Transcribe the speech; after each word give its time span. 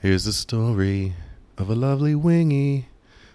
Here's 0.00 0.26
the 0.26 0.32
story 0.32 1.14
of 1.56 1.68
a 1.68 1.74
lovely 1.74 2.14
wingy 2.14 2.86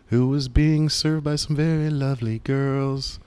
who 0.08 0.30
was 0.30 0.48
being 0.48 0.88
served 0.88 1.26
by 1.26 1.36
some 1.36 1.58
very 1.58 1.90
lovely 1.90 2.40
girls. 2.40 3.20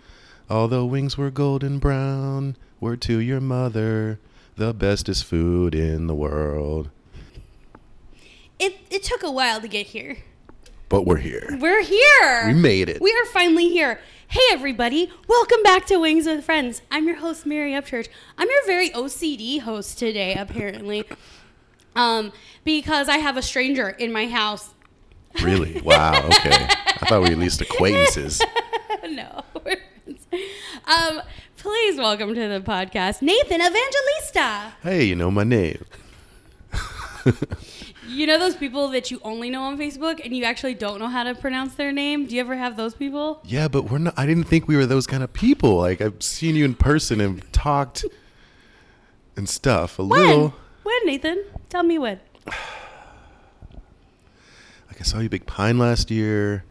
All 0.49 0.69
the 0.69 0.87
wings 0.87 1.19
were 1.19 1.31
golden 1.31 1.79
brown. 1.79 2.57
were 2.81 2.97
to 2.97 3.19
your 3.19 3.43
mother, 3.43 4.19
the 4.57 4.73
bestest 4.73 5.27
food 5.27 5.75
in 5.75 6.07
the 6.07 6.15
world. 6.15 6.89
It 8.59 8.79
it 8.89 9.03
took 9.03 9.23
a 9.23 9.31
while 9.31 9.61
to 9.61 9.69
get 9.69 9.89
here. 9.89 10.17
But 10.89 11.03
we're 11.03 11.19
here. 11.19 11.59
We're 11.61 11.83
here. 11.83 12.45
We 12.47 12.55
made 12.55 12.89
it. 12.89 13.03
We 13.03 13.13
are 13.13 13.27
finally 13.27 13.69
here. 13.69 14.01
Hey 14.29 14.49
everybody, 14.51 15.13
welcome 15.29 15.63
back 15.63 15.85
to 15.89 15.99
Wings 15.99 16.25
with 16.25 16.43
Friends. 16.43 16.81
I'm 16.91 17.07
your 17.07 17.17
host 17.17 17.45
Mary 17.45 17.73
Upchurch. 17.73 18.09
I'm 18.39 18.49
your 18.49 18.65
very 18.65 18.89
OCD 18.91 19.61
host 19.61 19.99
today, 19.99 20.35
apparently, 20.35 21.05
um, 21.97 22.33
because 22.65 23.09
I 23.09 23.19
have 23.19 23.37
a 23.37 23.43
stranger 23.43 23.89
in 23.89 24.13
my 24.13 24.27
house. 24.29 24.71
Really? 25.43 25.81
Wow. 25.83 26.27
Okay. 26.27 26.67
I 26.69 27.07
thought 27.09 27.23
we 27.23 27.29
were 27.29 27.33
at 27.33 27.39
least 27.39 27.61
acquaintances. 27.61 28.41
no. 29.11 29.43
Um, 30.87 31.21
please 31.57 31.99
welcome 31.99 32.35
to 32.35 32.49
the 32.49 32.61
podcast, 32.61 33.23
Nathan 33.23 33.61
Evangelista. 33.61 34.75
Hey, 34.83 35.05
you 35.05 35.15
know 35.15 35.31
my 35.31 35.45
name. 35.45 35.85
You 38.09 38.27
know 38.27 38.39
those 38.39 38.55
people 38.55 38.89
that 38.91 39.11
you 39.11 39.21
only 39.25 39.51
know 39.51 39.63
on 39.63 39.77
Facebook 39.77 40.25
and 40.25 40.35
you 40.35 40.45
actually 40.45 40.75
don't 40.75 41.01
know 41.01 41.09
how 41.09 41.25
to 41.25 41.35
pronounce 41.35 41.75
their 41.75 41.91
name? 41.91 42.27
Do 42.27 42.37
you 42.37 42.41
ever 42.41 42.55
have 42.57 42.77
those 42.77 42.95
people? 42.95 43.41
Yeah, 43.45 43.67
but 43.67 43.91
we're 43.91 43.99
not. 43.99 44.15
I 44.17 44.27
didn't 44.27 44.45
think 44.45 44.69
we 44.69 44.77
were 44.77 44.87
those 44.87 45.07
kind 45.09 45.25
of 45.25 45.33
people. 45.33 45.77
Like 45.77 46.01
I've 46.01 46.23
seen 46.23 46.55
you 46.55 46.65
in 46.65 46.75
person 46.75 47.21
and 47.21 47.53
talked 47.53 48.05
and 49.37 49.49
stuff. 49.49 49.99
A 49.99 50.05
When? 50.05 50.21
little. 50.21 50.55
When, 50.85 50.97
Nathan? 51.05 51.45
Tell 51.77 51.83
me 51.83 51.99
when. 51.99 52.19
Like 54.89 54.99
I 54.99 55.05
saw 55.05 55.19
you 55.19 55.29
Big 55.29 55.45
Pine 55.45 55.79
last 55.79 56.11
year. 56.11 56.65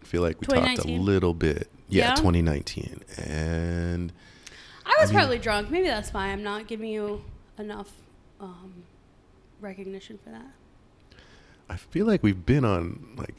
I 0.00 0.04
feel 0.04 0.22
like 0.22 0.40
we 0.40 0.46
talked 0.46 0.84
a 0.84 0.86
little 0.86 1.34
bit. 1.34 1.68
Yeah, 1.88 2.10
Yeah? 2.10 2.14
2019, 2.14 3.00
and 3.16 4.12
I 4.86 4.96
was 5.00 5.10
mean- 5.10 5.18
probably 5.18 5.38
drunk. 5.40 5.70
Maybe 5.72 5.88
that's 5.88 6.14
why 6.14 6.26
I'm 6.26 6.44
not 6.44 6.68
giving 6.68 6.88
you 6.88 7.24
enough 7.58 7.90
um, 8.38 8.84
recognition 9.60 10.20
for 10.22 10.30
that. 10.30 10.46
I 11.68 11.74
feel 11.76 12.06
like 12.06 12.22
we've 12.22 12.46
been 12.46 12.64
on 12.64 13.08
like 13.16 13.34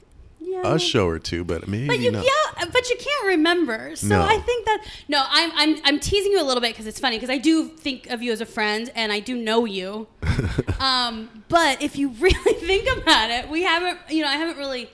Yeah. 0.47 0.73
a 0.75 0.79
show 0.79 1.07
or 1.07 1.17
two, 1.19 1.43
but 1.43 1.67
maybe 1.67 1.87
But 1.87 1.99
you 1.99 2.11
not. 2.11 2.23
yeah, 2.23 2.65
but 2.71 2.89
you 2.89 2.95
can't 2.97 3.25
remember. 3.27 3.95
So 3.95 4.07
No. 4.07 4.21
I 4.23 4.37
think 4.37 4.65
that 4.65 4.85
no, 5.07 5.23
I'm 5.29 5.51
I'm 5.55 5.81
I'm 5.83 5.99
teasing 5.99 6.31
you 6.31 6.39
a 6.41 6.45
little 6.45 6.61
bit 6.61 6.71
because 6.73 6.85
it's 6.87 6.99
funny 6.99 7.17
because 7.17 7.29
I 7.31 7.37
do 7.39 7.67
think 7.67 8.07
of 8.07 8.21
you 8.21 8.31
as 8.31 8.41
a 8.41 8.45
friend 8.45 8.91
and 8.95 9.11
I 9.11 9.19
do 9.19 9.35
know 9.35 9.65
you. 9.65 10.07
um, 10.79 11.43
but 11.49 11.81
if 11.81 11.97
you 11.97 12.09
really 12.19 12.53
think 12.53 12.87
about 13.01 13.29
it, 13.31 13.49
we 13.49 13.63
haven't 13.63 13.97
you 14.09 14.21
know 14.21 14.29
I 14.29 14.35
haven't 14.37 14.57
really 14.57 14.89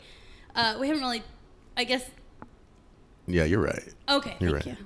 uh, 0.56 0.78
we 0.80 0.88
haven't 0.88 1.02
really 1.04 1.24
I 1.78 1.84
guess 1.84 2.04
Yeah, 3.28 3.44
you're 3.46 3.62
right. 3.62 3.84
okay. 4.10 4.36
You're 4.40 4.54
right. 4.54 4.66
you. 4.66 4.78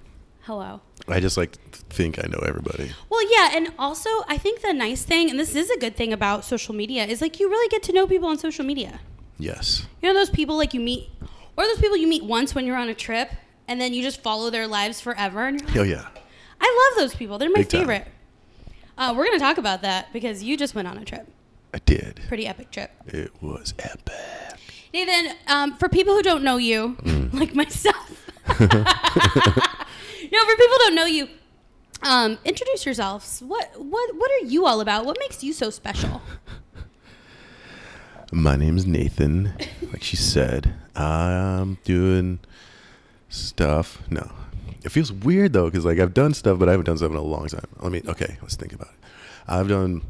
Hello. 0.41 0.81
I 1.08 1.19
just 1.19 1.38
like 1.38 1.58
think 1.89 2.19
I 2.23 2.27
know 2.27 2.39
everybody. 2.45 2.91
Well, 3.09 3.21
yeah, 3.31 3.52
and 3.55 3.71
also 3.80 4.09
I 4.27 4.38
think 4.38 4.61
the 4.61 4.73
nice 4.73 5.03
thing, 5.03 5.30
and 5.30 5.39
this 5.39 5.55
is 5.55 5.69
a 5.69 5.77
good 5.80 5.95
thing 5.95 6.11
about 6.13 6.43
social 6.45 6.73
media, 6.75 7.05
is 7.05 7.21
like 7.21 7.39
you 7.39 7.49
really 7.49 7.67
get 7.69 7.83
to 7.83 7.93
know 7.93 8.05
people 8.08 8.27
on 8.30 8.38
social 8.38 8.66
media. 8.66 8.99
Yes. 9.38 9.86
You 10.02 10.09
know 10.09 10.19
those 10.19 10.30
people 10.30 10.55
like 10.58 10.73
you 10.73 10.80
meet, 10.80 11.09
or 11.58 11.66
those 11.66 11.80
people 11.80 11.97
you 11.97 12.08
meet 12.08 12.23
once 12.23 12.55
when 12.55 12.66
you're 12.66 12.78
on 12.78 12.89
a 12.89 12.95
trip, 12.95 13.30
and 13.67 13.80
then 13.81 13.94
you 13.94 14.02
just 14.02 14.22
follow 14.22 14.50
their 14.50 14.67
lives 14.67 15.02
forever. 15.02 15.45
And 15.47 15.59
you're 15.59 15.67
like, 15.67 15.75
Hell 15.75 15.86
yeah. 15.86 16.08
I 16.61 16.89
love 16.92 17.00
those 17.03 17.16
people. 17.16 17.38
They're 17.38 17.50
my 17.50 17.55
Big 17.58 17.69
favorite. 17.72 18.08
Uh, 18.97 19.14
we're 19.16 19.25
gonna 19.25 19.39
talk 19.39 19.58
about 19.58 19.81
that 19.81 20.11
because 20.14 20.42
you 20.44 20.55
just 20.58 20.73
went 20.73 20.88
on 20.88 20.97
a 20.97 21.03
trip, 21.03 21.27
I 21.73 21.80
did. 21.80 22.22
pretty 22.30 22.47
epic 22.47 22.72
trip. 22.72 22.92
It 23.08 23.31
was 23.42 23.73
epic. 23.80 24.14
Nathan, 24.94 25.36
um, 25.47 25.75
for 25.75 25.89
people 25.89 26.14
who 26.14 26.22
don't 26.23 26.44
know 26.44 26.55
you, 26.55 26.95
Mm. 27.02 27.33
like 27.39 27.53
myself, 27.53 28.30
no, 28.47 28.55
for 28.58 28.67
people 28.70 28.77
who 30.31 30.77
don't 30.77 30.95
know 30.95 31.05
you, 31.05 31.27
um, 32.04 32.38
introduce 32.45 32.86
yourselves. 32.86 33.42
What 33.45 33.71
what 33.77 34.15
what 34.15 34.32
are 34.32 34.45
you 34.45 34.65
all 34.65 34.80
about? 34.80 35.05
What 35.05 35.17
makes 35.20 35.43
you 35.43 35.52
so 35.52 35.70
special? 35.70 36.21
My 38.35 38.57
name's 38.57 38.85
Nathan. 38.85 39.53
Like 39.93 40.03
she 40.03 40.17
said, 40.17 40.73
I'm 40.93 41.77
doing 41.85 42.39
stuff. 43.29 44.01
No, 44.09 44.29
it 44.83 44.89
feels 44.89 45.09
weird 45.09 45.53
though 45.53 45.65
because 45.69 45.85
like 45.85 45.99
I've 45.99 46.13
done 46.13 46.33
stuff, 46.33 46.59
but 46.59 46.67
I 46.67 46.71
haven't 46.71 46.85
done 46.85 46.97
stuff 46.97 47.11
in 47.11 47.15
a 47.15 47.21
long 47.21 47.47
time. 47.47 47.65
Let 47.79 47.93
me. 47.93 48.01
Okay, 48.05 48.37
let's 48.41 48.57
think 48.57 48.73
about 48.73 48.89
it. 48.89 49.07
I've 49.47 49.69
done. 49.69 50.01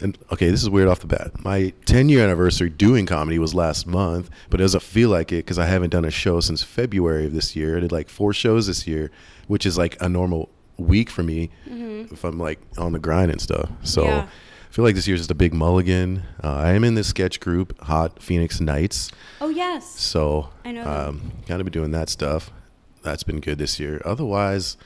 And 0.00 0.18
okay, 0.32 0.50
this 0.50 0.60
is 0.60 0.68
weird 0.68 0.88
off 0.88 0.98
the 1.00 1.06
bat. 1.06 1.44
My 1.44 1.72
10 1.86 2.08
year 2.08 2.24
anniversary 2.24 2.68
doing 2.68 3.06
comedy 3.06 3.38
was 3.38 3.54
last 3.54 3.86
month, 3.86 4.28
but 4.50 4.60
it 4.60 4.64
doesn't 4.64 4.82
feel 4.82 5.10
like 5.10 5.30
it 5.30 5.44
because 5.44 5.58
I 5.58 5.66
haven't 5.66 5.90
done 5.90 6.04
a 6.04 6.10
show 6.10 6.40
since 6.40 6.64
February 6.64 7.26
of 7.26 7.32
this 7.32 7.54
year. 7.54 7.76
I 7.76 7.80
did 7.80 7.92
like 7.92 8.08
four 8.08 8.32
shows 8.32 8.66
this 8.66 8.88
year, 8.88 9.12
which 9.46 9.64
is 9.64 9.78
like 9.78 9.96
a 10.02 10.08
normal 10.08 10.48
week 10.78 11.10
for 11.10 11.22
me 11.22 11.50
if 12.12 12.24
I'm 12.24 12.38
like 12.38 12.60
on 12.76 12.92
the 12.92 12.98
grind 12.98 13.30
and 13.30 13.40
stuff. 13.40 13.70
So 13.84 14.02
Mm-hmm. 14.02 14.10
Yeah. 14.10 14.28
I 14.68 14.70
feel 14.70 14.84
like 14.84 14.94
this 14.94 15.08
year's 15.08 15.20
just 15.20 15.30
a 15.30 15.34
big 15.34 15.54
mulligan. 15.54 16.24
Uh, 16.44 16.54
I 16.56 16.72
am 16.72 16.84
in 16.84 16.94
this 16.94 17.08
sketch 17.08 17.40
group, 17.40 17.80
Hot 17.84 18.22
Phoenix 18.22 18.60
Nights. 18.60 19.10
Oh 19.40 19.48
yes, 19.48 19.98
So 19.98 20.50
I 20.64 20.72
know 20.72 20.84
um, 20.84 21.32
kind 21.46 21.60
of 21.60 21.64
been 21.64 21.72
doing 21.72 21.90
that 21.92 22.08
stuff. 22.10 22.50
That's 23.02 23.22
been 23.22 23.40
good 23.40 23.58
this 23.58 23.80
year. 23.80 24.02
Otherwise, 24.04 24.76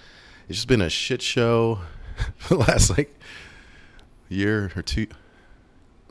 it's 0.48 0.58
just 0.58 0.68
been 0.68 0.80
a 0.80 0.88
shit 0.90 1.20
show 1.20 1.80
for 2.36 2.54
the 2.54 2.60
last 2.60 2.90
like 2.90 3.18
year 4.28 4.70
or 4.76 4.82
two, 4.82 5.08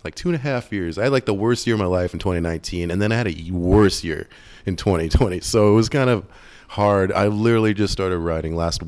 like 0.04 0.16
two 0.16 0.30
and 0.30 0.36
a 0.36 0.40
half 0.40 0.72
years. 0.74 0.98
I 0.98 1.04
had 1.04 1.12
like 1.14 1.26
the 1.26 1.34
worst 1.34 1.66
year 1.66 1.76
of 1.76 1.80
my 1.80 1.86
life 1.86 2.14
in 2.14 2.20
2019, 2.20 2.92
and 2.92 3.02
then 3.02 3.12
I 3.12 3.16
had 3.16 3.28
a 3.28 3.52
worse 3.52 4.04
year 4.04 4.28
in 4.66 4.76
2020. 4.76 5.40
So 5.40 5.72
it 5.72 5.76
was 5.76 5.88
kind 5.88 6.10
of 6.10 6.26
hard. 6.68 7.12
I 7.14 7.28
literally 7.28 7.74
just 7.74 7.94
started 7.94 8.18
writing 8.20 8.56
last 8.56 8.82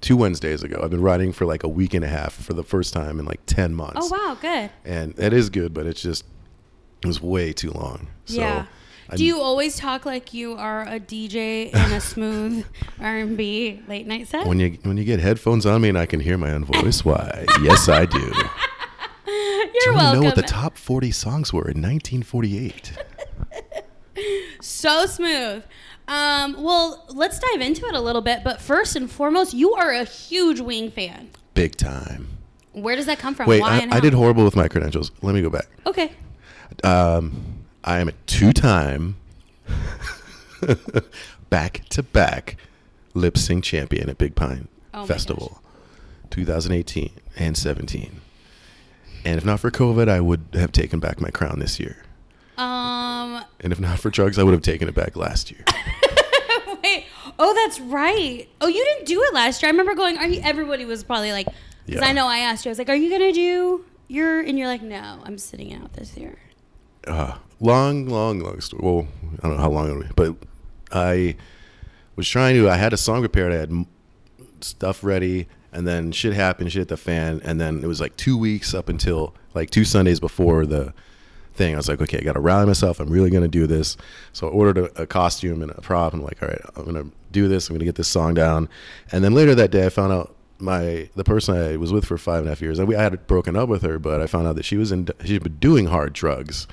two 0.00 0.16
Wednesdays 0.16 0.62
ago. 0.62 0.80
I've 0.82 0.90
been 0.90 1.02
writing 1.02 1.32
for 1.32 1.44
like 1.46 1.62
a 1.62 1.68
week 1.68 1.94
and 1.94 2.04
a 2.04 2.08
half 2.08 2.32
for 2.32 2.52
the 2.54 2.62
first 2.64 2.92
time 2.94 3.18
in 3.18 3.26
like 3.26 3.40
10 3.46 3.74
months 3.74 3.98
Oh 4.00 4.08
wow, 4.28 4.38
good. 4.40 4.70
and 4.84 5.18
it 5.18 5.32
is 5.32 5.50
good, 5.50 5.74
but 5.74 5.86
it's 5.86 6.00
just 6.02 6.24
it 7.02 7.06
was 7.06 7.20
way 7.22 7.52
too 7.52 7.70
long. 7.70 8.08
So 8.26 8.40
yeah. 8.40 8.66
I- 9.10 9.16
Do 9.16 9.24
you 9.24 9.40
always 9.40 9.76
talk 9.76 10.06
like 10.06 10.32
you 10.32 10.54
are 10.54 10.82
a 10.86 11.00
DJ 11.00 11.70
in 11.74 11.92
a 11.92 12.00
smooth 12.12 12.64
R&B 13.00 13.82
late 13.88 14.06
night 14.06 14.28
set? 14.28 14.46
when 14.46 14.60
you 14.60 14.78
when 14.84 14.96
you 14.96 15.04
get 15.04 15.18
headphones 15.20 15.66
on 15.66 15.80
me 15.82 15.88
and 15.88 15.98
I 15.98 16.06
can 16.06 16.20
hear 16.20 16.38
my 16.38 16.52
own 16.52 16.64
voice? 16.64 17.04
Why? 17.04 17.44
yes, 17.62 17.88
I 17.88 18.06
do. 18.06 18.18
You're 19.26 19.84
do 19.84 19.90
you 19.90 19.94
welcome. 19.94 20.20
know 20.20 20.26
what 20.26 20.34
the 20.36 20.42
top 20.42 20.76
40 20.76 21.10
songs 21.12 21.52
were 21.52 21.62
in 21.68 21.80
1948? 21.82 22.92
so 24.60 25.06
smooth. 25.06 25.62
Um, 26.10 26.60
well, 26.60 27.04
let's 27.08 27.38
dive 27.38 27.60
into 27.60 27.86
it 27.86 27.94
a 27.94 28.00
little 28.00 28.20
bit. 28.20 28.42
But 28.42 28.60
first 28.60 28.96
and 28.96 29.08
foremost, 29.08 29.54
you 29.54 29.74
are 29.74 29.92
a 29.92 30.02
huge 30.04 30.60
Wing 30.60 30.90
fan. 30.90 31.30
Big 31.54 31.76
time. 31.76 32.28
Where 32.72 32.96
does 32.96 33.06
that 33.06 33.20
come 33.20 33.34
from? 33.34 33.48
Wait, 33.48 33.60
Why 33.60 33.88
I, 33.90 33.96
I 33.96 34.00
did 34.00 34.12
horrible 34.12 34.44
with 34.44 34.56
my 34.56 34.66
credentials. 34.66 35.12
Let 35.22 35.34
me 35.34 35.40
go 35.40 35.50
back. 35.50 35.68
Okay. 35.86 36.12
Um, 36.82 37.64
I 37.84 38.00
am 38.00 38.08
a 38.08 38.12
two-time 38.26 39.16
back-to-back 41.50 42.56
lip 43.14 43.38
sync 43.38 43.64
champion 43.64 44.08
at 44.10 44.18
Big 44.18 44.34
Pine 44.34 44.66
Oh 44.92 45.06
Festival, 45.06 45.62
2018 46.30 47.10
and 47.36 47.56
17. 47.56 48.20
And 49.24 49.38
if 49.38 49.44
not 49.44 49.60
for 49.60 49.70
COVID, 49.70 50.08
I 50.08 50.20
would 50.20 50.46
have 50.54 50.72
taken 50.72 50.98
back 50.98 51.20
my 51.20 51.30
crown 51.30 51.60
this 51.60 51.78
year. 51.78 52.04
Um. 52.60 53.44
And 53.60 53.72
if 53.72 53.80
not 53.80 53.98
for 53.98 54.10
drugs, 54.10 54.38
I 54.38 54.42
would 54.42 54.52
have 54.52 54.62
taken 54.62 54.88
it 54.88 54.94
back 54.94 55.16
last 55.16 55.50
year. 55.50 55.64
Wait. 56.82 57.04
Oh, 57.38 57.54
that's 57.54 57.80
right. 57.80 58.46
Oh, 58.60 58.68
you 58.68 58.84
didn't 58.84 59.06
do 59.06 59.22
it 59.22 59.32
last 59.34 59.62
year. 59.62 59.68
I 59.68 59.70
remember 59.70 59.94
going. 59.94 60.18
Are 60.18 60.26
you? 60.26 60.40
Everybody 60.42 60.84
was 60.84 61.02
probably 61.04 61.32
like, 61.32 61.46
because 61.86 62.02
Yeah. 62.02 62.08
I 62.08 62.12
know 62.12 62.26
I 62.26 62.38
asked 62.38 62.64
you. 62.64 62.70
I 62.70 62.72
was 62.72 62.78
like, 62.78 62.88
"Are 62.90 62.94
you 62.94 63.10
gonna 63.10 63.32
do 63.32 63.84
your?" 64.08 64.40
And 64.40 64.58
you're 64.58 64.68
like, 64.68 64.82
"No, 64.82 65.20
I'm 65.24 65.38
sitting 65.38 65.72
out 65.74 65.92
this 65.94 66.16
year." 66.16 66.38
Uh, 67.06 67.36
long, 67.60 68.06
long, 68.06 68.40
long 68.40 68.60
story. 68.60 68.82
Well, 68.84 69.08
I 69.42 69.48
don't 69.48 69.56
know 69.56 69.62
how 69.62 69.70
long 69.70 69.88
it'll 69.90 70.02
be, 70.02 70.08
but 70.14 70.36
I 70.92 71.36
was 72.16 72.28
trying 72.28 72.56
to. 72.56 72.68
I 72.68 72.76
had 72.76 72.92
a 72.92 72.98
song 72.98 73.20
prepared. 73.20 73.52
I 73.52 73.56
had 73.56 73.72
stuff 74.60 75.02
ready, 75.02 75.48
and 75.72 75.88
then 75.88 76.12
shit 76.12 76.34
happened. 76.34 76.70
Shit 76.72 76.80
hit 76.80 76.88
the 76.88 76.96
fan, 76.98 77.40
and 77.44 77.58
then 77.60 77.82
it 77.82 77.86
was 77.86 78.00
like 78.00 78.16
two 78.16 78.36
weeks 78.36 78.74
up 78.74 78.88
until 78.90 79.34
like 79.54 79.70
two 79.70 79.84
Sundays 79.84 80.20
before 80.20 80.66
the 80.66 80.92
thing. 81.60 81.74
I 81.74 81.76
was 81.76 81.88
like, 81.88 82.00
okay, 82.00 82.18
I 82.18 82.22
got 82.22 82.32
to 82.32 82.40
rally 82.40 82.66
myself. 82.66 83.00
I'm 83.00 83.10
really 83.10 83.28
gonna 83.28 83.46
do 83.46 83.66
this. 83.66 83.96
So 84.32 84.48
I 84.48 84.50
ordered 84.50 84.78
a, 84.78 85.02
a 85.02 85.06
costume 85.06 85.60
and 85.62 85.70
a 85.70 85.80
prop. 85.82 86.14
I'm 86.14 86.22
like, 86.22 86.42
all 86.42 86.48
right, 86.48 86.60
I'm 86.74 86.84
gonna 86.86 87.10
do 87.32 87.48
this. 87.48 87.68
I'm 87.68 87.74
gonna 87.74 87.84
get 87.84 87.96
this 87.96 88.08
song 88.08 88.32
down. 88.32 88.68
And 89.12 89.22
then 89.22 89.34
later 89.34 89.54
that 89.54 89.70
day, 89.70 89.84
I 89.84 89.90
found 89.90 90.12
out 90.12 90.34
my 90.58 91.10
the 91.16 91.24
person 91.24 91.56
I 91.56 91.76
was 91.76 91.92
with 91.92 92.06
for 92.06 92.16
five 92.16 92.38
and 92.38 92.46
a 92.46 92.50
half 92.50 92.62
years. 92.62 92.80
I 92.80 92.86
had 93.02 93.26
broken 93.26 93.56
up 93.56 93.68
with 93.68 93.82
her, 93.82 93.98
but 93.98 94.22
I 94.22 94.26
found 94.26 94.46
out 94.46 94.56
that 94.56 94.64
she 94.64 94.78
was 94.78 94.90
in 94.90 95.08
she'd 95.24 95.42
been 95.42 95.56
doing 95.56 95.86
hard 95.86 96.14
drugs, 96.14 96.66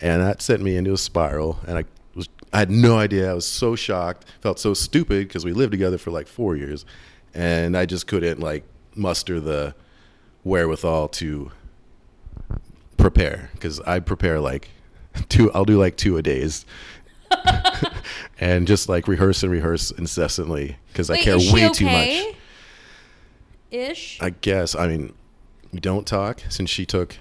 and 0.00 0.22
that 0.22 0.40
sent 0.40 0.62
me 0.62 0.76
into 0.76 0.94
a 0.94 0.98
spiral. 0.98 1.60
And 1.66 1.76
I 1.76 1.84
was 2.14 2.28
I 2.52 2.60
had 2.60 2.70
no 2.70 2.98
idea. 2.98 3.30
I 3.30 3.34
was 3.34 3.46
so 3.46 3.76
shocked, 3.76 4.24
felt 4.40 4.58
so 4.58 4.72
stupid 4.72 5.28
because 5.28 5.44
we 5.44 5.52
lived 5.52 5.72
together 5.72 5.98
for 5.98 6.10
like 6.10 6.26
four 6.26 6.56
years, 6.56 6.86
and 7.34 7.76
I 7.76 7.84
just 7.84 8.06
couldn't 8.06 8.40
like 8.40 8.64
muster 8.94 9.38
the 9.38 9.74
wherewithal 10.44 11.08
to 11.08 11.52
prepare 13.10 13.50
because 13.52 13.80
I 13.80 14.00
prepare 14.00 14.40
like 14.40 14.68
two. 15.28 15.50
I'll 15.52 15.64
do 15.64 15.78
like 15.78 15.96
two 15.96 16.16
a 16.16 16.22
days, 16.22 16.64
and 18.40 18.66
just 18.66 18.88
like 18.88 19.08
rehearse 19.08 19.42
and 19.42 19.52
rehearse 19.52 19.90
incessantly 19.90 20.76
because 20.88 21.10
I 21.10 21.18
care 21.18 21.36
way 21.36 21.68
too 21.70 21.86
much. 21.86 22.36
Ish. 23.70 24.20
I 24.20 24.30
guess. 24.30 24.74
I 24.74 24.88
mean, 24.88 25.14
we 25.72 25.80
don't 25.80 26.06
talk 26.06 26.42
since 26.48 26.70
she 26.70 26.84
took 26.84 27.16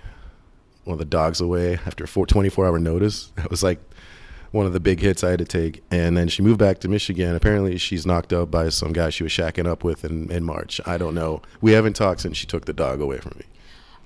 one 0.84 0.94
of 0.94 1.00
the 1.00 1.06
dogs 1.06 1.40
away 1.40 1.80
after 1.86 2.08
four, 2.08 2.26
24 2.26 2.66
hour 2.66 2.80
notice. 2.80 3.32
That 3.36 3.52
was 3.52 3.62
like 3.62 3.80
one 4.52 4.66
of 4.66 4.74
the 4.74 4.80
big 4.80 5.00
hits 5.00 5.24
I 5.24 5.30
had 5.30 5.40
to 5.40 5.46
take. 5.46 5.84
And 5.92 6.18
then 6.18 6.28
she 6.28 6.42
moved 6.42 6.58
back 6.58 6.80
to 6.80 6.88
Michigan. 6.88 7.36
Apparently, 7.36 7.78
she's 7.78 8.06
knocked 8.06 8.34
up 8.34 8.50
by 8.50 8.70
some 8.70 8.94
guy 8.94 9.12
she 9.12 9.22
was 9.22 9.32
shacking 9.32 9.68
up 9.68 9.84
with 9.84 10.04
in, 10.04 10.32
in 10.32 10.44
March. 10.44 10.82
I 10.88 10.98
don't 10.98 11.14
know. 11.14 11.44
We 11.62 11.74
haven't 11.74 11.96
talked 11.96 12.22
since 12.22 12.36
she 12.36 12.48
took 12.48 12.66
the 12.66 12.74
dog 12.74 13.00
away 13.00 13.20
from 13.20 13.38
me. 13.38 13.46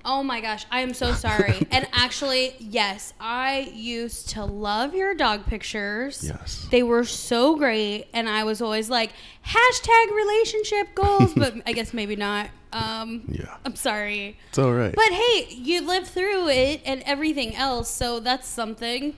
Oh 0.06 0.22
my 0.22 0.40
gosh, 0.42 0.66
I 0.70 0.80
am 0.80 0.92
so 0.92 1.12
sorry. 1.14 1.66
and 1.70 1.86
actually, 1.92 2.54
yes, 2.58 3.14
I 3.18 3.70
used 3.74 4.28
to 4.30 4.44
love 4.44 4.94
your 4.94 5.14
dog 5.14 5.46
pictures. 5.46 6.22
Yes. 6.22 6.66
They 6.70 6.82
were 6.82 7.04
so 7.04 7.56
great. 7.56 8.06
And 8.12 8.28
I 8.28 8.44
was 8.44 8.60
always 8.60 8.90
like, 8.90 9.12
hashtag 9.46 10.10
relationship 10.14 10.94
goals, 10.94 11.32
but 11.34 11.54
I 11.66 11.72
guess 11.72 11.94
maybe 11.94 12.16
not. 12.16 12.50
Um, 12.72 13.22
Yeah. 13.28 13.56
I'm 13.64 13.76
sorry. 13.76 14.36
It's 14.50 14.58
all 14.58 14.72
right. 14.74 14.94
But 14.94 15.10
hey, 15.12 15.46
you 15.50 15.80
lived 15.86 16.08
through 16.08 16.48
it 16.48 16.82
and 16.84 17.02
everything 17.06 17.54
else, 17.56 17.88
so 17.88 18.20
that's 18.20 18.46
something. 18.48 19.14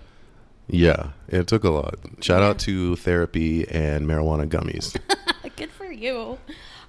yeah, 0.69 1.11
it 1.29 1.47
took 1.47 1.65
a 1.65 1.71
lot. 1.71 1.95
Shout 2.21 2.43
out 2.43 2.59
to 2.61 2.97
therapy 2.97 3.67
and 3.69 4.07
marijuana 4.07 4.47
gummies. 4.49 4.97
Good 5.57 5.71
for 5.71 5.91
you. 5.91 6.39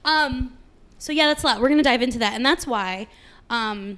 Um, 0.04 0.58
so 0.98 1.14
yeah, 1.14 1.28
that's 1.28 1.44
a 1.44 1.48
lot. 1.48 1.62
We're 1.62 1.70
gonna 1.70 1.84
dive 1.84 2.02
into 2.02 2.20
that, 2.20 2.34
and 2.34 2.46
that's 2.46 2.68
why, 2.68 3.08
um, 3.50 3.98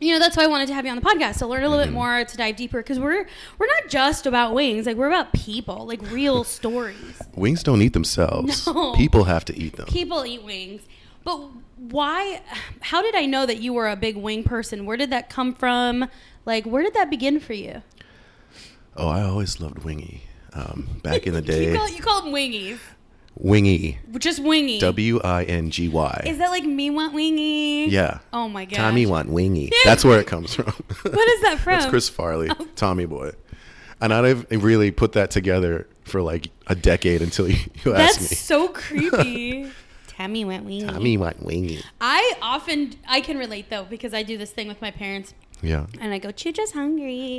you 0.00 0.12
know, 0.12 0.18
that's 0.18 0.36
why 0.36 0.44
I 0.44 0.46
wanted 0.46 0.68
to 0.68 0.74
have 0.74 0.84
you 0.84 0.90
on 0.90 0.96
the 0.96 1.02
podcast 1.02 1.38
to 1.38 1.46
learn 1.46 1.62
a 1.62 1.68
little 1.68 1.84
bit 1.84 1.92
more, 1.92 2.24
to 2.24 2.36
dive 2.36 2.56
deeper, 2.56 2.80
because 2.80 2.98
we're 3.00 3.26
we're 3.58 3.66
not 3.66 3.88
just 3.88 4.26
about 4.26 4.52
wings, 4.52 4.86
like 4.86 4.96
we're 4.96 5.08
about 5.08 5.32
people, 5.32 5.86
like 5.86 6.02
real 6.10 6.44
stories. 6.58 7.20
Wings 7.34 7.62
don't 7.62 7.80
eat 7.82 7.92
themselves. 7.92 8.66
No. 8.76 8.92
People 8.94 9.24
have 9.24 9.44
to 9.46 9.56
eat 9.56 9.76
them. 9.76 9.86
People 9.86 10.26
eat 10.26 10.42
wings, 10.42 10.82
but 11.24 11.40
why? 11.76 12.42
How 12.80 13.00
did 13.00 13.14
I 13.14 13.24
know 13.26 13.46
that 13.46 13.58
you 13.58 13.72
were 13.72 13.88
a 13.88 13.96
big 13.96 14.16
wing 14.16 14.44
person? 14.44 14.84
Where 14.86 14.96
did 14.96 15.10
that 15.10 15.30
come 15.30 15.54
from? 15.54 16.08
Like, 16.44 16.64
where 16.66 16.82
did 16.82 16.94
that 16.94 17.08
begin 17.08 17.40
for 17.40 17.54
you? 17.54 17.82
Oh, 18.96 19.08
I 19.08 19.22
always 19.22 19.60
loved 19.60 19.78
Wingy. 19.84 20.22
Um, 20.52 21.00
back 21.02 21.26
in 21.26 21.34
the 21.34 21.40
you, 21.42 21.46
day, 21.46 21.76
call, 21.76 21.88
you 21.88 22.00
call 22.00 22.22
them 22.22 22.32
wingies, 22.32 22.78
Wingy. 23.38 23.98
just 24.18 24.40
wingy. 24.42 24.78
W 24.80 25.20
I 25.22 25.44
N 25.44 25.70
G 25.70 25.88
Y. 25.88 26.22
Is 26.26 26.38
that 26.38 26.48
like 26.50 26.64
me 26.64 26.90
want 26.90 27.12
wingy? 27.14 27.86
Yeah. 27.90 28.18
Oh 28.32 28.48
my 28.48 28.64
god. 28.64 28.76
Tommy 28.76 29.04
want 29.06 29.28
wingy. 29.28 29.70
That's 29.84 30.04
where 30.04 30.18
it 30.20 30.26
comes 30.26 30.54
from. 30.54 30.66
What 31.02 31.28
is 31.28 31.42
that 31.42 31.58
from? 31.62 31.74
That's 31.74 31.86
Chris 31.86 32.08
Farley, 32.08 32.48
Oh. 32.50 32.66
Tommy 32.76 33.04
Boy. 33.06 33.32
And 34.00 34.12
I've 34.12 34.46
really 34.50 34.90
put 34.90 35.12
that 35.12 35.30
together 35.30 35.86
for 36.04 36.20
like 36.22 36.48
a 36.66 36.74
decade 36.74 37.22
until 37.22 37.48
you, 37.48 37.56
you 37.84 37.94
asked 37.94 38.20
That's 38.20 38.30
me. 38.30 38.36
so 38.36 38.68
creepy. 38.68 39.70
Tammy 40.06 40.44
went 40.44 40.64
wingy. 40.64 40.86
Tommy 40.86 41.16
want 41.18 41.42
wingy. 41.42 41.82
I 42.00 42.34
often 42.40 42.94
I 43.06 43.20
can 43.20 43.36
relate 43.38 43.68
though 43.70 43.84
because 43.84 44.14
I 44.14 44.22
do 44.22 44.38
this 44.38 44.50
thing 44.50 44.66
with 44.68 44.80
my 44.80 44.90
parents 44.90 45.34
Yeah. 45.62 45.86
and 46.00 46.12
I 46.14 46.18
go, 46.18 46.30
Chucha's 46.30 46.72
hungry. 46.72 47.38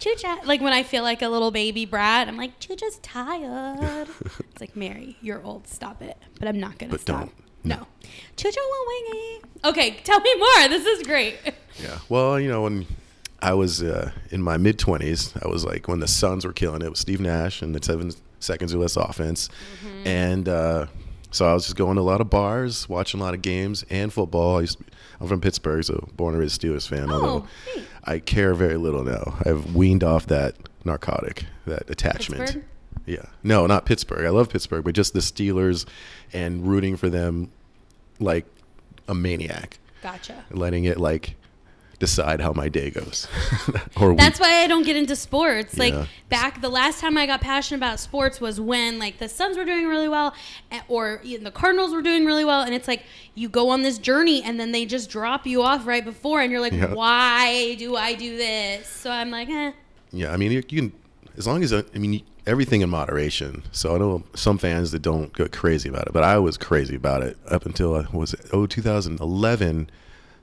Chucha 0.00 0.44
like 0.44 0.60
when 0.60 0.72
I 0.72 0.82
feel 0.82 1.02
like 1.02 1.22
a 1.22 1.28
little 1.28 1.50
baby 1.50 1.84
brat, 1.84 2.28
I'm 2.28 2.36
like, 2.36 2.58
Chucha's 2.60 2.98
tired. 2.98 4.08
It's 4.50 4.60
like 4.60 4.74
Mary, 4.76 5.16
you're 5.20 5.42
old, 5.42 5.66
stop 5.68 6.00
it. 6.02 6.16
But 6.38 6.48
I'm 6.48 6.58
not 6.58 6.78
gonna 6.78 6.92
But 6.92 7.00
stop. 7.02 7.20
don't. 7.20 7.32
No. 7.64 7.86
Chucha 8.36 8.56
wingy. 8.88 9.42
Okay, 9.64 9.98
tell 10.04 10.20
me 10.20 10.34
more. 10.36 10.68
This 10.68 10.86
is 10.86 11.06
great. 11.06 11.36
Yeah. 11.82 11.98
Well, 12.08 12.40
you 12.40 12.48
know, 12.48 12.62
when 12.62 12.86
I 13.42 13.52
was 13.52 13.82
uh, 13.82 14.10
in 14.30 14.40
my 14.42 14.56
mid 14.56 14.78
20s, 14.78 15.36
I 15.44 15.46
was 15.46 15.62
like 15.62 15.88
when 15.88 16.00
the 16.00 16.08
Suns 16.08 16.46
were 16.46 16.54
killing 16.54 16.80
it 16.80 16.88
with 16.88 16.98
Steve 16.98 17.20
Nash 17.20 17.60
and 17.60 17.74
the 17.74 17.84
seven 17.84 18.12
seconds 18.40 18.72
or 18.74 18.78
less 18.78 18.96
offense. 18.96 19.50
Mm-hmm. 19.84 20.06
And 20.08 20.48
uh, 20.48 20.86
so 21.36 21.46
I 21.46 21.54
was 21.54 21.64
just 21.64 21.76
going 21.76 21.96
to 21.96 22.00
a 22.00 22.02
lot 22.02 22.20
of 22.20 22.30
bars, 22.30 22.88
watching 22.88 23.20
a 23.20 23.22
lot 23.22 23.34
of 23.34 23.42
games 23.42 23.84
and 23.90 24.12
football. 24.12 24.56
I 24.56 24.60
used 24.62 24.78
to, 24.78 24.84
I'm 25.20 25.28
from 25.28 25.40
Pittsburgh, 25.40 25.84
so 25.84 26.08
born 26.16 26.34
and 26.34 26.40
raised 26.40 26.60
Steelers 26.60 26.88
fan. 26.88 27.10
Oh, 27.10 27.14
although 27.14 27.46
neat. 27.74 27.84
I 28.04 28.18
care 28.18 28.54
very 28.54 28.76
little 28.76 29.04
now. 29.04 29.36
I've 29.44 29.74
weaned 29.74 30.02
off 30.02 30.26
that 30.26 30.56
narcotic, 30.84 31.44
that 31.66 31.88
attachment. 31.90 32.40
Pittsburgh? 32.40 32.64
Yeah. 33.06 33.26
No, 33.42 33.66
not 33.66 33.86
Pittsburgh. 33.86 34.24
I 34.26 34.30
love 34.30 34.48
Pittsburgh, 34.48 34.84
but 34.84 34.94
just 34.94 35.12
the 35.12 35.20
Steelers 35.20 35.86
and 36.32 36.66
rooting 36.66 36.96
for 36.96 37.08
them 37.08 37.50
like 38.18 38.46
a 39.08 39.14
maniac, 39.14 39.78
Gotcha. 40.02 40.44
letting 40.50 40.84
it 40.84 40.98
like 40.98 41.36
decide 41.98 42.40
how 42.40 42.52
my 42.52 42.68
day 42.68 42.90
goes. 42.90 43.26
or. 44.00 44.14
That's 44.14 44.38
why 44.38 44.62
I 44.62 44.66
don't 44.66 44.84
get 44.84 44.96
into 44.96 45.16
sports. 45.16 45.78
Like 45.78 45.92
Yeah. 45.94 46.06
back 46.28 46.60
the 46.60 46.68
last 46.68 47.00
time 47.00 47.16
I 47.16 47.26
got 47.26 47.40
passionate 47.40 47.78
about 47.78 47.98
sports 48.00 48.40
was 48.40 48.60
when 48.60 48.98
like 48.98 49.18
the 49.18 49.28
Suns 49.28 49.56
were 49.56 49.64
doing 49.64 49.86
really 49.86 50.08
well 50.08 50.34
eh, 50.70 50.80
or 50.88 51.20
even 51.24 51.44
the 51.44 51.50
Cardinals 51.50 51.92
were 51.92 52.02
doing 52.02 52.24
really 52.26 52.44
well 52.44 52.62
and 52.62 52.74
it's 52.74 52.88
like 52.88 53.02
you 53.34 53.48
go 53.48 53.70
on 53.70 53.82
this 53.82 53.98
journey 53.98 54.42
and 54.42 54.58
then 54.60 54.72
they 54.72 54.84
just 54.86 55.08
drop 55.10 55.46
you 55.46 55.62
off 55.62 55.86
right 55.86 56.04
before 56.04 56.40
and 56.40 56.50
you're 56.52 56.60
like 56.60 56.72
Yeah. 56.72 56.92
why 56.92 57.74
do 57.78 57.96
I 57.96 58.14
do 58.14 58.36
this? 58.36 58.86
So 58.88 59.10
I'm 59.10 59.30
like, 59.30 59.48
"Eh, 59.48 59.72
Yeah, 60.12 60.32
I 60.32 60.36
mean, 60.36 60.52
you, 60.52 60.62
you 60.68 60.80
can, 60.82 60.92
as 61.36 61.46
long 61.46 61.62
as, 61.62 61.72
uh, 61.72 61.82
I 61.94 61.98
mean, 61.98 62.22
everything 62.46 62.80
in 62.82 62.88
moderation. 62.90 63.62
So 63.72 63.94
I 63.94 63.98
know 63.98 64.22
some 64.34 64.56
fans 64.58 64.92
that 64.92 65.02
don't 65.02 65.32
go 65.32 65.48
crazy 65.48 65.88
about 65.88 66.06
it, 66.06 66.12
but 66.12 66.22
I 66.22 66.38
was 66.38 66.56
crazy 66.56 66.94
about 66.94 67.22
it 67.22 67.36
up 67.48 67.66
until, 67.66 67.94
uh, 67.94 68.06
was 68.12 68.34
it, 68.34 68.40
oh, 68.52 68.66
2011. 68.66 69.90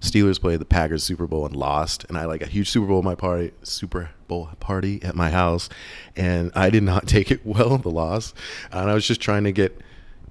Steelers 0.03 0.39
played 0.39 0.59
the 0.59 0.65
Packers 0.65 1.01
Super 1.03 1.27
Bowl 1.27 1.45
and 1.45 1.55
lost, 1.55 2.05
and 2.09 2.17
I 2.17 2.25
like 2.25 2.41
a 2.41 2.45
huge 2.45 2.69
Super 2.69 2.87
Bowl 2.87 2.99
at 2.99 3.05
my 3.05 3.15
party, 3.15 3.51
Super 3.63 4.09
Bowl 4.27 4.49
party 4.59 5.01
at 5.01 5.15
my 5.15 5.29
house, 5.29 5.69
and 6.15 6.51
I 6.55 6.69
did 6.69 6.83
not 6.83 7.07
take 7.07 7.31
it 7.31 7.45
well, 7.45 7.77
the 7.77 7.89
loss, 7.89 8.33
and 8.71 8.89
I 8.89 8.93
was 8.93 9.07
just 9.07 9.21
trying 9.21 9.45
to 9.45 9.53
get 9.53 9.79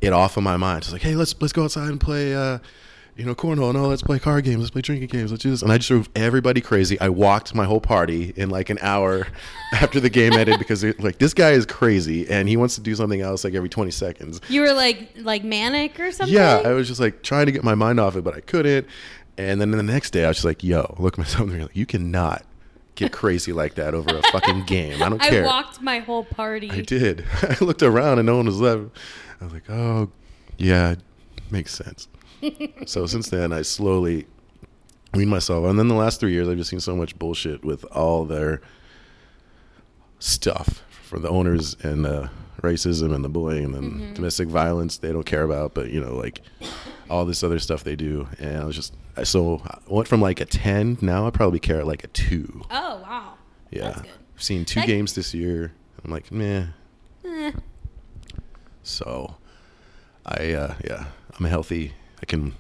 it 0.03 0.13
off 0.13 0.37
of 0.37 0.43
my 0.43 0.59
mind. 0.59 0.83
Just 0.83 0.93
like, 0.93 1.03
hey, 1.03 1.15
let's 1.15 1.35
let's 1.41 1.55
go 1.55 1.65
outside 1.65 1.89
and 1.89 1.99
play, 1.99 2.35
uh, 2.35 2.59
you 3.17 3.25
know, 3.25 3.35
cornhole. 3.35 3.73
No, 3.73 3.89
let's 3.89 4.03
play 4.03 4.19
card 4.19 4.45
games. 4.45 4.59
Let's 4.59 4.71
play 4.71 4.83
drinking 4.83 5.09
games. 5.09 5.31
Let's 5.31 5.43
do 5.43 5.51
this. 5.51 5.63
And 5.63 5.73
I 5.73 5.79
just 5.79 5.89
drove 5.89 6.09
everybody 6.15 6.61
crazy. 6.61 7.01
I 7.01 7.09
walked 7.09 7.55
my 7.55 7.65
whole 7.65 7.81
party 7.81 8.35
in 8.37 8.51
like 8.51 8.69
an 8.69 8.79
hour 8.83 9.27
after 9.73 10.01
the 10.01 10.11
game 10.11 10.33
ended 10.33 10.59
because 10.59 10.85
like 10.99 11.19
this 11.19 11.33
guy 11.33 11.53
is 11.53 11.65
crazy 11.65 12.29
and 12.29 12.49
he 12.49 12.57
wants 12.57 12.75
to 12.75 12.81
do 12.83 12.95
something 12.95 13.21
else 13.21 13.45
like 13.45 13.55
every 13.55 13.69
20 13.69 13.91
seconds. 13.91 14.41
you 14.49 14.61
were 14.61 14.73
like 14.73 15.11
like 15.19 15.45
manic 15.45 15.99
or 16.01 16.11
something? 16.11 16.35
Yeah, 16.35 16.63
I 16.65 16.73
was 16.73 16.89
just 16.89 17.01
like 17.01 17.23
trying 17.23 17.47
to 17.47 17.53
get 17.53 17.65
my 17.65 17.75
mind 17.75 18.01
off 18.01 18.17
it, 18.17 18.23
but 18.25 18.35
I 18.35 18.41
couldn't. 18.41 18.87
And 19.39 19.61
then 19.61 19.71
the 19.71 19.83
next 19.83 20.11
day, 20.11 20.25
I 20.25 20.29
was 20.29 20.39
just 20.39 20.45
like, 20.45 20.63
"Yo, 20.63 20.95
look 20.99 21.15
at 21.15 21.19
myself 21.19 21.43
in 21.43 21.47
the 21.49 21.53
mirror. 21.55 21.65
Like, 21.67 21.77
you 21.77 21.87
cannot 21.87 22.45
get 22.95 23.13
crazy 23.13 23.53
like 23.53 23.75
that 23.75 23.95
over 23.95 24.17
a 24.17 24.23
fucking 24.31 24.65
game. 24.67 25.03
I 25.03 25.09
don't 25.09 25.23
I 25.23 25.31
care." 25.31 25.45
I 25.45 25.47
walked 25.47 25.81
my 25.81 26.01
whole 26.01 26.25
party. 26.25 26.71
I 26.71 26.81
did. 26.83 27.25
I 27.43 27.57
looked 27.61 27.83
around 27.83 28.19
and 28.19 28.27
no 28.27 28.37
one 28.37 28.47
was 28.47 28.61
left. 28.61 28.91
I 29.41 29.45
was 29.45 29.53
like, 29.53 29.69
"Oh, 29.71 30.11
yeah, 30.59 30.97
makes 31.51 31.75
sense." 31.75 32.09
so 32.87 33.07
since 33.07 33.31
then, 33.31 33.53
I 33.53 33.63
slowly 33.63 34.27
weaned 35.15 35.31
myself. 35.31 35.67
And 35.67 35.79
then 35.79 35.89
the 35.89 35.95
last 35.95 36.21
three 36.21 36.33
years, 36.33 36.49
I've 36.49 36.57
just 36.57 36.71
seen 36.71 36.81
so 36.81 36.97
much 36.97 37.19
bullshit 37.19 37.65
with 37.65 37.85
all 37.87 38.25
their 38.25 38.61
stuff 40.19 40.83
for 41.03 41.19
the 41.19 41.29
owners 41.29 41.77
and 41.83 42.05
the 42.05 42.31
racism 42.63 43.15
and 43.15 43.25
the 43.25 43.29
bullying 43.29 43.65
and 43.65 43.75
then 43.75 43.83
mm-hmm. 43.83 44.15
domestic 44.15 44.49
violence 44.49 44.99
they 44.99 45.13
don't 45.13 45.27
care 45.27 45.43
about, 45.43 45.75
but 45.75 45.91
you 45.91 46.01
know, 46.01 46.15
like 46.15 46.41
all 47.11 47.25
this 47.25 47.43
other 47.43 47.59
stuff 47.59 47.85
they 47.85 47.97
do. 47.97 48.29
And 48.39 48.57
I 48.57 48.65
was 48.65 48.77
just 48.77 48.95
so 49.25 49.61
I 49.67 49.79
went 49.89 50.09
from 50.09 50.21
like 50.21 50.41
a 50.41 50.45
ten. 50.45 50.99
Now 51.01 51.27
I 51.27 51.31
probably 51.31 51.59
care 51.59 51.81
at 51.81 51.87
like 51.87 52.05
a 52.05 52.09
two. 52.09 52.63
Oh, 52.71 53.01
wow. 53.03 53.35
Yeah. 53.71 54.03
I've 54.35 54.43
seen 54.43 54.65
two 54.65 54.81
That- 54.81 54.87
games 54.87 55.15
this 55.15 55.35
year. 55.35 55.73
I'm 56.05 56.11
like, 56.11 56.33
meh. 56.33 56.67
Eh. 57.25 57.53
So, 58.83 59.37
I 60.27 60.53
uh, 60.53 60.75
yeah, 60.85 61.07
I'm 61.39 61.47
healthy. 61.47 61.93
I 62.21 62.27
can. 62.27 62.55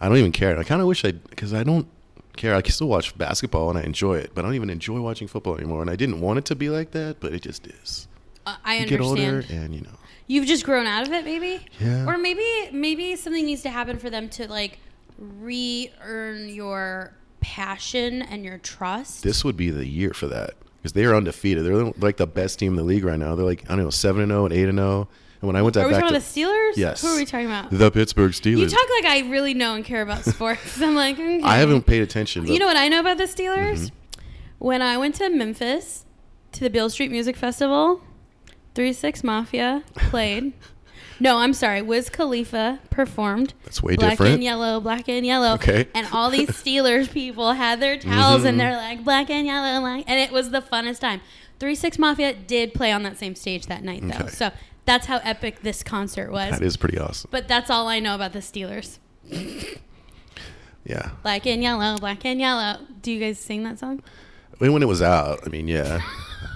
I 0.00 0.08
don't 0.08 0.18
even 0.18 0.32
care. 0.32 0.56
I 0.58 0.62
kind 0.62 0.80
of 0.80 0.86
wish 0.86 1.04
I 1.04 1.12
because 1.12 1.52
I 1.52 1.64
don't 1.64 1.88
care. 2.36 2.54
I 2.54 2.62
can 2.62 2.72
still 2.72 2.86
watch 2.88 3.16
basketball 3.18 3.68
and 3.70 3.78
I 3.78 3.82
enjoy 3.82 4.18
it, 4.18 4.30
but 4.34 4.44
I 4.44 4.48
don't 4.48 4.54
even 4.54 4.70
enjoy 4.70 5.00
watching 5.00 5.26
football 5.26 5.56
anymore. 5.56 5.80
And 5.80 5.90
I 5.90 5.96
didn't 5.96 6.20
want 6.20 6.38
it 6.38 6.44
to 6.46 6.54
be 6.54 6.70
like 6.70 6.92
that, 6.92 7.16
but 7.18 7.32
it 7.32 7.42
just 7.42 7.66
is. 7.66 8.06
Uh, 8.46 8.54
I 8.64 8.76
You 8.76 8.82
understand. 8.82 9.00
get 9.00 9.06
older, 9.06 9.44
and 9.50 9.74
you 9.74 9.80
know, 9.80 9.90
You've 10.28 10.46
just 10.46 10.64
grown 10.64 10.86
out 10.86 11.06
of 11.06 11.12
it, 11.12 11.24
maybe. 11.24 11.66
Yeah. 11.80 12.06
Or 12.06 12.16
maybe 12.18 12.44
maybe 12.72 13.16
something 13.16 13.44
needs 13.44 13.62
to 13.62 13.70
happen 13.70 13.98
for 13.98 14.10
them 14.10 14.28
to 14.30 14.46
like 14.48 14.78
re-earn 15.18 16.48
your 16.48 17.14
passion 17.40 18.22
and 18.22 18.44
your 18.44 18.58
trust. 18.58 19.22
this 19.22 19.44
would 19.44 19.56
be 19.56 19.70
the 19.70 19.86
year 19.86 20.12
for 20.12 20.26
that 20.28 20.54
because 20.78 20.92
they 20.92 21.04
are 21.04 21.14
undefeated. 21.14 21.64
They're 21.64 21.92
like 21.98 22.16
the 22.16 22.26
best 22.26 22.58
team 22.58 22.72
in 22.72 22.76
the 22.76 22.82
league 22.84 23.04
right 23.04 23.18
now. 23.18 23.34
They're 23.34 23.46
like 23.46 23.64
I 23.66 23.76
don't 23.76 23.84
know 23.84 23.90
seven 23.90 24.22
and 24.22 24.30
zero 24.30 24.44
and 24.46 24.54
eight 24.54 24.68
and 24.68 24.78
zero. 24.78 25.08
And 25.40 25.46
when 25.46 25.54
I 25.56 25.62
went 25.62 25.74
to 25.74 25.82
are 25.82 25.86
we 25.86 25.92
back 25.92 26.00
talking 26.00 26.14
to 26.14 26.18
about 26.18 26.32
the 26.34 26.40
Steelers? 26.40 26.76
Yes. 26.76 27.00
Who 27.02 27.08
are 27.08 27.16
we 27.16 27.24
talking 27.24 27.46
about? 27.46 27.70
the 27.70 27.90
Pittsburgh 27.92 28.32
Steelers, 28.32 28.58
You 28.58 28.68
talk 28.68 28.88
like 28.90 29.04
I 29.04 29.28
really 29.30 29.54
know 29.54 29.74
and 29.74 29.84
care 29.84 30.02
about 30.02 30.24
sports. 30.24 30.80
I'm 30.82 30.96
like, 30.96 31.14
okay. 31.14 31.42
I 31.42 31.58
haven't 31.58 31.86
paid 31.86 32.02
attention. 32.02 32.46
You 32.46 32.58
know 32.58 32.66
what 32.66 32.76
I 32.76 32.88
know 32.88 32.98
about 33.00 33.18
the 33.18 33.24
Steelers? 33.24 33.78
Mm-hmm. 33.86 33.94
When 34.58 34.82
I 34.82 34.98
went 34.98 35.14
to 35.16 35.28
Memphis 35.30 36.04
to 36.52 36.60
the 36.60 36.70
Beale 36.70 36.90
Street 36.90 37.12
Music 37.12 37.36
Festival, 37.36 38.02
Three 38.74 38.92
Six 38.92 39.22
Mafia 39.22 39.84
played. 39.96 40.52
No, 41.20 41.38
I'm 41.38 41.52
sorry. 41.52 41.82
Wiz 41.82 42.08
Khalifa 42.10 42.78
performed. 42.90 43.54
That's 43.64 43.82
way 43.82 43.96
black 43.96 44.10
different. 44.12 44.34
and 44.34 44.44
yellow, 44.44 44.80
black 44.80 45.08
and 45.08 45.26
yellow. 45.26 45.54
Okay. 45.54 45.88
And 45.94 46.06
all 46.12 46.30
these 46.30 46.48
Steelers 46.62 47.10
people 47.10 47.52
had 47.54 47.80
their 47.80 47.96
towels 47.98 48.44
and 48.44 48.54
Mhm. 48.56 48.58
they're 48.60 48.76
like 48.76 49.04
black 49.04 49.28
and 49.30 49.46
yellow, 49.46 49.80
black, 49.80 50.04
and 50.06 50.20
it 50.20 50.30
was 50.30 50.50
the 50.50 50.60
funnest 50.62 51.00
time. 51.00 51.20
Three 51.58 51.74
Six 51.74 51.98
Mafia 51.98 52.32
did 52.34 52.72
play 52.72 52.92
on 52.92 53.02
that 53.02 53.18
same 53.18 53.34
stage 53.34 53.66
that 53.66 53.82
night 53.82 54.00
though, 54.02 54.26
Okay. 54.26 54.28
so 54.28 54.50
that's 54.84 55.06
how 55.06 55.18
epic 55.24 55.62
this 55.62 55.82
concert 55.82 56.30
was. 56.30 56.52
That 56.52 56.62
is 56.62 56.76
pretty 56.76 56.98
awesome. 56.98 57.28
but 57.32 57.48
that's 57.48 57.68
all 57.68 57.88
I 57.88 57.98
know 57.98 58.14
about 58.14 58.32
the 58.32 58.38
Steelers. 58.38 58.98
Yeah. 60.84 61.10
Black 61.22 61.46
and 61.46 61.62
yellow, 61.62 61.98
black 61.98 62.24
and 62.24 62.40
yellow. 62.40 62.78
Do 63.02 63.12
you 63.12 63.20
guys 63.20 63.38
sing 63.38 63.64
that 63.64 63.78
song? 63.78 64.02
I 64.58 64.64
mean, 64.64 64.72
when 64.72 64.82
it 64.82 64.88
was 64.88 65.02
out, 65.02 65.40
I 65.46 65.48
mean, 65.50 65.68
yeah. 65.68 66.00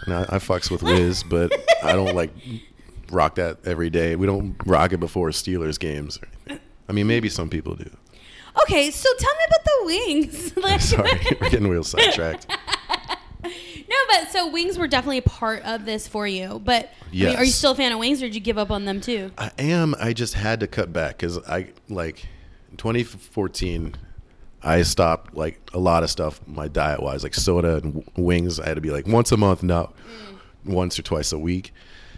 And 0.04 0.14
I, 0.14 0.22
I 0.22 0.38
fucks 0.38 0.68
with 0.68 0.82
Wiz, 0.82 1.22
but 1.22 1.52
I 1.84 1.92
don't 1.92 2.12
like 2.16 2.32
rock 3.12 3.36
that 3.36 3.58
every 3.64 3.90
day. 3.90 4.16
We 4.16 4.26
don't 4.26 4.56
rock 4.66 4.92
it 4.92 4.98
before 4.98 5.30
Steelers 5.30 5.78
games. 5.78 6.18
Or 6.18 6.28
anything. 6.46 6.66
I 6.88 6.92
mean, 6.92 7.06
maybe 7.06 7.28
some 7.28 7.48
people 7.48 7.74
do. 7.74 7.90
Okay, 8.62 8.90
so 8.90 9.08
tell 9.18 9.32
me 9.32 9.44
about 9.46 9.64
the 9.64 9.86
wings. 9.86 10.56
Like- 10.62 10.80
Sorry, 10.80 11.10
we're 11.40 11.50
getting 11.50 11.68
real 11.68 11.84
sidetracked. 11.84 12.46
No, 13.44 13.96
but 14.08 14.30
so 14.30 14.50
wings 14.50 14.78
were 14.78 14.86
definitely 14.86 15.18
a 15.18 15.22
part 15.22 15.64
of 15.64 15.84
this 15.84 16.08
for 16.08 16.26
you. 16.26 16.62
But 16.64 16.90
I 17.10 17.14
mean, 17.14 17.36
are 17.36 17.44
you 17.44 17.50
still 17.50 17.72
a 17.72 17.74
fan 17.74 17.92
of 17.92 17.98
wings, 17.98 18.22
or 18.22 18.26
did 18.26 18.34
you 18.34 18.40
give 18.40 18.56
up 18.56 18.70
on 18.70 18.86
them 18.86 19.02
too? 19.02 19.32
I 19.36 19.50
am. 19.58 19.94
I 19.98 20.14
just 20.14 20.32
had 20.32 20.60
to 20.60 20.66
cut 20.66 20.92
back 20.94 21.18
because 21.18 21.38
I 21.46 21.72
like 21.90 22.26
in 22.70 22.78
2014. 22.78 23.94
I 24.62 24.82
stopped 24.82 25.34
like 25.34 25.60
a 25.74 25.78
lot 25.78 26.04
of 26.04 26.10
stuff 26.10 26.40
my 26.46 26.68
diet 26.68 27.02
wise, 27.02 27.22
like 27.22 27.34
soda 27.34 27.78
and 27.78 27.94
w- 27.94 28.04
wings. 28.16 28.58
I 28.60 28.66
had 28.66 28.74
to 28.74 28.80
be 28.80 28.90
like 28.90 29.06
once 29.06 29.30
a 29.32 29.36
month, 29.36 29.62
not 29.62 29.92
mm. 29.96 30.38
once 30.72 30.98
or 30.98 31.02
twice 31.02 31.32
a 31.32 31.38
week. 31.38 31.74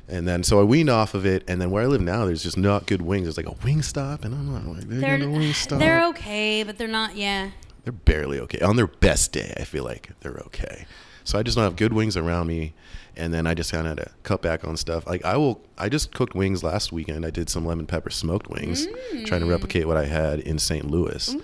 And 0.09 0.29
then 0.29 0.43
so 0.43 0.61
I 0.61 0.65
weaned 0.65 0.91
off 0.91 1.15
of 1.15 1.25
it. 1.25 1.45
And 1.49 1.61
then 1.61 1.71
where 1.71 1.83
I 1.83 1.87
live 1.87 2.01
now, 2.03 2.27
there's 2.27 2.43
just 2.43 2.59
not 2.59 2.87
good 2.87 3.03
wings. 3.03 3.25
There's 3.25 3.37
like 3.37 3.47
a 3.47 3.57
wing 3.65 3.83
stop, 3.83 4.25
and 4.25 4.35
I'm 4.35 4.53
not 4.53 4.67
like 4.77 4.89
they're, 4.89 5.19
They're 5.19 5.29
wing 5.31 5.53
stop. 5.53 5.79
they're 5.79 6.07
okay, 6.09 6.63
but 6.63 6.77
they're 6.79 6.89
not. 6.89 7.17
Yeah. 7.17 7.51
They're 7.85 7.93
barely 7.93 8.39
okay. 8.41 8.61
On 8.61 8.77
their 8.77 8.87
best 8.87 9.33
day, 9.33 9.53
I 9.59 9.65
feel 9.65 9.85
like 9.85 10.11
they're 10.21 10.41
okay. 10.47 10.87
So 11.25 11.39
I 11.39 11.43
just 11.43 11.57
don't 11.57 11.65
have 11.65 11.77
good 11.77 11.93
wings 11.93 12.17
around 12.19 12.47
me, 12.47 12.75
and 13.17 13.33
then 13.33 13.47
I 13.47 13.55
just 13.55 13.73
kind 13.73 13.87
of 13.87 13.97
had 13.99 14.07
to 14.07 14.13
cut 14.25 14.43
back 14.43 14.65
on 14.67 14.77
stuff. 14.77 15.07
Like 15.07 15.25
I 15.25 15.37
will, 15.39 15.61
I 15.79 15.89
just 15.89 16.13
cooked 16.15 16.35
wings 16.35 16.63
last 16.63 16.93
weekend. 16.93 17.25
I 17.25 17.31
did 17.31 17.49
some 17.49 17.65
lemon 17.67 17.87
pepper 17.87 18.11
smoked 18.11 18.49
wings, 18.51 18.87
trying 19.25 19.41
to 19.41 19.47
replicate 19.47 19.87
what 19.87 19.97
I 19.97 20.05
had 20.07 20.41
in 20.41 20.59
St. 20.59 20.91
Louis, 20.91 21.35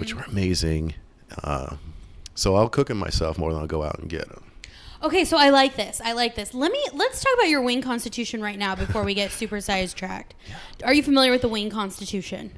which 0.00 0.14
were 0.14 0.22
amazing. 0.22 0.94
Uh, 1.42 1.76
so 2.36 2.54
I'll 2.56 2.68
cook 2.68 2.88
them 2.88 2.98
myself 2.98 3.38
more 3.38 3.52
than 3.52 3.60
I'll 3.60 3.66
go 3.68 3.82
out 3.84 3.98
and 3.98 4.08
get 4.08 4.28
them. 4.28 4.43
Okay, 5.04 5.26
so 5.26 5.36
I 5.36 5.50
like 5.50 5.76
this. 5.76 6.00
I 6.02 6.12
like 6.12 6.34
this. 6.34 6.54
Let 6.54 6.72
me 6.72 6.82
let's 6.94 7.22
talk 7.22 7.34
about 7.34 7.50
your 7.50 7.60
wing 7.60 7.82
constitution 7.82 8.40
right 8.40 8.58
now 8.58 8.74
before 8.74 9.04
we 9.04 9.12
get 9.12 9.30
super 9.30 9.60
sidetracked. 9.60 10.34
Are 10.82 10.94
you 10.94 11.02
familiar 11.02 11.30
with 11.30 11.42
the 11.42 11.48
wing 11.48 11.68
constitution 11.68 12.52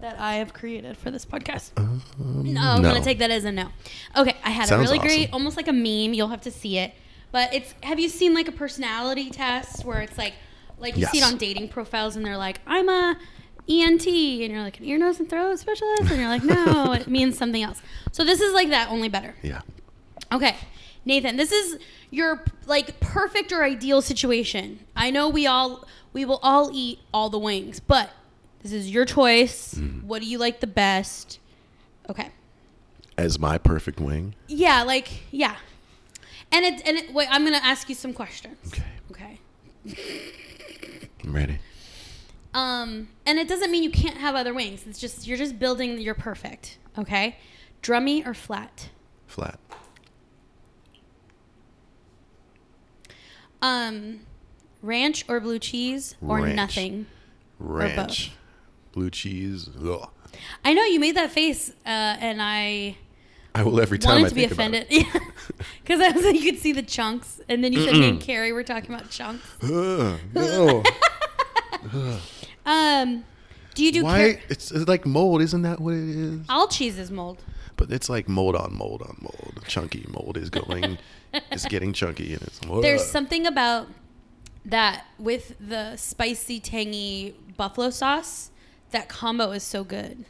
that 0.00 0.18
I 0.18 0.36
have 0.36 0.54
created 0.54 0.96
for 0.96 1.10
this 1.10 1.26
podcast? 1.26 1.72
Um, 1.76 2.02
no, 2.18 2.62
I'm 2.62 2.80
no. 2.80 2.88
gonna 2.92 3.04
take 3.04 3.18
that 3.18 3.30
as 3.30 3.44
a 3.44 3.52
no. 3.52 3.68
Okay, 4.16 4.36
I 4.42 4.48
had 4.48 4.68
Sounds 4.68 4.88
a 4.88 4.92
really 4.92 5.06
great, 5.06 5.30
almost 5.30 5.58
like 5.58 5.68
a 5.68 5.72
meme. 5.72 6.14
You'll 6.14 6.28
have 6.28 6.40
to 6.42 6.50
see 6.50 6.78
it, 6.78 6.94
but 7.30 7.52
it's. 7.52 7.74
Have 7.82 8.00
you 8.00 8.08
seen 8.08 8.32
like 8.32 8.48
a 8.48 8.52
personality 8.52 9.28
test 9.28 9.84
where 9.84 10.00
it's 10.00 10.16
like, 10.16 10.32
like 10.78 10.96
you 10.96 11.04
see 11.06 11.18
it 11.18 11.24
on 11.24 11.36
dating 11.36 11.68
profiles, 11.68 12.16
and 12.16 12.24
they're 12.24 12.38
like, 12.38 12.60
I'm 12.66 12.88
a 12.88 13.18
ENT, 13.68 14.06
and 14.06 14.50
you're 14.50 14.62
like 14.62 14.78
an 14.78 14.86
ear, 14.86 14.96
nose, 14.96 15.20
and 15.20 15.28
throat 15.28 15.58
specialist, 15.58 16.10
and 16.10 16.18
you're 16.18 16.28
like, 16.30 16.42
no, 16.42 16.94
it 16.94 17.06
means 17.06 17.36
something 17.36 17.62
else. 17.62 17.82
So 18.12 18.24
this 18.24 18.40
is 18.40 18.54
like 18.54 18.70
that, 18.70 18.88
only 18.88 19.10
better. 19.10 19.34
Yeah. 19.42 19.60
Okay, 20.32 20.56
Nathan, 21.04 21.36
this 21.36 21.52
is 21.52 21.78
your 22.10 22.44
like 22.66 23.00
perfect 23.00 23.52
or 23.52 23.62
ideal 23.62 24.02
situation. 24.02 24.80
I 24.94 25.10
know 25.10 25.28
we 25.28 25.46
all 25.46 25.86
we 26.12 26.24
will 26.24 26.40
all 26.42 26.70
eat 26.72 26.98
all 27.12 27.30
the 27.30 27.38
wings, 27.38 27.80
but 27.80 28.10
this 28.62 28.72
is 28.72 28.90
your 28.90 29.04
choice. 29.04 29.78
What 30.02 30.20
do 30.22 30.28
you 30.28 30.38
like 30.38 30.60
the 30.60 30.66
best? 30.66 31.38
Okay. 32.10 32.30
As 33.16 33.38
my 33.38 33.58
perfect 33.58 34.00
wing. 34.00 34.34
Yeah, 34.46 34.82
like 34.82 35.08
yeah. 35.30 35.56
And 36.50 36.64
it 36.64 36.86
and 36.86 36.96
it, 36.96 37.12
wait, 37.12 37.28
I'm 37.30 37.44
gonna 37.44 37.58
ask 37.62 37.88
you 37.88 37.94
some 37.94 38.12
questions. 38.12 38.56
Okay. 38.68 38.82
Okay. 39.10 39.40
I'm 41.24 41.34
ready. 41.34 41.58
Um, 42.54 43.08
and 43.26 43.38
it 43.38 43.46
doesn't 43.46 43.70
mean 43.70 43.82
you 43.82 43.90
can't 43.90 44.16
have 44.16 44.34
other 44.34 44.54
wings. 44.54 44.84
It's 44.86 44.98
just 44.98 45.26
you're 45.26 45.38
just 45.38 45.58
building 45.58 46.00
your 46.00 46.14
perfect. 46.14 46.78
Okay. 46.96 47.36
Drummy 47.82 48.26
or 48.26 48.34
flat? 48.34 48.88
Flat. 49.26 49.58
Um, 53.62 54.20
ranch 54.82 55.24
or 55.28 55.40
blue 55.40 55.58
cheese 55.58 56.14
or 56.26 56.40
Ranch. 56.40 56.54
nothing? 56.56 57.06
Ranch. 57.58 58.32
Blue 58.92 59.10
cheese. 59.10 59.68
Ugh. 59.84 60.08
I 60.64 60.74
know 60.74 60.84
you 60.84 61.00
made 61.00 61.16
that 61.16 61.30
face, 61.32 61.70
uh, 61.84 61.88
and 61.88 62.40
I 62.40 62.96
I 63.54 63.62
will 63.62 63.80
every 63.80 63.98
time 63.98 64.22
wanted 64.22 64.26
I 64.26 64.28
to 64.28 64.34
be 64.34 64.44
offended. 64.44 64.86
Yeah, 64.90 65.02
because 65.82 66.00
I 66.00 66.10
was 66.10 66.24
like, 66.24 66.36
you 66.36 66.52
could 66.52 66.60
see 66.60 66.72
the 66.72 66.82
chunks, 66.82 67.40
and 67.48 67.64
then 67.64 67.72
you 67.72 67.82
said 67.84 67.94
me 67.94 68.08
and 68.08 68.20
Carrie 68.20 68.52
were 68.52 68.62
talking 68.62 68.94
about 68.94 69.10
chunks. 69.10 69.44
Ugh, 69.62 70.18
no. 70.34 70.82
Um, 72.66 73.24
do 73.74 73.82
you 73.82 73.92
do? 73.92 74.04
Why? 74.04 74.34
Car- 74.34 74.42
It's, 74.50 74.70
it's 74.70 74.86
like 74.88 75.06
mold, 75.06 75.40
isn't 75.40 75.62
that 75.62 75.80
what 75.80 75.94
it 75.94 76.08
is? 76.08 76.40
All 76.50 76.68
cheese 76.68 76.98
is 76.98 77.10
mold. 77.10 77.38
But 77.78 77.92
it's 77.92 78.10
like 78.10 78.28
mold 78.28 78.56
on 78.56 78.76
mold 78.76 79.02
on 79.02 79.16
mold. 79.20 79.60
Chunky 79.68 80.04
mold 80.08 80.36
is 80.36 80.50
going, 80.50 80.98
it's 81.32 81.64
getting 81.66 81.92
chunky, 81.94 82.34
and 82.34 82.42
it's. 82.42 82.60
There's 82.82 83.06
something 83.06 83.46
about 83.46 83.86
that 84.66 85.06
with 85.18 85.54
the 85.60 85.96
spicy, 85.96 86.60
tangy 86.60 87.34
buffalo 87.56 87.90
sauce. 87.90 88.50
That 88.90 89.08
combo 89.08 89.52
is 89.52 89.62
so 89.62 89.84
good. 89.84 90.24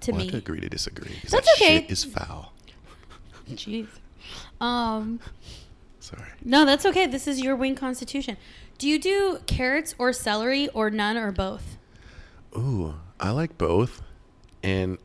To 0.00 0.12
We'll 0.12 0.22
me, 0.22 0.30
to 0.30 0.36
agree 0.38 0.60
to 0.60 0.68
disagree. 0.68 1.14
That's 1.22 1.32
that 1.32 1.46
okay. 1.56 1.80
Shit 1.82 1.90
is 1.90 2.04
foul. 2.04 2.52
jeez. 3.50 3.88
Um, 4.60 5.20
Sorry. 6.00 6.22
no, 6.44 6.64
that's 6.64 6.84
okay. 6.86 7.06
This 7.06 7.26
is 7.28 7.40
your 7.40 7.54
wing 7.54 7.76
constitution. 7.76 8.36
Do 8.78 8.88
you 8.88 8.98
do 8.98 9.38
carrots 9.46 9.94
or 9.96 10.12
celery 10.12 10.68
or 10.70 10.90
none 10.90 11.16
or 11.16 11.30
both? 11.30 11.78
Ooh, 12.56 12.94
I 13.20 13.30
like 13.30 13.56
both, 13.56 14.02
and 14.62 14.98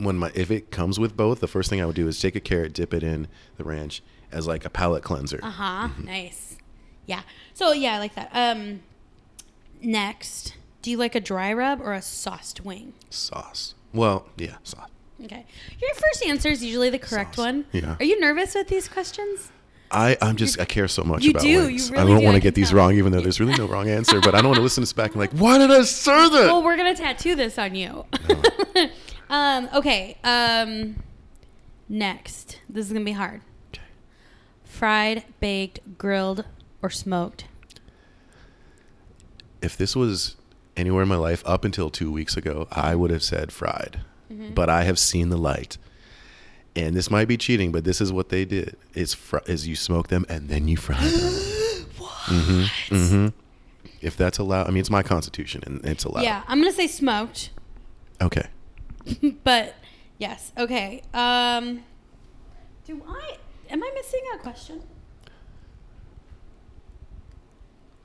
when 0.00 0.16
my 0.16 0.32
if 0.34 0.50
it 0.50 0.70
comes 0.70 0.98
with 0.98 1.16
both, 1.16 1.40
the 1.40 1.46
first 1.48 1.70
thing 1.70 1.80
I 1.80 1.86
would 1.86 1.96
do 1.96 2.08
is 2.08 2.20
take 2.20 2.34
a 2.36 2.40
carrot, 2.40 2.72
dip 2.72 2.92
it 2.92 3.02
in 3.02 3.28
the 3.56 3.64
ranch 3.64 4.02
as 4.32 4.46
like 4.46 4.64
a 4.64 4.70
palate 4.70 5.02
cleanser. 5.02 5.40
Uh 5.42 5.50
huh. 5.50 5.88
Nice. 6.02 6.56
Yeah. 7.06 7.22
So 7.54 7.72
yeah, 7.72 7.94
I 7.94 7.98
like 7.98 8.14
that. 8.16 8.30
Um, 8.32 8.80
next, 9.80 10.54
do 10.82 10.90
you 10.90 10.96
like 10.96 11.14
a 11.14 11.20
dry 11.20 11.52
rub 11.52 11.80
or 11.80 11.92
a 11.92 12.02
sauced 12.02 12.64
wing? 12.64 12.94
Sauce. 13.10 13.74
Well, 13.92 14.26
yeah, 14.36 14.56
sauce. 14.62 14.88
Okay. 15.24 15.44
Your 15.80 15.94
first 15.94 16.24
answer 16.24 16.48
is 16.48 16.64
usually 16.64 16.88
the 16.90 16.98
correct 16.98 17.34
Sauce. 17.36 17.44
one. 17.44 17.64
Yeah. 17.72 17.96
Are 17.98 18.04
you 18.04 18.18
nervous 18.20 18.54
with 18.54 18.68
these 18.68 18.88
questions? 18.88 19.52
I, 19.92 20.16
I'm 20.22 20.36
just 20.36 20.60
I 20.60 20.64
care 20.66 20.86
so 20.86 21.02
much 21.02 21.24
You 21.24 21.32
about 21.32 21.42
do, 21.42 21.48
you 21.48 21.60
wings. 21.62 21.90
really 21.90 22.02
I 22.02 22.06
don't 22.06 22.20
do, 22.20 22.24
want 22.24 22.36
to 22.36 22.40
get 22.40 22.54
these 22.54 22.68
tell. 22.68 22.78
wrong, 22.78 22.94
even 22.94 23.10
though 23.10 23.20
there's 23.20 23.40
really 23.40 23.56
no 23.56 23.66
wrong 23.66 23.88
answer. 23.88 24.20
But 24.20 24.36
I 24.36 24.38
don't 24.38 24.46
want 24.50 24.56
to 24.58 24.62
listen 24.62 24.76
to 24.76 24.86
this 24.86 24.92
back 24.92 25.10
and 25.10 25.18
like, 25.20 25.32
why 25.32 25.58
did 25.58 25.70
I 25.70 25.82
serve 25.82 26.30
that? 26.32 26.46
Well, 26.46 26.62
we're 26.62 26.76
gonna 26.76 26.94
tattoo 26.94 27.34
this 27.34 27.58
on 27.58 27.74
you. 27.74 28.06
um. 29.30 29.68
Okay. 29.74 30.16
Um. 30.24 31.02
Next, 31.88 32.60
this 32.68 32.86
is 32.86 32.92
gonna 32.92 33.04
be 33.04 33.12
hard. 33.12 33.40
Okay. 33.74 33.82
Fried, 34.64 35.24
baked, 35.40 35.80
grilled, 35.98 36.44
or 36.82 36.90
smoked. 36.90 37.44
if 39.62 39.76
this 39.76 39.94
was 39.94 40.36
anywhere 40.76 41.02
in 41.02 41.08
my 41.08 41.16
life 41.16 41.42
up 41.44 41.64
until 41.66 41.90
two 41.90 42.10
weeks 42.10 42.34
ago, 42.36 42.66
I 42.70 42.94
would 42.94 43.10
have 43.10 43.22
said 43.22 43.52
fried. 43.52 44.00
Mm-hmm. 44.32 44.54
But 44.54 44.70
I 44.70 44.84
have 44.84 44.98
seen 44.98 45.28
the 45.28 45.36
light. 45.36 45.76
And 46.76 46.94
this 46.94 47.10
might 47.10 47.26
be 47.28 47.36
cheating, 47.36 47.72
but 47.72 47.82
this 47.84 48.00
is 48.00 48.12
what 48.12 48.28
they 48.28 48.44
did: 48.44 48.76
is 48.94 49.12
fr- 49.12 49.38
is 49.46 49.66
you 49.66 49.74
smoke 49.76 50.08
them 50.08 50.24
and 50.28 50.48
then 50.48 50.68
you 50.68 50.76
fry 50.76 50.96
them. 50.96 51.32
hmm 51.98 52.64
hmm 52.88 53.26
If 54.00 54.16
that's 54.16 54.38
allowed, 54.38 54.68
I 54.68 54.70
mean, 54.70 54.78
it's 54.80 54.88
my 54.90 55.02
constitution 55.02 55.62
and 55.66 55.84
it's 55.84 56.04
allowed. 56.04 56.22
Yeah, 56.22 56.42
I'm 56.46 56.60
gonna 56.60 56.72
say 56.72 56.86
smoked. 56.86 57.50
Okay. 58.22 58.46
but 59.44 59.74
yes, 60.18 60.52
okay. 60.56 61.02
Um, 61.14 61.82
do 62.84 63.02
I? 63.08 63.36
Am 63.70 63.82
I 63.82 63.90
missing 63.94 64.20
a 64.34 64.38
question? 64.38 64.82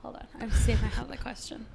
Hold 0.01 0.15
on, 0.15 0.27
I 0.35 0.39
have 0.41 0.51
to 0.51 0.57
see 0.57 0.71
if 0.71 0.83
I 0.83 0.87
have 0.87 1.07
the 1.07 1.17
question. 1.17 1.65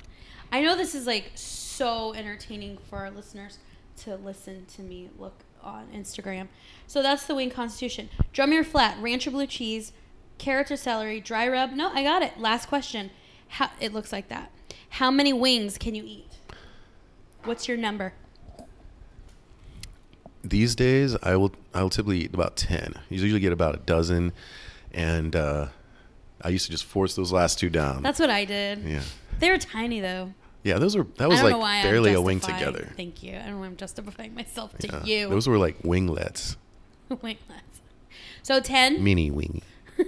I 0.53 0.63
know 0.63 0.77
this 0.77 0.95
is 0.95 1.07
like 1.07 1.33
so 1.35 2.15
entertaining 2.15 2.79
for 2.89 2.99
our 2.99 3.11
listeners 3.11 3.59
to 3.99 4.17
listen 4.17 4.67
to 4.77 4.83
me 4.83 5.11
look 5.19 5.45
on 5.63 5.87
Instagram. 5.95 6.49
So 6.87 7.03
that's 7.03 7.27
the 7.27 7.35
wing 7.35 7.51
constitution. 7.51 8.09
Drum 8.33 8.53
your 8.53 8.65
flat, 8.65 8.97
ranch 9.01 9.27
or 9.27 9.31
blue 9.33 9.47
cheese, 9.47 9.93
carrot 10.39 10.71
or 10.71 10.77
celery, 10.77 11.21
dry 11.21 11.49
rub. 11.49 11.73
No, 11.73 11.91
I 11.93 12.03
got 12.03 12.23
it. 12.23 12.39
Last 12.39 12.67
question. 12.67 13.11
How 13.49 13.71
it 13.81 13.93
looks 13.93 14.13
like 14.13 14.29
that. 14.29 14.51
How 14.91 15.11
many 15.11 15.33
wings 15.33 15.77
can 15.79 15.95
you 15.95 16.05
eat? 16.05 16.29
What's 17.45 17.69
your 17.69 17.77
number? 17.77 18.13
These 20.43 20.75
days, 20.75 21.17
I 21.23 21.37
will 21.37 21.53
I 21.75 21.83
will 21.83 21.91
typically 21.91 22.21
eat 22.25 22.35
about 22.35 22.57
ten. 22.57 22.95
You 23.11 23.21
usually 23.21 23.41
get 23.41 23.53
about 23.53 23.75
a 23.75 23.79
dozen, 23.79 24.33
and 24.93 25.37
uh, 25.37 25.69
I 26.43 26.49
used 26.49 26.65
to 26.67 26.71
just 26.71 26.85
force 26.85 27.15
those 27.15 27.31
last 27.33 27.59
two 27.59 27.69
down. 27.71 28.03
That's 28.03 28.19
what 28.19 28.31
I 28.31 28.45
did. 28.47 28.79
yeah. 28.85 29.03
They 29.39 29.51
were 29.51 29.59
tiny 29.59 30.01
though. 30.01 30.33
Yeah, 30.65 30.79
those 30.79 30.97
were 30.97 31.07
that 31.19 31.29
was 31.29 31.43
like 31.43 31.53
know 31.53 31.59
why 31.59 31.77
I'm 31.77 31.83
barely 31.85 32.13
a 32.15 32.21
wing 32.21 32.41
together. 32.41 32.93
Thank 32.97 33.23
you. 33.23 33.33
I 33.35 33.41
don't 33.43 33.53
know 33.53 33.59
why 33.61 33.67
I'm 33.67 33.77
justifying 33.77 34.35
myself 34.35 34.77
to 34.79 34.87
Yeah, 34.89 35.05
you. 35.05 35.29
Those 35.29 35.47
were 35.49 35.59
like 35.59 35.77
winglets, 35.85 36.57
Winglets. 37.11 37.81
So 38.43 38.61
ten. 38.61 39.03
mini 39.05 39.31
wing. 39.31 39.63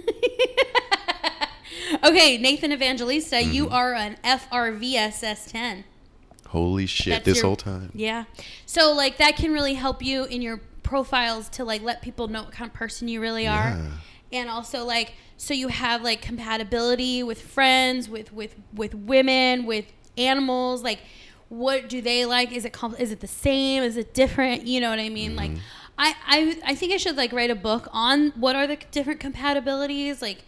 Okay, 2.03 2.37
Nathan 2.37 2.71
Evangelista, 2.71 3.41
you 3.43 3.65
Mm-hmm. 3.65 3.73
are 3.73 3.93
an 3.93 4.17
FRVSS 4.23 5.51
ten. 5.51 5.83
Holy 6.53 6.85
shit! 6.85 7.23
This 7.23 7.37
your- 7.37 7.47
whole 7.47 7.55
time. 7.55 7.91
Yeah. 7.95 8.25
So 8.67 8.93
like 8.93 9.17
that 9.17 9.35
can 9.35 9.51
really 9.51 9.73
help 9.73 10.03
you 10.03 10.25
in 10.25 10.43
your 10.43 10.61
profiles 10.83 11.49
to 11.49 11.65
like 11.65 11.81
let 11.81 12.03
people 12.03 12.27
know 12.27 12.43
what 12.43 12.51
kind 12.51 12.69
of 12.69 12.75
person 12.75 13.07
you 13.07 13.19
really 13.19 13.47
are. 13.47 13.69
Yeah. 13.69 13.87
And 14.31 14.49
also 14.51 14.85
like 14.85 15.13
so 15.35 15.55
you 15.55 15.69
have 15.69 16.03
like 16.03 16.21
compatibility 16.21 17.23
with 17.23 17.41
friends, 17.41 18.07
with 18.07 18.31
with 18.31 18.55
with 18.71 18.93
women, 18.93 19.65
with 19.65 19.85
animals, 20.15 20.83
like 20.83 20.99
what 21.49 21.89
do 21.89 22.03
they 22.03 22.23
like? 22.23 22.51
Is 22.51 22.65
it 22.65 22.71
com- 22.71 22.95
is 22.99 23.11
it 23.11 23.19
the 23.19 23.27
same? 23.27 23.81
Is 23.81 23.97
it 23.97 24.13
different? 24.13 24.67
You 24.67 24.79
know 24.79 24.91
what 24.91 24.99
I 24.99 25.09
mean? 25.09 25.35
Like 25.35 25.49
mm-hmm. 25.49 25.59
I, 25.97 26.13
I 26.27 26.59
I 26.65 26.75
think 26.75 26.93
I 26.93 26.97
should 26.97 27.17
like 27.17 27.33
write 27.33 27.49
a 27.49 27.55
book 27.55 27.87
on 27.91 28.29
what 28.35 28.55
are 28.55 28.67
the 28.67 28.77
different 28.91 29.19
compatibilities 29.19 30.21
like 30.21 30.45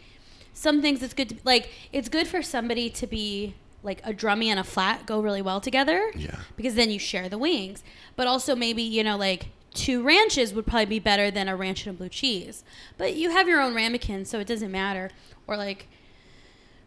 some 0.54 0.82
things 0.82 1.04
it's 1.04 1.14
good 1.14 1.30
to 1.30 1.36
like 1.44 1.70
it's 1.92 2.10
good 2.10 2.28
for 2.28 2.42
somebody 2.42 2.90
to 2.92 3.08
be 3.08 3.56
like 3.86 4.02
a 4.04 4.12
drummy 4.14 4.48
and 4.48 4.60
a 4.60 4.64
flat 4.64 5.06
go 5.06 5.22
really 5.22 5.42
well 5.42 5.62
together 5.62 6.12
Yeah. 6.16 6.40
because 6.58 6.76
then 6.76 6.90
you 6.90 7.00
share 7.00 7.30
the 7.30 7.38
wings 7.38 7.84
but 8.16 8.28
also 8.28 8.56
maybe 8.56 8.82
you 8.82 9.04
know 9.04 9.16
like 9.18 9.48
two 9.74 10.02
ranches 10.04 10.54
would 10.54 10.66
probably 10.66 10.86
be 10.86 11.00
better 11.00 11.30
than 11.32 11.48
a 11.48 11.56
ranch 11.56 11.86
and 11.86 11.96
a 11.96 11.98
blue 11.98 12.10
cheese 12.10 12.64
but 12.98 13.16
you 13.16 13.30
have 13.30 13.48
your 13.48 13.62
own 13.62 13.74
ramekin 13.76 14.26
so 14.26 14.40
it 14.40 14.48
doesn't 14.48 14.72
matter 14.72 15.12
or 15.48 15.56
like 15.58 15.88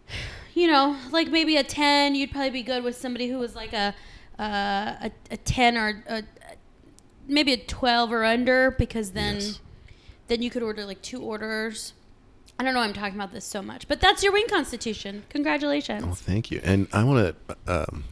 you 0.55 0.67
know 0.67 0.97
like 1.11 1.29
maybe 1.29 1.57
a 1.57 1.63
10 1.65 2.15
you'd 2.15 2.31
probably 2.31 2.51
be 2.51 2.63
good 2.63 2.83
with 2.83 2.97
somebody 2.97 3.29
who 3.29 3.39
was 3.39 3.55
like 3.55 3.73
a 3.73 3.95
uh, 4.39 5.09
a, 5.09 5.11
a 5.33 5.37
10 5.37 5.77
or 5.77 6.05
a, 6.09 6.23
maybe 7.27 7.53
a 7.53 7.57
12 7.57 8.13
or 8.13 8.25
under 8.25 8.71
because 8.73 9.11
then 9.13 9.37
Yes. 9.37 9.61
then 10.29 10.43
you 10.43 10.51
could 10.51 10.63
order 10.63 10.85
like 10.85 11.03
two 11.03 11.21
orders 11.21 11.93
I 12.59 12.65
don't 12.65 12.75
know 12.75 12.81
why 12.81 12.87
I'm 12.87 12.93
talking 12.93 13.15
about 13.15 13.33
this 13.33 13.45
so 13.45 13.63
much, 13.63 13.87
but 13.87 14.01
that's 14.01 14.23
your 14.23 14.33
wing 14.33 14.47
constitution. 14.49 15.25
Congratulations. 15.29 16.05
Oh, 16.07 16.13
thank 16.13 16.51
you. 16.51 16.61
And 16.65 16.89
I 16.93 17.05
want 17.05 17.37
to 17.49 17.57
um, 17.89 18.05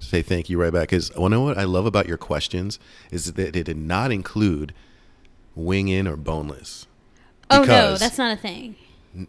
say 0.00 0.22
thank 0.22 0.50
you 0.50 0.60
right 0.60 0.72
back 0.72 0.88
because 0.88 1.12
you 1.16 1.28
know 1.28 1.42
what 1.42 1.56
I 1.56 1.64
love 1.64 1.86
about 1.86 2.08
your 2.08 2.16
questions 2.18 2.78
is 3.12 3.32
that 3.34 3.54
it 3.54 3.62
did 3.64 3.76
not 3.76 4.10
include 4.10 4.74
wing 5.54 5.88
in 5.88 6.06
or 6.08 6.16
boneless. 6.16 6.86
oh 7.50 7.62
no, 7.62 7.96
that's 7.96 8.18
not 8.18 8.36
a 8.36 8.40
thing. 8.40 8.74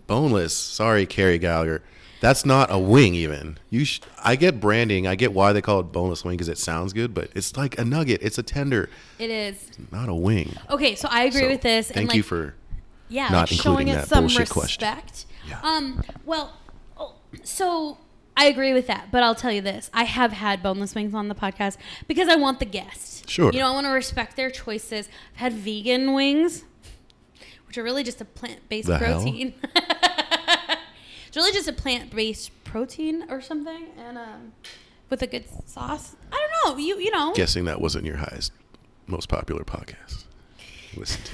boneless. 0.07 0.55
Sorry, 0.55 1.05
Carrie 1.05 1.37
Gallagher. 1.37 1.83
That's 2.19 2.43
not 2.43 2.71
a 2.71 2.79
wing 2.79 3.13
even. 3.13 3.59
You 3.69 3.85
sh- 3.85 4.01
I 4.23 4.35
get 4.35 4.59
branding. 4.59 5.05
I 5.05 5.13
get 5.13 5.33
why 5.33 5.53
they 5.53 5.61
call 5.61 5.81
it 5.81 5.91
boneless 5.91 6.25
wing 6.25 6.35
because 6.35 6.49
it 6.49 6.57
sounds 6.57 6.91
good, 6.91 7.13
but 7.13 7.29
it's 7.35 7.55
like 7.55 7.77
a 7.77 7.85
nugget. 7.85 8.23
It's 8.23 8.39
a 8.39 8.43
tender, 8.43 8.89
It 9.19 9.29
is. 9.29 9.69
not 9.91 10.09
a 10.09 10.15
wing. 10.15 10.55
Okay, 10.71 10.95
so 10.95 11.07
I 11.11 11.25
agree 11.25 11.41
So, 11.41 11.47
with 11.49 11.61
this. 11.61 11.87
Thank 11.89 11.97
and 11.97 12.07
like, 12.07 12.15
you 12.17 12.23
for 12.23 12.55
yeah, 13.09 13.29
not 13.29 13.31
like 13.31 13.47
showing 13.49 13.87
including 13.87 13.87
it 13.87 13.95
that 13.95 14.07
some 14.07 14.23
bullshit 14.23 14.39
respect. 14.39 14.51
question. 14.53 15.29
Yeah. 15.47 15.59
Um. 15.63 16.03
Well, 16.25 16.57
oh, 16.97 17.15
so 17.43 17.97
I 18.35 18.45
agree 18.45 18.73
with 18.73 18.87
that, 18.87 19.09
but 19.11 19.23
I'll 19.23 19.35
tell 19.35 19.51
you 19.51 19.61
this: 19.61 19.89
I 19.93 20.03
have 20.03 20.31
had 20.31 20.61
boneless 20.61 20.93
wings 20.93 21.13
on 21.13 21.27
the 21.27 21.35
podcast 21.35 21.77
because 22.07 22.27
I 22.27 22.35
want 22.35 22.59
the 22.59 22.65
guest. 22.65 23.29
Sure. 23.29 23.51
You 23.51 23.59
know, 23.59 23.67
I 23.67 23.71
want 23.71 23.85
to 23.85 23.91
respect 23.91 24.35
their 24.35 24.49
choices. 24.49 25.09
I've 25.33 25.39
had 25.39 25.53
vegan 25.53 26.13
wings, 26.13 26.63
which 27.67 27.77
are 27.77 27.83
really 27.83 28.03
just 28.03 28.21
a 28.21 28.25
plant-based 28.25 28.87
The 28.87 28.97
protein. 28.97 29.53
it's 31.27 31.35
really 31.35 31.51
just 31.51 31.67
a 31.67 31.73
plant-based 31.73 32.63
protein 32.63 33.25
or 33.29 33.41
something, 33.41 33.87
and 33.97 34.17
um, 34.17 34.53
with 35.09 35.21
a 35.21 35.27
good 35.27 35.45
sauce. 35.67 36.15
I 36.31 36.47
don't 36.63 36.77
know. 36.77 36.83
You 36.83 36.99
you 36.99 37.11
know. 37.11 37.33
guessing 37.33 37.65
that 37.65 37.81
wasn't 37.81 38.05
your 38.05 38.17
highest, 38.17 38.51
most 39.07 39.29
popular 39.29 39.63
podcast. 39.63 40.25
Listen 40.95 41.23
to. 41.23 41.31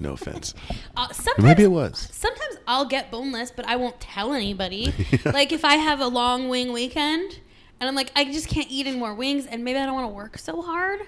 No 0.00 0.12
offense. 0.14 0.54
Uh, 0.96 1.08
sometimes 1.12 1.44
maybe 1.44 1.62
it 1.62 1.70
was. 1.70 2.08
sometimes 2.12 2.56
I'll 2.66 2.84
get 2.84 3.10
boneless, 3.10 3.50
but 3.52 3.64
I 3.66 3.76
won't 3.76 4.00
tell 4.00 4.32
anybody. 4.32 4.92
Like 5.24 5.52
if 5.52 5.64
I 5.64 5.76
have 5.76 6.00
a 6.00 6.08
long 6.08 6.48
wing 6.48 6.72
weekend 6.72 7.38
and 7.78 7.88
I'm 7.88 7.94
like, 7.94 8.10
I 8.16 8.24
just 8.24 8.48
can't 8.48 8.66
eat 8.70 8.86
any 8.86 8.98
more 8.98 9.14
wings, 9.14 9.46
and 9.46 9.64
maybe 9.64 9.78
I 9.78 9.86
don't 9.86 9.94
want 9.94 10.04
to 10.10 10.14
work 10.14 10.36
so 10.36 10.60
hard, 10.62 11.00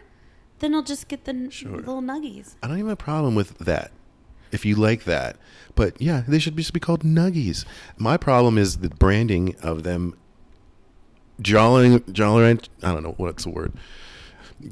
then 0.60 0.74
I'll 0.74 0.82
just 0.82 1.08
get 1.08 1.24
the 1.24 1.48
Sure. 1.50 1.70
little 1.76 2.00
nuggies. 2.00 2.54
I 2.62 2.68
don't 2.68 2.78
even 2.78 2.88
have 2.88 2.98
a 2.98 3.02
problem 3.02 3.34
with 3.34 3.58
that. 3.58 3.90
If 4.52 4.64
you 4.66 4.76
like 4.76 5.04
that, 5.04 5.36
but 5.74 6.00
yeah, 6.00 6.22
they 6.28 6.38
should 6.38 6.56
just 6.56 6.72
be 6.74 6.80
called 6.80 7.02
nuggies. 7.02 7.64
My 7.98 8.16
problem 8.18 8.56
is 8.58 8.78
the 8.78 8.90
branding 8.90 9.56
of 9.62 9.82
them. 9.82 10.14
Jolling, 11.40 12.04
jolling. 12.12 12.60
I 12.82 12.92
don't 12.92 13.02
know 13.02 13.14
what's 13.16 13.44
the 13.44 13.50
word. 13.50 13.72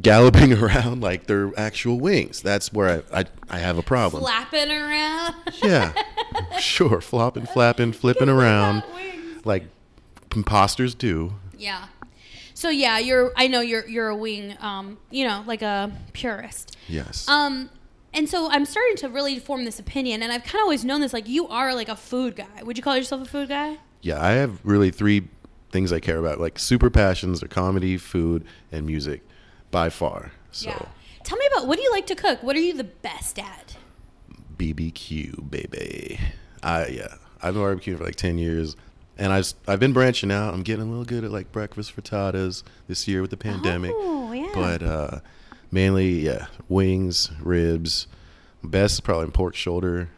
Galloping 0.00 0.52
around 0.62 1.00
like 1.00 1.26
they're 1.26 1.52
actual 1.56 1.98
wings. 1.98 2.42
That's 2.42 2.72
where 2.72 3.02
I 3.12 3.20
I, 3.20 3.24
I 3.48 3.58
have 3.58 3.78
a 3.78 3.82
problem. 3.82 4.22
Flapping 4.22 4.70
around. 4.70 5.34
Yeah, 5.62 5.92
sure, 6.58 7.00
flopping, 7.00 7.46
flapping, 7.46 7.92
flipping 7.92 8.28
around 8.28 8.84
like 9.44 9.64
imposters 10.34 10.94
do. 10.94 11.34
Yeah. 11.56 11.86
So 12.54 12.68
yeah, 12.68 12.98
you're. 12.98 13.32
I 13.36 13.48
know 13.48 13.60
you're. 13.60 13.86
You're 13.88 14.08
a 14.08 14.16
wing. 14.16 14.56
Um, 14.60 14.98
you 15.10 15.26
know, 15.26 15.42
like 15.46 15.62
a 15.62 15.90
purist. 16.12 16.76
Yes. 16.88 17.26
Um, 17.28 17.70
and 18.12 18.28
so 18.28 18.50
I'm 18.50 18.64
starting 18.64 18.96
to 18.96 19.08
really 19.08 19.38
form 19.38 19.64
this 19.64 19.78
opinion, 19.78 20.22
and 20.22 20.32
I've 20.32 20.42
kind 20.42 20.56
of 20.56 20.62
always 20.62 20.84
known 20.84 21.00
this. 21.00 21.12
Like, 21.12 21.28
you 21.28 21.46
are 21.48 21.74
like 21.74 21.88
a 21.88 21.96
food 21.96 22.36
guy. 22.36 22.62
Would 22.62 22.76
you 22.76 22.82
call 22.82 22.96
yourself 22.96 23.22
a 23.22 23.24
food 23.24 23.48
guy? 23.48 23.78
yeah, 24.02 24.22
I 24.24 24.32
have 24.32 24.60
really 24.64 24.90
three 24.90 25.28
things 25.70 25.92
I 25.92 26.00
care 26.00 26.18
about, 26.18 26.40
like 26.40 26.58
super 26.58 26.90
passions 26.90 27.42
are 27.42 27.48
comedy, 27.48 27.96
food, 27.96 28.44
and 28.72 28.86
music, 28.86 29.22
by 29.70 29.88
far. 29.88 30.32
So 30.50 30.70
Yeah. 30.70 30.86
Tell 31.22 31.38
me 31.38 31.46
about 31.52 31.66
what 31.66 31.76
do 31.76 31.82
you 31.82 31.90
like 31.92 32.06
to 32.06 32.14
cook? 32.14 32.42
What 32.42 32.56
are 32.56 32.60
you 32.60 32.74
the 32.74 32.84
best 32.84 33.38
at? 33.38 33.76
BBQ, 34.56 35.50
baby. 35.50 36.18
I 36.62 36.86
yeah, 36.86 37.14
I've 37.42 37.54
been 37.54 37.62
barbecuing 37.62 37.98
for 37.98 38.04
like 38.04 38.16
ten 38.16 38.36
years, 38.38 38.76
and 39.16 39.32
I've 39.32 39.52
I've 39.66 39.80
been 39.80 39.92
branching 39.92 40.30
out. 40.30 40.52
I'm 40.54 40.62
getting 40.62 40.86
a 40.86 40.88
little 40.88 41.04
good 41.04 41.24
at 41.24 41.30
like 41.30 41.52
breakfast 41.52 41.94
frittatas 41.96 42.62
this 42.88 43.06
year 43.08 43.20
with 43.22 43.30
the 43.30 43.36
pandemic. 43.36 43.92
Oh, 43.94 44.32
yeah. 44.32 44.50
But 44.54 44.82
uh, 44.82 45.20
mainly, 45.70 46.20
yeah, 46.20 46.46
wings, 46.68 47.30
ribs. 47.40 48.06
Best 48.62 48.94
is 48.94 49.00
probably 49.00 49.30
pork 49.30 49.54
shoulder. 49.54 50.10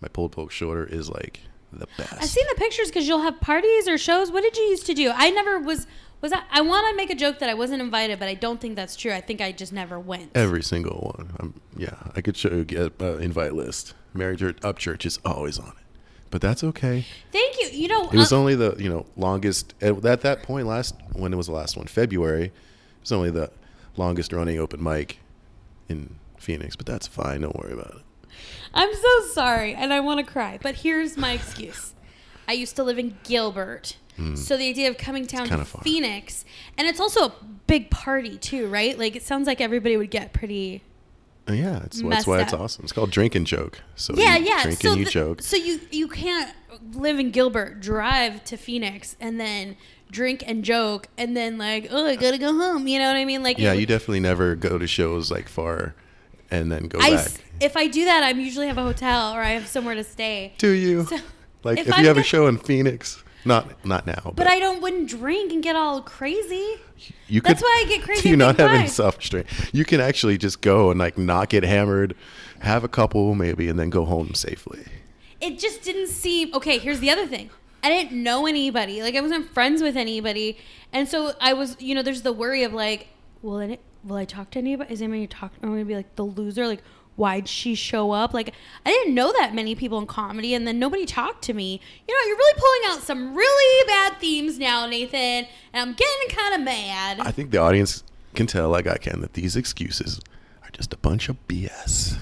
My 0.00 0.08
pulled 0.08 0.32
pork 0.32 0.50
shoulder 0.50 0.84
is 0.84 1.08
like 1.08 1.40
the 1.72 1.86
best. 1.96 2.12
I've 2.12 2.28
seen 2.28 2.44
the 2.50 2.56
pictures 2.56 2.88
because 2.88 3.08
you'll 3.08 3.22
have 3.22 3.40
parties 3.40 3.88
or 3.88 3.96
shows. 3.96 4.30
What 4.30 4.42
did 4.42 4.56
you 4.56 4.64
used 4.64 4.86
to 4.86 4.94
do? 4.94 5.10
I 5.14 5.30
never 5.30 5.58
was. 5.58 5.86
Was 6.24 6.32
I? 6.32 6.40
I 6.50 6.62
want 6.62 6.88
to 6.88 6.96
make 6.96 7.10
a 7.10 7.14
joke 7.14 7.38
that 7.40 7.50
I 7.50 7.54
wasn't 7.54 7.82
invited, 7.82 8.18
but 8.18 8.28
I 8.28 8.34
don't 8.34 8.58
think 8.58 8.76
that's 8.76 8.96
true. 8.96 9.12
I 9.12 9.20
think 9.20 9.42
I 9.42 9.52
just 9.52 9.74
never 9.74 10.00
went. 10.00 10.30
Every 10.34 10.62
single 10.62 11.12
one. 11.14 11.52
Yeah, 11.76 11.96
I 12.16 12.22
could 12.22 12.34
show 12.34 12.48
you 12.48 12.64
get 12.64 12.94
uh, 12.98 13.18
invite 13.18 13.52
list. 13.52 13.92
Mary 14.14 14.34
Church 14.34 14.56
Up 14.64 14.78
Church 14.78 15.04
is 15.04 15.18
always 15.22 15.58
on 15.58 15.68
it, 15.68 15.84
but 16.30 16.40
that's 16.40 16.64
okay. 16.64 17.04
Thank 17.30 17.60
you. 17.60 17.78
You 17.78 17.88
know, 17.88 18.08
It 18.08 18.16
was 18.16 18.32
uh, 18.32 18.38
only 18.38 18.54
the 18.54 18.74
you 18.78 18.88
know 18.88 19.04
longest 19.18 19.74
at, 19.82 20.02
at 20.02 20.22
that 20.22 20.42
point 20.42 20.66
last 20.66 20.94
when 21.12 21.34
it 21.34 21.36
was 21.36 21.48
the 21.48 21.52
last 21.52 21.76
one 21.76 21.88
February. 21.88 22.44
It 22.46 22.52
was 23.02 23.12
only 23.12 23.30
the 23.30 23.50
longest 23.98 24.32
running 24.32 24.58
open 24.58 24.82
mic 24.82 25.18
in 25.90 26.14
Phoenix, 26.38 26.74
but 26.74 26.86
that's 26.86 27.06
fine. 27.06 27.42
Don't 27.42 27.54
worry 27.54 27.74
about 27.74 27.96
it. 27.96 28.28
I'm 28.72 28.94
so 28.94 29.26
sorry, 29.34 29.74
and 29.74 29.92
I 29.92 30.00
want 30.00 30.24
to 30.24 30.32
cry. 30.32 30.58
But 30.62 30.76
here's 30.76 31.18
my 31.18 31.32
excuse. 31.32 31.92
I 32.48 32.54
used 32.54 32.76
to 32.76 32.82
live 32.82 32.98
in 32.98 33.18
Gilbert. 33.24 33.98
So 34.36 34.56
the 34.56 34.68
idea 34.68 34.88
of 34.90 34.96
coming 34.96 35.24
down 35.24 35.48
to 35.48 35.64
far. 35.64 35.82
Phoenix, 35.82 36.44
and 36.78 36.86
it's 36.86 37.00
also 37.00 37.26
a 37.26 37.32
big 37.66 37.90
party 37.90 38.38
too, 38.38 38.68
right? 38.68 38.96
Like 38.98 39.16
it 39.16 39.22
sounds 39.24 39.46
like 39.46 39.60
everybody 39.60 39.96
would 39.96 40.10
get 40.10 40.32
pretty. 40.32 40.82
Uh, 41.48 41.52
yeah, 41.52 41.82
it's, 41.84 42.00
that's 42.00 42.26
why 42.26 42.40
it's 42.40 42.52
awesome. 42.54 42.84
It's 42.84 42.92
called 42.92 43.10
drink 43.10 43.34
and 43.34 43.46
joke. 43.46 43.80
So 43.96 44.14
Yeah, 44.16 44.36
yeah. 44.36 44.62
drink 44.62 44.80
so 44.80 44.90
and 44.90 44.98
you 45.00 45.04
the- 45.04 45.10
joke. 45.10 45.42
So 45.42 45.56
you 45.56 45.80
you 45.90 46.06
can't 46.08 46.54
live 46.92 47.18
in 47.18 47.32
Gilbert, 47.32 47.80
drive 47.80 48.44
to 48.44 48.56
Phoenix, 48.56 49.16
and 49.20 49.40
then 49.40 49.76
drink 50.12 50.44
and 50.46 50.64
joke, 50.64 51.08
and 51.18 51.36
then 51.36 51.58
like, 51.58 51.88
oh, 51.90 52.06
I 52.06 52.14
gotta 52.16 52.38
go 52.38 52.52
home. 52.52 52.86
You 52.86 53.00
know 53.00 53.08
what 53.08 53.16
I 53.16 53.24
mean? 53.24 53.42
Like, 53.42 53.58
yeah, 53.58 53.72
it- 53.72 53.80
you 53.80 53.86
definitely 53.86 54.20
never 54.20 54.54
go 54.54 54.78
to 54.78 54.86
shows 54.86 55.30
like 55.32 55.48
far 55.48 55.94
and 56.52 56.70
then 56.70 56.86
go 56.86 56.98
I 57.00 57.10
back. 57.10 57.18
s- 57.26 57.38
if 57.60 57.76
I 57.76 57.88
do 57.88 58.04
that, 58.04 58.22
I 58.22 58.30
usually 58.30 58.68
have 58.68 58.78
a 58.78 58.82
hotel 58.84 59.32
or 59.34 59.40
I 59.40 59.50
have 59.50 59.66
somewhere 59.66 59.96
to 59.96 60.04
stay. 60.04 60.52
Do 60.58 60.70
you? 60.70 61.04
So, 61.06 61.16
like 61.64 61.78
if 61.80 61.88
if, 61.88 61.98
you 61.98 62.06
have 62.06 62.18
a 62.18 62.22
show 62.22 62.46
in 62.46 62.58
Phoenix, 62.58 63.23
not 63.44 63.84
not 63.84 64.06
now, 64.06 64.20
but, 64.24 64.36
But 64.36 64.46
I 64.46 64.58
don't 64.58 64.80
wouldn't 64.82 65.08
drink 65.08 65.52
and 65.52 65.62
get 65.62 65.76
all 65.76 66.00
crazy. 66.02 66.76
you 67.28 67.40
could. 67.40 67.50
That's 67.50 67.62
why 67.62 67.84
I 67.84 67.88
get 67.88 68.02
crazy 68.02 68.22
Do 68.24 68.28
you 68.30 68.36
not 68.36 68.58
have 68.58 68.70
any 68.70 68.88
self 68.88 69.18
restraint? 69.18 69.46
You 69.72 69.84
can 69.84 70.00
actually 70.00 70.38
just 70.38 70.60
go 70.60 70.90
and 70.90 70.98
like 70.98 71.18
not 71.18 71.48
get 71.48 71.62
hammered, 71.64 72.14
have 72.60 72.84
a 72.84 72.88
couple 72.88 73.34
maybe, 73.34 73.68
and 73.68 73.78
then 73.78 73.90
go 73.90 74.04
home 74.04 74.34
safely. 74.34 74.84
It 75.40 75.58
just 75.58 75.82
didn't 75.82 76.08
seem 76.08 76.54
okay. 76.54 76.78
Here's 76.78 77.00
the 77.00 77.10
other 77.10 77.26
thing. 77.26 77.50
I 77.82 77.90
didn't 77.90 78.22
know 78.22 78.46
anybody. 78.46 79.02
Like 79.02 79.14
I 79.14 79.20
wasn't 79.20 79.50
friends 79.52 79.82
with 79.82 79.96
anybody, 79.96 80.56
and 80.92 81.06
so 81.06 81.34
I 81.40 81.52
was. 81.52 81.76
You 81.80 81.94
know, 81.94 82.02
there's 82.02 82.22
the 82.22 82.32
worry 82.32 82.62
of 82.64 82.72
like, 82.72 83.08
will 83.42 83.58
it? 83.58 83.80
Will 84.02 84.16
I 84.16 84.24
talk 84.24 84.50
to 84.52 84.58
anybody? 84.58 84.92
Is 84.92 85.02
anybody 85.02 85.26
talk? 85.26 85.52
Am 85.62 85.68
I 85.68 85.72
gonna 85.72 85.84
be 85.84 85.94
like 85.96 86.16
the 86.16 86.24
loser? 86.24 86.66
Like, 86.66 86.82
why'd 87.16 87.48
she 87.48 87.74
show 87.74 88.12
up? 88.12 88.34
Like, 88.34 88.54
I 88.84 88.90
didn't 88.90 89.14
know 89.14 89.32
that 89.32 89.54
many 89.54 89.74
people 89.74 89.98
in 89.98 90.06
comedy, 90.06 90.54
and 90.54 90.66
then 90.66 90.78
nobody 90.78 91.06
talked 91.06 91.42
to 91.44 91.54
me. 91.54 91.80
You 92.08 92.14
know, 92.14 92.26
you're 92.26 92.36
really 92.36 92.60
pulling 92.60 92.92
out 92.96 93.02
some 93.02 93.34
really 93.34 93.86
bad 93.86 94.20
themes 94.20 94.58
now, 94.58 94.86
Nathan, 94.86 95.18
and 95.18 95.48
I'm 95.74 95.94
getting 95.94 96.36
kind 96.36 96.54
of 96.54 96.60
mad. 96.62 97.20
I 97.20 97.30
think 97.30 97.50
the 97.50 97.58
audience 97.58 98.02
can 98.34 98.46
tell, 98.46 98.68
like 98.68 98.86
I 98.86 98.96
can, 98.96 99.20
that 99.20 99.34
these 99.34 99.56
excuses 99.56 100.20
are 100.62 100.70
just 100.72 100.92
a 100.92 100.96
bunch 100.98 101.28
of 101.28 101.36
BS. 101.48 102.18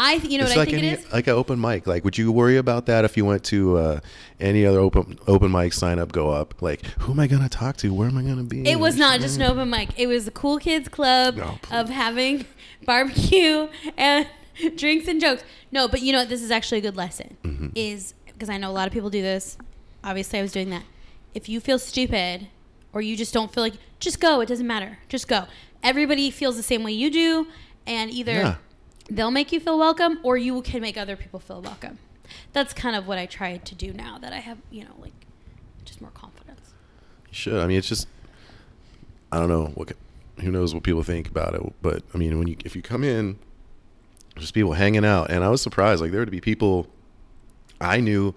I, 0.00 0.14
you 0.14 0.38
know 0.38 0.44
it's 0.44 0.54
what 0.54 0.58
like 0.58 0.68
I 0.68 0.70
think 0.70 0.84
any, 0.84 0.92
it 0.92 1.00
is? 1.00 1.12
like 1.12 1.26
an 1.26 1.32
open 1.34 1.60
mic. 1.60 1.88
Like, 1.88 2.04
would 2.04 2.16
you 2.16 2.30
worry 2.30 2.56
about 2.56 2.86
that 2.86 3.04
if 3.04 3.16
you 3.16 3.24
went 3.24 3.42
to 3.46 3.76
uh, 3.78 4.00
any 4.38 4.64
other 4.64 4.78
open 4.78 5.18
open 5.26 5.50
mic 5.50 5.72
sign 5.72 5.98
up, 5.98 6.12
go 6.12 6.30
up? 6.30 6.62
Like, 6.62 6.86
who 7.00 7.12
am 7.12 7.18
I 7.18 7.26
gonna 7.26 7.48
talk 7.48 7.76
to? 7.78 7.92
Where 7.92 8.06
am 8.06 8.16
I 8.16 8.22
gonna 8.22 8.44
be? 8.44 8.64
It 8.68 8.78
was 8.78 8.96
not 8.96 9.18
just 9.18 9.36
an 9.36 9.42
open 9.42 9.68
mic. 9.68 9.88
It 9.98 10.06
was 10.06 10.24
the 10.24 10.30
cool 10.30 10.58
kids 10.58 10.88
club 10.88 11.40
of 11.72 11.88
having 11.88 12.46
barbecue 12.84 13.68
and 13.96 14.28
drinks 14.76 15.08
and 15.08 15.20
jokes. 15.20 15.42
No, 15.72 15.88
but 15.88 16.00
you 16.00 16.12
know 16.12 16.20
what? 16.20 16.28
This 16.28 16.42
is 16.42 16.52
actually 16.52 16.78
a 16.78 16.82
good 16.82 16.96
lesson. 16.96 17.36
Mm-hmm. 17.42 17.68
Is 17.74 18.14
because 18.26 18.48
I 18.48 18.56
know 18.56 18.70
a 18.70 18.72
lot 18.72 18.86
of 18.86 18.92
people 18.92 19.10
do 19.10 19.20
this. 19.20 19.58
Obviously, 20.04 20.38
I 20.38 20.42
was 20.42 20.52
doing 20.52 20.70
that. 20.70 20.84
If 21.34 21.48
you 21.48 21.58
feel 21.58 21.78
stupid 21.80 22.46
or 22.92 23.02
you 23.02 23.16
just 23.16 23.34
don't 23.34 23.52
feel 23.52 23.64
like, 23.64 23.74
just 23.98 24.20
go. 24.20 24.40
It 24.40 24.46
doesn't 24.46 24.66
matter. 24.66 24.98
Just 25.08 25.26
go. 25.26 25.46
Everybody 25.82 26.30
feels 26.30 26.56
the 26.56 26.62
same 26.62 26.84
way 26.84 26.92
you 26.92 27.10
do, 27.10 27.48
and 27.84 28.12
either 28.12 28.32
Yeah. 28.32 28.54
They'll 29.10 29.30
make 29.30 29.52
you 29.52 29.60
feel 29.60 29.78
welcome 29.78 30.18
or 30.22 30.36
you 30.36 30.60
can 30.62 30.80
make 30.82 30.96
other 30.96 31.16
people 31.16 31.40
feel 31.40 31.60
welcome. 31.62 31.98
That's 32.52 32.72
kind 32.74 32.94
of 32.94 33.06
what 33.06 33.18
I 33.18 33.26
try 33.26 33.56
to 33.56 33.74
do 33.74 33.92
now 33.92 34.18
that 34.18 34.32
I 34.32 34.36
have, 34.38 34.58
you 34.70 34.84
know, 34.84 34.94
like 34.98 35.12
just 35.84 36.00
more 36.00 36.10
confidence. 36.10 36.74
You 37.28 37.34
should. 37.34 37.60
I 37.60 37.66
mean, 37.66 37.78
it's 37.78 37.88
just 37.88 38.06
I 39.32 39.38
don't 39.38 39.48
know 39.48 39.66
what. 39.74 39.92
Who 40.40 40.52
knows 40.52 40.72
what 40.72 40.84
people 40.84 41.02
think 41.02 41.28
about 41.28 41.54
it? 41.54 41.62
But 41.82 42.02
I 42.14 42.18
mean, 42.18 42.38
when 42.38 42.46
you 42.48 42.56
if 42.64 42.76
you 42.76 42.82
come 42.82 43.02
in, 43.02 43.38
there's 44.36 44.52
people 44.52 44.74
hanging 44.74 45.04
out, 45.04 45.30
and 45.30 45.42
I 45.42 45.48
was 45.48 45.60
surprised. 45.60 46.00
Like 46.00 46.12
there 46.12 46.20
would 46.20 46.30
be 46.30 46.40
people 46.40 46.86
I 47.80 48.00
knew. 48.00 48.34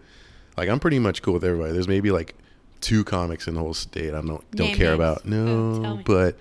Like 0.57 0.67
I'm 0.69 0.79
pretty 0.79 0.99
much 0.99 1.21
cool 1.21 1.33
with 1.35 1.43
everybody. 1.43 1.73
There's 1.73 1.87
maybe 1.87 2.11
like 2.11 2.33
two 2.81 3.03
comics 3.03 3.47
in 3.47 3.53
the 3.53 3.59
whole 3.59 3.73
state 3.75 4.09
I 4.09 4.21
don't 4.21 4.27
don't 4.51 4.67
Name 4.67 4.75
care 4.75 4.97
names. 4.97 4.99
about. 4.99 5.21
Oh, 5.25 5.29
No, 5.79 5.97
me. 5.97 6.03
but 6.05 6.35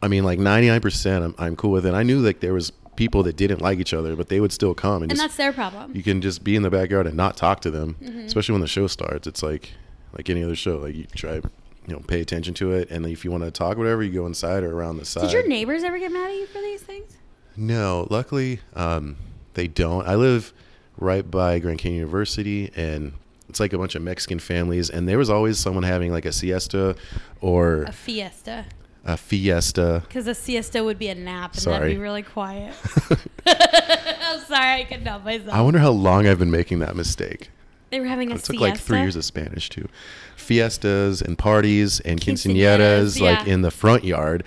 I 0.00 0.06
mean, 0.08 0.22
like 0.24 0.38
99%, 0.38 1.22
I'm, 1.24 1.34
I'm 1.38 1.56
cool 1.56 1.70
with 1.72 1.84
it. 1.86 1.94
I 1.94 2.02
knew 2.02 2.20
like 2.20 2.40
there 2.40 2.52
was 2.54 2.72
people 2.96 3.22
that 3.24 3.36
didn't 3.36 3.60
like 3.60 3.78
each 3.78 3.92
other, 3.94 4.14
but 4.16 4.28
they 4.28 4.40
would 4.40 4.52
still 4.52 4.74
come 4.74 5.02
and, 5.02 5.10
And 5.10 5.12
just 5.12 5.20
that's 5.22 5.36
their 5.36 5.52
problem. 5.52 5.92
you 5.94 6.02
can 6.02 6.20
just 6.20 6.44
be 6.44 6.54
in 6.56 6.62
the 6.62 6.70
backyard 6.70 7.06
and 7.06 7.16
not 7.16 7.36
talk 7.36 7.60
to 7.62 7.70
them, 7.70 7.96
Mm-hmm. 8.02 8.20
especially 8.20 8.52
when 8.52 8.60
the 8.62 8.66
show 8.68 8.86
starts. 8.86 9.26
It's 9.26 9.42
like 9.42 9.70
like 10.16 10.30
any 10.30 10.42
other 10.44 10.54
show. 10.56 10.76
Like 10.78 10.94
you 10.94 11.06
try, 11.14 11.34
you 11.34 11.42
know, 11.88 11.98
pay 12.00 12.20
attention 12.20 12.54
to 12.54 12.72
it, 12.72 12.90
and 12.90 13.04
if 13.06 13.24
you 13.24 13.30
want 13.30 13.42
to 13.44 13.50
talk, 13.50 13.76
whatever, 13.76 14.02
you 14.02 14.12
go 14.12 14.26
inside 14.26 14.62
or 14.62 14.72
around 14.72 14.96
the 14.98 15.04
side. 15.04 15.22
Did 15.22 15.32
your 15.32 15.46
neighbors 15.48 15.82
ever 15.82 15.98
get 15.98 16.12
mad 16.12 16.30
at 16.30 16.36
you 16.36 16.46
for 16.46 16.60
these 16.60 16.82
things? 16.82 17.16
No, 17.56 18.06
luckily 18.10 18.60
um, 18.74 19.16
they 19.54 19.66
don't. 19.68 20.06
I 20.06 20.14
live 20.16 20.52
right 20.96 21.28
by 21.28 21.58
Grand 21.58 21.78
Canyon 21.78 21.98
University, 22.00 22.70
and 22.76 23.12
it's 23.48 23.60
like 23.60 23.72
a 23.72 23.78
bunch 23.78 23.94
of 23.96 24.02
Mexican 24.02 24.38
families, 24.38 24.88
and 24.90 25.08
there 25.08 25.18
was 25.18 25.30
always 25.30 25.58
someone 25.58 25.82
having 25.82 26.10
like 26.12 26.24
a 26.24 26.32
siesta 26.32 26.96
or 27.40 27.82
A 27.84 27.92
fiesta. 27.92 28.64
A 29.04 29.16
fiesta. 29.16 30.02
Because 30.08 30.26
a 30.26 30.34
siesta 30.34 30.82
would 30.82 30.98
be 30.98 31.08
a 31.08 31.14
nap, 31.14 31.52
and 31.52 31.62
Sorry. 31.62 31.78
that'd 31.78 31.96
be 31.96 32.00
really 32.00 32.22
quiet. 32.22 32.74
I'm 33.46 34.40
sorry, 34.40 34.80
I 34.80 34.86
couldn't 34.88 35.06
help 35.06 35.24
myself. 35.24 35.52
I 35.52 35.60
wonder 35.60 35.78
how 35.78 35.90
long 35.90 36.26
I've 36.26 36.38
been 36.38 36.50
making 36.50 36.78
that 36.80 36.96
mistake. 36.96 37.50
they 37.90 38.00
were 38.00 38.06
having 38.06 38.32
a 38.32 38.38
siesta. 38.38 38.52
It 38.52 38.56
took 38.56 38.60
siesta. 38.60 38.70
like 38.74 38.80
three 38.80 39.00
years 39.00 39.16
of 39.16 39.24
Spanish 39.24 39.68
too. 39.68 39.88
Fiestas 40.36 41.22
and 41.22 41.38
parties 41.38 42.00
and 42.00 42.20
Quinceañeras, 42.20 43.16
quinceañeras, 43.16 43.20
like 43.20 43.46
in 43.46 43.62
the 43.62 43.70
front 43.70 44.04
yard. 44.04 44.44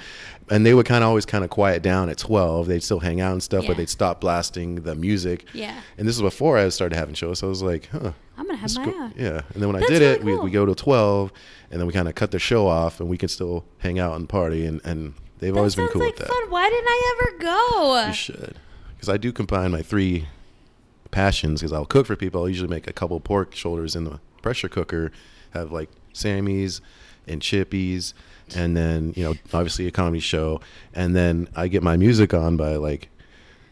And 0.49 0.65
they 0.65 0.73
would 0.73 0.85
kind 0.85 1.03
of 1.03 1.09
always 1.09 1.25
kind 1.25 1.43
of 1.43 1.49
quiet 1.49 1.81
down 1.83 2.09
at 2.09 2.17
12. 2.17 2.67
They'd 2.67 2.81
still 2.83 2.99
hang 2.99 3.19
out 3.19 3.33
and 3.33 3.43
stuff, 3.43 3.63
Yeah. 3.63 3.69
but 3.69 3.77
they'd 3.77 3.89
stop 3.89 4.21
blasting 4.21 4.75
the 4.75 4.95
music. 4.95 5.45
Yeah. 5.53 5.77
And 5.97 6.07
this 6.07 6.15
is 6.15 6.21
before 6.21 6.57
I 6.57 6.69
started 6.69 6.95
having 6.95 7.15
shows. 7.15 7.39
So 7.39 7.47
I 7.47 7.49
was 7.49 7.61
like, 7.61 7.87
huh. 7.91 8.13
I'm 8.37 8.45
gonna 8.45 8.57
have 8.57 8.75
my 8.75 8.85
go- 8.85 8.91
own. 9.03 9.13
Yeah. 9.17 9.41
And 9.53 9.61
then 9.61 9.69
when 9.73 9.79
That's 9.81 9.91
I 9.91 9.99
did 9.99 10.01
really 10.01 10.13
it, 10.15 10.23
we, 10.23 10.31
cool. 10.35 10.43
we 10.43 10.51
go 10.51 10.65
to 10.65 10.73
12 10.75 11.31
and 11.71 11.79
then 11.81 11.85
we 11.87 11.91
kind 11.91 12.07
of 12.07 12.15
cut 12.15 12.31
the 12.31 12.39
show 12.39 12.65
off 12.67 12.99
and 13.01 13.09
we 13.09 13.17
can 13.17 13.27
still 13.29 13.65
hang 13.79 13.99
out 13.99 14.15
and 14.15 14.29
party. 14.29 14.65
And, 14.65 14.79
and 14.85 15.15
they've 15.39 15.53
That 15.53 15.57
always 15.59 15.75
been 15.75 15.89
cool 15.89 16.01
like 16.01 16.11
with 16.17 16.19
that. 16.19 16.27
fun. 16.29 16.49
Why 16.49 16.69
didn't 16.69 16.87
I 16.87 17.15
ever 17.17 17.37
go? 17.39 18.07
You 18.07 18.13
should. 18.13 18.55
Because 18.95 19.09
I 19.09 19.17
do 19.17 19.31
combine 19.33 19.71
my 19.71 19.81
three 19.81 20.27
passions 21.11 21.61
because 21.61 21.73
I'll 21.73 21.85
cook 21.85 22.05
for 22.07 22.15
people. 22.15 22.41
I'll 22.41 22.49
usually 22.49 22.69
make 22.69 22.87
a 22.87 22.93
couple 22.93 23.19
pork 23.19 23.53
shoulders 23.55 23.95
in 23.95 24.03
the 24.05 24.19
pressure 24.41 24.69
cooker, 24.69 25.11
have 25.51 25.71
like 25.71 25.89
Sammy's 26.13 26.79
and 27.27 27.41
Chippies, 27.41 28.13
and 28.55 28.75
then, 28.75 29.13
you 29.15 29.23
know, 29.23 29.33
obviously 29.53 29.87
a 29.87 29.91
comedy 29.91 30.19
show. 30.19 30.61
And 30.93 31.15
then 31.15 31.47
I 31.55 31.67
get 31.67 31.83
my 31.83 31.97
music 31.97 32.33
on 32.33 32.57
by 32.57 32.75
like 32.75 33.09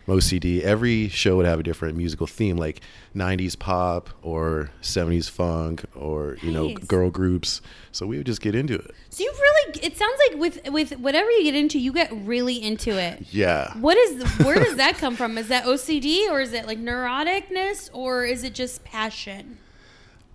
OCD. 0.07 0.61
Every 0.61 1.09
show 1.09 1.37
would 1.37 1.45
have 1.45 1.59
a 1.59 1.63
different 1.63 1.97
musical 1.97 2.27
theme, 2.27 2.57
like 2.57 2.81
90s 3.15 3.57
pop 3.57 4.09
or 4.21 4.69
70s 4.81 5.29
funk 5.29 5.83
or, 5.95 6.37
you 6.41 6.51
know, 6.51 6.73
girl 6.87 7.09
groups. 7.09 7.61
So 7.91 8.05
we 8.05 8.17
would 8.17 8.25
just 8.25 8.41
get 8.41 8.53
into 8.53 8.75
it. 8.75 8.91
So 9.09 9.23
you 9.23 9.31
really, 9.31 9.79
it 9.81 9.97
sounds 9.97 10.19
like 10.29 10.39
with 10.39 10.69
with 10.69 10.91
whatever 10.99 11.29
you 11.31 11.43
get 11.43 11.55
into, 11.55 11.79
you 11.79 11.91
get 11.93 12.11
really 12.11 12.61
into 12.61 12.91
it. 12.99 13.25
Yeah. 13.31 13.75
What 13.79 13.97
is 13.97 14.23
where 14.43 14.63
does 14.63 14.75
that 14.77 14.97
come 14.97 15.15
from? 15.15 15.37
Is 15.37 15.47
that 15.47 15.65
OCD 15.65 16.29
or 16.29 16.41
is 16.41 16.53
it 16.53 16.67
like 16.67 16.79
neuroticness 16.79 17.89
or 17.93 18.25
is 18.25 18.43
it 18.43 18.53
just 18.53 18.83
passion? 18.83 19.57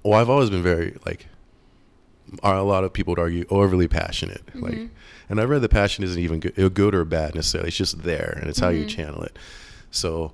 well 0.02 0.18
i've 0.18 0.30
always 0.30 0.50
been 0.50 0.62
very 0.62 0.96
like 1.06 1.26
are 2.42 2.56
a 2.56 2.62
lot 2.62 2.84
of 2.84 2.92
people 2.92 3.12
would 3.12 3.18
argue 3.18 3.44
overly 3.50 3.88
passionate 3.88 4.42
like 4.54 4.74
mm-hmm. 4.74 4.86
and 5.28 5.40
i've 5.40 5.48
read 5.48 5.62
that 5.62 5.70
passion 5.70 6.04
isn't 6.04 6.20
even 6.20 6.40
good, 6.40 6.74
good 6.74 6.94
or 6.94 7.04
bad 7.04 7.34
necessarily 7.34 7.68
it's 7.68 7.76
just 7.76 8.02
there 8.02 8.36
and 8.40 8.48
it's 8.48 8.58
how 8.58 8.68
you 8.68 8.80
mm-hmm. 8.80 8.88
channel 8.88 9.22
it. 9.22 9.38
So 9.90 10.32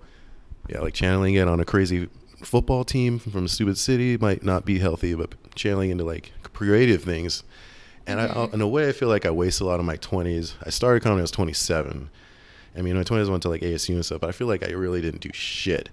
yeah 0.69 0.81
like 0.81 0.95
channeling 0.95 1.35
it 1.35 1.49
on 1.49 1.61
a 1.61 1.65
crazy 1.65 2.09
football 2.43 2.85
team 2.85 3.19
from 3.19 3.47
a 3.47 3.49
stupid 3.49 3.79
city 3.79 4.17
might 4.19 4.43
not 4.43 4.65
be 4.65 4.79
healthy 4.79 5.15
but 5.15 5.35
channeling 5.55 5.91
into 5.91 6.05
like 6.05 6.33
creative 6.53 7.03
things 7.03 7.43
and 8.07 8.21
I, 8.21 8.49
in 8.53 8.61
a 8.61 8.69
way 8.69 8.89
i 8.89 8.93
feel 8.93 9.09
like 9.09 9.25
i 9.27 9.31
wasted 9.31 9.63
a 9.63 9.65
lot 9.67 9.81
of 9.81 9.87
my 9.87 9.97
20s 9.97 10.55
i 10.65 10.71
started 10.71 11.03
comedy 11.03 11.17
when 11.17 11.21
i 11.21 11.23
was 11.23 11.31
27 11.31 12.11
I 12.77 12.83
mean, 12.83 12.93
in 12.93 12.99
my 12.99 13.05
twenties 13.05 13.31
went 13.31 13.43
to 13.45 13.49
like 13.49 13.63
ASU 13.63 13.95
and 13.95 14.05
stuff, 14.05 14.21
but 14.21 14.29
I 14.29 14.33
feel 14.33 14.47
like 14.47 14.63
I 14.63 14.73
really 14.73 15.01
didn't 15.01 15.23
do 15.23 15.31
shit. 15.33 15.89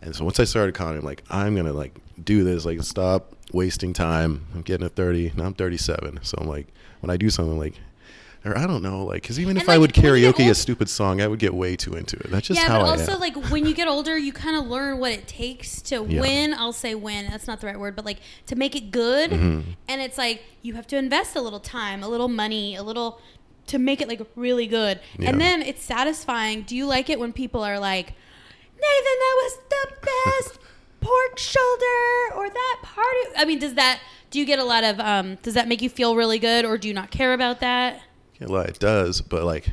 And 0.00 0.14
so 0.14 0.24
once 0.24 0.38
I 0.40 0.44
started 0.44 0.74
comedy, 0.74 0.98
I'm 0.98 1.04
like, 1.04 1.22
I'm 1.30 1.56
gonna 1.56 1.72
like 1.72 1.94
do 2.22 2.44
this, 2.44 2.64
like 2.64 2.82
stop 2.82 3.34
wasting 3.52 3.92
time. 3.92 4.46
I'm 4.54 4.62
getting 4.62 4.86
to 4.86 4.94
30, 4.94 5.32
now 5.36 5.44
I'm 5.46 5.54
37, 5.54 6.20
so 6.22 6.38
I'm 6.40 6.46
like, 6.46 6.66
when 7.00 7.10
I 7.10 7.16
do 7.16 7.30
something, 7.30 7.58
like, 7.58 7.74
or 8.44 8.56
I 8.56 8.66
don't 8.66 8.82
know, 8.82 9.04
like, 9.04 9.22
because 9.22 9.40
even 9.40 9.56
And, 9.56 9.62
if 9.62 9.68
I 9.68 9.76
would 9.78 9.92
karaoke 9.92 10.48
a 10.48 10.54
stupid 10.54 10.88
song, 10.88 11.20
I 11.20 11.26
would 11.26 11.40
get 11.40 11.52
way 11.54 11.74
too 11.74 11.94
into 11.94 12.16
it. 12.16 12.30
That's 12.30 12.46
just 12.46 12.60
yeah, 12.60 12.68
how 12.68 12.80
but 12.80 12.86
I 12.86 12.90
also 12.90 13.14
am. 13.14 13.20
like 13.20 13.34
when 13.50 13.66
you 13.66 13.74
get 13.74 13.88
older, 13.88 14.16
you 14.16 14.32
kind 14.32 14.56
of 14.56 14.66
learn 14.68 14.98
what 14.98 15.10
it 15.12 15.26
takes 15.26 15.82
to 15.82 16.06
Yeah. 16.08 16.20
win. 16.20 16.54
I'll 16.54 16.72
say 16.72 16.94
win. 16.94 17.26
That's 17.28 17.48
not 17.48 17.60
the 17.60 17.66
right 17.66 17.78
word, 17.78 17.96
but 17.96 18.04
like 18.04 18.18
to 18.46 18.54
make 18.56 18.76
it 18.76 18.92
good. 18.92 19.30
Mm-hmm. 19.30 19.70
And 19.88 20.00
it's 20.00 20.16
like 20.16 20.44
you 20.62 20.74
have 20.74 20.86
to 20.88 20.96
invest 20.96 21.34
a 21.34 21.40
little 21.40 21.60
time, 21.60 22.02
a 22.04 22.08
little 22.08 22.28
money, 22.28 22.76
a 22.76 22.82
little 22.84 23.20
to 23.66 23.78
make 23.78 24.00
it 24.00 24.06
like 24.08 24.20
really 24.36 24.66
good. 24.68 25.00
Yeah. 25.18 25.30
And 25.30 25.40
then 25.40 25.60
it's 25.60 25.82
satisfying. 25.82 26.62
Do 26.62 26.76
you 26.76 26.86
like 26.86 27.10
it 27.10 27.18
when 27.18 27.32
people 27.32 27.62
are 27.64 27.78
like, 27.80 28.14
Nathan, 28.80 29.18
that 29.18 29.34
was 29.42 29.58
the 29.70 29.92
best 30.02 30.58
pork 31.00 31.38
shoulder 31.38 32.34
or 32.36 32.48
that 32.48 32.78
party? 32.82 33.18
I 33.36 33.44
mean, 33.44 33.58
does 33.58 33.74
that? 33.74 34.00
Do 34.30 34.38
you 34.38 34.44
get 34.44 34.58
a 34.58 34.64
lot 34.64 34.84
of? 34.84 35.00
um 35.00 35.36
Does 35.42 35.54
that 35.54 35.68
make 35.68 35.80
you 35.82 35.88
feel 35.90 36.14
really 36.16 36.38
good, 36.38 36.64
or 36.64 36.78
do 36.78 36.88
you 36.88 36.94
not 36.94 37.10
care 37.10 37.32
about 37.34 37.60
that? 37.60 38.00
Can't 38.38 38.50
lie, 38.50 38.64
it 38.64 38.78
does, 38.78 39.20
but 39.20 39.42
like, 39.44 39.68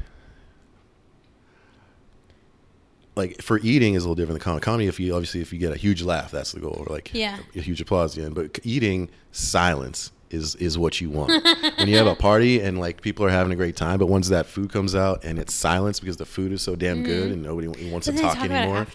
like 3.15 3.41
for 3.41 3.59
eating 3.59 3.93
is 3.93 4.03
a 4.03 4.05
little 4.09 4.15
different 4.15 4.39
than 4.39 4.43
comedy. 4.43 4.63
Comedy, 4.63 4.87
if 4.87 4.99
you 4.99 5.13
obviously 5.13 5.41
if 5.41 5.53
you 5.53 5.59
get 5.59 5.71
a 5.71 5.77
huge 5.77 6.01
laugh, 6.01 6.31
that's 6.31 6.51
the 6.51 6.59
goal, 6.59 6.83
or 6.87 6.93
like 6.93 7.11
Yeah. 7.13 7.37
a 7.55 7.61
huge 7.61 7.79
applause 7.81 8.17
at 8.17 8.21
the 8.21 8.25
end. 8.25 8.35
But 8.35 8.59
eating 8.63 9.09
silence 9.31 10.11
is 10.31 10.55
is 10.55 10.77
what 10.77 10.99
you 10.99 11.09
want 11.09 11.29
when 11.77 11.87
you 11.87 11.97
have 11.97 12.07
a 12.07 12.15
party 12.29 12.59
and 12.59 12.79
like 12.79 13.01
people 13.01 13.25
are 13.25 13.29
having 13.29 13.53
a 13.53 13.55
great 13.55 13.75
time. 13.75 13.99
But 13.99 14.07
once 14.07 14.29
that 14.29 14.45
food 14.47 14.71
comes 14.71 14.95
out 14.95 15.23
and 15.23 15.37
it's 15.39 15.53
silence 15.53 15.99
because 15.99 16.17
the 16.17 16.25
food 16.25 16.51
is 16.51 16.61
so 16.61 16.75
damn 16.75 17.03
good 17.03 17.31
and 17.31 17.43
nobody 17.43 17.67
wants 17.91 18.07
But 18.07 18.15
to 18.15 18.21
talk, 18.21 18.35
talk 18.37 18.49
anymore. 18.49 18.87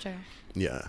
Yeah, 0.55 0.89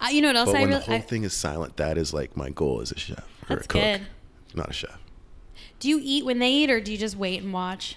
Uh, 0.00 0.08
you 0.10 0.20
know 0.20 0.28
what 0.28 0.36
else 0.36 0.50
but 0.50 0.56
I 0.56 0.60
when 0.60 0.68
really? 0.68 0.80
the 0.80 0.86
whole 0.86 0.94
I- 0.96 1.00
thing 1.00 1.24
is 1.24 1.32
silent, 1.32 1.76
that 1.78 1.96
is 1.96 2.12
like 2.12 2.36
my 2.36 2.50
goal 2.50 2.80
as 2.82 2.92
a 2.92 2.98
chef 2.98 3.24
or 3.48 3.56
a 3.56 3.60
cook, 3.60 3.70
good. 3.82 4.00
not 4.54 4.68
a 4.70 4.72
chef. 4.72 4.98
Do 5.80 5.88
you 5.88 6.00
eat 6.02 6.24
when 6.24 6.38
they 6.38 6.50
eat, 6.50 6.70
or 6.70 6.80
do 6.80 6.92
you 6.92 6.98
just 6.98 7.16
wait 7.16 7.42
and 7.42 7.52
watch? 7.52 7.96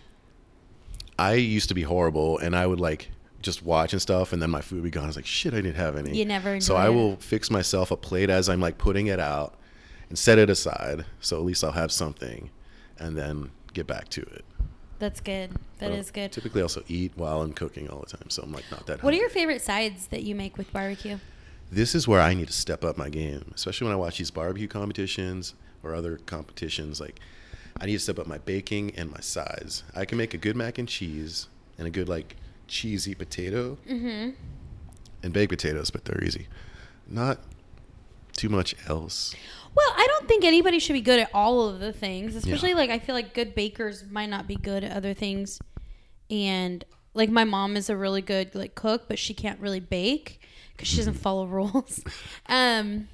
I 1.17 1.33
used 1.33 1.67
to 1.69 1.75
be 1.75 1.81
horrible, 1.83 2.37
and 2.37 2.55
I 2.55 2.65
would 2.65 2.79
like 2.79 3.09
just 3.41 3.63
watch 3.63 3.91
and 3.93 4.01
stuff, 4.01 4.31
and 4.33 4.41
then 4.41 4.49
my 4.49 4.61
food 4.61 4.75
would 4.75 4.83
be 4.85 4.89
gone. 4.89 5.03
I 5.03 5.07
was 5.07 5.15
like, 5.15 5.25
shit, 5.25 5.53
I 5.53 5.57
didn't 5.57 5.75
have 5.75 5.95
any. 5.97 6.17
You 6.17 6.25
never 6.25 6.59
So 6.61 6.75
I 6.75 6.87
it. 6.87 6.93
will 6.93 7.17
fix 7.17 7.49
myself 7.51 7.91
a 7.91 7.97
plate 7.97 8.29
as 8.29 8.47
I'm 8.49 8.61
like 8.61 8.77
putting 8.77 9.07
it 9.07 9.19
out, 9.19 9.55
and 10.09 10.17
set 10.17 10.37
it 10.37 10.49
aside. 10.49 11.05
So 11.21 11.37
at 11.37 11.43
least 11.43 11.63
I'll 11.63 11.71
have 11.71 11.91
something, 11.91 12.49
and 12.97 13.17
then 13.17 13.51
get 13.73 13.87
back 13.87 14.09
to 14.09 14.21
it. 14.21 14.43
That's 14.99 15.21
good. 15.21 15.51
That 15.77 15.91
is 15.93 16.11
good. 16.11 16.33
Typically, 16.33 16.61
I 16.61 16.63
also 16.63 16.83
eat 16.89 17.13
while 17.15 17.41
I'm 17.41 17.53
cooking 17.53 17.89
all 17.89 18.01
the 18.01 18.17
time, 18.17 18.29
so 18.29 18.43
I'm 18.43 18.51
like 18.51 18.65
not 18.69 18.85
that. 18.87 19.01
What 19.01 19.13
are 19.13 19.17
your 19.17 19.29
favorite 19.29 19.61
sides 19.61 20.07
that 20.07 20.23
you 20.23 20.35
make 20.35 20.57
with 20.57 20.73
barbecue? 20.73 21.19
This 21.71 21.95
is 21.95 22.07
where 22.07 22.19
I 22.19 22.33
need 22.33 22.47
to 22.47 22.53
step 22.53 22.83
up 22.83 22.97
my 22.97 23.09
game, 23.09 23.51
especially 23.55 23.85
when 23.85 23.93
I 23.93 23.97
watch 23.97 24.17
these 24.17 24.31
barbecue 24.31 24.67
competitions 24.67 25.53
or 25.83 25.95
other 25.95 26.17
competitions. 26.17 26.99
Like, 26.99 27.19
I 27.79 27.85
need 27.85 27.93
to 27.93 27.99
step 27.99 28.19
up 28.19 28.27
my 28.27 28.39
baking 28.39 28.93
and 28.97 29.09
my 29.09 29.21
sides. 29.21 29.83
I 29.95 30.03
can 30.03 30.17
make 30.17 30.33
a 30.33 30.37
good 30.37 30.57
mac 30.57 30.77
and 30.77 30.87
cheese 30.87 31.47
and 31.77 31.87
a 31.87 31.91
good 31.91 32.09
like 32.09 32.35
cheesy 32.67 33.15
potato 33.15 33.77
mm-hmm. 33.87 34.31
and 35.23 35.33
baked 35.33 35.51
potatoes, 35.51 35.91
but 35.91 36.03
they're 36.03 36.23
easy. 36.23 36.47
Not 37.07 37.39
too 38.39 38.49
much 38.49 38.73
else. 38.87 39.35
Well, 39.75 39.93
I 39.95 40.07
don't 40.07 40.27
think 40.27 40.45
anybody 40.45 40.79
should 40.79 40.93
be 40.93 41.01
good 41.01 41.19
at 41.19 41.29
all 41.33 41.67
of 41.67 41.79
the 41.79 41.91
things, 41.91 42.35
especially 42.35 42.69
yeah. 42.69 42.75
like 42.75 42.89
I 42.89 42.99
feel 42.99 43.13
like 43.13 43.33
good 43.33 43.53
bakers 43.53 44.05
might 44.09 44.29
not 44.29 44.47
be 44.47 44.55
good 44.55 44.83
at 44.83 44.95
other 44.95 45.13
things. 45.13 45.59
And 46.29 46.83
like 47.13 47.29
my 47.29 47.43
mom 47.43 47.75
is 47.75 47.89
a 47.89 47.97
really 47.97 48.21
good 48.21 48.55
like 48.55 48.75
cook, 48.75 49.07
but 49.07 49.19
she 49.19 49.33
can't 49.33 49.59
really 49.59 49.81
bake 49.81 50.41
because 50.71 50.87
she 50.87 50.97
doesn't 50.97 51.13
mm-hmm. 51.13 51.21
follow 51.21 51.45
rules. 51.47 52.01
um, 52.47 53.09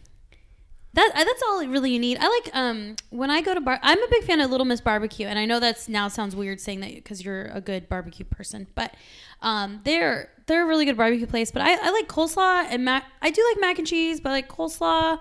that 0.96 1.12
uh, 1.14 1.24
that's 1.24 1.44
all 1.44 1.66
really 1.68 1.92
you 1.92 2.00
need. 2.00 2.18
I 2.20 2.28
like 2.28 2.50
um 2.54 2.96
when 3.10 3.30
I 3.30 3.42
go 3.42 3.54
to 3.54 3.62
bar. 3.62 3.80
I'm 3.84 4.02
a 4.02 4.08
big 4.10 4.24
fan 4.24 4.40
of 4.42 4.50
Little 4.50 4.66
Miss 4.66 4.82
Barbecue, 4.82 5.28
and 5.28 5.38
I 5.38 5.46
know 5.46 5.60
that's 5.60 5.88
now 5.88 6.08
sounds 6.08 6.36
weird 6.36 6.60
saying 6.60 6.80
that 6.80 6.96
because 6.96 7.24
you're 7.24 7.46
a 7.46 7.62
good 7.62 7.88
barbecue 7.90 8.26
person, 8.26 8.68
but 8.76 8.94
um 9.42 9.82
they're 9.84 10.32
they're 10.48 10.64
a 10.64 10.68
really 10.68 10.86
good 10.86 10.98
barbecue 10.98 11.28
place. 11.28 11.52
But 11.52 11.64
I, 11.64 11.74
I 11.74 11.92
like 11.92 12.08
coleslaw 12.08 12.66
and 12.70 12.86
mac. 12.86 13.06
I 13.22 13.30
do 13.30 13.46
like 13.52 13.60
mac 13.60 13.78
and 13.78 13.88
cheese, 13.88 14.20
but 14.20 14.30
like 14.30 14.48
coleslaw, 14.48 15.20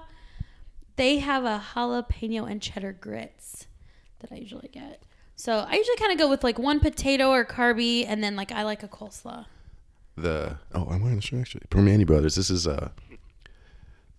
they 0.97 1.19
have 1.19 1.45
a 1.45 1.63
jalapeno 1.75 2.49
and 2.49 2.63
cheddar 2.63 2.93
grits 2.93 3.67
that 4.21 4.31
I 4.33 4.37
usually 4.37 4.69
get. 4.73 5.03
So 5.35 5.67
I 5.69 5.75
usually 5.75 5.97
kind 5.97 6.13
of 6.13 6.19
go 6.19 6.31
with 6.31 6.45
like 6.45 6.59
one 6.59 6.79
potato 6.79 7.31
or 7.31 7.45
carby, 7.45 8.05
and 8.07 8.23
then 8.23 8.37
like 8.37 8.53
I 8.53 8.63
like 8.63 8.85
a 8.85 8.89
coleslaw. 8.89 9.47
The 10.17 10.59
oh, 10.73 10.87
I'm 10.89 11.03
wearing 11.03 11.17
the 11.17 11.23
shirt 11.23 11.41
actually. 11.41 11.63
Primanti 11.69 12.07
Brothers. 12.07 12.37
This 12.37 12.49
is 12.49 12.69
uh 12.69 12.91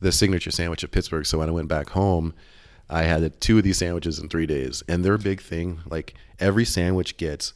the 0.06 0.12
signature 0.12 0.52
sandwich 0.52 0.84
at 0.84 0.92
Pittsburgh. 0.92 1.26
So 1.26 1.40
when 1.40 1.50
I 1.50 1.52
went 1.52 1.68
back 1.68 1.90
home, 1.90 2.36
I 2.90 3.04
had 3.04 3.42
two 3.42 3.58
of 3.58 3.64
these 3.64 3.80
sandwiches 3.80 4.20
in 4.20 4.30
three 4.30 4.46
days, 4.46 4.84
and 4.88 5.04
their 5.04 5.18
big 5.18 5.42
thing, 5.42 5.80
like 5.90 6.14
every 6.40 6.64
sandwich 6.64 7.18
gets 7.18 7.54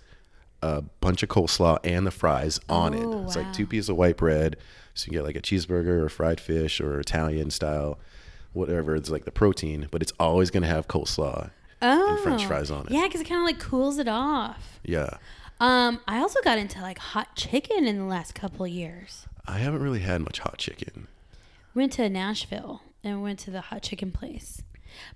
a 0.64 0.82
bunch 0.82 1.22
of 1.22 1.30
coleslaw 1.30 1.78
and 1.84 2.08
the 2.08 2.12
fries 2.12 2.60
on 2.68 2.96
oh, 2.96 2.98
it. 2.98 3.26
It's 3.26 3.36
wow. 3.36 3.44
like 3.44 3.54
two 3.54 3.68
pieces 3.68 3.90
of 3.90 3.98
white 3.98 4.18
bread, 4.18 4.58
so 4.96 5.06
you 5.06 5.12
get 5.12 5.24
like 5.24 5.36
a 5.36 5.42
cheeseburger 5.42 6.02
or 6.02 6.10
fried 6.10 6.40
fish 6.40 6.82
or 6.82 7.00
Italian 7.00 7.52
style, 7.52 8.00
whatever. 8.54 8.96
It's 8.96 9.12
like 9.12 9.26
the 9.26 9.32
protein, 9.32 9.88
but 9.92 10.02
it's 10.02 10.14
always 10.20 10.50
gonna 10.50 10.66
have 10.66 10.88
coleslaw 10.88 11.52
oh, 11.84 12.10
and 12.10 12.20
French 12.20 12.46
fries 12.46 12.72
on 12.72 12.88
it. 12.88 12.92
Yeah, 12.94 13.04
because 13.04 13.22
it 13.22 13.28
kind 13.28 13.42
of 13.42 13.46
like 13.46 13.60
cools 13.60 14.00
it 14.00 14.08
off. 14.08 14.80
Yeah. 14.84 15.18
Um, 15.60 16.00
I 16.08 16.18
also 16.20 16.42
got 16.44 16.58
into 16.58 16.82
like 16.82 16.98
hot 16.98 17.36
chicken 17.36 17.86
in 17.86 18.00
the 18.00 18.06
last 18.06 18.34
couple 18.34 18.66
of 18.66 18.72
years. 18.72 19.28
I 19.46 19.60
haven't 19.60 19.84
really 19.84 20.00
had 20.00 20.22
much 20.22 20.40
hot 20.40 20.58
chicken 20.58 21.08
went 21.74 21.94
to 21.94 22.10
Nashville 22.10 22.82
and 23.04 23.22
went 23.22 23.40
to 23.40 23.52
the 23.52 23.62
hot 23.62 23.84
chicken 23.84 24.12
place. 24.12 24.62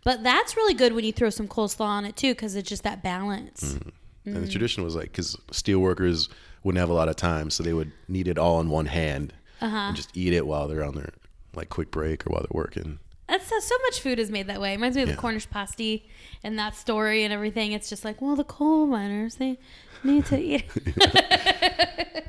But 0.04 0.24
that's 0.24 0.56
really 0.56 0.74
good 0.74 0.94
when 0.94 1.04
you 1.04 1.12
throw 1.12 1.30
some 1.30 1.48
coleslaw 1.48 1.86
on 1.86 2.06
it 2.06 2.16
too, 2.16 2.34
because 2.34 2.56
it's 2.56 2.70
just 2.70 2.84
that 2.84 3.04
balance. 3.04 3.74
Mm. 3.74 3.92
And 4.26 4.44
the 4.44 4.48
tradition 4.48 4.84
was 4.84 4.96
like, 4.96 5.12
because 5.12 5.38
steel 5.52 5.80
workers 5.80 6.30
wouldn't 6.64 6.80
have 6.80 6.90
a 6.90 6.94
lot 6.94 7.10
of 7.10 7.16
time, 7.16 7.50
so 7.50 7.62
they 7.62 7.74
would 7.74 7.92
need 8.08 8.28
it 8.28 8.38
all 8.38 8.62
in 8.62 8.70
one 8.70 8.86
hand 8.86 9.34
uh-huh. 9.60 9.76
and 9.76 9.96
just 9.96 10.16
eat 10.16 10.34
it 10.34 10.48
while 10.48 10.68
they're 10.68 10.84
on 10.84 10.96
their 10.96 11.10
like 11.54 11.70
quick 11.70 11.92
break 11.92 12.26
or 12.26 12.32
while 12.32 12.42
they're 12.42 12.48
working. 12.52 13.00
That's 13.28 13.48
so, 13.48 13.60
so 13.60 13.76
much 13.84 14.00
food 14.00 14.20
is 14.20 14.30
made 14.30 14.48
that 14.48 14.62
way. 14.62 14.72
It 14.72 14.76
reminds 14.76 14.96
me 14.96 15.04
of 15.04 15.10
yeah. 15.10 15.16
the 15.16 15.22
Cornish 15.22 15.50
pasty 15.50 16.08
and 16.44 16.58
that 16.60 16.76
story 16.76 17.24
and 17.24 17.34
everything. 17.34 17.72
It's 17.72 17.90
just 17.90 18.06
like, 18.06 18.22
well, 18.22 18.36
the 18.36 18.44
coal 18.44 18.86
miners 18.86 19.36
they 19.36 19.58
need 20.04 20.26
to 20.28 20.40
eat. 20.40 20.66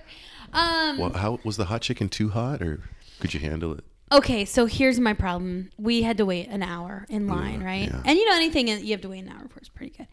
um, 0.53 0.99
well, 0.99 1.13
how 1.13 1.39
was 1.45 1.57
the 1.57 1.67
hot 1.67 1.83
chicken 1.83 2.09
too 2.09 2.31
hot, 2.31 2.63
or 2.63 2.81
could 3.21 3.35
you 3.35 3.41
handle 3.41 3.73
it? 3.73 3.85
Okay, 4.15 4.45
so 4.45 4.67
here's 4.67 5.01
my 5.01 5.13
problem. 5.13 5.71
We 5.77 6.03
had 6.03 6.19
to 6.19 6.25
wait 6.25 6.49
an 6.49 6.63
hour 6.63 7.05
in 7.09 7.27
line, 7.27 7.61
yeah, 7.61 7.67
right? 7.67 7.89
Yeah. 7.89 8.03
And 8.05 8.17
you 8.17 8.25
know 8.31 8.37
anything 8.37 8.69
you 8.69 8.93
have 8.93 9.01
to 9.01 9.09
wait 9.09 9.25
an 9.25 9.29
hour 9.29 9.49
for 9.49 9.61
is 9.61 9.69
pretty 9.69 9.93
good. 9.97 10.07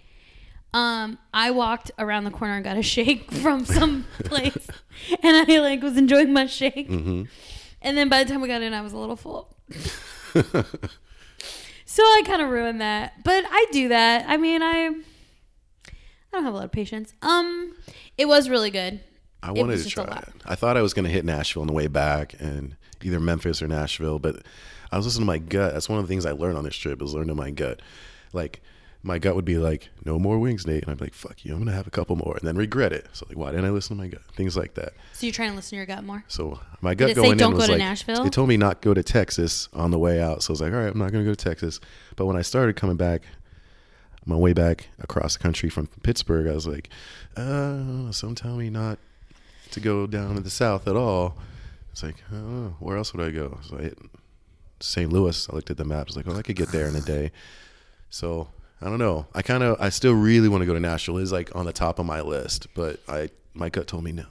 Um, 0.74 1.20
I 1.32 1.52
walked 1.52 1.92
around 2.00 2.24
the 2.24 2.32
corner 2.32 2.56
and 2.56 2.64
got 2.64 2.78
a 2.78 2.82
shake 2.82 3.32
from 3.44 3.64
some 3.64 4.08
place, 4.24 4.68
and 5.24 5.52
I 5.52 5.60
like 5.60 5.84
was 5.84 5.98
enjoying 5.98 6.34
my 6.34 6.48
shake. 6.48 6.90
Mm-hmm. 6.90 7.24
And 7.84 7.98
then 7.98 8.10
by 8.10 8.24
the 8.24 8.32
time 8.32 8.42
we 8.42 8.48
got 8.48 8.64
in, 8.64 8.74
I 8.74 8.82
was 8.82 8.94
a 8.94 8.98
little 8.98 9.16
full. 9.16 9.56
so 11.86 12.04
I 12.04 12.24
kind 12.26 12.42
of 12.42 12.50
ruined 12.50 12.82
that, 12.82 13.24
but 13.24 13.46
I 13.48 13.68
do 13.72 13.90
that. 13.90 14.26
I 14.28 14.38
mean, 14.38 14.64
I 14.64 14.88
I 14.88 16.32
don't 16.32 16.44
have 16.44 16.54
a 16.54 16.58
lot 16.58 16.66
of 16.66 16.72
patience. 16.72 17.14
Um, 17.22 17.76
it 18.18 18.28
was 18.28 18.50
really 18.50 18.72
good. 18.72 19.00
I 19.44 19.52
wanted 19.52 19.78
to 19.78 19.90
try 19.90 20.06
it. 20.06 20.30
I 20.46 20.56
thought 20.56 20.76
I 20.76 20.82
was 20.82 20.96
going 20.96 21.06
to 21.06 21.12
hit 21.12 21.24
Nashville 21.24 21.62
on 21.62 21.68
the 21.68 21.74
way 21.74 21.88
back, 21.88 22.36
and 22.40 22.78
either 23.04 23.20
Memphis 23.20 23.62
or 23.62 23.68
Nashville. 23.68 24.20
But 24.20 24.44
I 24.92 24.98
was 24.98 25.06
listening 25.06 25.24
to 25.24 25.28
my 25.28 25.38
gut. 25.38 25.74
That's 25.74 25.90
one 25.90 26.00
of 26.00 26.06
the 26.06 26.10
things 26.10 26.26
I 26.26 26.32
learned 26.32 26.58
on 26.58 26.64
this 26.64 26.76
trip 26.76 27.02
is 27.02 27.14
learning 27.14 27.30
to 27.30 27.36
my 27.36 27.52
gut. 27.52 27.82
Like 28.34 28.62
my 29.04 29.18
gut 29.18 29.36
would 29.36 29.46
be 29.46 29.58
like, 29.58 29.90
no 30.06 30.20
more 30.20 30.38
wings, 30.40 30.68
Nate. 30.68 30.84
And 30.84 30.92
I'd 30.92 30.98
be 30.98 31.06
like, 31.06 31.14
fuck 31.14 31.44
you, 31.44 31.54
I'm 31.54 31.60
gonna 31.60 31.72
have 31.76 31.88
a 31.88 31.92
couple 31.92 32.16
more, 32.16 32.38
and 32.38 32.48
then 32.48 32.56
regret 32.56 32.94
it. 32.94 33.08
So 33.14 33.26
like, 33.28 33.38
why 33.38 33.52
didn't 33.52 33.66
I 33.66 33.70
listen 33.70 33.96
to 33.96 34.02
my 34.02 34.08
gut? 34.08 34.22
Things 34.36 34.56
like 34.56 34.76
that. 34.76 34.94
So 35.14 35.26
you're 35.26 35.34
trying 35.34 35.50
to 35.52 35.56
listen 35.56 35.72
to 35.72 35.76
your 35.78 35.86
gut 35.86 36.04
more. 36.04 36.24
So 36.28 36.60
my 36.82 36.94
gut 36.94 37.16
going 37.16 37.40
in 37.40 37.54
was 37.54 37.70
like, 37.70 37.80
Nashville? 37.80 38.26
it 38.26 38.34
told 38.34 38.50
me 38.50 38.58
not 38.58 38.82
go 38.82 38.94
to 38.94 39.04
Texas 39.04 39.70
on 39.74 39.92
the 39.92 40.00
way 40.00 40.22
out. 40.22 40.44
So 40.44 40.52
I 40.52 40.54
was 40.54 40.62
like, 40.62 40.74
all 40.74 40.80
right, 40.80 40.92
I'm 40.92 41.00
not 41.00 41.12
gonna 41.12 41.24
go 41.24 41.34
to 41.34 41.44
Texas. 41.44 41.80
But 42.16 42.26
when 42.28 42.36
I 42.36 42.42
started 42.42 42.76
coming 42.76 42.98
back, 42.98 43.24
my 44.26 44.36
way 44.36 44.54
back 44.54 44.90
across 45.00 45.34
the 45.34 45.40
country 45.40 45.70
from 45.70 45.88
Pittsburgh, 46.04 46.48
I 46.48 46.54
was 46.54 46.68
like, 46.68 46.90
uh, 47.36 48.12
some 48.12 48.36
tell 48.36 48.56
me 48.56 48.70
not 48.70 49.00
to 49.72 49.80
go 49.80 50.06
down 50.06 50.36
to 50.36 50.42
the 50.42 50.50
south 50.50 50.88
at 50.88 50.96
all. 50.96 51.38
It's 51.91 52.04
like, 52.04 52.15
oh, 52.34 52.75
where 52.80 52.97
else 52.97 53.13
would 53.13 53.25
I 53.25 53.32
go? 53.32 53.60
So 53.63 53.77
I 53.77 53.82
hit 53.84 53.97
St. 54.80 55.12
Louis. 55.12 55.49
I 55.49 55.56
looked 55.56 55.69
at 55.69 55.77
the 55.77 55.86
map. 55.86 56.08
I 56.08 56.10
was 56.10 56.15
like, 56.15 56.27
oh, 56.27 56.38
I 56.38 56.41
could 56.41 56.56
get 56.56 56.71
there 56.71 56.88
in 56.88 56.95
a 56.95 57.01
day. 57.01 57.32
So 58.10 58.47
I 58.82 58.86
don't 58.86 58.99
know. 58.99 59.27
I 59.34 59.41
kind 59.41 59.63
of, 59.63 59.77
I 59.80 59.89
still 59.89 60.13
really 60.13 60.47
want 60.47 60.62
to 60.62 60.65
go 60.65 60.73
to 60.73 60.80
Nashville. 60.80 61.17
It's 61.17 61.32
like 61.32 61.56
on 61.56 61.65
the 61.65 61.73
top 61.73 61.99
of 61.99 62.06
my 62.06 62.21
list, 62.21 62.67
but 62.73 62.99
I, 63.08 63.30
my 63.54 63.69
gut 63.69 63.88
told 63.88 64.04
me 64.04 64.12
no. 64.12 64.25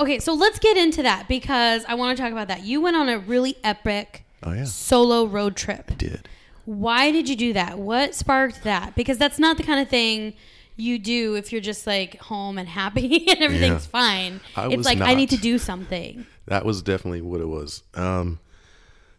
Okay, 0.00 0.18
so 0.18 0.34
let's 0.34 0.58
get 0.58 0.76
into 0.76 1.02
that 1.02 1.28
because 1.28 1.84
I 1.86 1.94
want 1.94 2.16
to 2.16 2.22
talk 2.22 2.32
about 2.32 2.48
that. 2.48 2.64
You 2.64 2.80
went 2.80 2.96
on 2.96 3.08
a 3.08 3.18
really 3.18 3.56
epic 3.62 4.24
oh, 4.42 4.52
yeah. 4.52 4.64
solo 4.64 5.26
road 5.26 5.56
trip. 5.56 5.90
I 5.90 5.94
did. 5.94 6.28
Why 6.64 7.10
did 7.10 7.28
you 7.28 7.36
do 7.36 7.52
that? 7.52 7.78
What 7.78 8.14
sparked 8.14 8.64
that? 8.64 8.94
Because 8.94 9.18
that's 9.18 9.38
not 9.38 9.56
the 9.56 9.62
kind 9.62 9.80
of 9.80 9.88
thing 9.88 10.34
you 10.76 10.98
do 10.98 11.36
if 11.36 11.52
you're 11.52 11.60
just 11.60 11.86
like 11.86 12.16
home 12.16 12.58
and 12.58 12.68
happy 12.68 13.26
and 13.30 13.40
everything's 13.40 13.84
yeah. 13.84 13.90
fine. 13.90 14.40
I 14.56 14.68
it's 14.68 14.84
like 14.84 14.98
not. 14.98 15.08
I 15.08 15.14
need 15.14 15.30
to 15.30 15.36
do 15.36 15.58
something. 15.58 16.26
That 16.46 16.64
was 16.64 16.82
definitely 16.82 17.22
what 17.22 17.40
it 17.40 17.48
was. 17.48 17.82
Um, 17.94 18.40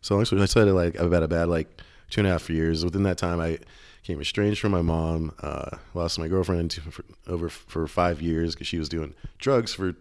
so 0.02 0.20
I 0.20 0.24
said 0.24 0.68
it 0.68 0.74
like 0.74 0.96
about 0.96 1.24
a 1.24 1.28
bad 1.28 1.48
like 1.48 1.82
two 2.10 2.22
and 2.22 2.28
a 2.28 2.32
half 2.32 2.50
years. 2.50 2.86
Within 2.86 3.04
that 3.04 3.18
time, 3.18 3.40
I 3.40 3.60
became 4.02 4.22
estranged 4.22 4.60
from 4.60 4.72
my 4.72 4.82
mom. 4.82 5.34
Uh, 5.42 5.78
lost 5.94 6.20
my 6.20 6.28
girlfriend 6.28 6.74
for, 6.74 7.04
over 7.28 7.50
for 7.50 7.88
five 7.88 8.22
years 8.22 8.54
because 8.54 8.68
she 8.68 8.78
was 8.78 8.90
doing 8.90 9.16
drugs 9.40 9.74
for 9.74 9.96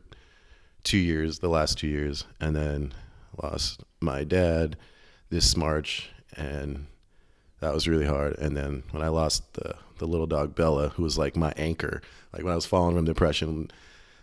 two 0.82 0.98
years, 0.98 1.38
the 1.38 1.48
last 1.48 1.78
two 1.78 1.86
years, 1.86 2.24
and 2.40 2.54
then 2.54 2.92
lost 3.42 3.82
my 4.00 4.24
dad 4.24 4.76
this 5.30 5.56
March, 5.56 6.10
and 6.36 6.86
that 7.60 7.72
was 7.72 7.88
really 7.88 8.06
hard. 8.06 8.38
And 8.38 8.54
then 8.54 8.82
when 8.90 9.02
I 9.02 9.08
lost 9.08 9.54
the 9.54 9.74
the 9.98 10.06
little 10.06 10.26
dog 10.26 10.54
Bella, 10.54 10.90
who 10.90 11.02
was 11.02 11.18
like 11.18 11.36
my 11.36 11.52
anchor. 11.56 12.02
Like 12.32 12.42
when 12.42 12.52
I 12.52 12.56
was 12.56 12.66
falling 12.66 12.96
from 12.96 13.04
depression, 13.04 13.70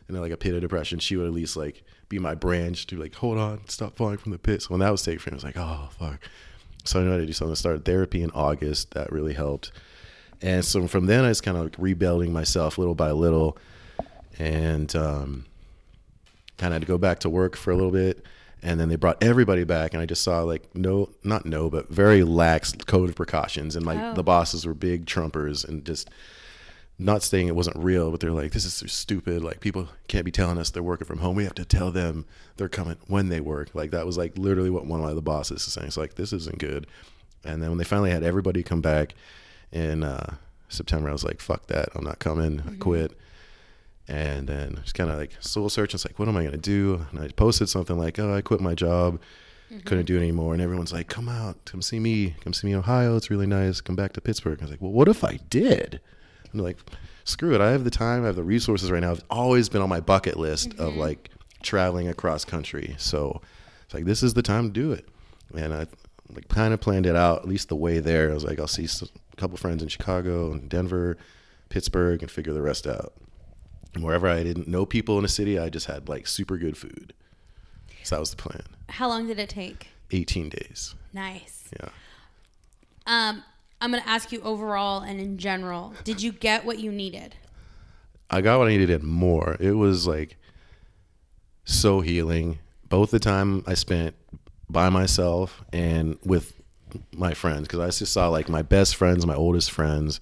and 0.08 0.22
like 0.22 0.32
a 0.32 0.38
pit 0.38 0.54
of 0.54 0.62
depression, 0.62 1.00
she 1.00 1.16
would 1.16 1.28
at 1.28 1.34
least 1.34 1.56
like 1.56 1.84
be 2.12 2.20
my 2.20 2.36
branch 2.36 2.86
to 2.88 2.98
like 2.98 3.16
hold 3.16 3.38
on, 3.38 3.62
stop 3.68 3.96
falling 3.96 4.18
from 4.18 4.32
the 4.32 4.38
pit. 4.38 4.62
So 4.62 4.70
when 4.70 4.82
that 4.82 4.92
was 4.92 5.02
taken 5.02 5.20
from 5.20 5.32
me, 5.32 5.36
I 5.36 5.38
was 5.38 5.44
like, 5.44 5.58
oh 5.58 5.90
fuck. 5.98 6.20
So 6.84 7.00
I 7.00 7.04
knew 7.04 7.12
how 7.12 7.18
to 7.18 7.26
do 7.26 7.34
something. 7.34 7.52
I 7.52 7.56
started 7.56 7.86
therapy 7.86 8.22
in 8.22 8.32
August. 8.32 8.92
That 8.92 9.12
really 9.12 9.34
helped. 9.34 9.72
And 10.42 10.66
so 10.66 10.88
from 10.88 11.06
then, 11.06 11.24
I 11.24 11.30
was 11.30 11.42
kind 11.42 11.58
of 11.58 11.64
like 11.64 11.76
rebuilding 11.78 12.34
myself 12.34 12.78
little 12.78 12.96
by 12.96 13.12
little, 13.12 13.58
and 14.40 14.94
um, 14.96 15.46
kind 16.58 16.74
of 16.74 16.76
had 16.76 16.82
to 16.82 16.88
go 16.88 16.98
back 16.98 17.20
to 17.20 17.30
work 17.30 17.56
for 17.56 17.72
a 17.72 17.76
little 17.76 17.92
bit 17.92 18.26
and 18.64 18.80
then 18.80 18.90
they 18.90 18.96
brought 18.96 19.22
everybody 19.24 19.64
back 19.64 19.94
and 19.94 20.02
i 20.02 20.06
just 20.06 20.24
saw 20.24 20.42
like 20.42 20.64
no 20.76 21.10
not 21.24 21.46
no 21.46 21.70
but 21.70 21.90
very 21.90 22.24
lax 22.24 22.74
code 22.86 23.10
of 23.10 23.16
precautions 23.16 23.76
and 23.76 23.86
my 23.86 24.12
oh. 24.12 24.14
the 24.14 24.24
bosses 24.24 24.66
were 24.66 24.74
big 24.74 25.06
trumpers 25.06 25.68
and 25.68 25.86
just 25.86 26.10
not 27.06 27.24
saying 27.24 27.48
it 27.48 27.56
wasn't 27.56 27.76
real 27.78 28.12
but 28.12 28.20
they're 28.20 28.32
like 28.32 28.52
this 28.52 28.66
is 28.66 28.74
so 28.74 28.86
stupid 28.88 29.44
like 29.44 29.60
people 29.60 29.88
can't 30.08 30.26
be 30.26 30.32
telling 30.32 30.58
us 30.58 30.70
they're 30.70 30.84
working 30.84 31.08
from 31.08 31.20
home 31.20 31.36
we 31.36 31.44
have 31.44 31.56
to 31.56 31.66
tell 31.66 31.92
them 31.92 32.26
they're 32.58 32.70
coming 32.70 32.98
when 33.08 33.30
they 33.30 33.42
work 33.42 33.70
like 33.74 33.92
that 33.92 34.06
was 34.06 34.18
like 34.18 34.38
literally 34.38 34.70
what 34.70 34.86
one 34.86 35.04
of 35.04 35.16
the 35.16 35.22
bosses 35.22 35.66
is 35.66 35.74
saying 35.74 35.88
it's 35.88 35.98
like 35.98 36.16
this 36.16 36.34
isn't 36.34 36.58
good 36.58 36.88
and 37.44 37.62
then 37.62 37.70
when 37.70 37.78
they 37.78 37.84
finally 37.84 38.12
had 38.12 38.24
everybody 38.24 38.64
come 38.64 38.82
back 38.82 39.14
in 39.72 40.04
uh, 40.04 40.36
september 40.70 41.10
i 41.10 41.14
was 41.14 41.24
like 41.24 41.40
fuck 41.40 41.68
that 41.68 41.90
i'm 41.96 42.04
not 42.04 42.20
coming 42.20 42.58
mm-hmm. 42.58 42.70
i 42.70 42.78
quit 42.78 43.18
and 44.12 44.48
then 44.48 44.80
just 44.82 44.94
kind 44.94 45.10
of 45.10 45.18
like 45.18 45.32
soul 45.40 45.70
search. 45.70 45.94
It's 45.94 46.06
like, 46.06 46.20
what 46.20 46.28
am 46.28 46.36
I 46.36 46.44
gonna 46.44 46.58
do? 46.58 47.06
And 47.12 47.20
I 47.22 47.30
posted 47.30 47.70
something 47.70 47.98
like, 47.98 48.20
oh, 48.20 48.36
I 48.36 48.42
quit 48.42 48.60
my 48.60 48.76
job, 48.76 49.20
mm-hmm. 49.72 49.80
couldn't 49.82 50.06
do 50.06 50.18
it 50.18 50.20
anymore. 50.20 50.54
And 50.54 50.62
everyone's 50.62 50.92
like, 50.92 51.08
come 51.08 51.30
out, 51.30 51.64
come 51.66 51.82
see 51.82 52.00
me, 52.00 52.36
come 52.42 52.54
see 52.54 52.68
me 52.68 52.74
in 52.74 52.80
Ohio. 52.80 53.16
It's 53.16 53.30
really 53.30 53.48
nice. 53.48 53.80
Come 53.80 53.96
back 53.96 54.12
to 54.14 54.22
Pittsburgh. 54.22 54.60
I 54.60 54.66
was 54.66 54.72
like, 54.72 54.82
well, 54.82 54.92
what 54.92 55.08
if 55.08 55.24
I 55.24 55.40
did? 55.50 56.02
I'm 56.54 56.60
like, 56.60 56.78
screw 57.24 57.54
it. 57.54 57.62
I 57.62 57.72
have 57.72 57.84
the 57.84 57.92
time. 57.92 58.24
I 58.24 58.28
have 58.28 58.36
the 58.36 58.44
resources 58.44 58.92
right 58.92 59.02
now. 59.02 59.12
It's 59.12 59.24
always 59.30 59.70
been 59.70 59.82
on 59.82 59.90
my 59.90 60.00
bucket 60.00 60.38
list 60.38 60.70
mm-hmm. 60.70 60.82
of 60.82 60.96
like 60.96 61.30
traveling 61.64 62.08
across 62.08 62.46
country. 62.46 62.96
So 62.98 63.42
it's 63.86 63.94
like 63.94 64.06
this 64.06 64.24
is 64.24 64.34
the 64.34 64.42
time 64.42 64.68
to 64.68 64.74
do 64.74 64.92
it. 64.92 65.08
And 65.56 65.74
I 65.74 65.88
like 66.34 66.48
kind 66.48 66.74
of 66.74 66.82
planned 66.82 67.06
it 67.06 67.16
out 67.16 67.40
at 67.40 67.48
least 67.48 67.70
the 67.70 67.76
way 67.76 68.00
there. 68.00 68.32
I 68.32 68.34
was 68.34 68.44
like, 68.44 68.60
I'll 68.60 68.68
see 68.68 68.86
a 68.86 69.38
couple 69.38 69.58
friends 69.58 69.84
in 69.84 69.90
Chicago 69.90 70.52
and 70.52 70.70
Denver, 70.70 71.18
Pittsburgh, 71.70 72.22
and 72.22 72.32
figure 72.32 72.54
the 72.54 72.62
rest 72.62 72.88
out. 72.88 73.14
And 73.94 74.04
wherever 74.04 74.28
I 74.28 74.44
didn't 74.44 74.68
know 74.68 74.86
people 74.86 75.20
in 75.20 75.26
a 75.26 75.30
city, 75.30 75.60
I 75.60 75.70
just 75.70 75.88
had 75.88 76.08
like 76.08 76.28
super 76.28 76.58
good 76.58 76.78
food. 76.78 77.14
So 78.04 78.16
that 78.16 78.20
was 78.20 78.32
the 78.32 78.38
plan. 78.38 78.64
How 78.90 79.08
long 79.08 79.28
did 79.28 79.40
it 79.40 79.50
take? 79.50 79.90
18 80.12 80.50
days. 80.50 80.96
Nice. 81.14 81.70
Yeah. 81.80 81.90
Um, 83.06 83.44
I'm 83.82 83.90
gonna 83.90 84.04
ask 84.06 84.32
you 84.32 84.42
overall 84.42 85.02
and 85.02 85.20
in 85.20 85.40
general. 85.40 85.94
Did 86.04 86.22
you 86.22 86.32
get 86.32 86.64
what 86.64 86.78
you 86.78 86.92
needed? 86.92 87.36
I 88.30 88.42
got 88.42 88.60
what 88.60 88.68
I 88.68 88.72
needed 88.72 88.92
and 88.92 89.04
more. 89.04 89.58
It 89.60 89.72
was 89.72 90.06
like 90.06 90.38
so 91.66 92.02
healing. 92.02 92.60
Both 92.88 93.10
the 93.10 93.20
time 93.20 93.64
I 93.66 93.74
spent 93.74 94.16
by 94.70 94.90
myself 94.90 95.64
and 95.74 96.18
with 96.24 96.54
my 97.12 97.34
friends 97.34 97.64
because 97.64 97.80
I 97.80 97.88
just 97.88 98.14
saw 98.14 98.30
like 98.30 98.50
my 98.50 98.62
best 98.62 98.96
friends, 98.96 99.26
my 99.26 99.36
oldest 99.36 99.72
friends, 99.72 100.20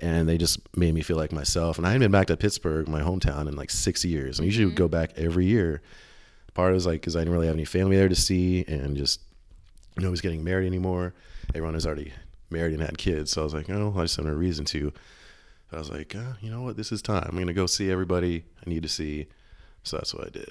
and 0.00 0.26
they 0.26 0.38
just 0.38 0.58
made 0.76 0.94
me 0.94 1.02
feel 1.02 1.18
like 1.18 1.32
myself. 1.32 1.76
And 1.76 1.86
I 1.86 1.90
hadn't 1.90 2.00
been 2.02 2.10
back 2.10 2.28
to 2.28 2.36
Pittsburgh, 2.36 2.88
my 2.88 3.02
hometown, 3.02 3.46
in 3.46 3.56
like 3.56 3.70
six 3.70 4.04
years. 4.04 4.38
And 4.38 4.44
I 4.44 4.46
usually 4.46 4.66
would 4.66 4.74
go 4.74 4.84
mm-hmm. 4.86 4.92
back 4.92 5.12
every 5.16 5.46
year. 5.46 5.82
Part 6.54 6.70
of 6.70 6.72
it 6.72 6.76
was 6.76 6.86
like 6.86 7.00
because 7.02 7.14
I 7.14 7.20
didn't 7.20 7.34
really 7.34 7.46
have 7.46 7.56
any 7.56 7.66
family 7.66 7.96
there 7.96 8.08
to 8.08 8.14
see, 8.14 8.64
and 8.66 8.96
just 8.96 9.20
nobody's 9.98 10.22
getting 10.22 10.42
married 10.42 10.66
anymore. 10.66 11.12
Everyone 11.54 11.74
is 11.74 11.86
already 11.86 12.12
married 12.50 12.74
and 12.74 12.82
had 12.82 12.98
kids, 12.98 13.32
so 13.32 13.40
I 13.42 13.44
was 13.44 13.54
like, 13.54 13.68
oh, 13.70 13.94
I 13.96 14.02
just 14.02 14.16
have 14.16 14.26
no 14.26 14.32
reason 14.32 14.64
to. 14.66 14.92
I 15.72 15.78
was 15.78 15.90
like, 15.90 16.14
uh, 16.14 16.34
you 16.40 16.50
know 16.50 16.62
what, 16.62 16.76
this 16.76 16.92
is 16.92 17.02
time. 17.02 17.26
I'm 17.28 17.38
gonna 17.38 17.52
go 17.52 17.66
see 17.66 17.90
everybody 17.90 18.44
I 18.64 18.70
need 18.70 18.82
to 18.84 18.88
see. 18.88 19.26
So 19.82 19.96
that's 19.96 20.14
what 20.14 20.26
I 20.26 20.30
did. 20.30 20.48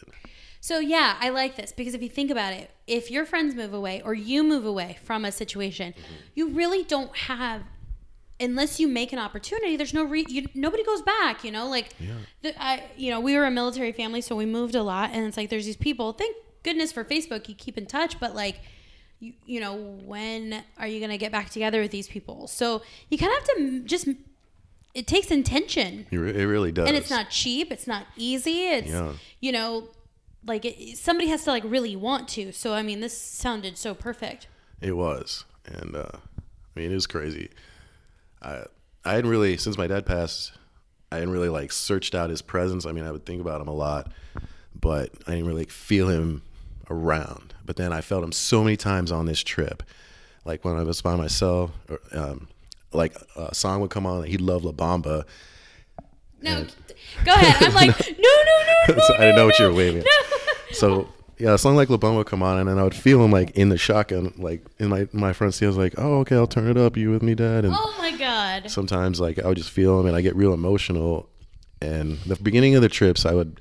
So 0.61 0.79
yeah, 0.79 1.15
I 1.19 1.29
like 1.29 1.55
this 1.55 1.71
because 1.71 1.93
if 1.93 2.01
you 2.01 2.09
think 2.09 2.31
about 2.31 2.53
it, 2.53 2.71
if 2.87 3.11
your 3.11 3.25
friends 3.25 3.53
move 3.55 3.73
away 3.73 4.01
or 4.03 4.13
you 4.13 4.43
move 4.43 4.65
away 4.65 4.97
from 5.03 5.23
a 5.25 5.31
situation, 5.31 5.93
you 6.33 6.49
really 6.49 6.83
don't 6.83 7.15
have 7.15 7.61
unless 8.39 8.79
you 8.79 8.87
make 8.87 9.13
an 9.13 9.19
opportunity. 9.19 9.77
There's 9.77 9.93
no 9.93 10.03
re- 10.03 10.25
you, 10.27 10.47
nobody 10.53 10.83
goes 10.83 11.01
back. 11.01 11.43
You 11.45 11.51
know, 11.51 11.69
like 11.69 11.93
Yeah. 11.99 12.13
the, 12.41 12.61
I, 12.61 12.83
you 12.97 13.09
know, 13.11 13.19
we 13.21 13.37
were 13.37 13.45
a 13.45 13.51
military 13.51 13.91
family, 13.93 14.19
so 14.21 14.35
we 14.35 14.45
moved 14.45 14.75
a 14.75 14.83
lot, 14.83 15.11
and 15.13 15.25
it's 15.25 15.37
like 15.37 15.49
there's 15.49 15.65
these 15.65 15.77
people. 15.77 16.11
Thank 16.13 16.35
goodness 16.63 16.91
for 16.91 17.05
Facebook, 17.05 17.47
you 17.47 17.55
keep 17.55 17.77
in 17.77 17.85
touch, 17.85 18.19
but 18.19 18.35
like. 18.35 18.59
You, 19.19 19.33
you 19.45 19.59
know 19.61 19.75
when 20.05 20.63
are 20.77 20.87
you 20.87 20.99
gonna 20.99 21.17
get 21.17 21.31
back 21.31 21.49
together 21.49 21.81
with 21.81 21.91
these 21.91 22.07
people 22.07 22.47
so 22.47 22.81
you 23.09 23.17
kind 23.17 23.31
of 23.31 23.37
have 23.39 23.57
to 23.57 23.79
just 23.81 24.07
it 24.93 25.07
takes 25.07 25.31
intention 25.31 26.05
It, 26.11 26.17
really 26.17 26.71
does. 26.71 26.87
and 26.87 26.97
it's 26.97 27.09
not 27.09 27.29
cheap 27.29 27.71
it's 27.71 27.87
not 27.87 28.05
easy 28.17 28.67
it's 28.67 28.89
Yeah. 28.89 29.13
you 29.39 29.51
know 29.53 29.87
like 30.45 30.65
it, 30.65 30.97
somebody 30.97 31.29
has 31.29 31.43
to 31.45 31.49
like 31.51 31.63
really 31.65 31.95
want 31.95 32.27
to 32.29 32.51
so 32.51 32.73
i 32.73 32.83
mean 32.83 32.99
this 32.99 33.17
sounded 33.17 33.77
so 33.77 33.93
perfect 33.95 34.47
It 34.81 34.93
was, 34.97 35.45
and 35.65 35.95
uh, 35.95 36.09
I 36.13 36.79
mean, 36.79 36.91
it 36.91 36.95
was 36.95 37.07
crazy. 37.07 37.49
I 38.41 38.65
I 39.05 39.13
hadn't 39.13 39.31
really 39.31 39.55
since 39.57 39.77
my 39.77 39.87
dad 39.87 40.05
passed. 40.05 40.51
I 41.11 41.15
hadn't 41.15 41.31
really 41.31 41.47
like 41.49 41.71
searched 41.71 42.13
out 42.13 42.29
his 42.29 42.41
presence. 42.41 42.85
I 42.85 42.91
mean, 42.91 43.05
I 43.05 43.11
would 43.11 43.25
think 43.25 43.39
about 43.39 43.61
him 43.61 43.69
a 43.69 43.73
lot, 43.73 44.11
but 44.79 45.09
I 45.25 45.31
didn't 45.31 45.47
really 45.47 45.65
feel 45.65 46.09
him 46.09 46.41
around. 46.89 47.54
But 47.65 47.75
then 47.77 47.91
I 47.91 48.01
felt 48.01 48.23
him 48.23 48.31
so 48.31 48.63
many 48.63 48.77
times 48.77 49.11
on 49.11 49.25
this 49.25 49.41
trip, 49.41 49.83
like 50.45 50.63
when 50.63 50.75
I 50.75 50.83
was 50.83 51.01
by 51.01 51.15
myself. 51.15 51.71
Or, 51.89 51.99
um, 52.13 52.47
like 52.93 53.15
a 53.35 53.53
song 53.53 53.81
would 53.81 53.89
come 53.89 54.05
on, 54.05 54.21
that 54.21 54.29
he'd 54.29 54.41
love 54.41 54.63
La 54.63 54.71
Bamba. 54.71 55.25
no 56.41 56.65
go 57.23 57.33
ahead 57.33 57.61
i'm 57.67 57.73
like 57.73 57.87
no 58.17 58.29
no 58.29 58.55
no, 58.87 58.95
no 58.95 59.03
So 59.07 59.13
I 59.15 59.17
didn't 59.19 59.35
know 59.35 59.45
what 59.45 59.59
you 59.59 59.65
were 59.65 59.73
waving. 59.73 60.03
no. 60.03 60.37
So 60.71 61.09
yeah, 61.37 61.53
a 61.53 61.57
song 61.57 61.75
like 61.75 61.89
La 61.89 61.97
Bamba 61.97 62.17
would 62.17 62.27
come 62.27 62.41
on, 62.41 62.57
and 62.59 62.69
then 62.69 62.79
I 62.79 62.83
would 62.83 62.95
feel 62.95 63.23
him 63.23 63.31
like 63.31 63.51
in 63.51 63.67
the 63.69 63.77
shotgun, 63.77 64.33
like 64.37 64.65
in 64.79 64.87
my 64.87 65.07
my 65.11 65.33
front 65.33 65.53
seat. 65.53 65.65
I 65.65 65.67
was 65.67 65.77
like, 65.77 65.93
"Oh, 65.97 66.19
okay, 66.19 66.35
I'll 66.35 66.47
turn 66.47 66.69
it 66.69 66.77
up. 66.77 66.95
You 66.95 67.11
with 67.11 67.21
me, 67.23 67.35
Dad?" 67.35 67.65
And 67.65 67.73
oh 67.77 67.95
my 67.97 68.15
god 68.17 68.69
sometimes 68.69 69.19
like 69.19 69.39
I 69.39 69.47
would 69.47 69.57
just 69.57 69.69
feel 69.69 69.99
him, 69.99 70.05
and 70.05 70.15
I 70.15 70.21
get 70.21 70.35
real 70.35 70.53
emotional. 70.53 71.27
And 71.81 72.19
the 72.19 72.37
beginning 72.37 72.75
of 72.75 72.81
the 72.81 72.87
trips, 72.89 73.25
I 73.25 73.33
would 73.33 73.59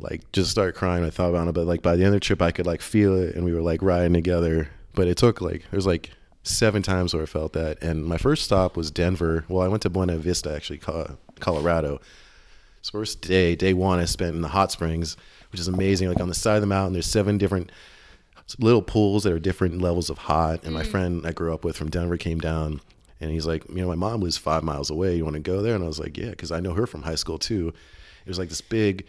like 0.00 0.30
just 0.32 0.50
start 0.50 0.74
crying. 0.74 1.04
I 1.04 1.10
thought 1.10 1.30
about 1.30 1.48
it, 1.48 1.54
but 1.54 1.66
like 1.66 1.82
by 1.82 1.96
the 1.96 2.04
end 2.04 2.14
of 2.14 2.20
the 2.20 2.20
trip, 2.20 2.42
I 2.42 2.50
could 2.50 2.66
like 2.66 2.80
feel 2.80 3.16
it, 3.16 3.34
and 3.34 3.44
we 3.44 3.52
were 3.52 3.62
like 3.62 3.82
riding 3.82 4.12
together. 4.12 4.68
But 4.94 5.08
it 5.08 5.16
took 5.16 5.40
like 5.40 5.64
there's 5.70 5.86
like 5.86 6.10
seven 6.42 6.82
times 6.82 7.14
where 7.14 7.22
I 7.22 7.26
felt 7.26 7.52
that. 7.52 7.82
And 7.82 8.04
my 8.04 8.18
first 8.18 8.44
stop 8.44 8.76
was 8.76 8.90
Denver. 8.90 9.44
Well, 9.48 9.64
I 9.64 9.68
went 9.68 9.82
to 9.82 9.90
Buena 9.90 10.16
Vista 10.18 10.54
actually, 10.54 10.80
Colorado. 11.40 12.00
So 12.82 12.92
first 12.92 13.20
day, 13.20 13.54
day 13.54 13.74
one, 13.74 14.00
I 14.00 14.06
spent 14.06 14.34
in 14.34 14.42
the 14.42 14.48
hot 14.48 14.72
springs, 14.72 15.16
which 15.52 15.60
is 15.60 15.68
amazing. 15.68 16.08
Like 16.08 16.20
on 16.20 16.28
the 16.28 16.34
side 16.34 16.56
of 16.56 16.62
the 16.62 16.66
mountain, 16.66 16.92
there's 16.92 17.06
seven 17.06 17.38
different 17.38 17.70
little 18.58 18.82
pools 18.82 19.22
that 19.22 19.32
are 19.32 19.38
different 19.38 19.80
levels 19.80 20.10
of 20.10 20.18
hot. 20.18 20.64
And 20.64 20.74
my 20.74 20.82
mm. 20.82 20.90
friend 20.90 21.26
I 21.26 21.32
grew 21.32 21.54
up 21.54 21.64
with 21.64 21.76
from 21.76 21.90
Denver 21.90 22.16
came 22.16 22.40
down, 22.40 22.80
and 23.20 23.30
he's 23.30 23.46
like, 23.46 23.68
you 23.68 23.76
know, 23.76 23.88
my 23.88 23.94
mom 23.94 24.20
lives 24.20 24.36
five 24.36 24.64
miles 24.64 24.90
away. 24.90 25.16
You 25.16 25.24
want 25.24 25.34
to 25.34 25.40
go 25.40 25.62
there? 25.62 25.76
And 25.76 25.84
I 25.84 25.86
was 25.86 26.00
like, 26.00 26.18
yeah, 26.18 26.30
because 26.30 26.50
I 26.50 26.58
know 26.58 26.74
her 26.74 26.88
from 26.88 27.02
high 27.02 27.14
school 27.14 27.38
too. 27.38 27.72
It 28.24 28.28
was 28.28 28.38
like 28.38 28.48
this 28.48 28.60
big 28.60 29.06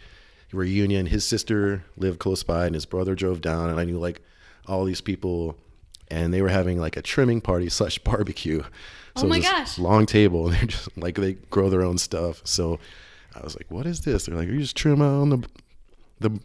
reunion. 0.52 1.06
His 1.06 1.24
sister 1.24 1.84
lived 1.96 2.18
close 2.18 2.42
by, 2.42 2.66
and 2.66 2.74
his 2.74 2.86
brother 2.86 3.14
drove 3.14 3.40
down, 3.40 3.70
and 3.70 3.80
I 3.80 3.84
knew 3.84 3.98
like 3.98 4.22
all 4.66 4.84
these 4.84 5.00
people, 5.00 5.56
and 6.08 6.32
they 6.32 6.42
were 6.42 6.48
having 6.48 6.78
like 6.78 6.96
a 6.96 7.02
trimming 7.02 7.40
party 7.40 7.68
slash 7.70 7.98
barbecue. 7.98 8.62
Oh 9.16 9.26
my 9.26 9.36
it 9.36 9.40
was 9.40 9.44
this 9.44 9.52
gosh. 9.52 9.78
Long 9.78 10.06
table, 10.06 10.48
and 10.48 10.56
they're 10.56 10.66
just 10.66 10.96
like 10.96 11.16
they 11.16 11.34
grow 11.50 11.68
their 11.70 11.82
own 11.82 11.98
stuff. 11.98 12.40
So 12.44 12.78
I 13.34 13.40
was 13.42 13.56
like, 13.56 13.70
"What 13.70 13.86
is 13.86 14.00
this?" 14.02 14.26
They're 14.26 14.36
like, 14.36 14.48
"You 14.48 14.58
just 14.58 14.76
trim 14.76 15.00
out 15.02 15.20
on 15.20 15.30
the 15.30 15.48
the 16.20 16.40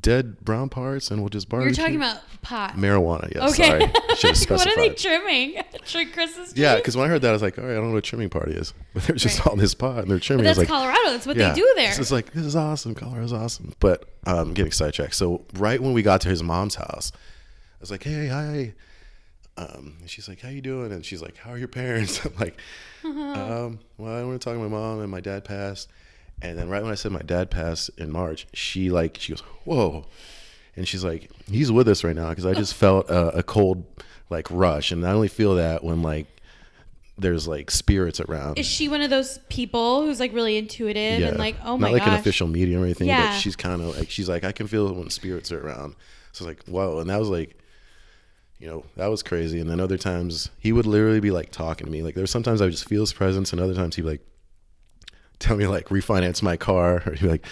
dead 0.00 0.40
brown 0.44 0.68
parts, 0.68 1.10
and 1.10 1.20
we'll 1.20 1.28
just 1.28 1.48
burn 1.48 1.62
you're 1.62 1.72
talking 1.72 1.96
about 1.96 2.18
pot 2.42 2.74
marijuana. 2.74 3.34
Yeah, 3.34 3.46
okay 3.48 3.68
sorry, 3.68 3.80
should 4.16 4.36
have 4.36 4.50
what 4.50 4.66
are 4.66 4.76
they 4.76 4.90
trimming 4.90 5.60
Trick 5.86 6.12
christmas 6.12 6.52
yeah, 6.56 6.76
because 6.76 6.96
when 6.96 7.06
I 7.06 7.08
heard 7.08 7.22
that, 7.22 7.30
I 7.30 7.32
was 7.32 7.42
like, 7.42 7.58
"All 7.58 7.64
right, 7.64 7.72
I 7.72 7.74
don't 7.74 7.86
know 7.88 7.92
what 7.92 7.98
a 7.98 8.02
trimming 8.02 8.30
party 8.30 8.52
is," 8.52 8.72
but 8.94 9.02
they're 9.04 9.16
just 9.16 9.40
Right. 9.40 9.48
on 9.48 9.58
this 9.58 9.74
pot 9.74 9.98
and 9.98 10.10
they're 10.10 10.18
trimming. 10.20 10.44
but 10.44 10.48
that's 10.50 10.58
like, 10.58 10.68
colorado 10.68 11.10
that's 11.10 11.26
what 11.26 11.36
yeah, 11.36 11.48
they 11.50 11.56
do 11.56 11.72
there 11.76 11.90
It's 11.98 12.12
like 12.12 12.32
this 12.32 12.44
is 12.46 12.54
awesome. 12.56 12.94
Colorado's 12.94 13.32
awesome. 13.32 13.74
But 13.80 14.08
um, 14.26 14.54
getting 14.54 14.72
sidetracked. 14.72 15.14
So 15.14 15.44
right 15.54 15.80
when 15.82 15.92
we 15.92 16.02
got 16.02 16.20
to 16.22 16.28
his 16.28 16.42
mom's 16.42 16.76
house, 16.76 17.10
I 17.14 17.80
was 17.80 17.90
like, 17.90 18.04
"Hey, 18.04 18.28
hi." 18.28 18.74
Um, 19.56 19.96
and 20.00 20.08
she's 20.08 20.28
like, 20.28 20.40
"How 20.40 20.48
you 20.48 20.62
doing?" 20.62 20.92
And 20.92 21.04
she's 21.04 21.20
like, 21.22 21.36
"How 21.36 21.50
are 21.50 21.58
your 21.58 21.68
parents?" 21.68 22.24
I'm 22.24 22.32
like, 22.38 22.56
um, 23.04 23.80
"Well, 23.98 24.14
I 24.16 24.22
want 24.24 24.40
to 24.40 24.44
talk 24.44 24.54
to 24.54 24.60
my 24.60 24.68
mom 24.68 25.00
and 25.00 25.10
my 25.10 25.20
dad 25.20 25.44
passed." 25.44 25.90
And 26.50 26.58
then 26.58 26.68
right 26.68 26.82
when 26.82 26.90
I 26.92 26.96
said 26.96 27.12
my 27.12 27.22
dad 27.22 27.50
passed 27.50 27.90
in 27.98 28.10
March, 28.10 28.46
she 28.52 28.90
like 28.90 29.16
she 29.18 29.32
goes, 29.32 29.40
"Whoa," 29.64 30.06
and 30.76 30.86
she's 30.88 31.04
like, 31.04 31.30
"He's 31.50 31.70
with 31.70 31.88
us 31.88 32.02
right 32.04 32.16
now," 32.16 32.30
because 32.30 32.46
I 32.46 32.54
just 32.54 32.74
felt 32.74 33.08
a, 33.08 33.38
a 33.38 33.42
cold 33.42 33.84
like 34.28 34.48
rush, 34.50 34.90
and 34.92 35.06
I 35.06 35.12
only 35.12 35.28
feel 35.28 35.54
that 35.56 35.84
when 35.84 36.02
like 36.02 36.26
there's 37.18 37.46
like 37.46 37.70
spirits 37.70 38.20
around. 38.20 38.58
is 38.58 38.66
she 38.66 38.88
one 38.88 39.02
of 39.02 39.10
those 39.10 39.38
people 39.50 40.02
who's 40.04 40.18
like 40.18 40.32
really 40.32 40.56
intuitive 40.56 41.22
and 41.22 41.38
like 41.38 41.54
oh 41.62 41.76
my 41.76 41.88
not 41.88 41.92
like 41.92 42.02
gosh 42.04 42.14
an 42.14 42.20
official 42.20 42.48
medium 42.48 42.80
or 42.82 42.84
anything, 42.84 43.06
Yeah. 43.08 43.28
but 43.28 43.38
she's 43.38 43.54
kind 43.54 43.80
of 43.82 43.96
like 43.96 44.10
she's 44.10 44.28
like 44.28 44.44
I 44.44 44.50
can 44.52 44.66
feel 44.66 44.92
when 44.92 45.10
spirits 45.10 45.52
are 45.52 45.64
around. 45.64 45.94
So 46.32 46.48
it's 46.48 46.58
like 46.58 46.64
whoa, 46.66 46.98
and 47.00 47.10
that 47.10 47.20
was 47.20 47.28
like, 47.28 47.56
you 48.58 48.66
know, 48.66 48.84
that 48.96 49.06
was 49.08 49.22
crazy. 49.22 49.60
And 49.60 49.68
then 49.70 49.78
other 49.78 49.98
times 49.98 50.50
he 50.58 50.72
would 50.72 50.86
literally 50.86 51.20
be 51.20 51.30
like 51.30 51.50
talking 51.52 51.84
to 51.86 51.92
me. 51.92 52.02
Like 52.02 52.14
there's 52.14 52.30
sometimes 52.30 52.60
I 52.60 52.64
would 52.64 52.72
just 52.72 52.88
feel 52.88 53.02
his 53.02 53.12
presence, 53.12 53.52
and 53.52 53.60
other 53.60 53.74
times 53.74 53.94
he'd 53.94 54.02
be 54.02 54.08
like 54.08 54.26
tell 55.42 55.56
me 55.56 55.66
like 55.66 55.88
refinance 55.88 56.42
my 56.42 56.56
car, 56.56 57.02
or 57.06 57.12
he'd 57.12 57.20
be 57.20 57.28
like. 57.28 57.46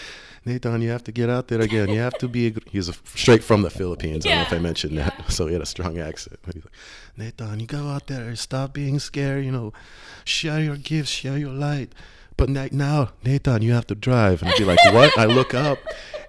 Nathan, 0.47 0.81
you 0.81 0.89
have 0.89 1.05
to 1.05 1.13
get 1.13 1.29
out 1.29 1.49
there 1.49 1.61
again. 1.61 1.91
You 1.91 1.99
have 1.99 2.17
to 2.17 2.27
be. 2.27 2.47
A, 2.47 2.51
good-" 2.51 2.67
he's 2.71 2.91
straight 3.15 3.45
from 3.45 3.61
the 3.61 3.69
Philippines. 3.69 4.25
I 4.25 4.31
don't 4.31 4.39
know 4.39 4.43
if 4.45 4.53
I 4.55 4.59
mentioned 4.59 4.97
that. 4.97 5.31
So 5.31 5.47
he 5.47 5.53
had 5.53 5.61
a 5.61 5.67
strong 5.67 5.99
accent. 5.99 6.39
He's 6.47 6.65
like, 6.65 6.65
Nathan, 7.15 7.61
you 7.61 7.67
go 7.67 7.89
out 7.89 8.07
there, 8.07 8.35
stop 8.37 8.73
being 8.73 8.99
scared. 8.99 9.45
You 9.45 9.53
know, 9.53 9.75
share 10.25 10.61
your 10.61 10.77
gifts, 10.77 11.11
share 11.11 11.37
your 11.37 11.53
light. 11.53 11.95
But 12.39 12.49
now, 12.49 13.11
Nathan, 13.23 13.61
you 13.61 13.73
have 13.73 13.87
to 13.89 13.95
drive. 13.95 14.41
And 14.41 14.51
I'd 14.51 14.57
be 14.57 14.65
like, 14.65 14.83
what? 14.95 15.17
I 15.19 15.27
look 15.27 15.53
up, 15.53 15.79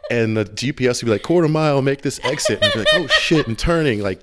and 0.10 0.36
the 0.36 0.44
GPS 0.44 1.02
would 1.02 1.06
be 1.06 1.12
like, 1.14 1.24
quarter 1.24 1.48
mile, 1.48 1.82
make 1.82 2.02
this 2.02 2.20
exit. 2.24 2.62
And 2.62 2.66
I'd 2.66 2.74
be 2.74 2.80
like, 2.80 2.94
oh 2.96 3.08
shit, 3.08 3.48
and 3.48 3.58
turning. 3.58 4.02
Like, 4.02 4.22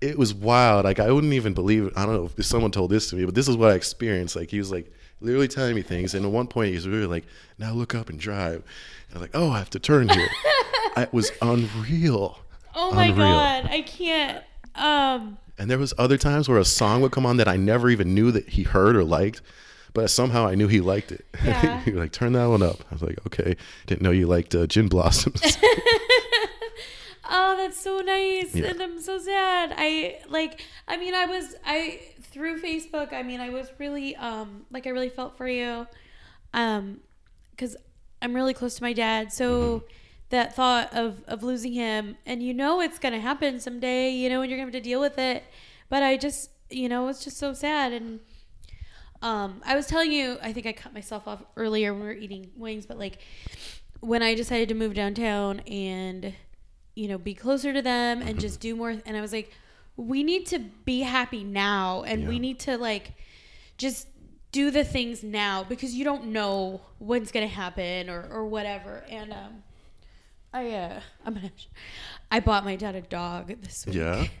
it 0.00 0.18
was 0.18 0.32
wild. 0.32 0.84
Like, 0.84 0.98
I 0.98 1.10
wouldn't 1.12 1.34
even 1.34 1.52
believe 1.52 1.84
it. 1.84 1.92
I 1.94 2.06
don't 2.06 2.14
know 2.14 2.30
if 2.38 2.46
someone 2.46 2.70
told 2.70 2.90
this 2.90 3.10
to 3.10 3.16
me, 3.16 3.26
but 3.26 3.34
this 3.34 3.48
is 3.48 3.56
what 3.58 3.70
I 3.70 3.74
experienced. 3.74 4.34
Like, 4.34 4.50
he 4.50 4.58
was 4.58 4.72
like, 4.72 4.90
literally 5.20 5.48
telling 5.48 5.74
me 5.74 5.82
things. 5.82 6.14
And 6.14 6.24
at 6.24 6.30
one 6.32 6.46
point, 6.46 6.68
he 6.70 6.74
was 6.74 6.86
really 6.88 7.06
like, 7.06 7.24
now 7.58 7.72
look 7.72 7.94
up 7.94 8.08
and 8.10 8.18
drive. 8.18 8.56
And 8.56 8.64
I 9.10 9.14
was 9.14 9.22
like, 9.22 9.30
oh, 9.34 9.50
I 9.50 9.58
have 9.58 9.70
to 9.70 9.78
turn 9.78 10.08
here. 10.08 10.28
it 10.96 11.12
was 11.12 11.30
unreal. 11.42 12.38
oh 12.74 12.92
my 12.92 13.06
Unreal. 13.06 13.26
god 13.28 13.66
i 13.70 13.80
can't 13.82 14.42
um 14.74 15.38
And 15.58 15.70
there 15.70 15.78
was 15.78 15.92
other 15.98 16.18
times 16.18 16.48
where 16.48 16.58
a 16.58 16.64
song 16.64 17.00
would 17.02 17.12
come 17.12 17.24
on 17.26 17.36
that 17.38 17.48
I 17.48 17.56
never 17.56 17.88
even 17.90 18.14
knew 18.14 18.30
that 18.32 18.48
he 18.50 18.62
heard 18.64 18.94
or 18.96 19.04
liked, 19.04 19.40
but 19.94 20.10
somehow 20.10 20.46
I 20.46 20.54
knew 20.54 20.68
he 20.68 20.80
liked 20.82 21.12
it. 21.12 21.24
Yeah. 21.44 21.80
he 21.82 21.90
was 21.92 22.00
like, 22.00 22.12
turn 22.12 22.32
that 22.34 22.46
one 22.46 22.62
up. 22.62 22.80
I 22.90 22.94
was 22.94 23.02
like, 23.02 23.18
okay, 23.26 23.56
didn't 23.86 24.02
know 24.02 24.10
you 24.10 24.26
liked 24.26 24.54
uh, 24.54 24.66
Gin 24.66 24.88
Blossoms. 24.88 25.40
Oh, 27.28 27.56
that's 27.56 27.80
so 27.80 27.98
nice. 28.02 28.54
Yeah. 28.54 28.66
And 28.66 28.80
I'm 28.80 29.00
so 29.00 29.18
sad. 29.18 29.74
I 29.76 30.20
like 30.28 30.64
I 30.86 30.96
mean 30.96 31.12
I 31.12 31.26
was 31.26 31.56
I 31.66 31.98
through 32.36 32.60
Facebook, 32.60 33.12
I 33.12 33.22
mean 33.22 33.40
I 33.40 33.50
was 33.50 33.68
really 33.78 34.16
um 34.16 34.66
like 34.70 34.86
I 34.86 34.90
really 34.90 35.08
felt 35.10 35.36
for 35.36 35.48
you. 35.48 35.86
Um 36.54 37.00
cuz 37.58 37.76
I'm 38.22 38.34
really 38.34 38.54
close 38.54 38.76
to 38.76 38.82
my 38.82 38.92
dad. 38.92 39.32
So 39.32 39.46
Mm-hmm. 39.48 39.86
that 40.30 40.54
thought 40.56 40.92
of 40.94 41.22
of 41.28 41.42
losing 41.42 41.72
him 41.72 42.16
and 42.26 42.42
you 42.42 42.54
know 42.54 42.80
it's 42.80 42.98
going 42.98 43.14
to 43.14 43.20
happen 43.20 43.60
someday, 43.60 44.10
you 44.10 44.28
know, 44.28 44.42
and 44.42 44.50
you're 44.50 44.58
going 44.58 44.70
to 44.70 44.76
have 44.76 44.82
to 44.84 44.88
deal 44.90 45.00
with 45.00 45.18
it. 45.18 45.44
But 45.88 46.02
I 46.02 46.16
just, 46.16 46.50
you 46.70 46.88
know, 46.88 47.08
it's 47.08 47.24
just 47.24 47.38
so 47.38 47.52
sad 47.54 47.92
and 47.92 48.20
Um, 49.22 49.62
I 49.64 49.76
was 49.76 49.86
telling 49.86 50.12
you, 50.12 50.38
I 50.42 50.52
think 50.52 50.66
I 50.66 50.72
cut 50.72 50.92
myself 50.94 51.26
off 51.26 51.42
earlier 51.56 51.92
when 51.92 52.02
we 52.02 52.06
were 52.08 52.12
eating 52.14 52.50
wings, 52.56 52.86
but 52.86 52.98
like 52.98 53.18
when 54.00 54.22
I 54.22 54.34
decided 54.34 54.68
to 54.70 54.74
move 54.74 54.94
downtown 54.94 55.60
and 55.60 56.34
you 56.94 57.08
know 57.08 57.18
be 57.18 57.34
closer 57.34 57.72
to 57.72 57.82
them 57.82 58.22
and 58.22 58.38
just 58.40 58.60
do 58.60 58.76
more, 58.76 58.90
and 58.90 59.16
I 59.16 59.20
was 59.20 59.32
like, 59.32 59.52
we 59.96 60.22
need 60.22 60.46
to 60.46 60.58
be 60.58 61.00
happy 61.00 61.44
now, 61.44 62.02
and 62.02 62.28
we 62.28 62.38
need 62.38 62.58
to 62.60 62.76
like 62.76 63.12
just 63.78 64.08
do 64.52 64.70
the 64.70 64.84
things 64.84 65.22
now 65.22 65.64
because 65.64 65.94
you 65.94 66.04
don't 66.04 66.26
know 66.26 66.80
when's 66.98 67.32
gonna 67.32 67.46
happen 67.46 68.08
or 68.08 68.26
or 68.30 68.46
whatever. 68.46 69.04
And 69.08 69.32
um, 69.32 69.62
I 70.52 70.70
uh, 70.70 71.00
I'm 71.24 71.34
gonna 71.34 71.50
I 72.30 72.40
bought 72.40 72.64
my 72.64 72.76
dad 72.76 72.94
a 72.94 73.02
dog 73.02 73.48
this 73.62 73.86
week. 73.86 73.96
Yeah. 73.96 74.26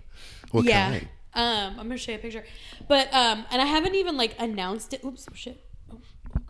What 0.52 0.64
yeah. 0.64 0.90
kind? 0.90 1.08
Um, 1.34 1.80
I'm 1.80 1.88
gonna 1.88 1.98
show 1.98 2.12
you 2.12 2.18
a 2.18 2.20
picture, 2.20 2.44
but 2.88 3.12
um, 3.12 3.44
and 3.50 3.60
I 3.60 3.66
haven't 3.66 3.94
even 3.94 4.16
like 4.16 4.34
announced 4.38 4.94
it. 4.94 5.04
Oops, 5.04 5.26
oh 5.30 5.34
shit. 5.34 5.62
Oh, 5.92 5.98
oh. 6.34 6.40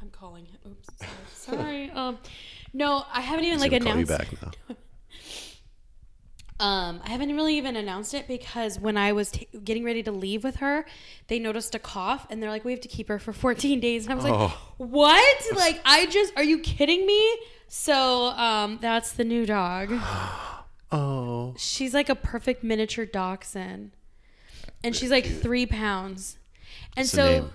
I'm 0.00 0.08
calling 0.10 0.46
it. 0.46 0.66
Oops, 0.66 0.88
sorry. 0.96 1.10
sorry. 1.34 1.90
Um, 1.90 2.18
no, 2.72 3.04
I 3.12 3.20
haven't 3.20 3.44
even 3.44 3.58
He's 3.58 3.70
like 3.70 3.72
gonna 3.72 3.84
call 3.84 4.00
you 4.00 4.06
back 4.06 4.28
now. 4.40 4.76
Um, 6.62 7.00
I 7.04 7.10
haven't 7.10 7.34
really 7.34 7.56
even 7.56 7.74
announced 7.74 8.14
it 8.14 8.28
because 8.28 8.78
when 8.78 8.96
I 8.96 9.10
was 9.12 9.32
t- 9.32 9.48
getting 9.64 9.82
ready 9.82 10.00
to 10.04 10.12
leave 10.12 10.44
with 10.44 10.56
her, 10.56 10.86
they 11.26 11.40
noticed 11.40 11.74
a 11.74 11.80
cough 11.80 12.24
and 12.30 12.40
they're 12.40 12.50
like, 12.50 12.64
"We 12.64 12.70
have 12.70 12.80
to 12.82 12.88
keep 12.88 13.08
her 13.08 13.18
for 13.18 13.32
14 13.32 13.80
days." 13.88 14.04
And 14.04 14.12
I 14.12 14.14
was 14.14 14.24
like, 14.24 14.32
Oh. 14.32 14.56
"What? 14.76 15.42
Like, 15.56 15.80
I 15.84 16.06
just 16.06 16.32
are 16.36 16.44
you 16.44 16.60
kidding 16.60 17.04
me?" 17.04 17.36
So 17.66 18.26
um, 18.36 18.78
that's 18.80 19.12
the 19.12 19.24
new 19.24 19.44
dog. 19.44 19.92
Oh. 20.94 21.54
She's 21.56 21.94
like 21.94 22.10
a 22.10 22.14
perfect 22.14 22.62
miniature 22.62 23.06
dachshund, 23.06 23.92
and 24.84 24.94
she's 24.94 25.10
like 25.10 25.24
three 25.24 25.64
pounds. 25.64 26.36
And 26.98 27.04
What's 27.04 27.12
so, 27.12 27.48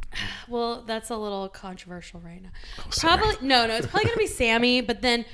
well, 0.48 0.84
that's 0.86 1.10
a 1.10 1.16
little 1.18 1.50
controversial 1.50 2.18
right 2.20 2.42
now. 2.42 2.48
Oh, 2.78 2.84
probably 2.96 3.46
no, 3.46 3.66
no. 3.66 3.76
It's 3.76 3.86
probably 3.86 4.06
gonna 4.06 4.16
be 4.16 4.26
Sammy. 4.26 4.80
But 4.80 5.02
then, 5.02 5.26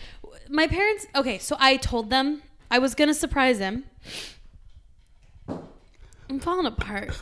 my 0.50 0.66
parents. 0.66 1.06
Okay, 1.14 1.38
so 1.38 1.56
I 1.60 1.76
told 1.76 2.10
them 2.10 2.42
I 2.74 2.78
was 2.78 2.96
gonna 2.96 3.14
surprise 3.14 3.60
him. 3.60 3.84
I'm 5.48 6.40
falling 6.40 6.66
apart. 6.66 7.16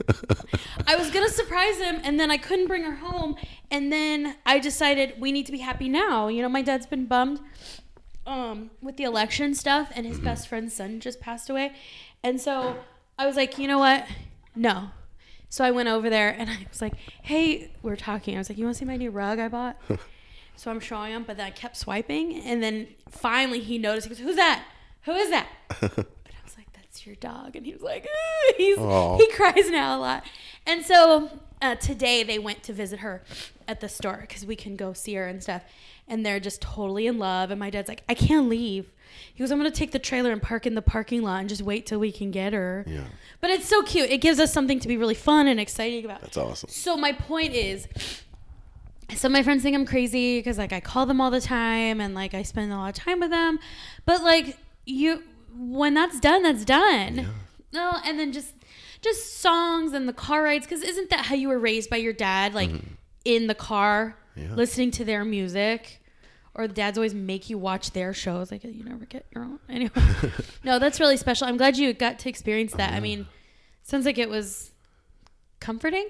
I 0.86 0.96
was 0.96 1.10
gonna 1.10 1.28
surprise 1.28 1.76
him, 1.76 2.00
and 2.02 2.18
then 2.18 2.30
I 2.30 2.38
couldn't 2.38 2.68
bring 2.68 2.84
her 2.84 2.94
home, 2.94 3.36
and 3.70 3.92
then 3.92 4.36
I 4.46 4.58
decided 4.58 5.12
we 5.20 5.30
need 5.30 5.44
to 5.44 5.52
be 5.52 5.58
happy 5.58 5.90
now. 5.90 6.28
You 6.28 6.40
know, 6.40 6.48
my 6.48 6.62
dad's 6.62 6.86
been 6.86 7.04
bummed 7.04 7.38
um, 8.26 8.70
with 8.80 8.96
the 8.96 9.04
election 9.04 9.54
stuff, 9.54 9.92
and 9.94 10.06
his 10.06 10.18
best 10.18 10.48
friend's 10.48 10.72
son 10.72 11.00
just 11.00 11.20
passed 11.20 11.50
away, 11.50 11.74
and 12.24 12.40
so 12.40 12.78
I 13.18 13.26
was 13.26 13.36
like, 13.36 13.58
you 13.58 13.68
know 13.68 13.78
what? 13.78 14.06
No. 14.56 14.88
So 15.50 15.66
I 15.66 15.70
went 15.70 15.90
over 15.90 16.08
there, 16.08 16.30
and 16.30 16.48
I 16.48 16.66
was 16.70 16.80
like, 16.80 16.94
hey, 17.20 17.72
we 17.82 17.92
are 17.92 17.96
talking. 17.96 18.36
I 18.36 18.38
was 18.38 18.48
like, 18.48 18.56
you 18.56 18.64
want 18.64 18.76
to 18.76 18.78
see 18.78 18.86
my 18.86 18.96
new 18.96 19.10
rug 19.10 19.38
I 19.38 19.48
bought? 19.48 19.76
so 20.56 20.70
I'm 20.70 20.80
showing 20.80 21.12
him, 21.12 21.24
but 21.24 21.36
then 21.36 21.44
I 21.44 21.50
kept 21.50 21.76
swiping, 21.76 22.36
and 22.36 22.62
then 22.62 22.88
finally 23.10 23.60
he 23.60 23.76
noticed. 23.76 24.08
He 24.08 24.14
goes, 24.14 24.24
"Who's 24.24 24.36
that? 24.36 24.64
Who 25.04 25.12
is 25.12 25.30
that?" 25.30 25.46
And 25.82 26.34
I 26.34 26.44
was 26.44 26.56
like, 26.56 26.72
"That's 26.72 27.06
your 27.06 27.16
dog," 27.16 27.56
and 27.56 27.66
he 27.66 27.72
was 27.72 27.82
like. 27.82 28.06
"He's 28.56 28.76
he 28.76 29.32
cries 29.32 29.70
now 29.70 29.96
a 29.96 30.00
lot." 30.00 30.24
And 30.66 30.84
so 30.84 31.30
uh, 31.60 31.76
today 31.76 32.22
they 32.22 32.38
went 32.38 32.62
to 32.64 32.72
visit 32.72 33.00
her 33.00 33.22
at 33.68 33.80
the 33.80 33.88
store 33.88 34.18
because 34.22 34.44
we 34.44 34.56
can 34.56 34.76
go 34.76 34.92
see 34.92 35.14
her 35.14 35.26
and 35.26 35.42
stuff, 35.42 35.62
and 36.08 36.24
they're 36.24 36.40
just 36.40 36.60
totally 36.60 37.06
in 37.06 37.18
love. 37.18 37.50
And 37.50 37.58
my 37.60 37.70
dad's 37.70 37.88
like, 37.88 38.02
"I 38.08 38.14
can't 38.14 38.48
leave." 38.48 38.90
He 39.34 39.38
goes, 39.40 39.50
"I'm 39.50 39.58
gonna 39.58 39.70
take 39.70 39.92
the 39.92 39.98
trailer 39.98 40.32
and 40.32 40.42
park 40.42 40.66
in 40.66 40.74
the 40.74 40.82
parking 40.82 41.22
lot 41.22 41.40
and 41.40 41.48
just 41.48 41.62
wait 41.62 41.86
till 41.86 41.98
we 41.98 42.12
can 42.12 42.30
get 42.30 42.52
her." 42.52 42.84
Yeah. 42.86 43.04
But 43.40 43.50
it's 43.50 43.68
so 43.68 43.82
cute. 43.82 44.10
It 44.10 44.18
gives 44.18 44.38
us 44.38 44.52
something 44.52 44.78
to 44.80 44.88
be 44.88 44.96
really 44.96 45.14
fun 45.14 45.46
and 45.48 45.58
exciting 45.58 46.04
about. 46.04 46.20
That's 46.20 46.36
awesome. 46.36 46.70
So 46.70 46.96
my 46.96 47.12
point 47.12 47.54
is, 47.54 47.88
some 49.14 49.32
of 49.32 49.34
my 49.34 49.42
friends 49.42 49.62
think 49.62 49.74
I'm 49.74 49.86
crazy 49.86 50.38
because 50.38 50.58
like 50.58 50.72
I 50.72 50.80
call 50.80 51.06
them 51.06 51.20
all 51.20 51.30
the 51.30 51.40
time 51.40 52.00
and 52.00 52.14
like 52.14 52.34
I 52.34 52.42
spend 52.42 52.72
a 52.72 52.76
lot 52.76 52.88
of 52.90 52.94
time 52.94 53.20
with 53.20 53.30
them, 53.30 53.58
but 54.06 54.22
like 54.22 54.56
you, 54.84 55.22
when 55.56 55.94
that's 55.94 56.18
done, 56.20 56.42
that's 56.42 56.64
done. 56.64 57.26
No, 57.72 57.98
and 58.04 58.18
then 58.18 58.32
just 58.32 58.54
just 59.00 59.40
songs 59.40 59.92
and 59.92 60.08
the 60.08 60.12
car 60.12 60.42
rides 60.44 60.64
because 60.66 60.82
isn't 60.82 61.10
that 61.10 61.26
how 61.26 61.34
you 61.34 61.48
were 61.48 61.58
raised 61.58 61.90
by 61.90 61.96
your 61.96 62.12
dad? 62.12 62.54
Like 62.54 62.70
mm-hmm. 62.70 62.94
in 63.24 63.46
the 63.48 63.54
car, 63.54 64.16
Yeah. 64.36 64.54
listening 64.54 64.90
to 64.92 65.04
their 65.04 65.24
music. 65.24 65.98
Or 66.54 66.68
the 66.68 66.74
dads 66.74 66.98
always 66.98 67.14
make 67.14 67.48
you 67.48 67.56
watch 67.56 67.92
their 67.92 68.12
shows. 68.12 68.50
Like 68.52 68.62
you 68.62 68.84
never 68.84 69.06
get 69.06 69.24
your 69.34 69.44
own. 69.44 69.58
Anyway, 69.70 69.90
no, 70.64 70.78
that's 70.78 71.00
really 71.00 71.16
special. 71.16 71.46
I'm 71.46 71.56
glad 71.56 71.78
you 71.78 71.94
got 71.94 72.18
to 72.20 72.28
experience 72.28 72.72
that. 72.74 72.92
I 72.92 73.00
mean, 73.00 73.26
sounds 73.82 74.04
like 74.04 74.18
it 74.18 74.28
was 74.28 74.70
comforting. 75.60 76.08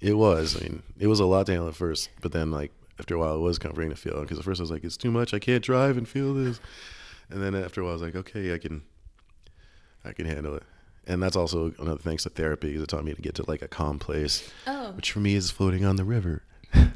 It 0.00 0.18
was. 0.18 0.54
I 0.54 0.60
mean, 0.60 0.82
it 0.98 1.06
was 1.06 1.18
a 1.18 1.24
lot 1.24 1.46
to 1.46 1.52
handle 1.52 1.68
at 1.68 1.74
first, 1.74 2.10
but 2.20 2.32
then 2.32 2.50
like 2.50 2.72
after 2.98 3.14
a 3.14 3.18
while, 3.18 3.36
it 3.36 3.40
was 3.40 3.58
comforting 3.58 3.88
to 3.88 3.96
feel. 3.96 4.20
Because 4.20 4.38
at 4.38 4.44
first 4.44 4.60
I 4.60 4.64
was 4.64 4.70
like, 4.70 4.84
it's 4.84 4.98
too 4.98 5.10
much. 5.10 5.32
I 5.32 5.38
can't 5.38 5.64
drive 5.64 5.96
and 5.96 6.06
feel 6.06 6.34
this. 6.34 6.60
And 7.30 7.42
then 7.42 7.54
after 7.54 7.80
a 7.80 7.84
while, 7.84 7.92
I 7.92 7.94
was 7.94 8.02
like, 8.02 8.16
okay, 8.16 8.52
I 8.54 8.58
can, 8.58 8.82
I 10.04 10.12
can 10.12 10.26
handle 10.26 10.54
it. 10.56 10.62
And 11.06 11.22
that's 11.22 11.36
also 11.36 11.72
another 11.78 11.98
thanks 12.00 12.24
to 12.24 12.30
therapy 12.30 12.68
because 12.68 12.82
it 12.82 12.88
taught 12.88 13.04
me 13.04 13.14
to 13.14 13.22
get 13.22 13.34
to 13.36 13.44
like 13.48 13.62
a 13.62 13.68
calm 13.68 13.98
place, 13.98 14.50
Oh. 14.66 14.92
which 14.92 15.12
for 15.12 15.20
me 15.20 15.34
is 15.34 15.50
floating 15.50 15.84
on 15.84 15.96
the 15.96 16.04
river. 16.04 16.42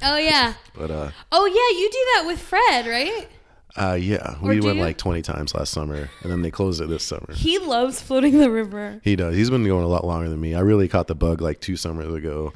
Oh 0.03 0.16
yeah. 0.18 0.55
But 0.74 0.91
uh, 0.91 1.11
Oh 1.32 1.47
yeah, 1.47 1.78
you 1.80 1.91
do 1.91 2.07
that 2.14 2.26
with 2.26 2.41
Fred, 2.41 2.87
right? 2.87 3.28
uh, 3.76 3.95
yeah, 3.95 4.37
Or 4.41 4.51
we 4.51 4.61
went 4.61 4.76
you? 4.76 4.82
like 4.82 4.99
20 4.99 5.20
times 5.22 5.53
last 5.55 5.72
summer, 5.72 6.09
and 6.22 6.30
then 6.30 6.43
they 6.43 6.51
closed 6.53 6.80
it 6.80 6.89
this 6.89 7.03
summer. 7.05 7.32
He 7.35 7.59
loves 7.59 8.01
floating 8.01 8.39
the 8.39 8.51
river. 8.51 9.01
He 9.03 9.16
does. 9.16 9.35
He's 9.35 9.51
been 9.51 9.64
going 9.66 9.82
a 9.85 9.89
lot 9.89 10.07
longer 10.07 10.28
than 10.28 10.41
me. 10.41 10.55
I 10.55 10.61
really 10.61 10.87
caught 10.87 11.09
the 11.09 11.14
bug 11.16 11.41
like 11.41 11.61
two 11.61 11.76
summers 11.76 12.12
ago, 12.14 12.53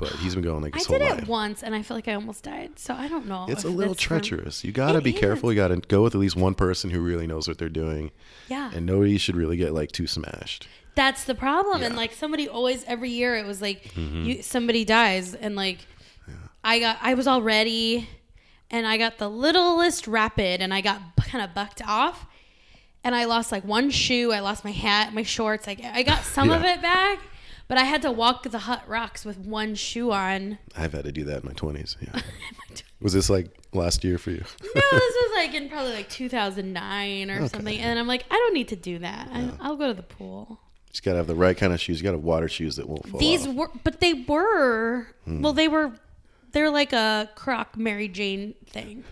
but 0.00 0.08
he's 0.14 0.34
been 0.34 0.42
going 0.42 0.62
like 0.62 0.74
I 0.74 0.78
his 0.78 0.86
whole 0.88 0.98
did 0.98 1.06
it 1.06 1.14
life. 1.18 1.28
once 1.28 1.62
and 1.62 1.74
I 1.74 1.82
feel 1.82 1.96
like 1.96 2.08
I 2.08 2.14
almost 2.14 2.42
died. 2.42 2.78
So 2.78 2.94
I 2.94 3.06
don't 3.06 3.26
know. 3.26 3.46
It's 3.48 3.64
a 3.64 3.68
if 3.68 3.74
little 3.74 3.94
that's 3.94 4.02
from- 4.02 4.20
treacherous. 4.20 4.64
You 4.64 4.72
got 4.72 4.92
to 4.92 4.98
It 4.98 5.04
be 5.04 5.12
careful. 5.12 5.52
You 5.52 5.56
got 5.56 5.68
to 5.68 5.76
go 5.76 6.02
with 6.02 6.14
at 6.16 6.20
least 6.20 6.34
one 6.34 6.54
person 6.54 6.90
who 6.90 7.00
really 7.00 7.28
knows 7.28 7.46
what 7.46 7.58
they're 7.58 7.68
doing, 7.68 8.10
Yeah. 8.48 8.72
and 8.74 8.84
nobody 8.86 9.16
should 9.18 9.36
really 9.36 9.56
get 9.56 9.72
like 9.74 9.92
too 9.92 10.08
smashed. 10.08 10.66
That's 10.96 11.22
the 11.24 11.36
problem. 11.36 11.74
And 11.76 11.82
Yeah. 11.82 11.88
Mm-hmm. 11.90 11.96
like 11.98 12.12
somebody 12.14 12.48
always 12.48 12.82
every 12.84 13.10
year 13.10 13.36
it 13.36 13.46
was 13.46 13.62
like 13.62 13.94
you 13.96 14.42
somebody 14.42 14.84
dies 14.84 15.34
and 15.34 15.54
like 15.54 15.78
I 16.64 16.78
got 16.80 16.98
I 17.00 17.14
was 17.14 17.26
all 17.28 17.42
ready 17.42 18.08
and 18.70 18.86
I 18.86 18.96
got 18.98 19.18
the 19.18 19.28
littlest 19.30 20.06
rapid 20.08 20.60
and 20.60 20.74
I 20.74 20.80
got 20.80 21.00
kind 21.24 21.44
of 21.44 21.54
bucked 21.54 21.80
off 21.86 22.26
and 23.02 23.14
I 23.14 23.24
lost 23.24 23.50
like 23.50 23.64
one 23.64 23.88
shoe, 23.90 24.30
I 24.32 24.40
lost 24.40 24.62
my 24.64 24.72
hat, 24.72 25.14
my 25.14 25.22
shorts. 25.22 25.66
Like 25.66 25.82
I 25.82 26.02
got 26.02 26.22
some 26.24 26.50
of 26.56 26.62
Yeah. 26.62 26.74
it 26.74 26.82
back, 26.82 27.18
but 27.70 27.78
I 27.78 27.84
had 27.84 28.02
to 28.02 28.10
walk 28.12 28.42
the 28.42 28.58
hut 28.58 28.82
rocks 28.86 29.24
with 29.24 29.38
one 29.38 29.74
shoe 29.74 30.12
on. 30.12 30.58
I've 30.76 30.92
had 30.92 31.04
to 31.04 31.12
do 31.12 31.24
that 31.24 31.40
in 31.42 31.46
my 31.46 31.52
twenties. 31.54 31.96
Yeah. 32.02 32.20
Was 33.00 33.14
this 33.14 33.30
like 33.30 33.46
last 33.72 34.04
year 34.04 34.18
for 34.18 34.30
you? 34.30 34.44
No, 34.62 34.80
this 34.90 35.14
was 35.24 35.30
like 35.36 35.54
in 35.54 35.70
probably 35.70 35.94
like 35.94 36.10
2009 36.10 37.30
or 37.30 37.34
Okay. 37.38 37.48
something. 37.48 37.78
And 37.78 37.98
I'm 37.98 38.06
like, 38.06 38.24
I 38.30 38.34
don't 38.34 38.52
need 38.52 38.68
to 38.68 38.76
do 38.76 38.98
that. 38.98 39.30
I, 39.32 39.50
I'll 39.58 39.76
go 39.76 39.86
to 39.88 39.94
the 39.94 40.02
pool. 40.02 40.46
You 40.50 40.92
just 40.92 41.02
got 41.02 41.12
to 41.12 41.16
have 41.16 41.26
the 41.26 41.34
right 41.34 41.56
kind 41.56 41.72
of 41.72 41.80
shoes. 41.80 41.98
You 41.98 42.04
got 42.04 42.10
to 42.10 42.18
have 42.18 42.24
water 42.24 42.46
shoes 42.48 42.76
that 42.76 42.86
won't 42.88 43.08
fall 43.08 43.18
These 43.18 43.46
off. 43.46 43.54
were, 43.54 43.70
but 43.84 44.00
they 44.00 44.12
were, 44.12 45.06
Hmm. 45.24 45.40
well, 45.40 45.54
they 45.54 45.66
were, 45.66 45.92
they're 46.52 46.68
like 46.70 46.92
a 46.92 47.30
Croc 47.36 47.78
Mary 47.78 48.06
Jane 48.08 48.54
thing. 48.66 49.02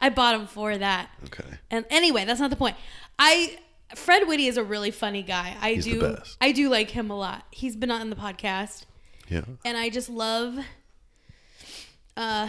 I 0.00 0.10
bought 0.10 0.36
them 0.36 0.46
for 0.46 0.76
that. 0.76 1.08
Okay. 1.24 1.48
And 1.70 1.86
anyway, 1.88 2.26
that's 2.26 2.40
not 2.40 2.50
the 2.50 2.56
point. 2.56 2.76
I, 3.18 3.58
Fred 3.94 4.26
Whitty 4.26 4.46
is 4.48 4.56
a 4.56 4.64
really 4.64 4.90
funny 4.90 5.22
guy. 5.22 5.54
I 5.60 5.74
He's 5.74 5.84
do. 5.84 6.16
I 6.40 6.52
do 6.52 6.68
like 6.68 6.90
him 6.90 7.10
a 7.10 7.16
lot. 7.16 7.44
He's 7.50 7.76
been 7.76 7.90
on 7.90 8.10
the 8.10 8.16
podcast. 8.16 8.84
Yeah. 9.28 9.42
and 9.64 9.76
I 9.76 9.88
just 9.88 10.08
love 10.08 10.58
uh 12.16 12.48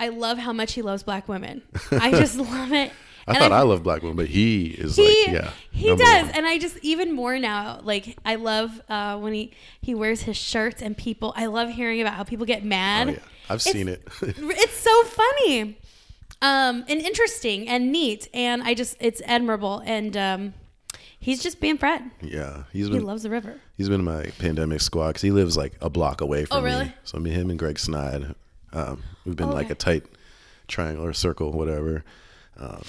I 0.00 0.08
love 0.10 0.38
how 0.38 0.52
much 0.52 0.74
he 0.74 0.82
loves 0.82 1.02
black 1.02 1.28
women. 1.28 1.62
I 1.90 2.10
just 2.20 2.36
love 2.36 2.72
it. 2.72 2.92
I 3.26 3.32
And 3.32 3.38
thought 3.38 3.52
I, 3.52 3.60
love 3.62 3.82
black 3.82 4.00
women, 4.02 4.16
but 4.16 4.28
he 4.28 4.66
is 4.68 4.96
he, 4.96 5.02
like, 5.26 5.34
yeah, 5.34 5.50
he 5.70 5.94
does, 5.94 6.26
one. 6.26 6.34
and 6.34 6.46
I 6.46 6.56
just 6.58 6.78
even 6.82 7.12
more 7.12 7.38
now. 7.38 7.78
Like 7.82 8.16
I 8.24 8.36
love 8.36 8.80
uh, 8.88 9.18
when 9.18 9.34
he 9.34 9.52
he 9.82 9.94
wears 9.94 10.22
his 10.22 10.36
shirts, 10.38 10.80
and 10.80 10.96
people. 10.96 11.34
I 11.36 11.44
love 11.46 11.68
hearing 11.68 12.00
about 12.00 12.14
how 12.14 12.22
people 12.24 12.46
get 12.46 12.64
mad. 12.64 13.08
Oh, 13.08 13.10
yeah. 13.12 13.18
I've 13.50 13.56
It's- 13.66 13.72
seen 13.72 13.88
it. 13.88 14.02
It's 14.22 14.78
so 14.78 15.02
funny, 15.04 15.78
um, 16.40 16.84
and 16.88 17.00
interesting, 17.02 17.68
and 17.68 17.92
neat, 17.92 18.28
and 18.32 18.62
I 18.62 18.72
just 18.72 18.96
it's 18.98 19.20
admirable, 19.26 19.82
and 19.84 20.16
um, 20.16 20.54
he's 21.20 21.42
just 21.42 21.60
being 21.60 21.78
Fred. 21.78 22.02
yeah, 22.22 22.64
he's 22.72 22.86
He 22.86 22.92
been 22.92 23.04
loves 23.04 23.22
the 23.22 23.30
river. 23.30 23.60
he's 23.76 23.88
been 23.88 24.00
in 24.00 24.04
my 24.04 24.24
pandemic 24.38 24.80
squad 24.80 25.08
because 25.08 25.22
he 25.22 25.30
lives 25.30 25.56
like 25.56 25.74
a 25.80 25.90
block 25.90 26.20
away 26.20 26.44
from 26.44 26.58
Oh, 26.58 26.62
really? 26.62 26.86
me. 26.86 26.92
So 27.04 27.18
me, 27.18 27.30
him, 27.30 27.50
and 27.50 27.58
Greg 27.58 27.78
Snide, 27.78 28.34
um, 28.72 29.02
we've 29.24 29.36
been 29.36 29.48
Oh, 29.50 29.52
like 29.54 29.70
a 29.70 29.74
tight 29.74 30.04
triangle 30.68 31.04
or 31.04 31.12
circle, 31.12 31.52
whatever. 31.52 32.04
Um, 32.58 32.82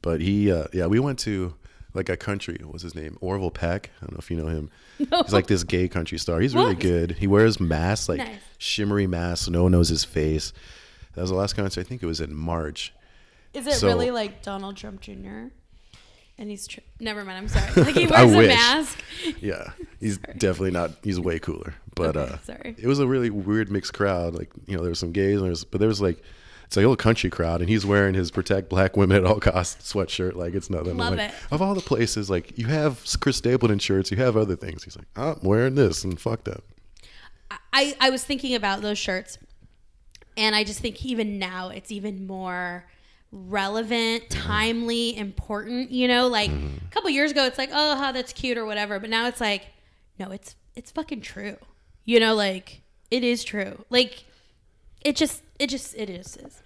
but 0.00 0.20
he, 0.20 0.50
uh, 0.50 0.64
yeah, 0.72 0.86
we 0.86 0.98
went 0.98 1.18
to 1.20 1.54
like 1.94 2.08
a 2.08 2.16
country. 2.16 2.58
What's 2.64 2.82
his 2.82 2.94
name? 2.94 3.18
Orville 3.20 3.50
Peck. 3.50 3.90
I 4.00 4.06
don't 4.06 4.12
know 4.12 4.18
if 4.18 4.30
you 4.30 4.36
know 4.36 4.48
him. 4.48 4.70
No. 5.10 5.22
He's 5.24 5.32
like 5.32 5.48
this 5.48 5.64
gay 5.64 5.88
country 5.88 6.16
star. 6.18 6.38
He's 6.40 6.54
really 6.54 6.76
good. 6.76 7.12
He 7.12 7.26
wears 7.26 7.58
masks, 7.58 8.08
like 8.08 8.18
Nice. 8.18 8.38
shimmery 8.58 9.08
masks. 9.08 9.48
No 9.48 9.64
one 9.64 9.72
knows 9.72 9.88
his 9.88 10.04
face. 10.04 10.52
That 11.14 11.22
was 11.22 11.30
the 11.30 11.36
last 11.36 11.56
concert. 11.56 11.80
I 11.80 11.84
think 11.84 12.02
it 12.04 12.06
was 12.06 12.20
in 12.20 12.32
March. 12.34 12.92
Is 13.52 13.66
it 13.66 13.74
So- 13.74 13.88
really 13.88 14.12
like 14.12 14.42
Donald 14.42 14.76
Trump 14.76 15.00
Jr.? 15.00 15.46
And 16.38 16.50
he's 16.50 16.66
tr- 16.66 16.80
never 16.98 17.24
mind. 17.24 17.38
I'm 17.38 17.48
sorry. 17.48 17.70
Like 17.84 17.94
he 17.94 18.06
wears 18.06 18.32
a 18.32 18.48
mask. 18.48 19.02
Yeah, 19.40 19.72
he's 20.00 20.18
definitely 20.18 20.72
not. 20.72 20.92
He's 21.02 21.20
way 21.20 21.38
cooler. 21.38 21.74
But 21.94 22.16
Okay, 22.16 22.32
uh, 22.34 22.38
sorry. 22.38 22.74
it 22.78 22.86
was 22.86 22.98
a 22.98 23.06
really 23.06 23.30
weird 23.30 23.70
mixed 23.70 23.94
crowd. 23.94 24.34
Like 24.34 24.50
you 24.66 24.76
know, 24.76 24.82
there 24.82 24.90
was 24.90 24.98
some 24.98 25.12
gays, 25.12 25.34
and 25.34 25.44
there 25.44 25.50
was, 25.50 25.64
but 25.64 25.78
there 25.78 25.88
was 25.88 26.00
like. 26.00 26.22
It's 26.64 26.76
like 26.78 26.84
a 26.84 26.88
little 26.88 26.96
country 26.96 27.28
crowd, 27.28 27.60
and 27.60 27.68
he's 27.68 27.84
wearing 27.84 28.14
his 28.14 28.30
"Protect 28.30 28.70
Black 28.70 28.96
Women 28.96 29.18
at 29.18 29.26
All 29.26 29.40
Costs" 29.40 29.92
sweatshirt. 29.92 30.36
Like 30.36 30.54
it's 30.54 30.70
nothing. 30.70 30.96
Love 30.96 31.16
like, 31.16 31.28
it. 31.28 31.34
Of 31.50 31.60
all 31.60 31.74
the 31.74 31.82
places, 31.82 32.30
like 32.30 32.56
you 32.56 32.66
have 32.68 33.04
Chris 33.20 33.36
Stapleton 33.36 33.78
shirts, 33.78 34.10
you 34.10 34.16
have 34.16 34.38
other 34.38 34.56
things. 34.56 34.82
He's 34.82 34.96
like, 34.96 35.06
I'm 35.14 35.38
wearing 35.42 35.74
this, 35.74 36.02
and 36.02 36.18
fuck 36.18 36.44
that. 36.44 36.62
I, 37.74 37.94
I 38.00 38.08
was 38.08 38.24
thinking 38.24 38.54
about 38.54 38.80
those 38.80 38.96
shirts 38.96 39.36
and 40.36 40.54
I 40.54 40.64
just 40.64 40.80
think 40.80 41.04
even 41.04 41.38
now 41.38 41.68
it's 41.68 41.90
even 41.92 42.26
more 42.26 42.86
relevant, 43.32 44.28
timely, 44.28 45.16
important, 45.16 45.90
you 45.90 46.06
know, 46.06 46.28
like 46.28 46.50
a 46.50 46.90
couple 46.90 47.10
years 47.10 47.30
ago 47.30 47.46
it's 47.46 47.58
like, 47.58 47.70
oh, 47.72 47.96
how 47.96 48.12
that's 48.12 48.32
cute 48.32 48.58
or 48.58 48.66
whatever, 48.66 49.00
but 49.00 49.10
now 49.10 49.26
it's 49.26 49.40
like, 49.40 49.66
no, 50.18 50.30
it's 50.30 50.54
it's 50.76 50.90
fucking 50.90 51.22
true. 51.22 51.56
You 52.04 52.20
know, 52.20 52.34
like 52.34 52.82
it 53.10 53.24
is 53.24 53.42
true. 53.42 53.84
Like 53.90 54.24
it 55.00 55.16
just 55.16 55.42
it 55.58 55.68
just 55.68 55.94
it 55.96 56.10
is. 56.10 56.36
is. 56.36 56.62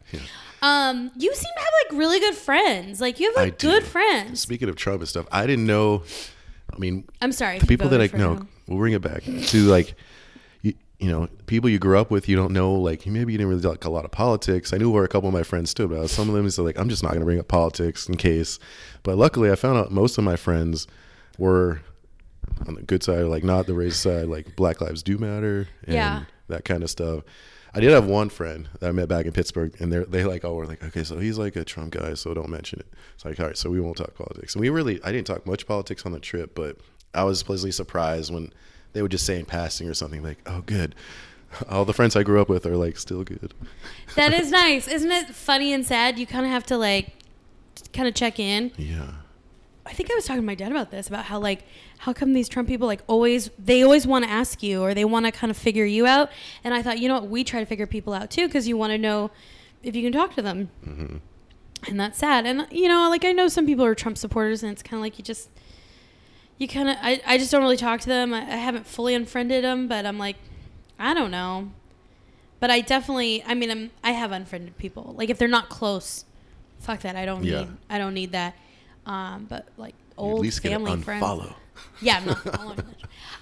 Um, 0.63 1.11
you 1.17 1.35
seem 1.35 1.53
to 1.55 1.61
have 1.61 1.69
like 1.85 1.99
really 2.01 2.19
good 2.19 2.35
friends. 2.35 3.01
Like 3.01 3.21
you 3.21 3.27
have 3.29 3.37
like 3.37 3.55
I 3.55 3.57
do. 3.57 3.69
good 3.69 3.85
friends. 3.85 4.41
Speaking 4.41 4.69
of 4.69 4.77
Trump 4.77 5.01
and 5.01 5.09
stuff, 5.09 5.27
I 5.31 5.47
didn't 5.47 5.67
know. 5.67 6.03
I 6.73 6.79
mean, 6.79 7.05
I'm 7.23 7.33
sorry. 7.33 7.59
the 7.59 7.67
people 7.67 7.89
that 7.91 8.01
I 8.01 8.17
know, 8.17 8.47
we'll 8.67 8.79
bring 8.79 8.93
it 8.93 9.03
back 9.03 9.23
to 9.23 9.63
like, 9.63 9.95
you, 10.99 11.11
know, 11.11 11.29
people 11.47 11.69
you 11.69 11.79
grew 11.79 11.99
up 11.99 12.11
with. 12.11 12.29
You 12.29 12.37
don't 12.37 12.53
know, 12.53 12.73
like 12.75 13.07
maybe 13.07 13.33
you 13.33 13.39
didn't 13.39 13.51
really 13.51 13.63
like 13.69 13.85
a 13.85 13.91
lot 13.91 14.05
of 14.05 14.11
politics. 14.11 14.73
I 14.73 14.79
knew 14.79 14.91
where 14.91 15.05
a 15.05 15.09
couple 15.09 15.29
of 15.29 15.35
my 15.35 15.43
friends 15.43 15.71
stood, 15.71 15.91
but 15.91 16.09
some 16.09 16.29
of 16.29 16.35
them 16.35 16.47
is 16.47 16.59
like, 16.59 16.79
I'm 16.79 16.89
just 16.89 17.03
not 17.03 17.11
going 17.11 17.21
to 17.21 17.27
bring 17.27 17.39
up 17.39 17.49
politics 17.49 18.09
in 18.09 18.17
case. 18.17 18.59
But 19.03 19.17
luckily, 19.19 19.51
I 19.51 19.57
found 19.57 19.79
out 19.79 19.91
most 19.93 20.17
of 20.19 20.25
my 20.25 20.37
friends 20.37 20.87
were 21.39 21.81
on 22.67 22.75
the 22.75 22.83
good 22.83 23.03
side, 23.03 23.25
like 23.25 23.45
not 23.45 23.67
the 23.67 23.73
racist 23.75 23.95
side, 24.03 24.29
like 24.29 24.57
Black 24.57 24.81
Lives 24.81 25.03
Do 25.03 25.19
Matter 25.19 25.69
and 25.85 25.95
Yeah. 25.95 26.25
that 26.49 26.65
kind 26.65 26.83
of 26.83 26.91
stuff. 26.91 27.25
I 27.75 27.81
did 27.81 27.91
have 27.91 28.07
one 28.07 28.31
friend 28.31 28.71
that 28.81 28.89
I 28.89 28.93
met 28.93 29.07
back 29.09 29.27
in 29.27 29.33
Pittsburgh, 29.33 29.75
and 29.81 29.93
they 29.93 29.99
they 30.05 30.25
like, 30.25 30.47
oh, 30.47 30.55
we're 30.55 30.65
like, 30.65 30.83
okay, 30.83 31.05
so 31.05 31.19
he's 31.19 31.37
like 31.37 31.57
a 31.57 31.65
Trump 31.65 31.93
guy, 31.93 32.15
so 32.15 32.33
don't 32.33 32.49
mention 32.49 32.79
it. 32.81 32.87
It's 33.15 33.25
like, 33.27 33.39
all 33.39 33.47
right, 33.47 33.59
so 33.59 33.69
we 33.69 33.81
won't 33.81 33.99
talk 33.99 34.15
politics. 34.15 34.55
And 34.55 34.63
we 34.63 34.71
really, 34.71 34.99
I 35.05 35.13
didn't 35.13 35.27
talk 35.27 35.45
much 35.47 35.67
politics 35.67 36.07
on 36.07 36.13
the 36.13 36.21
trip, 36.21 36.55
but 36.55 36.79
I 37.13 37.25
was 37.25 37.43
pleasantly 37.43 37.73
surprised 37.73 38.33
when 38.33 38.51
they 38.97 39.03
would 39.03 39.11
just 39.11 39.27
say 39.27 39.39
in 39.39 39.45
passing 39.45 39.91
or 39.91 39.95
something 39.95 40.23
like, 40.23 40.39
oh, 40.47 40.63
good. 40.63 40.95
All 41.69 41.85
the 41.85 41.93
friends 41.93 42.17
I 42.17 42.23
grew 42.23 42.41
up 42.41 42.49
with 42.49 42.65
are 42.65 42.79
like 42.79 42.97
still 42.97 43.25
good. 43.25 43.53
That 44.15 44.33
is 44.41 44.51
nice. 44.51 44.89
Isn't 44.89 45.13
it 45.13 45.35
funny 45.35 45.75
and 45.75 45.85
sad? 45.85 46.19
You 46.19 46.27
kind 46.27 46.47
of 46.47 46.51
have 46.51 46.65
to 46.67 46.79
like 46.79 47.13
kind 47.93 48.09
of 48.09 48.15
check 48.15 48.41
in. 48.41 48.73
Yeah. 48.79 49.11
I 49.85 49.93
think 49.93 50.11
I 50.11 50.15
was 50.15 50.25
talking 50.25 50.41
to 50.41 50.47
my 50.47 50.55
dad 50.55 50.73
about 50.73 50.91
this 50.91 51.09
about 51.09 51.27
how 51.27 51.39
like 51.39 51.63
how 51.99 52.15
come 52.15 52.33
these 52.33 52.49
Trump 52.49 52.69
people 52.69 52.87
like 52.87 53.03
always 53.07 53.51
they 53.59 53.83
always 53.83 54.07
want 54.07 54.25
to 54.25 54.31
ask 54.31 54.63
you 54.63 54.83
or 54.83 54.95
they 54.95 55.05
want 55.05 55.27
to 55.27 55.33
kind 55.33 55.51
of 55.51 55.59
figure 55.59 55.85
you 55.85 56.07
out 56.07 56.31
and 56.65 56.75
I 56.75 56.83
thought 56.83 56.99
you 56.99 57.07
know 57.07 57.15
what 57.15 57.29
we 57.29 57.45
try 57.45 57.61
to 57.61 57.67
figure 57.67 57.87
people 57.87 58.13
out 58.13 58.31
too 58.31 58.49
because 58.49 58.67
you 58.67 58.77
want 58.77 58.91
to 58.93 58.99
know 58.99 59.31
if 59.85 59.95
you 59.95 60.03
can 60.03 60.13
talk 60.13 60.35
to 60.35 60.43
them 60.43 60.71
mm-hmm. 60.85 61.17
and 61.87 62.01
that's 62.01 62.19
sad 62.19 62.47
and 62.47 62.67
you 62.73 62.89
know 62.89 63.09
like 63.09 63.25
I 63.25 63.31
know 63.31 63.47
some 63.47 63.65
people 63.65 63.85
are 63.85 63.95
Trump 63.95 64.19
supporters 64.19 64.65
and 64.65 64.73
it's 64.73 64.83
kind 64.83 64.99
of 64.99 65.03
like 65.03 65.19
you 65.19 65.25
just 65.25 65.51
you 66.59 66.67
kind 66.69 66.89
of 66.89 66.97
I, 67.01 67.21
I 67.27 67.39
just 67.39 67.51
don't 67.51 67.63
really 67.63 67.77
talk 67.77 68.01
to 68.01 68.09
them 68.09 68.33
I, 68.33 68.39
I 68.41 68.57
haven't 68.57 68.87
fully 68.87 69.15
unfriended 69.15 69.65
them 69.65 69.89
but 69.89 70.07
I'm 70.07 70.19
like 70.19 70.37
I 70.99 71.13
don't 71.15 71.31
know 71.31 71.71
but 72.61 72.71
I 72.71 72.81
definitely 72.81 73.43
I 73.47 73.55
mean 73.55 73.71
I'm 73.71 73.91
I 74.03 74.13
have 74.13 74.33
unfriended 74.33 74.77
people 74.79 75.15
like 75.17 75.31
if 75.31 75.39
they're 75.39 75.49
not 75.49 75.69
close 75.69 76.25
fuck 76.81 77.01
that 77.01 77.17
I 77.17 77.25
don't 77.27 77.45
Yeah. 77.45 77.61
need 77.61 77.69
I 77.91 77.99
don't 77.99 78.15
need 78.15 78.33
that 78.33 78.55
um, 79.07 79.47
but 79.49 79.67
like 79.77 79.95
old 80.19 80.39
at 80.39 80.43
least 80.43 80.63
get 80.63 80.73
an 80.73 80.85
family 80.85 81.03
friends. 81.03 81.23
Yeah, 82.01 82.17
I'm 82.17 82.27
not 82.27 82.39
following. 82.39 82.83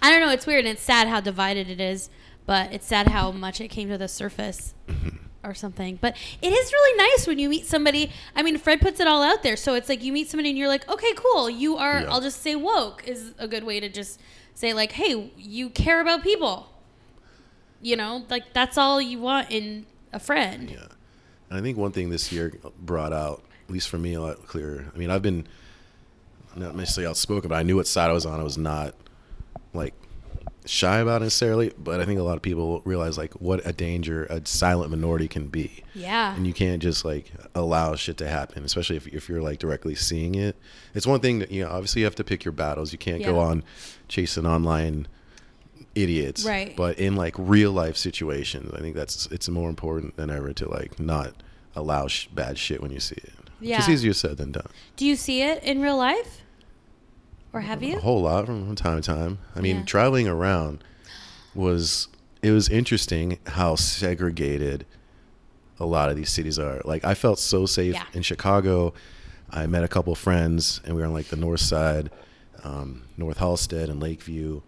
I 0.02 0.10
don't 0.10 0.20
know. 0.20 0.30
It's 0.30 0.46
weird 0.46 0.64
and 0.66 0.68
it's 0.68 0.82
sad 0.82 1.06
how 1.08 1.20
divided 1.20 1.70
it 1.70 1.80
is, 1.80 2.10
but 2.46 2.72
it's 2.72 2.84
sad 2.86 3.06
how 3.08 3.30
much 3.30 3.60
it 3.60 3.68
came 3.68 3.88
to 3.88 3.96
the 3.96 4.08
surface 4.08 4.74
Mm-hmm. 4.88 5.16
Or 5.44 5.54
something. 5.54 5.98
But 6.00 6.16
it 6.42 6.52
is 6.52 6.72
really 6.72 6.98
nice 6.98 7.26
when 7.26 7.38
you 7.38 7.48
meet 7.48 7.66
somebody. 7.66 8.10
I 8.34 8.42
mean, 8.42 8.58
Fred 8.58 8.80
puts 8.80 9.00
it 9.00 9.06
all 9.06 9.22
out 9.22 9.42
there, 9.42 9.56
so 9.56 9.74
it's 9.74 9.88
like 9.88 10.02
you 10.02 10.12
meet 10.12 10.28
somebody 10.28 10.48
and 10.48 10.58
you're 10.58 10.68
like, 10.68 10.88
okay, 10.88 11.12
cool. 11.14 11.48
You 11.48 11.76
are. 11.76 12.00
Yeah. 12.00 12.10
I'll 12.10 12.20
just 12.20 12.42
say 12.42 12.56
woke 12.56 13.06
is 13.06 13.32
a 13.38 13.46
good 13.46 13.64
way 13.64 13.80
to 13.80 13.88
just 13.88 14.20
say 14.54 14.72
like, 14.72 14.92
hey, 14.92 15.30
you 15.36 15.70
care 15.70 16.00
about 16.00 16.22
people. 16.22 16.68
You 17.82 17.96
know, 17.96 18.24
like 18.30 18.52
that's 18.52 18.78
all 18.78 19.00
you 19.00 19.18
want 19.18 19.50
in 19.50 19.86
a 20.12 20.18
friend. 20.18 20.70
Yeah. 20.70 20.86
And 21.50 21.58
I 21.58 21.62
think 21.62 21.76
one 21.76 21.92
thing 21.92 22.08
this 22.08 22.32
year 22.32 22.54
brought 22.80 23.12
out, 23.12 23.42
at 23.68 23.72
least 23.72 23.88
for 23.88 23.98
me, 23.98 24.14
a 24.14 24.20
lot 24.20 24.46
clearer. 24.46 24.90
I 24.94 24.98
mean, 24.98 25.10
I've 25.10 25.22
been 25.22 25.46
not 26.56 26.74
necessarily 26.74 27.10
outspoken, 27.10 27.48
but 27.48 27.56
I 27.56 27.62
knew 27.62 27.76
what 27.76 27.86
side 27.86 28.10
I 28.10 28.12
was 28.12 28.24
on. 28.24 28.40
I 28.40 28.42
was 28.42 28.56
not 28.56 28.94
like 29.72 29.94
shy 30.66 30.98
about 30.98 31.20
it 31.20 31.26
necessarily, 31.26 31.72
but 31.76 32.00
I 32.00 32.06
think 32.06 32.18
a 32.18 32.22
lot 32.22 32.36
of 32.36 32.42
people 32.42 32.80
realize 32.84 33.18
like 33.18 33.34
what 33.34 33.60
a 33.66 33.72
danger 33.72 34.24
a 34.24 34.44
silent 34.46 34.90
minority 34.90 35.28
can 35.28 35.48
be. 35.48 35.84
Yeah. 35.94 36.34
And 36.34 36.46
you 36.46 36.54
can't 36.54 36.82
just 36.82 37.04
like 37.04 37.30
allow 37.54 37.94
shit 37.96 38.16
to 38.18 38.28
happen, 38.28 38.64
especially 38.64 38.96
if, 38.96 39.06
if 39.08 39.28
you're 39.28 39.42
like 39.42 39.58
directly 39.58 39.94
seeing 39.94 40.34
it. 40.34 40.56
It's 40.94 41.06
one 41.06 41.20
thing 41.20 41.40
that, 41.40 41.50
you 41.50 41.64
know, 41.64 41.70
obviously 41.70 42.00
you 42.00 42.06
have 42.06 42.14
to 42.14 42.24
pick 42.24 42.44
your 42.44 42.52
battles. 42.52 42.92
You 42.92 42.98
can't 42.98 43.22
go 43.22 43.38
on 43.38 43.62
chasing 44.08 44.46
online 44.46 45.06
idiots. 45.94 46.44
Right. 46.44 46.74
But 46.74 46.98
in 46.98 47.14
like 47.14 47.34
real 47.38 47.72
life 47.72 47.96
situations, 47.96 48.72
I 48.74 48.80
think 48.80 48.96
that's, 48.96 49.26
it's 49.26 49.48
more 49.48 49.68
important 49.68 50.16
than 50.16 50.30
ever 50.30 50.52
to 50.54 50.68
like 50.68 50.98
not 50.98 51.34
allow 51.76 52.06
sh- 52.06 52.28
bad 52.28 52.56
shit 52.56 52.80
when 52.80 52.90
you 52.90 53.00
see 53.00 53.16
it. 53.16 53.32
Yeah. 53.60 53.78
It's 53.78 53.88
easier 53.88 54.12
said 54.12 54.38
than 54.38 54.52
done. 54.52 54.68
Do 54.96 55.06
you 55.06 55.16
see 55.16 55.42
it 55.42 55.62
in 55.62 55.80
real 55.80 55.96
life, 55.96 56.40
or 57.54 57.60
have 57.60 57.82
you? 57.82 57.96
A 57.96 58.00
whole 58.00 58.22
lot 58.22 58.46
from 58.46 58.74
time 58.74 59.00
to 59.00 59.06
time. 59.06 59.38
I 59.54 59.60
mean, 59.60 59.76
Yeah. 59.78 59.84
traveling 59.84 60.28
around 60.28 60.82
was 61.54 62.08
it 62.42 62.50
was 62.50 62.68
interesting 62.68 63.38
how 63.46 63.74
segregated 63.76 64.84
a 65.80 65.86
lot 65.86 66.10
of 66.10 66.16
these 66.16 66.28
cities 66.30 66.58
are. 66.58 66.82
Like 66.84 67.04
I 67.04 67.14
felt 67.14 67.38
so 67.38 67.64
safe 67.64 67.94
Yeah. 67.94 68.04
in 68.12 68.22
Chicago. 68.22 68.92
I 69.50 69.66
met 69.66 69.84
a 69.84 69.88
couple 69.88 70.14
friends 70.14 70.80
and 70.84 70.94
we 70.94 71.00
were 71.00 71.06
on 71.06 71.14
like 71.14 71.28
the 71.28 71.36
north 71.36 71.60
side, 71.60 72.10
um, 72.64 73.04
North 73.16 73.38
Halsted 73.38 73.88
and 73.88 74.00
Lakeview. 74.00 74.60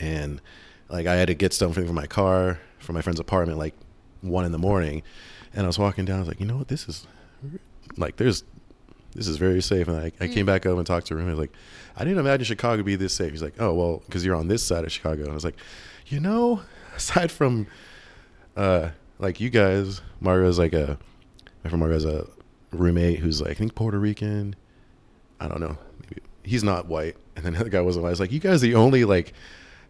And 0.00 0.40
like 0.88 1.06
I 1.06 1.14
had 1.16 1.28
to 1.28 1.34
get 1.34 1.52
something 1.54 1.86
from 1.86 1.94
my 1.96 2.06
car 2.06 2.60
from 2.78 2.94
my 2.94 3.00
friend's 3.00 3.18
apartment 3.18 3.58
like 3.58 3.74
one 4.20 4.44
in 4.44 4.52
the 4.52 4.58
morning. 4.58 5.02
And 5.54 5.64
I 5.64 5.66
was 5.66 5.78
walking 5.78 6.04
down, 6.04 6.16
I 6.16 6.20
was 6.20 6.28
like, 6.28 6.40
you 6.40 6.46
know 6.46 6.58
what, 6.58 6.68
this 6.68 6.88
is 6.88 7.06
like 7.96 8.16
there's 8.16 8.44
this 9.16 9.26
is 9.28 9.36
very 9.38 9.60
safe. 9.62 9.88
And 9.88 9.96
I, 9.98 10.12
I 10.20 10.28
came 10.28 10.46
back 10.46 10.66
up 10.66 10.76
and 10.76 10.86
talked 10.86 11.06
to 11.08 11.16
him. 11.18 11.26
I 11.26 11.30
was 11.30 11.38
like, 11.38 11.52
I 11.96 12.04
didn't 12.04 12.18
imagine 12.18 12.44
Chicago 12.44 12.76
would 12.76 12.86
be 12.86 12.96
this 12.96 13.14
safe. 13.14 13.32
He's 13.32 13.42
like, 13.42 13.54
oh, 13.58 13.72
well, 13.74 14.02
because 14.06 14.24
you're 14.24 14.36
on 14.36 14.48
this 14.48 14.62
side 14.62 14.84
of 14.84 14.92
Chicago. 14.92 15.22
And 15.22 15.30
I 15.30 15.34
was 15.34 15.44
like, 15.44 15.56
you 16.06 16.20
know, 16.20 16.60
aside 16.96 17.30
from 17.32 17.66
uh, 18.56 18.90
like 19.18 19.40
you 19.40 19.50
guys, 19.50 20.00
Mario's 20.20 20.58
like 20.58 20.72
a, 20.72 20.98
my 21.64 21.70
friend 21.70 21.80
Mario 21.80 21.98
a 22.20 22.76
roommate 22.76 23.18
who's 23.18 23.40
like, 23.40 23.50
I 23.50 23.54
think 23.54 23.74
Puerto 23.74 23.98
Rican. 23.98 24.54
I 25.40 25.48
don't 25.48 25.60
know. 25.60 25.76
Maybe, 26.02 26.22
he's 26.44 26.62
not 26.64 26.86
white. 26.86 27.16
And 27.34 27.44
then 27.44 27.52
the 27.54 27.60
other 27.60 27.70
guy 27.70 27.80
wasn't 27.80 28.02
white. 28.04 28.10
I 28.10 28.12
was 28.12 28.20
like, 28.20 28.32
you 28.32 28.40
guys 28.40 28.62
are 28.62 28.66
the 28.66 28.74
only 28.74 29.04
like 29.04 29.32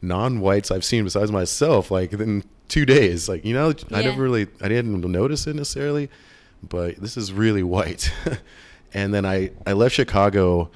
non-whites 0.02 0.70
I've 0.70 0.84
seen 0.84 1.04
besides 1.04 1.32
myself, 1.32 1.90
like 1.90 2.12
in 2.12 2.44
two 2.68 2.84
days. 2.86 3.28
Like, 3.28 3.44
you 3.44 3.54
know, 3.54 3.70
I 3.92 4.00
Yeah. 4.00 4.10
never 4.10 4.22
really, 4.22 4.46
I 4.60 4.68
didn't 4.68 5.00
notice 5.00 5.46
it 5.46 5.56
necessarily, 5.56 6.08
but 6.62 6.96
this 6.96 7.16
is 7.16 7.32
really 7.32 7.62
white. 7.62 8.12
and 8.94 9.12
then 9.12 9.24
I, 9.26 9.50
I 9.66 9.72
left 9.72 9.94
Chicago 9.94 10.70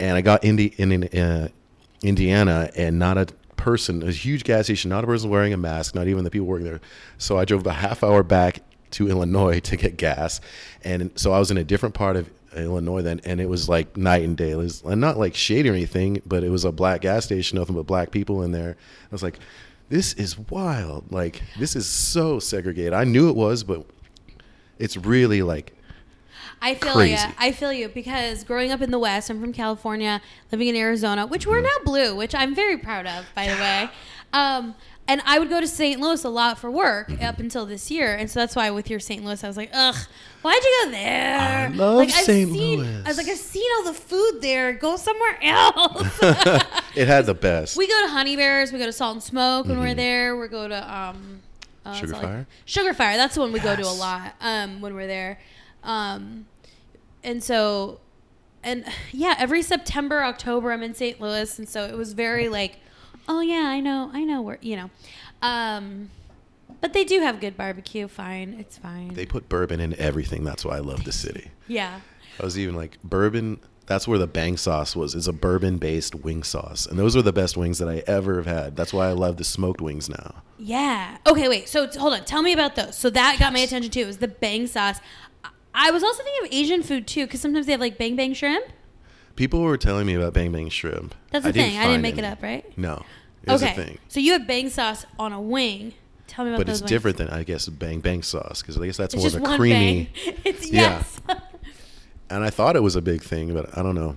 and 0.00 0.16
I 0.16 0.20
got 0.20 0.44
Indi- 0.44 0.74
in, 0.76 1.04
uh, 1.04 1.48
Indiana 2.02 2.70
and 2.76 2.98
not 2.98 3.18
a 3.18 3.26
person, 3.56 4.02
a 4.06 4.10
huge 4.10 4.44
gas 4.44 4.66
station, 4.66 4.90
not 4.90 5.04
a 5.04 5.06
person 5.06 5.28
wearing 5.30 5.52
a 5.52 5.56
mask, 5.56 5.94
not 5.94 6.06
even 6.06 6.24
the 6.24 6.30
people 6.30 6.46
working 6.46 6.66
there. 6.66 6.80
So 7.18 7.38
I 7.38 7.44
drove 7.44 7.66
a 7.66 7.72
half 7.72 8.02
hour 8.02 8.22
back 8.22 8.60
to 8.92 9.08
Illinois 9.08 9.60
to 9.64 9.76
get 9.76 9.96
gas. 9.96 10.40
And 10.84 11.10
so 11.16 11.32
I 11.32 11.38
was 11.38 11.50
in 11.50 11.58
a 11.58 11.64
different 11.64 11.94
part 11.94 12.16
of 12.16 12.30
Illinois 12.56 13.02
then, 13.02 13.20
and 13.24 13.40
it 13.40 13.48
was 13.48 13.68
like 13.68 13.96
night 13.96 14.22
and 14.24 14.36
day. 14.36 14.50
It 14.50 14.56
was 14.56 14.82
and 14.82 15.00
not 15.00 15.18
like 15.18 15.34
shady 15.34 15.68
or 15.68 15.74
anything, 15.74 16.22
but 16.24 16.42
it 16.42 16.50
was 16.50 16.64
a 16.64 16.72
black 16.72 17.02
gas 17.02 17.24
station, 17.24 17.58
nothing 17.58 17.76
but 17.76 17.86
black 17.86 18.10
people 18.10 18.42
in 18.42 18.52
there. 18.52 18.76
I 18.78 19.08
was 19.10 19.22
like, 19.22 19.38
this 19.88 20.14
is 20.14 20.38
wild. 20.38 21.10
Like, 21.12 21.42
this 21.58 21.76
is 21.76 21.86
so 21.86 22.38
segregated. 22.38 22.92
I 22.92 23.04
knew 23.04 23.28
it 23.28 23.36
was, 23.36 23.64
but 23.64 23.86
it's 24.78 24.96
really 24.96 25.42
like, 25.42 25.74
I 26.60 26.74
feel 26.74 26.92
Crazy. 26.94 27.12
you. 27.26 27.34
I 27.38 27.52
feel 27.52 27.72
you 27.72 27.88
because 27.88 28.44
growing 28.44 28.70
up 28.72 28.80
in 28.82 28.90
the 28.90 28.98
West, 28.98 29.30
I'm 29.30 29.40
from 29.40 29.52
California, 29.52 30.20
living 30.52 30.68
in 30.68 30.76
Arizona, 30.76 31.26
which 31.26 31.46
we're 31.46 31.60
now 31.60 31.68
blue, 31.84 32.16
which 32.16 32.34
I'm 32.34 32.54
very 32.54 32.76
proud 32.76 33.06
of, 33.06 33.24
by 33.34 33.46
the 33.46 33.54
way. 33.54 33.90
Um, 34.32 34.74
and 35.06 35.22
I 35.24 35.38
would 35.38 35.48
go 35.48 35.58
to 35.58 35.66
St. 35.66 35.98
Louis 36.00 36.22
a 36.24 36.28
lot 36.28 36.58
for 36.58 36.70
work 36.70 37.08
Mm-hmm. 37.08 37.24
up 37.24 37.38
until 37.38 37.64
this 37.64 37.90
year, 37.90 38.14
and 38.14 38.28
so 38.30 38.40
that's 38.40 38.54
why 38.54 38.70
with 38.70 38.90
your 38.90 39.00
St. 39.00 39.24
Louis, 39.24 39.42
I 39.42 39.46
was 39.48 39.56
like, 39.56 39.70
ugh, 39.72 39.96
why'd 40.42 40.62
you 40.62 40.80
go 40.84 40.90
there? 40.90 41.38
I 41.38 41.66
love 41.68 41.96
like, 41.96 42.10
St. 42.10 42.26
seen- 42.26 42.78
Louis. 42.80 43.02
I 43.04 43.08
was 43.08 43.16
like, 43.16 43.28
I've 43.28 43.38
seen 43.38 43.64
all 43.78 43.84
the 43.84 43.94
food 43.94 44.40
there. 44.42 44.74
Go 44.74 44.96
somewhere 44.96 45.38
else. 45.42 46.18
it 46.94 47.08
had 47.08 47.24
the 47.24 47.32
best. 47.34 47.76
we 47.78 47.86
go 47.88 48.02
to 48.02 48.08
Honey 48.12 48.36
Bears. 48.36 48.70
We 48.72 48.78
go 48.78 48.84
to 48.84 48.92
Salt 48.92 49.14
and 49.14 49.22
Smoke 49.22 49.66
when 49.66 49.78
we're 49.80 49.94
there. 49.94 50.36
We 50.36 50.46
go 50.48 50.68
to 50.68 50.76
um, 50.94 51.40
uh, 51.86 51.92
Mm-hmm. 51.92 52.00
Sugar 52.00 52.14
Fire? 52.16 52.46
Sugar 52.66 52.92
Fire. 52.92 53.16
That's 53.16 53.34
the 53.36 53.40
one 53.40 53.50
we 53.52 53.60
go 53.60 53.74
to 53.74 53.82
a 53.82 53.88
lot 53.88 54.34
um, 54.42 54.82
when 54.82 54.94
we're 54.94 55.06
there. 55.06 55.38
Um, 55.82 56.46
and 57.22 57.42
so, 57.42 58.00
and 58.62 58.84
yeah, 59.12 59.34
every 59.38 59.62
September, 59.62 60.22
October, 60.22 60.72
I'm 60.72 60.82
in 60.82 60.94
St. 60.94 61.20
Louis, 61.20 61.58
and 61.58 61.68
so 61.68 61.84
it 61.84 61.96
was 61.96 62.12
very 62.12 62.48
like, 62.48 62.76
oh 63.28 63.40
yeah, 63.40 63.66
I 63.66 63.80
know, 63.80 64.10
I 64.12 64.24
know 64.24 64.42
where 64.42 64.58
you 64.60 64.76
know. 64.76 64.90
Um, 65.42 66.10
but 66.80 66.92
they 66.92 67.04
do 67.04 67.20
have 67.20 67.40
good 67.40 67.56
barbecue. 67.56 68.08
Fine, 68.08 68.56
it's 68.58 68.78
fine. 68.78 69.14
They 69.14 69.26
put 69.26 69.48
bourbon 69.48 69.80
in 69.80 69.94
everything. 69.98 70.44
That's 70.44 70.64
why 70.64 70.76
I 70.76 70.80
love 70.80 71.04
the 71.04 71.12
city. 71.12 71.50
yeah. 71.68 72.00
I 72.40 72.44
was 72.44 72.58
even 72.58 72.74
like 72.74 73.02
bourbon. 73.02 73.60
That's 73.86 74.06
where 74.06 74.18
the 74.18 74.26
bang 74.26 74.58
sauce 74.58 74.94
was. 74.94 75.14
It's 75.14 75.26
a 75.26 75.32
bourbon 75.32 75.78
based 75.78 76.14
wing 76.14 76.42
sauce, 76.42 76.86
and 76.86 76.98
those 76.98 77.16
are 77.16 77.22
the 77.22 77.32
best 77.32 77.56
wings 77.56 77.78
that 77.78 77.88
I 77.88 78.02
ever 78.06 78.36
have 78.36 78.46
had. 78.46 78.76
That's 78.76 78.92
why 78.92 79.08
I 79.08 79.12
love 79.12 79.38
the 79.38 79.44
smoked 79.44 79.80
wings 79.80 80.08
now. 80.08 80.42
Yeah. 80.58 81.16
Okay, 81.26 81.48
wait. 81.48 81.68
So 81.68 81.86
hold 81.86 82.12
on. 82.12 82.24
Tell 82.24 82.42
me 82.42 82.52
about 82.52 82.76
those. 82.76 82.96
So 82.96 83.10
that 83.10 83.38
got 83.38 83.52
my 83.52 83.60
attention 83.60 83.90
too. 83.90 84.00
It 84.00 84.06
was 84.06 84.18
the 84.18 84.28
bang 84.28 84.66
sauce. 84.66 85.00
I- 85.86 85.90
was 85.90 86.02
also 86.02 86.22
thinking 86.22 86.46
of 86.48 86.52
Asian 86.54 86.82
food 86.82 87.06
too, 87.06 87.26
because 87.26 87.40
sometimes 87.40 87.66
they 87.66 87.72
have 87.72 87.80
like 87.80 87.98
bang 87.98 88.16
bang 88.16 88.34
shrimp. 88.34 88.64
People 89.36 89.60
were 89.62 89.76
telling 89.78 90.06
me 90.06 90.14
about 90.14 90.34
bang 90.34 90.50
bang 90.52 90.68
shrimp. 90.68 91.14
That's 91.30 91.44
the 91.44 91.50
I 91.50 91.52
thing. 91.52 91.78
I 91.78 91.86
didn't 91.86 92.02
make 92.02 92.18
it 92.18 92.24
up, 92.24 92.42
right? 92.42 92.64
No, 92.78 93.04
it 93.44 93.50
was 93.52 93.62
okay. 93.62 93.72
a 93.72 93.74
thing. 93.84 93.98
So 94.08 94.20
you 94.20 94.32
have 94.32 94.46
bang 94.46 94.68
sauce 94.68 95.06
on 95.18 95.32
a 95.32 95.40
wing. 95.40 95.94
Tell 96.26 96.44
me 96.44 96.50
about 96.50 96.60
it. 96.60 96.66
But 96.66 96.70
it's 96.72 96.80
wings. 96.82 96.88
different 96.90 97.16
than 97.18 97.28
I 97.30 97.44
guess 97.44 97.68
bang 97.68 98.00
bang 98.00 98.22
sauce 98.22 98.60
because 98.62 98.76
I 98.78 98.86
guess 98.86 98.96
that's 98.96 99.14
It's 99.14 99.22
more 99.22 99.28
of 99.28 99.34
a 99.36 99.40
one 99.48 99.58
creamy. 99.58 100.10
bang. 100.24 100.34
It's 100.44 100.70
Yeah. 100.70 101.02
yes. 101.28 101.38
And 102.30 102.44
I 102.44 102.50
thought 102.50 102.76
it 102.76 102.82
was 102.82 102.94
a 102.94 103.00
big 103.00 103.22
thing, 103.22 103.54
but 103.54 103.76
I 103.78 103.82
don't 103.82 103.94
know. 103.94 104.16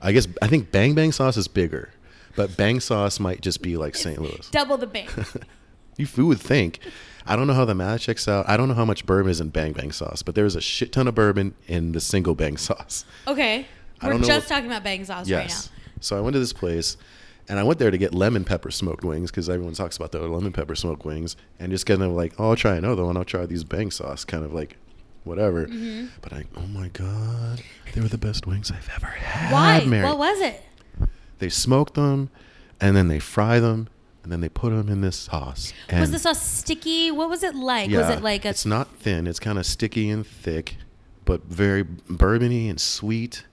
I 0.00 0.12
guess 0.12 0.28
I 0.40 0.46
think 0.46 0.70
bang 0.70 0.94
bang 0.94 1.10
sauce 1.10 1.36
is 1.36 1.48
bigger, 1.48 1.90
but 2.36 2.56
bang 2.56 2.78
sauce 2.78 3.18
might 3.18 3.40
just 3.40 3.60
be 3.60 3.76
like 3.76 3.96
St. 3.96 4.20
Louis. 4.20 4.48
Double 4.50 4.76
the 4.76 4.86
bang. 4.86 5.08
You 5.96 6.06
you 6.16 6.26
would 6.26 6.40
think. 6.40 6.78
I 7.26 7.36
don't 7.36 7.46
know 7.46 7.54
how 7.54 7.64
the 7.64 7.74
math 7.74 8.00
checks 8.02 8.28
out. 8.28 8.48
I 8.48 8.56
don't 8.56 8.68
know 8.68 8.74
how 8.74 8.84
much 8.84 9.06
bourbon 9.06 9.30
is 9.30 9.40
in 9.40 9.48
bang 9.48 9.72
bang 9.72 9.92
sauce, 9.92 10.22
but 10.22 10.34
there's 10.34 10.56
a 10.56 10.60
shit 10.60 10.92
ton 10.92 11.08
of 11.08 11.14
bourbon 11.14 11.54
in 11.66 11.92
the 11.92 12.00
single 12.00 12.34
bang 12.34 12.56
sauce. 12.56 13.04
Okay. 13.26 13.66
I 14.00 14.08
We're 14.08 14.18
just 14.18 14.28
what- 14.30 14.46
talking 14.48 14.66
about 14.66 14.84
bang 14.84 15.04
sauce 15.04 15.28
Yes. 15.28 15.40
right 15.40 15.48
now. 15.50 15.94
So 16.00 16.18
I 16.18 16.20
went 16.20 16.34
to 16.34 16.38
this 16.40 16.52
place, 16.52 16.96
and 17.48 17.58
I 17.58 17.62
went 17.62 17.78
there 17.78 17.90
to 17.90 17.96
get 17.96 18.12
lemon 18.14 18.44
pepper 18.44 18.70
smoked 18.70 19.04
wings 19.04 19.30
because 19.30 19.48
everyone 19.48 19.72
talks 19.74 19.96
about 19.96 20.12
the 20.12 20.18
lemon 20.20 20.52
pepper 20.52 20.74
smoked 20.74 21.04
wings, 21.06 21.36
and 21.58 21.72
just 21.72 21.86
kind 21.86 22.02
of 22.02 22.10
like, 22.12 22.34
oh, 22.38 22.50
I'll 22.50 22.56
try 22.56 22.74
another 22.76 23.04
one. 23.04 23.16
I'll 23.16 23.24
try 23.24 23.46
these 23.46 23.64
bang 23.64 23.90
sauce, 23.90 24.24
kind 24.26 24.44
of 24.44 24.52
like, 24.52 24.76
whatever. 25.22 25.66
Mm-hmm. 25.66 26.06
But 26.20 26.32
I, 26.34 26.44
oh 26.56 26.66
my 26.66 26.88
god, 26.88 27.62
they 27.94 28.02
were 28.02 28.08
the 28.08 28.18
best 28.18 28.46
wings 28.46 28.70
I've 28.70 28.90
ever 28.94 29.06
had. 29.06 29.50
Why? 29.52 29.84
Mary. 29.86 30.04
What 30.04 30.18
was 30.18 30.40
it? 30.40 30.62
They 31.38 31.48
smoke 31.48 31.94
them, 31.94 32.28
and 32.80 32.94
then 32.94 33.08
they 33.08 33.18
fry 33.20 33.60
them, 33.60 33.88
and 34.24 34.32
then 34.32 34.40
they 34.40 34.48
put 34.48 34.70
them 34.70 34.88
in 34.88 35.00
this 35.02 35.16
sauce. 35.16 35.72
And 35.88 36.00
was 36.00 36.10
the 36.10 36.18
sauce 36.18 36.42
sticky? 36.42 37.10
What 37.12 37.28
was 37.30 37.42
it 37.44 37.54
like? 37.54 37.88
yeah, 37.90 37.98
was 38.00 38.08
it 38.18 38.22
like 38.22 38.44
a 38.44 38.48
It's 38.48 38.66
not 38.66 38.88
thin. 38.96 39.26
It's 39.28 39.38
kind 39.38 39.58
of 39.58 39.66
sticky 39.66 40.10
and 40.10 40.26
thick, 40.26 40.76
but 41.24 41.44
very 41.44 41.84
bourbony 41.84 42.68
and 42.68 42.80
sweet. 42.80 43.44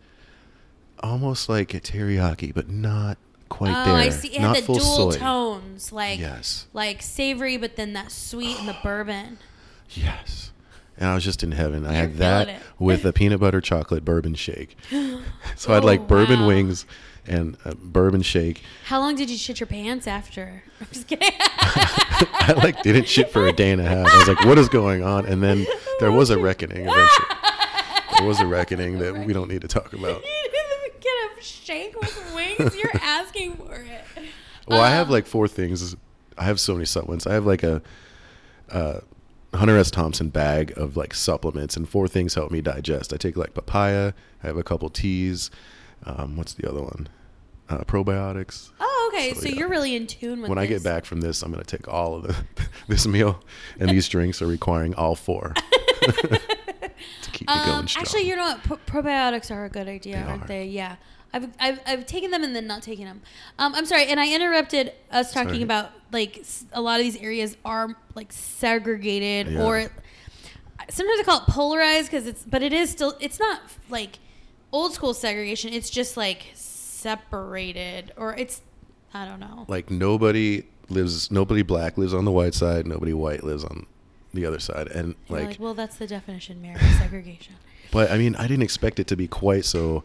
Almost 1.02 1.50
like 1.50 1.74
a 1.74 1.80
teriyaki, 1.80 2.54
but 2.54 2.70
not 2.70 3.18
quite 3.50 3.72
Oh, 3.76 3.86
there. 3.86 3.96
I 3.96 4.10
see. 4.10 4.30
It 4.30 4.42
not 4.42 4.56
had 4.56 4.64
the 4.66 4.74
dual 4.74 5.12
soy. 5.12 5.18
tones, 5.18 5.92
like 5.92 6.20
Yes. 6.20 6.68
like 6.74 7.02
savory, 7.02 7.58
but 7.58 7.76
then 7.76 7.94
that 7.94 8.12
sweet 8.12 8.58
and 8.60 8.68
the 8.68 8.78
bourbon. 8.84 9.38
Yes. 9.90 10.52
And 10.98 11.10
I 11.10 11.16
was 11.16 11.24
just 11.24 11.42
in 11.42 11.52
heaven. 11.54 11.86
I 11.86 11.94
had 11.94 12.10
You're 12.12 12.18
that 12.20 12.62
with 12.78 13.04
a 13.06 13.12
peanut 13.12 13.40
butter 13.40 13.60
chocolate 13.62 14.06
bourbon 14.06 14.36
shake. 14.36 14.78
so 14.92 15.72
I 15.72 15.74
had 15.74 15.84
Oh, 15.84 15.88
like 15.88 16.08
bourbon 16.08 16.42
wow. 16.42 16.48
wings 16.48 16.86
and 17.28 17.58
a 17.66 17.76
bourbon 17.76 18.22
shake. 18.22 18.62
How 18.86 19.00
long 19.00 19.16
did 19.16 19.30
you 19.30 19.38
shit 19.38 19.60
your 19.60 19.68
pants 19.68 20.08
after? 20.08 20.64
I'm 20.80 20.88
just 20.92 21.08
kidding. 21.08 21.30
I 21.40 22.54
like 22.58 22.82
didn't 22.82 23.08
shit 23.08 23.30
for 23.32 23.48
a 23.48 23.54
day 23.54 23.72
and 23.72 23.80
a 23.82 23.86
half. 23.86 24.08
I 24.08 24.18
was 24.18 24.28
like, 24.28 24.44
what 24.46 24.58
is 24.58 24.70
going 24.70 25.04
on? 25.04 25.26
And 25.26 25.42
then 25.44 25.66
there 26.00 26.12
was 26.12 26.30
a 26.30 26.38
reckoning 26.40 26.88
eventually. 26.88 27.28
There 28.18 28.28
was 28.28 28.40
a 28.40 28.46
reckoning 28.48 29.00
that 29.00 29.26
we 29.26 29.34
don't 29.34 29.50
need 29.50 29.62
to 29.62 29.68
talk 29.68 29.94
about. 29.94 30.22
you 30.24 30.50
didn't 30.52 31.02
get 31.02 31.12
a 31.40 31.42
shake 31.44 32.00
with 32.00 32.34
wings. 32.36 32.76
You're 32.76 32.92
asking 33.02 33.56
for 33.56 33.76
it. 33.76 34.26
Well, 34.68 34.82
I 34.82 34.90
have 34.90 35.08
Um, 35.08 35.14
like 35.14 35.26
four 35.26 35.48
things. 35.48 35.96
I 36.38 36.44
have 36.44 36.60
so 36.60 36.74
many 36.74 36.86
supplements. 36.86 37.26
I 37.28 37.34
have 37.34 37.46
like 37.46 37.64
a 37.64 37.82
uh, 38.72 39.00
Hunter 39.54 39.78
S. 39.78 39.92
Thompson 39.92 40.30
bag 40.30 40.74
of 40.78 40.96
like 40.98 41.14
supplements, 41.14 41.76
and 41.76 41.88
four 41.88 42.08
things 42.08 42.36
help 42.36 42.52
me 42.52 42.62
digest. 42.62 43.14
I 43.14 43.18
take 43.18 43.36
like 43.38 43.54
papaya. 43.54 44.14
I 44.44 44.48
have 44.48 44.58
a 44.58 44.64
couple 44.64 44.90
teas. 44.90 45.52
Um, 46.06 46.36
what's 46.38 46.54
the 46.54 46.68
other 46.70 46.82
one? 46.82 47.08
Uh, 47.70 47.80
probiotics. 47.86 48.72
Oh, 48.80 49.12
okay. 49.14 49.34
So, 49.34 49.42
So, 49.42 49.50
yeah. 49.50 49.56
you're 49.56 49.70
really 49.70 49.96
in 49.96 50.08
tune 50.08 50.42
with 50.42 50.50
When 50.50 50.58
I 50.58 50.66
get 50.66 50.84
back 50.84 51.06
from 51.06 51.22
this, 51.22 51.42
I'm 51.42 51.52
gonna 51.52 51.64
take 51.64 51.88
all 51.88 52.16
of 52.16 52.24
the, 52.24 52.36
this 52.88 53.06
meal, 53.08 53.42
and 53.80 53.90
these 53.90 54.08
drinks 54.16 54.42
are 54.42 54.48
requiring 54.48 54.94
all 54.96 55.16
four 55.16 55.54
to 56.02 57.32
keep 57.32 57.48
me 57.48 57.54
Um, 57.54 57.66
going 57.66 57.88
strong. 57.88 58.02
actually, 58.04 58.28
you 58.28 58.36
know 58.36 58.44
what? 58.44 58.64
Pro- 58.64 59.02
probiotics 59.02 59.52
are 59.52 59.66
a 59.66 59.70
good 59.70 59.88
idea, 59.88 60.18
They 60.18 60.22
aren't 60.24 60.44
are. 60.44 60.48
they? 60.48 60.66
Yeah. 60.66 60.96
I've, 61.34 61.48
I've, 61.62 61.80
I've 61.86 62.06
taken 62.08 62.30
them 62.32 62.44
and 62.44 62.54
then 62.54 62.68
not 62.68 62.84
taken 62.84 63.06
them. 63.06 63.22
Um, 63.58 63.74
I'm 63.74 63.86
sorry, 63.86 64.08
and 64.08 64.20
I 64.20 64.34
interrupted 64.36 64.92
us 65.12 65.32
talking 65.34 65.52
Sorry. 65.52 65.62
about 65.64 65.92
like 66.12 66.40
s- 66.40 66.66
a 66.74 66.82
lot 66.82 67.00
of 67.00 67.06
these 67.06 67.16
areas 67.16 67.56
are 67.64 67.96
like 68.16 68.34
segregated 68.34 69.48
Yeah. 69.54 69.64
or 69.64 69.90
sometimes 70.90 71.20
I 71.22 71.24
call 71.24 71.38
it 71.38 71.46
polarized 71.48 72.12
because 72.12 72.28
it's 72.28 72.44
but 72.44 72.62
it 72.64 72.74
is 72.74 72.90
still 72.90 73.16
it's 73.22 73.40
not 73.40 73.62
like 73.90 74.20
old 74.72 74.94
school 74.94 75.14
segregation. 75.14 75.74
It's 75.74 75.90
just 75.90 76.18
like 76.18 76.48
separated 76.54 78.12
or 78.18 78.36
it's 78.36 78.62
I 79.14 79.26
don't 79.26 79.40
know. 79.40 79.66
like 79.68 79.90
nobody 79.92 80.64
lives, 80.90 81.32
nobody 81.32 81.62
black 81.64 81.98
lives 81.98 82.14
on 82.14 82.26
the 82.26 82.32
white 82.32 82.54
side, 82.54 82.88
nobody 82.88 83.14
white 83.14 83.44
lives 83.44 83.64
on 83.64 83.86
the 84.34 84.46
other 84.46 84.60
side, 84.60 84.88
and 84.88 85.16
like 85.28 85.46
like, 85.46 85.60
well, 85.60 85.74
that's 85.74 85.98
the 85.98 86.08
definition, 86.08 86.62
Mary, 86.62 86.80
segregation. 86.98 87.56
But 87.92 88.12
I 88.12 88.18
mean, 88.18 88.36
I 88.36 88.44
didn't 88.48 88.64
expect 88.64 89.00
it 89.00 89.08
to 89.08 89.16
be 89.18 89.28
quite 89.28 89.66
so. 89.66 90.04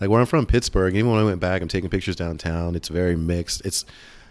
Like 0.00 0.08
where 0.10 0.20
I'm 0.20 0.26
from, 0.26 0.46
Pittsburgh. 0.46 0.94
Even 0.96 1.10
when 1.10 1.20
I 1.20 1.24
went 1.24 1.40
back, 1.40 1.60
I'm 1.60 1.66
taking 1.68 1.90
pictures 1.90 2.14
downtown. 2.16 2.76
It's 2.76 2.88
very 2.88 3.16
mixed. 3.16 3.66
It's 3.66 3.84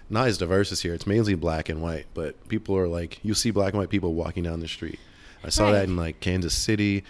not 0.09 0.27
as 0.29 0.37
diverse 0.37 0.71
as 0.71 0.81
here. 0.81 0.93
It's 0.93 1.05
mainly 1.05 1.35
black 1.35 1.67
and 1.67 1.81
white. 1.81 2.05
But 2.13 2.47
people 2.47 2.75
are 2.77 2.87
like, 2.87 3.19
you 3.21 3.33
see 3.33 3.51
black 3.51 3.73
and 3.73 3.79
white 3.79 3.89
people 3.89 4.13
walking 4.13 4.43
down 4.43 4.61
the 4.61 4.67
street. 4.69 4.97
I 5.43 5.49
saw 5.49 5.65
Right. 5.65 5.73
that 5.73 5.83
in 5.83 5.97
like 5.97 6.21
Kansas 6.21 6.53
City, 6.53 7.03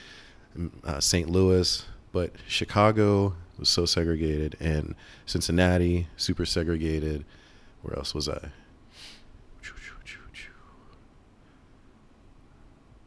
mm, 0.58 0.72
uh, 0.84 1.00
St. 1.00 1.30
Louis, 1.30 1.86
but 2.12 2.34
Chicago 2.48 3.34
was 3.58 3.70
so 3.70 3.86
segregated, 3.86 4.56
and 4.60 4.96
Cincinnati 5.26 6.08
super 6.18 6.46
segregated. 6.46 7.26
Where 7.82 7.98
else 7.98 8.14
was 8.14 8.28
I? 8.30 8.52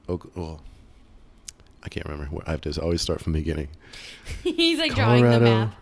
Oh, 0.08 0.20
well, 0.34 0.60
I 1.84 1.88
can't 1.88 2.04
remember. 2.06 2.42
I 2.44 2.50
have 2.50 2.60
to 2.62 2.82
always 2.82 3.00
start 3.00 3.20
from 3.20 3.32
the 3.32 3.38
beginning. 3.38 3.68
He's 4.42 4.78
like 4.78 4.94
drawing 4.96 5.22
the 5.22 5.30
Colorado, 5.30 5.66
map. 5.66 5.74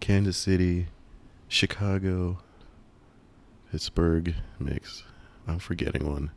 Kansas 0.00 0.36
City, 0.36 0.88
Chicago, 1.46 2.38
Pittsburgh 3.70 4.34
mix. 4.58 5.04
I'm 5.46 5.60
forgetting 5.60 6.10
one. 6.10 6.32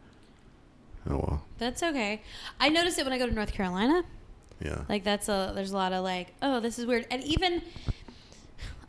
Oh 1.09 1.15
well, 1.17 1.45
That's 1.57 1.81
okay. 1.81 2.21
I 2.59 2.69
notice 2.69 2.99
it 2.99 3.03
when 3.05 3.13
I 3.13 3.17
go 3.17 3.25
to 3.27 3.33
North 3.33 3.51
Carolina. 3.51 4.03
Yeah. 4.61 4.81
Like 4.89 5.03
that's 5.03 5.29
a 5.29 5.51
there's 5.55 5.71
a 5.71 5.75
lot 5.77 5.93
of 5.93 6.03
like, 6.03 6.33
oh, 6.41 6.59
this 6.59 6.77
is 6.79 6.85
weird. 6.85 7.05
And 7.11 7.23
even 7.23 7.61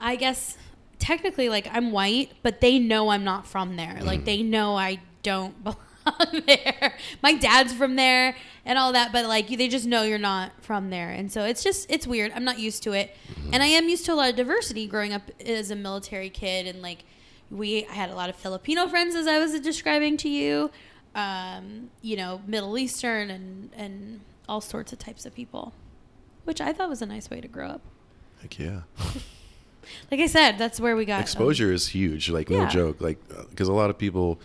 I 0.00 0.16
guess 0.16 0.56
technically 0.98 1.48
like 1.48 1.68
I'm 1.72 1.92
white, 1.92 2.32
but 2.42 2.60
they 2.60 2.78
know 2.78 3.08
I'm 3.10 3.24
not 3.24 3.46
from 3.46 3.76
there. 3.76 3.98
Like 4.02 4.20
Mm. 4.20 4.24
they 4.24 4.42
know 4.42 4.76
I 4.76 5.00
don't 5.22 5.54
belong 5.64 6.42
there. 6.46 6.94
My 7.22 7.34
dad's 7.34 7.72
from 7.72 7.96
there 7.96 8.34
and 8.64 8.78
all 8.78 8.92
that, 8.92 9.12
but 9.12 9.26
like 9.26 9.48
they 9.48 9.68
just 9.68 9.86
know 9.86 10.02
you're 10.02 10.18
not 10.18 10.52
from 10.62 10.90
there. 10.90 11.10
And 11.10 11.30
so 11.30 11.44
it's 11.44 11.62
just 11.62 11.86
it's 11.90 12.06
weird. 12.06 12.32
I'm 12.34 12.44
not 12.44 12.58
used 12.58 12.82
to 12.84 12.92
it. 12.92 13.14
Mm-hmm. 13.32 13.50
And 13.54 13.62
I 13.62 13.66
am 13.66 13.88
used 13.88 14.04
to 14.06 14.12
a 14.12 14.16
lot 14.16 14.30
of 14.30 14.36
diversity 14.36 14.86
growing 14.86 15.12
up 15.12 15.22
as 15.44 15.70
a 15.70 15.76
military 15.76 16.30
kid 16.30 16.66
and 16.66 16.82
like 16.82 17.04
we 17.50 17.84
I 17.86 17.92
had 17.94 18.10
a 18.10 18.14
lot 18.14 18.30
of 18.30 18.36
Filipino 18.36 18.86
friends 18.88 19.14
as 19.14 19.26
I 19.26 19.38
was 19.38 19.58
describing 19.60 20.16
to 20.18 20.28
you. 20.28 20.70
Um, 21.14 21.90
you 22.02 22.16
know, 22.16 22.40
Middle 22.46 22.78
Eastern 22.78 23.30
and 23.30 23.70
and 23.76 24.20
all 24.50 24.60
sorts 24.60 24.92
of 24.92 24.98
types 24.98 25.24
of 25.24 25.32
people, 25.34 25.72
which 26.44 26.60
I 26.60 26.72
thought 26.72 26.88
was 26.88 27.00
a 27.00 27.06
nice 27.06 27.30
way 27.30 27.40
to 27.40 27.46
grow 27.48 27.68
up. 27.68 27.80
Heck 28.42 28.58
yeah. 28.58 28.80
Like 30.10 30.20
I 30.20 30.26
said, 30.26 30.58
that's 30.58 30.78
where 30.78 30.94
we 30.94 31.04
got 31.06 31.16
um, 31.16 31.22
Exposure 31.22 31.72
is 31.72 31.88
huge. 31.88 32.28
Like 32.28 32.50
no 32.50 32.58
Yeah. 32.62 32.68
joke. 32.68 33.00
Like 33.00 33.18
because 33.48 33.66
a 33.68 33.72
lot 33.72 33.88
of 33.90 33.96
people 33.96 34.38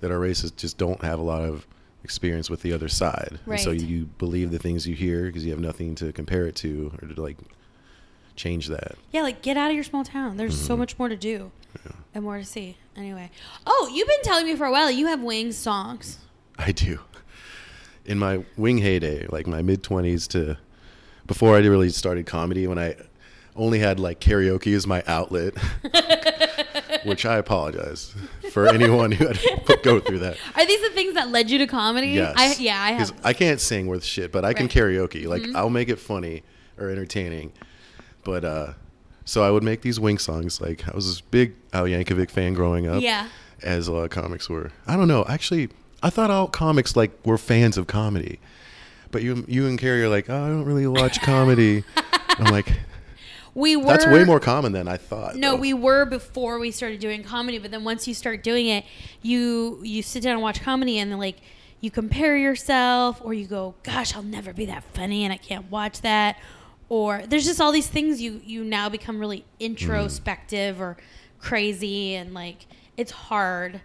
that 0.00 0.10
are 0.10 0.18
racist 0.18 0.56
just 0.56 0.78
don't 0.78 1.02
have 1.04 1.18
a 1.18 1.22
lot 1.22 1.42
of 1.42 1.66
experience 2.02 2.48
with 2.48 2.62
the 2.62 2.72
other 2.72 2.88
side, 2.88 3.38
and 3.46 3.60
so 3.60 3.70
you 3.70 4.06
believe 4.18 4.50
the 4.50 4.58
things 4.58 4.86
you 4.86 4.94
hear 4.96 5.26
because 5.26 5.44
you 5.44 5.50
have 5.50 5.60
nothing 5.60 5.94
to 5.96 6.12
compare 6.12 6.46
it 6.46 6.56
to 6.56 6.92
or 7.02 7.08
to 7.08 7.20
like 7.22 7.36
change 8.36 8.68
that. 8.68 8.96
yeah, 9.12 9.22
like 9.22 9.42
get 9.42 9.56
out 9.56 9.68
of 9.70 9.74
your 9.74 9.84
small 9.84 10.02
town. 10.04 10.36
There's 10.38 10.58
so 10.58 10.74
Mhm. 10.74 10.78
much 10.78 10.98
more 10.98 11.08
to 11.08 11.16
do 11.16 11.52
Yeah. 11.84 11.92
and 12.14 12.24
more 12.24 12.38
to 12.38 12.44
see. 12.44 12.76
Anyway, 12.96 13.30
oh, 13.66 13.90
you've 13.94 14.08
been 14.08 14.22
telling 14.22 14.46
me 14.46 14.56
for 14.56 14.64
a 14.66 14.72
while 14.72 14.90
you 14.90 15.06
have 15.06 15.20
wings 15.22 15.56
songs. 15.58 16.18
I 16.58 16.72
do. 16.72 17.00
In 18.06 18.18
my 18.18 18.44
wing 18.56 18.78
heyday, 18.78 19.26
like 19.28 19.46
my 19.46 19.62
mid 19.62 19.82
twenties 19.82 20.28
to 20.28 20.58
before 21.26 21.56
I 21.56 21.60
really 21.60 21.88
started 21.88 22.26
comedy, 22.26 22.66
when 22.66 22.78
I 22.78 22.96
only 23.56 23.78
had 23.78 23.98
like 24.00 24.20
karaoke 24.20 24.74
as 24.76 24.86
my 24.86 25.02
outlet, 25.06 25.54
which 27.04 27.24
I 27.24 27.36
apologize 27.38 28.14
for 28.50 28.68
anyone 28.68 29.12
who 29.12 29.26
had 29.26 29.36
to 29.38 29.78
go 29.82 30.00
through 30.00 30.18
that. 30.20 30.36
Are 30.56 30.66
these 30.66 30.80
the 30.82 30.90
things 30.90 31.14
that 31.14 31.28
led 31.30 31.50
you 31.50 31.58
to 31.58 31.66
comedy? 31.66 32.08
Yes. 32.08 32.34
I, 32.36 32.54
yeah, 32.62 32.82
I 32.82 32.92
have. 32.92 33.12
I 33.24 33.32
can't 33.32 33.60
sing 33.60 33.86
worth 33.86 34.04
shit, 34.04 34.32
but 34.32 34.44
I 34.44 34.52
can 34.52 34.66
Right. 34.66 34.70
Mm-hmm. 34.74 35.02
karaoke. 35.04 35.26
Like 35.26 35.42
I'll 35.54 35.70
make 35.70 35.88
it 35.88 35.98
funny 35.98 36.42
or 36.78 36.90
entertaining. 36.90 37.52
but 38.24 38.44
uh, 38.44 38.72
so 39.24 39.42
I 39.42 39.50
would 39.50 39.62
make 39.62 39.80
these 39.82 39.98
Wing 40.00 40.18
songs. 40.18 40.60
Like 40.60 40.86
I 40.88 40.94
was 40.94 41.06
this 41.06 41.20
big 41.20 41.54
Al 41.72 41.84
Yankovic 41.84 42.30
fan 42.30 42.54
growing 42.54 42.86
up. 42.86 43.02
Yeah. 43.02 43.28
As 43.62 43.88
a 43.88 43.92
lot 43.92 44.02
of 44.02 44.10
comics 44.10 44.50
were. 44.50 44.72
I 44.86 44.96
don't 44.96 45.08
know. 45.08 45.24
Actually, 45.26 45.70
I 46.04 46.10
thought 46.10 46.30
all 46.30 46.48
comics 46.48 46.96
like 46.96 47.12
were 47.24 47.38
fans 47.38 47.78
of 47.78 47.86
comedy, 47.86 48.38
but 49.10 49.22
you 49.22 49.42
you 49.48 49.66
and 49.66 49.78
Carrie 49.78 50.04
are 50.04 50.08
like, 50.10 50.28
oh, 50.28 50.44
I 50.44 50.48
don't 50.48 50.66
really 50.66 50.86
watch 50.86 51.22
comedy. 51.22 51.82
I'm 52.38 52.52
like, 52.52 52.70
We 53.54 53.74
were 53.76 53.84
that's 53.84 54.06
way 54.06 54.22
more 54.24 54.38
common 54.38 54.72
than 54.72 54.86
I 54.86 54.98
thought. 54.98 55.34
No, 55.34 55.52
though. 55.52 55.60
we 55.62 55.72
were 55.72 56.04
before 56.04 56.58
we 56.58 56.72
started 56.72 57.00
doing 57.00 57.22
comedy, 57.22 57.58
but 57.58 57.70
then 57.70 57.84
once 57.84 58.06
you 58.06 58.12
start 58.12 58.42
doing 58.42 58.66
it, 58.66 58.84
you 59.22 59.80
you 59.82 60.02
sit 60.02 60.22
down 60.22 60.34
and 60.34 60.42
watch 60.42 60.60
comedy 60.60 60.98
and 60.98 61.10
then 61.10 61.18
like 61.18 61.36
you 61.80 61.90
compare 61.90 62.36
yourself 62.36 63.22
or 63.24 63.32
you 63.32 63.46
go, 63.46 63.74
"Gosh, 63.82 64.14
I'll 64.14 64.22
never 64.22 64.52
be 64.52 64.66
that 64.66 64.84
funny 64.92 65.24
and 65.24 65.32
I 65.32 65.38
can't 65.38 65.70
watch 65.70 66.02
that." 66.02 66.36
Or 66.90 67.22
there's 67.26 67.46
just 67.46 67.62
all 67.62 67.72
these 67.72 67.88
things 67.88 68.20
you 68.20 68.42
you 68.44 68.62
now 68.62 68.90
become 68.90 69.18
really 69.18 69.38
mm. 69.38 69.44
introspective 69.60 70.82
or 70.82 70.98
crazy 71.38 72.14
and 72.14 72.34
like 72.34 72.66
it's 72.98 73.12
hard. 73.12 73.80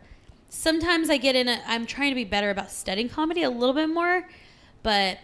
Sometimes 0.49 1.09
I 1.09 1.17
get 1.17 1.35
in 1.35 1.47
a 1.47 1.61
I'm 1.67 1.85
trying 1.85 2.09
to 2.09 2.15
be 2.15 2.23
better 2.23 2.49
about 2.49 2.71
studying 2.71 3.07
comedy 3.09 3.43
a 3.43 3.49
little 3.49 3.75
bit 3.75 3.87
more, 3.89 4.27
but 4.83 5.19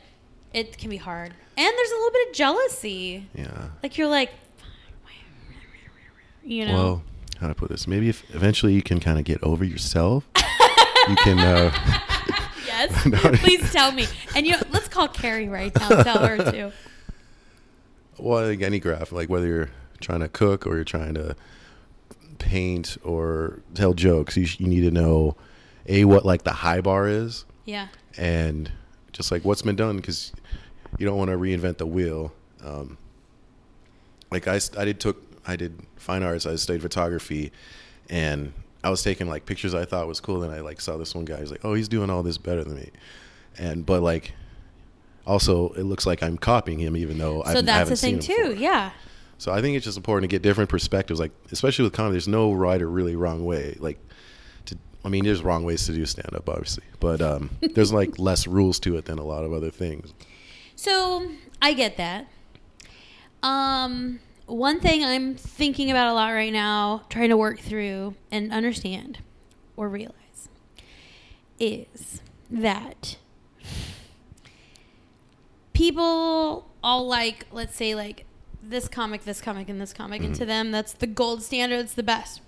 it 0.54 0.78
can 0.78 0.90
be 0.90 0.98
hard. 0.98 1.34
And 1.58 1.74
there's 1.78 1.92
a 1.92 1.96
little 1.96 2.12
bit 2.12 2.30
of 2.30 2.36
jealousy. 2.36 3.28
Yeah. 3.34 3.70
Like 3.82 3.98
you're 3.98 4.08
like, 4.08 4.32
you 6.44 6.66
know. 6.66 6.74
Well, 6.74 7.04
how 7.40 7.48
to 7.48 7.56
put 7.56 7.70
this? 7.70 7.88
Maybe 7.88 8.10
if 8.10 8.24
eventually 8.36 8.74
you 8.74 8.82
can 8.82 9.00
kind 9.00 9.18
of 9.18 9.26
get 9.26 9.42
over 9.44 9.64
yourself, 9.64 10.28
you 11.10 11.16
can. 11.18 11.40
Uh, 11.40 11.72
yes. 12.66 13.06
No. 13.06 13.18
Please 13.18 13.72
tell 13.72 13.92
me. 13.92 14.06
And 14.36 14.46
you 14.46 14.54
know, 14.54 14.62
let's 14.72 14.88
call 14.88 15.08
Carrie 15.08 15.50
right 15.50 15.74
now. 15.76 16.04
Tell 16.04 16.26
her 16.26 16.52
too. 16.52 16.72
well, 18.18 18.48
like 18.48 18.62
any 18.62 18.80
graph, 18.80 19.12
like 19.12 19.30
whether 19.30 19.48
you're 19.48 19.70
trying 20.02 20.20
to 20.22 20.28
cook 20.28 20.68
or 20.68 20.76
you're 20.76 20.84
trying 20.84 21.14
to 21.16 21.36
paint 22.46 22.98
or 23.04 23.62
tell 23.74 23.94
jokes, 23.94 24.38
you, 24.38 24.46
sh- 24.46 24.60
you 24.60 24.68
need 24.68 24.82
to 24.82 24.92
know 24.92 25.36
a 25.88 26.06
what 26.06 26.26
like 26.26 26.44
the 26.44 26.52
high 26.54 26.82
bar 26.82 27.08
is, 27.08 27.46
Yeah. 27.66 27.88
and 28.18 28.72
just 29.14 29.32
like 29.32 29.44
what's 29.44 29.62
been 29.62 29.76
done 29.76 29.98
because 29.98 30.32
you 30.98 31.06
don't 31.06 31.18
want 31.18 31.30
to 31.32 31.38
reinvent 31.38 31.78
the 31.78 31.86
wheel. 31.88 32.34
Um, 32.64 32.98
like 34.32 34.48
I, 34.48 34.60
I 34.78 34.86
did 34.86 35.00
took 35.00 35.22
I 35.48 35.56
did 35.56 35.80
fine 35.98 36.24
arts. 36.24 36.46
I 36.46 36.56
studied 36.56 36.82
photography, 36.82 37.52
and 38.10 38.54
I 38.84 38.90
was 38.90 39.04
taking 39.04 39.28
like 39.28 39.46
pictures 39.46 39.74
I 39.74 39.86
thought 39.86 40.08
was 40.08 40.20
cool. 40.20 40.40
Then 40.40 40.52
I 40.52 40.60
like 40.62 40.82
saw 40.82 40.98
this 40.98 41.14
one 41.16 41.26
guy. 41.26 41.40
He's 41.40 41.52
like, 41.52 41.64
oh, 41.66 41.74
he's 41.74 41.88
doing 41.88 42.10
all 42.10 42.24
this 42.24 42.38
better 42.38 42.64
than 42.64 42.76
me, 42.76 42.90
and 43.58 43.86
but 43.86 44.02
like. 44.02 44.34
Also, 45.28 45.70
it 45.70 45.82
looks 45.86 46.06
like 46.06 46.22
I'm 46.22 46.38
copying 46.38 46.78
him, 46.78 46.96
even 46.96 47.18
though 47.18 47.42
So 47.46 47.50
I've, 47.50 47.58
I 47.58 47.62
that's 47.62 47.90
haven't 47.90 47.90
the 47.90 47.96
thing 47.98 48.20
too. 48.20 48.50
before. 48.50 48.62
Yeah. 48.62 48.92
So 49.38 49.52
I 49.52 49.62
think 49.62 49.76
it's 49.76 49.86
just 49.86 49.98
important 49.98 50.30
to 50.30 50.34
get 50.34 50.42
different 50.42 50.70
perspectives, 50.70 51.20
like 51.20 51.32
especially 51.52 51.84
with 51.84 51.94
comedy. 51.94 52.14
There's 52.14 52.28
no 52.28 52.54
right 52.54 52.82
or 52.82 52.90
really 52.90 53.16
wrong 53.16 53.46
way. 53.46 53.76
Like, 53.80 54.00
to, 54.66 54.78
I 55.04 55.10
mean, 55.10 55.26
there's 55.26 55.44
wrong 55.44 55.64
ways 55.64 55.86
to 55.88 55.94
do 55.94 56.06
stand 56.06 56.34
up, 56.34 56.48
obviously, 56.50 56.86
but 57.00 57.22
um, 57.22 57.50
there's 57.74 57.92
like 57.92 58.18
less 58.18 58.48
rules 58.48 58.80
to 58.82 58.96
it 58.98 59.06
than 59.06 59.20
a 59.20 59.24
lot 59.24 59.44
of 59.44 59.54
other 59.54 59.70
things. 59.70 60.14
So 60.76 61.30
I 61.62 61.74
get 61.74 61.98
that. 61.98 62.28
Um, 63.44 64.20
one 64.46 64.80
thing 64.80 65.04
I'm 65.04 65.36
thinking 65.36 65.92
about 65.92 66.08
a 66.08 66.14
lot 66.14 66.30
right 66.30 66.54
now, 66.54 67.04
trying 67.10 67.30
to 67.30 67.38
work 67.38 67.60
through 67.60 68.16
and 68.32 68.52
understand 68.52 69.20
or 69.76 69.90
realize, 69.90 70.50
is 71.60 72.22
that 72.50 73.18
people 75.74 76.70
all 76.84 77.08
like, 77.08 77.46
let's 77.52 77.76
say, 77.76 77.96
like 77.96 78.26
this 78.70 78.88
comic, 78.88 79.24
this 79.24 79.42
comic, 79.42 79.70
and 79.70 79.80
this 79.80 79.94
comic, 79.94 80.22
and 80.24 80.36
to 80.36 80.44
mm. 80.44 80.48
them, 80.48 80.72
that's 80.72 80.94
the 80.94 81.08
gold 81.08 81.44
standard, 81.44 81.80
it's 81.80 81.94
the 81.94 82.04
best. 82.04 82.42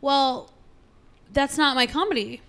Well, 0.00 0.52
that's 1.32 1.58
not 1.58 1.76
my 1.76 1.86
comedy. 1.86 2.40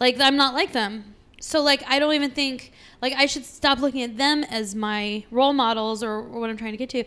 Like 0.00 0.20
I'm 0.20 0.36
not 0.36 0.54
like 0.54 0.72
them. 0.72 1.14
So 1.40 1.62
like 1.62 1.82
I 1.86 1.98
don't 1.98 2.14
even 2.14 2.30
think 2.30 2.72
like 3.00 3.12
I 3.14 3.26
should 3.26 3.44
stop 3.44 3.78
looking 3.78 4.02
at 4.02 4.16
them 4.16 4.44
as 4.44 4.74
my 4.74 5.24
role 5.30 5.52
models 5.52 6.02
or, 6.02 6.12
or 6.12 6.40
what 6.40 6.50
I'm 6.50 6.56
trying 6.56 6.72
to 6.72 6.76
get 6.76 6.90
to. 6.90 7.04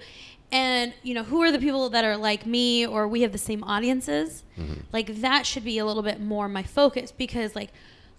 And 0.51 0.93
you 1.03 1.13
know, 1.13 1.23
who 1.23 1.41
are 1.41 1.51
the 1.51 1.59
people 1.59 1.89
that 1.89 2.03
are 2.03 2.17
like 2.17 2.45
me 2.45 2.85
or 2.85 3.07
we 3.07 3.21
have 3.21 3.31
the 3.31 3.37
same 3.37 3.63
audiences? 3.63 4.43
Mm-hmm. 4.57 4.81
Like 4.91 5.21
that 5.21 5.45
should 5.45 5.63
be 5.63 5.77
a 5.77 5.85
little 5.85 6.03
bit 6.03 6.19
more 6.19 6.49
my 6.49 6.63
focus 6.63 7.11
because 7.11 7.55
like 7.55 7.71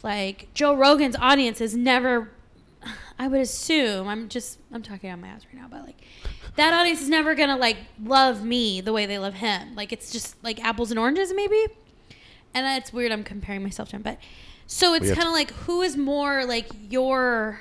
like 0.02 0.48
Joe 0.54 0.74
Rogan's 0.74 1.16
audience 1.16 1.60
is 1.60 1.76
never 1.76 2.30
I 3.18 3.28
would 3.28 3.40
assume 3.40 4.08
I'm 4.08 4.28
just 4.28 4.58
I'm 4.72 4.82
talking 4.82 5.10
on 5.10 5.20
my 5.20 5.28
ass 5.28 5.42
right 5.46 5.60
now, 5.60 5.68
but 5.70 5.84
like 5.84 6.00
that 6.56 6.74
audience 6.74 7.00
is 7.00 7.08
never 7.08 7.34
gonna 7.34 7.56
like 7.56 7.76
love 8.02 8.44
me 8.44 8.80
the 8.80 8.92
way 8.92 9.06
they 9.06 9.18
love 9.18 9.34
him. 9.34 9.74
Like 9.74 9.92
it's 9.92 10.10
just 10.12 10.42
like 10.42 10.62
apples 10.64 10.90
and 10.90 10.98
oranges 10.98 11.32
maybe. 11.34 11.66
And 12.54 12.66
it's 12.80 12.92
weird 12.92 13.12
I'm 13.12 13.24
comparing 13.24 13.62
myself 13.62 13.88
to 13.90 13.96
him, 13.96 14.02
but 14.02 14.18
so 14.66 14.94
it's 14.94 15.10
kind 15.12 15.26
of 15.26 15.32
like 15.32 15.50
who 15.52 15.82
is 15.82 15.96
more 15.96 16.44
like 16.44 16.68
your 16.90 17.60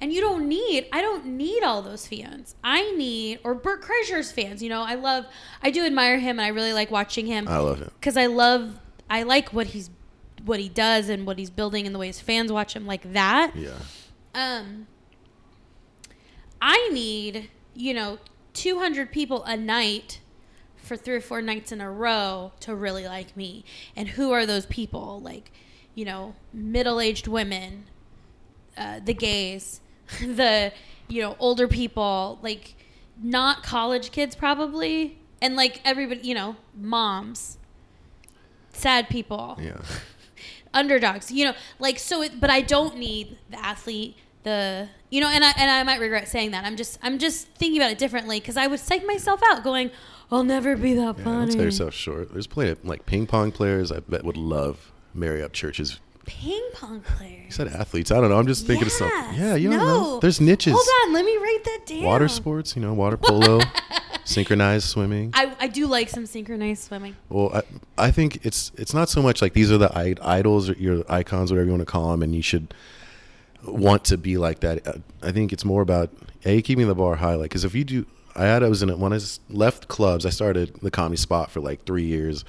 and 0.00 0.12
you 0.12 0.20
don't 0.20 0.48
need 0.48 0.86
I 0.92 1.02
don't 1.02 1.26
need 1.26 1.62
all 1.62 1.82
those 1.82 2.06
fans. 2.06 2.54
I 2.64 2.90
need 2.92 3.40
or 3.44 3.54
Bert 3.54 3.82
Kreischer's 3.82 4.32
fans, 4.32 4.62
you 4.62 4.68
know. 4.68 4.82
I 4.82 4.94
love 4.94 5.26
I 5.62 5.70
do 5.70 5.84
admire 5.84 6.18
him 6.18 6.38
and 6.38 6.42
I 6.42 6.48
really 6.48 6.72
like 6.72 6.90
watching 6.90 7.26
him 7.26 7.46
I 7.48 7.58
love 7.58 7.80
him. 7.80 7.90
cuz 8.00 8.16
I 8.16 8.26
love 8.26 8.78
I 9.08 9.22
like 9.24 9.52
what 9.52 9.68
he's 9.68 9.90
what 10.44 10.60
he 10.60 10.68
does 10.68 11.08
and 11.08 11.26
what 11.26 11.38
he's 11.38 11.50
building 11.50 11.86
and 11.86 11.94
the 11.94 11.98
way 11.98 12.06
his 12.06 12.20
fans 12.20 12.52
watch 12.52 12.74
him 12.74 12.86
like 12.86 13.12
that. 13.12 13.52
Yeah, 13.54 13.72
Um, 14.34 14.86
I 16.60 16.88
need, 16.92 17.50
you 17.74 17.94
know, 17.94 18.18
200 18.54 19.10
people 19.10 19.44
a 19.44 19.56
night 19.56 20.20
for 20.76 20.96
three 20.96 21.16
or 21.16 21.20
four 21.20 21.40
nights 21.42 21.72
in 21.72 21.80
a 21.80 21.90
row 21.90 22.52
to 22.60 22.74
really 22.74 23.06
like 23.06 23.36
me. 23.36 23.64
And 23.96 24.08
who 24.08 24.32
are 24.32 24.46
those 24.46 24.66
people? 24.66 25.20
Like, 25.20 25.52
you 25.94 26.04
know, 26.04 26.34
middle 26.52 27.00
aged 27.00 27.26
women, 27.26 27.84
uh, 28.76 29.00
the 29.04 29.14
gays, 29.14 29.80
the, 30.20 30.72
you 31.08 31.22
know, 31.22 31.36
older 31.38 31.68
people, 31.68 32.38
like, 32.42 32.74
not 33.22 33.62
college 33.62 34.10
kids 34.12 34.34
probably. 34.34 35.18
And 35.42 35.56
like 35.56 35.80
everybody, 35.84 36.20
you 36.26 36.34
know, 36.34 36.56
moms, 36.74 37.58
sad 38.72 39.08
people 39.08 39.58
yeah, 39.60 39.80
underdogs 40.74 41.30
you 41.30 41.44
know 41.44 41.54
like 41.78 41.98
so 41.98 42.22
it, 42.22 42.40
but 42.40 42.50
i 42.50 42.60
don't 42.60 42.96
need 42.96 43.36
the 43.50 43.58
athlete 43.64 44.16
the 44.42 44.88
you 45.10 45.20
know 45.20 45.28
and 45.28 45.44
i 45.44 45.52
and 45.56 45.70
i 45.70 45.82
might 45.82 46.00
regret 46.00 46.28
saying 46.28 46.50
that 46.52 46.64
i'm 46.64 46.76
just 46.76 46.98
i'm 47.02 47.18
just 47.18 47.48
thinking 47.48 47.80
about 47.80 47.90
it 47.90 47.98
differently 47.98 48.38
because 48.40 48.56
i 48.56 48.66
would 48.66 48.80
psych 48.80 49.04
myself 49.04 49.40
out 49.50 49.62
going 49.64 49.90
i'll 50.30 50.44
never 50.44 50.76
be 50.76 50.94
that 50.94 51.00
yeah. 51.00 51.12
Don't 51.12 51.24
funny 51.24 51.52
sell 51.52 51.62
yourself 51.62 51.94
short. 51.94 52.32
There's 52.32 52.46
plenty 52.46 52.70
of 52.70 52.84
like 52.84 53.04
ping 53.04 53.26
pong 53.26 53.50
players. 53.52 53.90
I 53.90 53.98
bet 54.00 54.24
would 54.24 54.36
love 54.36 54.92
Mary 55.12 55.40
Upchurch's. 55.40 55.98
ping 56.24 56.62
pong 56.72 57.00
players. 57.00 57.46
You 57.46 57.50
said 57.50 57.68
athletes. 57.68 58.12
I 58.12 58.20
don't 58.20 58.30
know. 58.30 58.38
I'm 58.38 58.46
just 58.46 58.64
thinking 58.64 58.86
of 58.86 58.92
something. 58.92 59.34
Yeah, 59.34 59.56
you 59.56 59.70
don't 59.70 59.78
no. 59.78 59.86
know. 59.86 60.20
There's 60.20 60.40
niches. 60.40 60.72
hold 60.72 60.86
on 61.08 61.12
let 61.14 61.24
me 61.24 61.36
write 61.36 61.64
that 61.64 61.80
down 61.86 62.02
Water 62.04 62.28
sports, 62.28 62.76
you 62.76 62.82
know, 62.82 62.94
water 62.94 63.16
polo, 63.16 63.60
synchronized 64.24 64.88
swimming. 64.88 65.30
I, 65.34 65.54
I 65.60 65.68
do 65.68 65.86
like 65.86 66.08
some 66.08 66.26
synchronized 66.26 66.84
swimming 66.84 67.16
Well, 67.28 67.52
I, 67.54 67.62
I 68.06 68.10
think 68.10 68.44
it's 68.44 68.72
it's 68.76 68.94
not 68.94 69.08
so 69.08 69.22
much 69.22 69.42
like 69.42 69.52
these 69.52 69.70
are 69.70 69.78
the 69.78 69.90
idols 70.22 70.70
or 70.70 70.74
your 70.74 71.04
icons, 71.08 71.50
whatever 71.50 71.66
you 71.66 71.72
want 71.72 71.82
to 71.82 71.90
call 71.90 72.10
them, 72.10 72.22
and 72.22 72.34
you 72.34 72.42
should 72.42 72.74
want 73.64 74.04
to 74.04 74.16
be 74.16 74.38
like 74.38 74.60
that. 74.60 74.86
Uh, 74.86 74.92
I 75.22 75.32
think 75.32 75.52
it's 75.52 75.64
more 75.64 75.82
about 75.82 76.10
a 76.44 76.62
keeping 76.62 76.86
the 76.86 76.94
bar 76.94 77.16
high. 77.16 77.34
Like, 77.34 77.50
because 77.50 77.64
if 77.64 77.74
you 77.74 77.84
do, 77.84 78.06
I 78.34 78.44
had 78.44 78.62
I 78.62 78.68
was 78.68 78.82
in 78.82 78.90
it 78.90 78.98
when 78.98 79.12
I 79.12 79.18
left 79.48 79.88
clubs. 79.88 80.24
I 80.24 80.30
started 80.30 80.74
the 80.80 80.90
comedy 80.90 81.16
spot 81.16 81.50
for 81.50 81.60
like 81.60 81.84
three 81.84 82.04
years, 82.04 82.44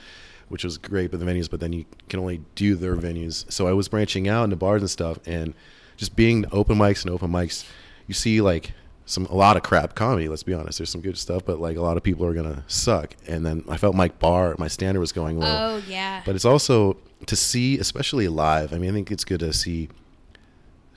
which 0.49 0.63
was 0.63 0.78
great 0.78 1.11
with 1.11 1.19
the 1.19 1.26
venues. 1.26 1.49
But 1.49 1.59
then 1.59 1.74
you 1.74 1.86
can 2.09 2.19
only 2.19 2.41
do 2.55 2.76
their 2.76 2.95
venues. 2.95 3.51
So 3.51 3.67
I 3.67 3.74
was 3.74 3.88
branching 3.88 4.28
out 4.28 4.43
into 4.45 4.55
bars 4.55 4.82
and 4.82 4.89
stuff, 4.89 5.19
and 5.26 5.53
just 5.97 6.15
being 6.15 6.45
open 6.51 6.78
mics 6.78 7.03
and 7.03 7.13
open 7.13 7.32
mics. 7.32 7.67
You 8.07 8.13
see 8.13 8.41
like 8.41 8.74
some 9.06 9.26
a 9.26 9.36
lot 9.36 9.58
of 9.58 9.64
crap 9.64 9.95
comedy. 9.95 10.28
Let's 10.28 10.43
be 10.43 10.54
honest. 10.54 10.78
There's 10.80 10.89
some 10.89 11.02
good 11.02 11.18
stuff, 11.18 11.43
but 11.45 11.60
like 11.60 11.78
a 11.78 11.82
lot 11.82 11.97
of 11.97 12.04
people 12.04 12.26
are 12.26 12.34
gonna 12.34 12.64
suck. 12.68 13.16
And 13.28 13.45
then 13.45 13.64
I 13.70 13.78
felt 13.78 13.95
my 13.95 14.10
bar, 14.10 14.56
my 14.58 14.68
standard 14.68 14.99
was 14.99 15.12
going 15.12 15.39
low. 15.39 15.47
oh 15.47 15.84
yeah 15.88 16.22
But 16.26 16.36
it's 16.36 16.45
also 16.45 16.97
to 17.26 17.36
see, 17.36 17.78
especially 17.80 18.28
live. 18.28 18.74
I 18.74 18.78
mean, 18.78 18.91
I 18.91 18.93
think 18.93 19.12
it's 19.12 19.26
good 19.26 19.39
to 19.41 19.54
see. 19.54 19.89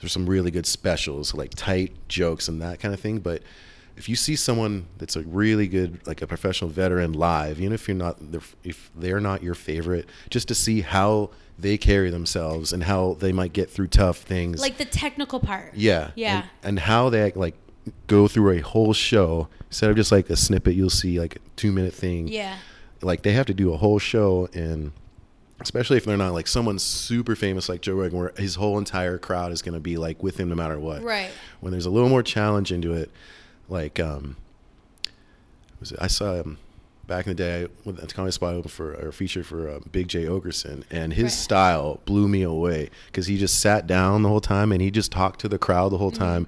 There's 0.01 0.11
some 0.11 0.25
really 0.25 0.51
good 0.51 0.65
specials, 0.65 1.33
like 1.33 1.51
tight 1.55 1.93
jokes 2.07 2.47
and 2.47 2.61
that 2.61 2.79
kind 2.79 2.93
of 2.93 2.99
thing. 2.99 3.19
But 3.19 3.41
if 3.97 4.09
you 4.09 4.15
see 4.15 4.35
someone 4.35 4.87
that's 4.97 5.15
a 5.15 5.21
really 5.21 5.67
good, 5.67 6.05
like 6.05 6.21
a 6.21 6.27
professional 6.27 6.69
veteran 6.69 7.13
live, 7.13 7.59
even 7.59 7.73
if 7.73 7.87
you're 7.87 7.95
not, 7.95 8.19
if 8.63 8.91
they're 8.95 9.21
not 9.21 9.41
your 9.41 9.55
favorite, 9.55 10.07
just 10.29 10.47
to 10.49 10.55
see 10.55 10.81
how 10.81 11.31
they 11.57 11.77
carry 11.77 12.09
themselves 12.09 12.73
and 12.73 12.83
how 12.83 13.15
they 13.19 13.31
might 13.31 13.53
get 13.53 13.69
through 13.69 13.87
tough 13.87 14.17
things. 14.17 14.59
like 14.59 14.77
the 14.77 14.83
technical 14.83 15.39
part 15.39 15.73
yeah, 15.73 16.11
yeah 16.15 16.39
and, 16.39 16.45
and 16.63 16.79
how 16.79 17.09
they 17.09 17.31
like 17.31 17.55
go 18.07 18.27
through 18.27 18.51
a 18.51 18.59
whole 18.61 18.93
show 18.93 19.47
instead 19.67 19.89
of 19.89 19.95
just 19.95 20.11
like 20.11 20.29
a 20.29 20.35
snippet. 20.35 20.75
You'll 20.75 20.89
see 20.89 21.19
like 21.19 21.35
a 21.35 21.39
two 21.55 21.71
minute 21.71 21.93
thing 21.93 22.27
yeah 22.27 22.57
like 23.01 23.21
they 23.23 23.33
have 23.33 23.45
to 23.45 23.53
do 23.53 23.71
a 23.73 23.77
whole 23.77 23.99
show 23.99 24.49
and 24.53 24.91
especially 25.61 25.97
if 25.97 26.05
they're 26.05 26.17
not 26.17 26.33
like 26.33 26.47
someone 26.47 26.77
super 26.79 27.35
famous 27.35 27.69
like 27.69 27.81
Joe 27.81 27.93
Rogan 27.95 28.17
where 28.19 28.33
his 28.37 28.55
whole 28.55 28.77
entire 28.77 29.17
crowd 29.17 29.51
is 29.51 29.61
going 29.61 29.73
to 29.75 29.79
be 29.79 29.97
like 29.97 30.21
with 30.23 30.37
him 30.39 30.49
no 30.49 30.55
matter 30.55 30.79
what. 30.79 31.01
Right. 31.03 31.29
When 31.61 31.71
there's 31.71 31.85
a 31.85 31.89
little 31.89 32.09
more 32.09 32.23
challenge 32.23 32.71
into 32.71 32.93
it, 32.93 33.09
like 33.69 33.99
um 33.99 34.35
was 35.79 35.91
it? 35.91 35.99
I 36.01 36.07
saw 36.07 36.33
him 36.35 36.57
back 37.07 37.27
in 37.27 37.31
the 37.31 37.35
day 37.35 37.67
with 37.83 37.97
the 37.97 38.07
comedy 38.07 38.31
spot 38.31 38.55
open 38.55 38.69
for 38.69 38.93
or 38.95 39.11
feature 39.11 39.43
for 39.43 39.69
uh, 39.69 39.79
Big 39.91 40.07
Jay 40.07 40.23
Oakerson, 40.25 40.83
and 40.89 41.13
his 41.13 41.25
Right. 41.25 41.31
style 41.31 42.01
blew 42.05 42.27
me 42.27 42.41
away 42.41 42.89
because 43.07 43.27
he 43.27 43.37
just 43.37 43.59
sat 43.59 43.85
down 43.85 44.23
the 44.23 44.29
whole 44.29 44.41
time 44.41 44.71
and 44.71 44.81
he 44.81 44.89
just 44.89 45.11
talked 45.11 45.39
to 45.41 45.47
the 45.47 45.59
crowd 45.59 45.89
the 45.91 45.97
whole 45.99 46.11
Mm-hmm. 46.11 46.23
time, 46.23 46.47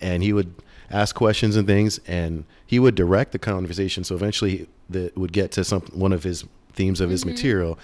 and 0.00 0.22
he 0.22 0.32
would 0.32 0.54
ask 0.92 1.14
questions 1.16 1.56
and 1.56 1.66
things, 1.66 1.98
and 2.06 2.44
he 2.66 2.78
would 2.78 2.94
direct 2.94 3.32
the 3.32 3.38
conversation. 3.38 4.04
So 4.04 4.14
eventually, 4.14 4.68
that 4.90 5.16
would 5.16 5.32
get 5.32 5.50
to 5.52 5.64
some 5.64 5.80
one 5.92 6.12
of 6.12 6.22
his 6.22 6.44
themes 6.74 7.00
of 7.00 7.06
Mm-hmm. 7.06 7.12
his 7.12 7.24
material, 7.26 7.78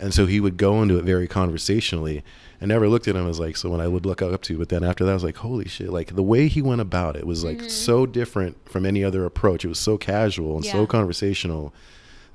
and 0.00 0.12
so 0.12 0.26
he 0.26 0.40
would 0.40 0.56
go 0.56 0.82
into 0.82 0.98
it 0.98 1.04
very 1.04 1.26
conversationally. 1.28 2.22
I 2.60 2.66
never 2.66 2.88
looked 2.88 3.06
at 3.06 3.14
him 3.14 3.28
as 3.28 3.38
like 3.38 3.56
someone 3.56 3.80
I 3.80 3.86
would 3.88 4.04
look 4.04 4.20
up 4.20 4.42
to, 4.42 4.58
but 4.58 4.68
then 4.68 4.82
after 4.82 5.04
that, 5.04 5.12
I 5.12 5.14
was 5.14 5.22
like, 5.24 5.36
holy 5.36 5.68
shit! 5.68 5.90
Like 5.90 6.14
the 6.16 6.22
way 6.22 6.48
he 6.48 6.60
went 6.60 6.80
about 6.80 7.14
it 7.16 7.26
was 7.26 7.44
like 7.44 7.62
so 7.70 8.04
different 8.06 8.68
from 8.68 8.84
any 8.84 9.04
other 9.04 9.24
approach. 9.24 9.64
It 9.64 9.68
was 9.68 9.78
so 9.78 9.96
casual 9.96 10.56
and 10.56 10.64
Yeah. 10.64 10.72
so 10.72 10.86
conversational 10.86 11.72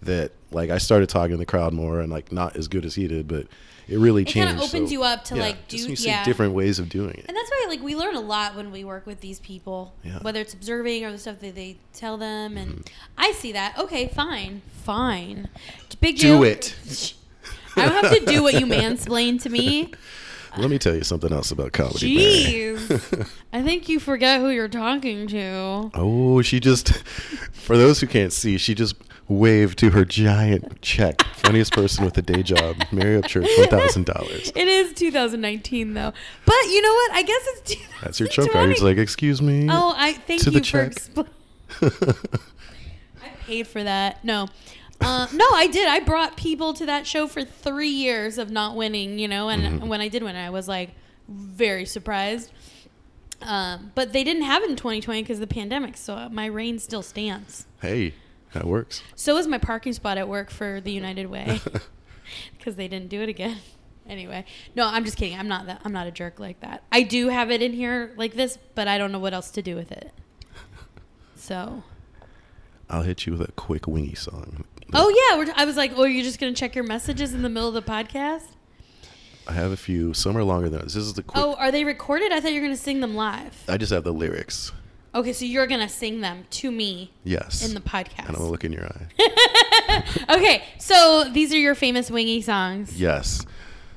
that 0.02 0.32
like 0.52 0.70
I 0.70 0.78
started 0.78 1.10
talking 1.10 1.32
to 1.32 1.38
the 1.38 1.46
crowd 1.46 1.74
more 1.74 2.00
and 2.00 2.12
like 2.12 2.32
not 2.32 2.56
as 2.56 2.68
good 2.70 2.86
as 2.86 2.96
he 2.96 3.08
did, 3.08 3.28
but 3.28 3.48
it 3.88 3.98
really 4.00 4.24
changes. 4.26 4.32
It 4.32 4.34
changed. 4.34 4.50
kinda 4.62 4.64
opens 4.78 4.90
so- 4.90 4.94
you 4.94 5.04
up 5.04 5.24
to, 5.26 5.36
yeah, 5.36 5.42
like, 5.42 5.68
do- 5.68 5.78
you 5.78 5.96
see 5.96 6.08
yeah. 6.10 6.24
different 6.24 6.54
ways 6.54 6.80
of 6.80 6.90
doing 6.90 7.12
it. 7.16 7.26
And 7.28 7.36
that's 7.36 7.50
why, 7.50 7.66
like, 7.70 7.82
we 7.84 7.96
learn 7.96 8.16
a 8.16 8.20
lot 8.22 8.56
when 8.56 8.72
we 8.72 8.84
work 8.84 9.06
with 9.06 9.22
these 9.22 9.40
people, 9.40 9.94
Yeah. 10.04 10.20
whether 10.22 10.40
it's 10.42 10.54
observing 10.54 11.04
or 11.06 11.12
the 11.12 11.18
stuff 11.18 11.40
that 11.42 11.56
they 11.56 11.78
tell 11.94 12.18
them. 12.18 12.58
And 12.58 12.72
Mm-hmm. 12.72 12.82
I 13.18 13.32
see 13.34 13.52
that. 13.52 13.78
Okay, 13.78 14.08
fine, 14.08 14.62
fine. 14.84 15.50
Big 16.02 16.18
Do 16.18 16.40
deal. 16.40 16.44
it. 16.44 16.76
I 17.76 17.88
don't 17.88 18.04
have 18.04 18.14
to 18.20 18.26
do 18.26 18.44
what 18.44 18.54
you 18.60 18.66
mansplain 18.66 19.42
to 19.44 19.50
me. 19.50 19.92
Let 20.58 20.70
me 20.70 20.78
tell 20.78 20.94
you 20.94 21.04
something 21.04 21.34
else 21.34 21.50
about 21.50 21.72
comedy. 21.72 22.16
Jeez. 22.16 23.28
I 23.54 23.64
think 23.64 23.90
you 23.90 24.00
forget 24.00 24.40
who 24.40 24.50
you're 24.50 24.68
talking 24.68 25.26
to. 25.28 25.90
Oh, 25.96 26.44
she 26.44 26.60
just, 26.60 26.94
for 27.54 27.76
those 27.76 28.00
who 28.02 28.06
can't 28.06 28.32
see, 28.32 28.60
she 28.60 28.76
just 28.76 28.96
waved 29.28 29.80
to 29.80 29.90
her 29.92 30.06
giant 30.06 30.82
check. 30.82 31.22
Funniest 31.36 31.74
person 31.74 32.04
with 32.06 32.18
a 32.18 32.22
day 32.22 32.44
job, 32.44 32.76
Mary 32.92 33.22
Upchurch, 33.22 33.46
$1,000. 33.68 34.52
It 34.56 34.68
is 34.68 34.94
2019 34.94 35.94
though, 35.94 36.14
but 36.46 36.56
you 36.66 36.82
know 36.82 36.94
what? 36.94 37.12
I 37.14 37.24
guess 37.24 37.42
it's. 37.48 37.76
That's 38.02 38.20
your 38.20 38.30
choke 38.30 38.52
card. 38.52 38.70
2020. 38.76 38.82
like, 38.82 38.98
excuse 39.02 39.42
me. 39.42 39.68
Oh, 39.70 39.94
I 39.96 40.14
thank 40.14 40.42
to 40.44 40.52
you 40.52 40.60
the 40.60 40.66
for 40.66 40.86
expl- 40.86 41.28
I 43.22 43.30
paid 43.46 43.68
for 43.68 43.84
that. 43.84 44.24
No. 44.24 44.48
Uh, 45.02 45.28
no, 45.34 45.46
I 45.54 45.68
did. 45.68 45.88
I 45.88 46.00
brought 46.00 46.38
people 46.38 46.74
to 46.76 46.86
that 46.86 47.06
show 47.06 47.28
for 47.28 47.44
three 47.44 47.90
years 47.90 48.38
of 48.38 48.50
not 48.50 48.76
winning, 48.76 49.20
you 49.20 49.28
know, 49.28 49.50
and 49.50 49.64
Mm-hmm. 49.64 49.88
when 49.88 50.00
I 50.02 50.08
did 50.08 50.24
win, 50.24 50.36
I 50.36 50.50
was 50.50 50.68
like 50.68 50.92
very 51.28 51.86
surprised. 51.86 52.52
Um, 53.42 53.92
but 53.96 54.14
they 54.14 54.24
didn't 54.24 54.44
have 54.44 54.64
it 54.64 54.70
in 54.70 54.78
2020 54.78 55.22
because 55.24 55.38
of 55.42 55.42
the 55.50 55.54
pandemic, 55.54 55.98
so 55.98 56.30
my 56.30 56.46
reign 56.46 56.80
still 56.80 57.02
stands. 57.02 57.66
Hey, 57.82 58.14
that 58.54 58.66
works. 58.66 59.04
So 59.16 59.38
is 59.38 59.48
my 59.48 59.58
parking 59.58 59.94
spot 59.94 60.18
at 60.18 60.28
work 60.28 60.50
for 60.50 60.82
the 60.82 60.92
United 60.92 61.28
Way 61.28 61.60
because 62.58 62.76
they 62.76 62.88
didn't 62.88 63.10
do 63.10 63.22
it 63.22 63.30
again. 63.30 63.58
Anyway, 64.08 64.46
no, 64.76 64.86
I'm 64.86 65.06
just 65.06 65.18
kidding. 65.18 65.38
I'm 65.38 65.48
not 65.48 65.66
that. 65.68 65.82
I'm 65.86 65.94
not 65.94 66.08
a 66.08 66.12
jerk 66.12 66.40
like 66.40 66.60
that. 66.60 66.84
I 66.92 67.04
do 67.04 67.30
have 67.30 67.52
it 67.52 67.62
in 67.62 67.72
here 67.74 68.14
like 68.18 68.34
this, 68.34 68.58
but 68.76 68.88
I 68.88 68.98
don't 68.98 69.12
know 69.12 69.20
what 69.20 69.34
else 69.34 69.50
to 69.52 69.62
do 69.62 69.76
with 69.76 69.92
it. 69.92 70.12
So, 71.36 71.84
I'll 72.90 73.02
hit 73.04 73.26
you 73.26 73.34
with 73.34 73.48
a 73.48 73.52
quick 73.54 73.88
wingy 73.88 74.16
song. 74.16 74.66
oh 74.94 75.10
yeah, 75.10 75.38
we're, 75.38 75.54
I 75.56 75.66
was 75.66 75.76
like, 75.78 75.92
oh, 75.96 76.04
you're 76.04 76.24
just 76.24 76.40
gonna 76.40 76.54
check 76.54 76.76
your 76.76 76.84
messages 76.84 77.34
in 77.34 77.42
the 77.42 77.50
middle 77.50 77.70
of 77.70 77.74
the 77.76 77.82
podcast? 77.82 78.44
I 79.48 79.54
have 79.54 79.72
a 79.72 79.78
few. 79.78 80.14
Some 80.14 80.38
are 80.38 80.44
longer 80.44 80.70
than 80.70 80.80
others. 80.80 80.94
This 80.94 81.04
is 81.04 81.14
the 81.14 81.24
quick. 81.24 81.44
Oh, 81.44 81.56
are 81.56 81.72
they 81.72 81.84
recorded? 81.84 82.32
I 82.32 82.40
thought 82.40 82.54
you 82.54 82.62
were 82.62 82.68
gonna 82.68 82.78
sing 82.78 83.00
them 83.00 83.16
live. 83.16 83.64
I 83.68 83.78
just 83.78 83.92
have 83.92 84.04
the 84.04 84.14
lyrics. 84.14 84.72
Okay, 85.16 85.32
so 85.34 85.46
you're 85.46 85.68
gonna 85.68 85.90
sing 85.90 86.22
them 86.22 86.46
to 86.52 86.72
me 86.72 87.12
Yes. 87.24 87.64
in 87.68 87.74
the 87.76 87.80
podcast. 87.82 88.20
And 88.20 88.30
I'm 88.30 88.36
gonna 88.36 88.50
look 88.50 88.64
in 88.64 88.72
your 88.74 88.86
eye. 88.86 89.08
Okay, 90.30 90.64
so 90.80 91.26
these 91.32 91.54
are 91.54 91.58
your 91.58 91.76
famous 91.76 92.10
wingy 92.10 92.42
songs. 92.42 93.00
Yes. 93.00 93.46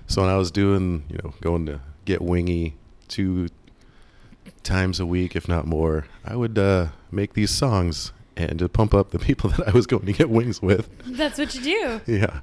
So 0.06 0.20
when 0.22 0.30
I 0.30 0.36
was 0.36 0.50
doing, 0.50 1.04
you 1.08 1.18
know, 1.22 1.32
going 1.40 1.64
to 1.66 1.80
get 2.04 2.20
wingy 2.20 2.74
two 3.08 3.48
times 4.62 5.00
a 5.00 5.06
week, 5.06 5.34
if 5.34 5.48
not 5.48 5.66
more, 5.66 6.06
I 6.24 6.36
would 6.36 6.58
uh, 6.58 6.88
make 7.10 7.32
these 7.34 7.50
songs 7.50 8.12
and 8.36 8.58
to 8.58 8.68
pump 8.68 8.92
up 8.92 9.10
the 9.10 9.18
people 9.28 9.50
that 9.50 9.68
I 9.68 9.70
was 9.70 9.86
going 9.86 10.04
to 10.06 10.12
get 10.12 10.28
wings 10.28 10.60
with. 10.60 10.88
That's 11.06 11.38
what 11.38 11.54
you 11.54 11.62
do. 11.62 12.00
Yeah. 12.12 12.40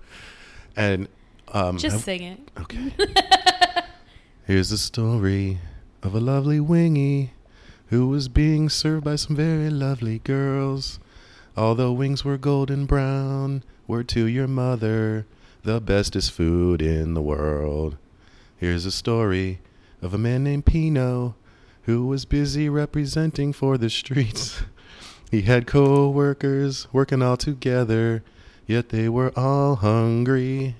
And 0.75 1.07
um, 1.49 1.77
Just 1.77 1.95
I've- 1.97 2.03
sing 2.03 2.23
it. 2.23 2.39
Okay. 2.59 2.91
Here's 4.47 4.69
the 4.69 4.77
story 4.77 5.59
of 6.01 6.15
a 6.15 6.19
lovely 6.19 6.59
wingy 6.59 7.32
who 7.93 8.07
was 8.07 8.27
being 8.27 8.69
served 8.69 9.03
by 9.03 9.15
some 9.15 9.35
very 9.35 9.69
lovely 9.69 10.17
girls. 10.17 10.99
The 11.53 11.91
wings 11.91 12.25
were 12.25 12.39
golden 12.39 12.87
brown. 12.87 13.63
were 13.85 14.03
to 14.05 14.25
your 14.25 14.47
mother, 14.47 15.27
the 15.61 15.79
bestest 15.79 16.31
food 16.31 16.81
in 16.81 17.13
the 17.13 17.21
world. 17.21 17.97
Here's 18.57 18.87
a 18.87 18.91
story 18.91 19.59
of 20.01 20.11
a 20.11 20.17
man 20.17 20.43
named 20.43 20.65
Pino 20.65 21.35
who 21.83 22.07
was 22.07 22.25
busy 22.25 22.67
representing 22.67 23.53
for 23.53 23.77
the 23.77 23.91
streets. 23.91 24.63
He 25.29 25.43
had 25.43 25.67
co-workers 25.67 26.87
working 26.91 27.21
all 27.21 27.37
together, 27.37 28.23
yet 28.65 28.89
they 28.89 29.07
were 29.07 29.31
all 29.37 29.75
hungry. 29.75 30.77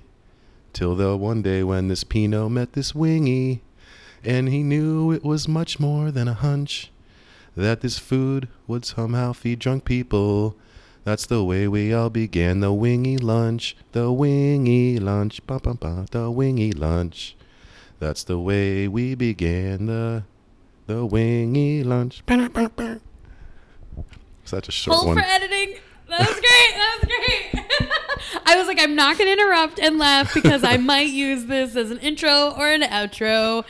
Till 0.74 0.96
the 0.96 1.16
one 1.16 1.44
day 1.44 1.64
when 1.64 1.90
this 1.90 2.04
Pino 2.04 2.50
met 2.50 2.74
this 2.74 2.96
wingy, 2.96 3.62
and 4.24 4.50
he 4.50 4.64
knew 4.64 5.12
it 5.12 5.24
was 5.24 5.48
much 5.48 5.80
more 5.80 6.10
than 6.10 6.28
a 6.28 6.34
hunch 6.34 6.90
that 7.56 7.82
this 7.82 8.00
food 8.00 8.48
would 8.68 8.86
somehow 8.86 9.34
feed 9.34 9.60
drunk 9.60 9.86
people. 9.86 10.56
That's 11.04 11.26
the 11.26 11.44
way 11.44 11.68
we 11.68 11.94
all 11.94 12.10
began 12.10 12.62
the 12.62 12.72
wingy 12.72 13.18
lunch, 13.18 13.76
the 13.92 14.12
wingy 14.12 14.98
lunch, 15.00 15.46
ba 15.46 15.60
ba 15.60 15.74
ba, 15.74 16.06
the 16.12 16.32
wingy 16.32 16.72
lunch. 16.72 17.36
That's 18.00 18.24
the 18.24 18.40
way 18.40 18.88
we 18.88 19.16
began 19.16 19.86
the 19.86 20.24
the 20.88 21.06
wingy 21.06 21.84
lunch. 21.84 22.24
Such 24.46 24.68
a 24.68 24.72
short 24.72 24.98
Hold 24.98 25.08
one. 25.08 25.18
for 25.18 25.24
editing. 25.24 25.76
That 26.10 26.20
was 26.20 26.40
great. 26.40 26.74
That 26.76 27.00
was 27.02 27.10
great. 27.10 28.46
I 28.46 28.58
was 28.58 28.68
like, 28.68 28.80
I'm 28.80 28.96
not 28.96 29.18
going 29.18 29.28
to 29.28 29.34
interrupt 29.34 29.80
and 29.80 29.98
laugh 29.98 30.34
because 30.34 30.64
I 30.64 30.78
might 30.78 31.10
use 31.10 31.46
this 31.46 31.76
as 31.76 31.92
an 31.92 32.00
intro 32.00 32.54
or 32.58 32.70
an 32.70 32.82
outro. 32.82 33.64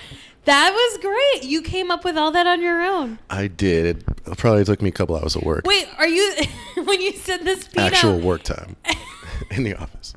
That 0.46 0.72
was 0.74 0.98
great. 1.00 1.50
You 1.50 1.62
came 1.62 1.90
up 1.90 2.04
with 2.04 2.18
all 2.18 2.32
that 2.32 2.46
on 2.46 2.62
your 2.62 2.82
own. 2.82 3.20
I 3.30 3.48
did. 3.48 4.04
It 4.26 4.38
probably 4.38 4.66
took 4.66 4.82
me 4.82 4.90
a 4.90 4.92
couple 4.92 5.16
hours 5.16 5.36
of 5.36 5.44
work. 5.44 5.66
Wait, 5.66 5.88
are 5.98 6.08
you 6.08 6.36
when 6.84 7.02
you 7.02 7.14
said 7.14 7.44
this 7.46 7.68
Pinot? 7.68 7.94
Actual 7.94 8.20
work 8.20 8.44
time 8.44 8.76
in 9.52 9.64
the 9.64 9.76
office. 9.76 10.14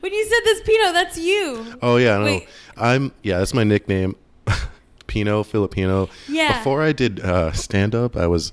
When 0.00 0.12
you 0.12 0.24
said 0.24 0.40
this 0.44 0.62
Pinot, 0.62 0.92
that's 0.94 1.18
you. 1.18 1.74
Oh 1.82 1.96
yeah, 1.96 2.18
no. 2.18 2.24
Wait. 2.24 2.48
I'm 2.76 3.12
yeah, 3.22 3.38
that's 3.38 3.54
my 3.54 3.64
nickname. 3.64 4.16
Pino 5.06 5.42
Filipino. 5.42 6.08
Yeah. 6.28 6.58
Before 6.58 6.82
I 6.82 6.92
did 6.92 7.20
uh, 7.20 7.52
stand 7.52 7.94
up, 7.94 8.16
I 8.16 8.26
was 8.26 8.52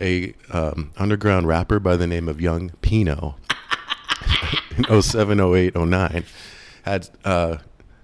a 0.00 0.34
um, 0.50 0.92
underground 0.96 1.48
rapper 1.48 1.80
by 1.80 1.96
the 1.96 2.06
name 2.06 2.28
of 2.28 2.40
Young 2.40 2.70
Pino. 2.80 3.36
in 4.76 5.02
07, 5.02 5.40
08, 5.40 5.76
09. 5.76 6.24
Had 6.84 7.08
uh, 7.24 7.56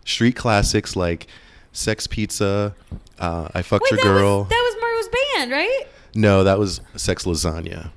street 0.05 0.35
classics 0.37 0.97
like 0.97 1.27
Sex 1.77 2.07
Pizza, 2.07 2.74
uh, 3.18 3.49
I 3.55 3.62
Fucked 3.62 3.83
Wait, 3.85 3.91
Your 3.93 3.99
that 3.99 4.05
Girl. 4.05 4.39
was 4.41 4.49
that 4.49 4.72
was 4.74 4.81
Mario's 4.81 5.09
band, 5.37 5.51
right? 5.53 5.83
no, 6.14 6.43
that 6.45 6.59
was 6.59 6.81
Sex 6.97 7.24
Lasagna. 7.24 7.91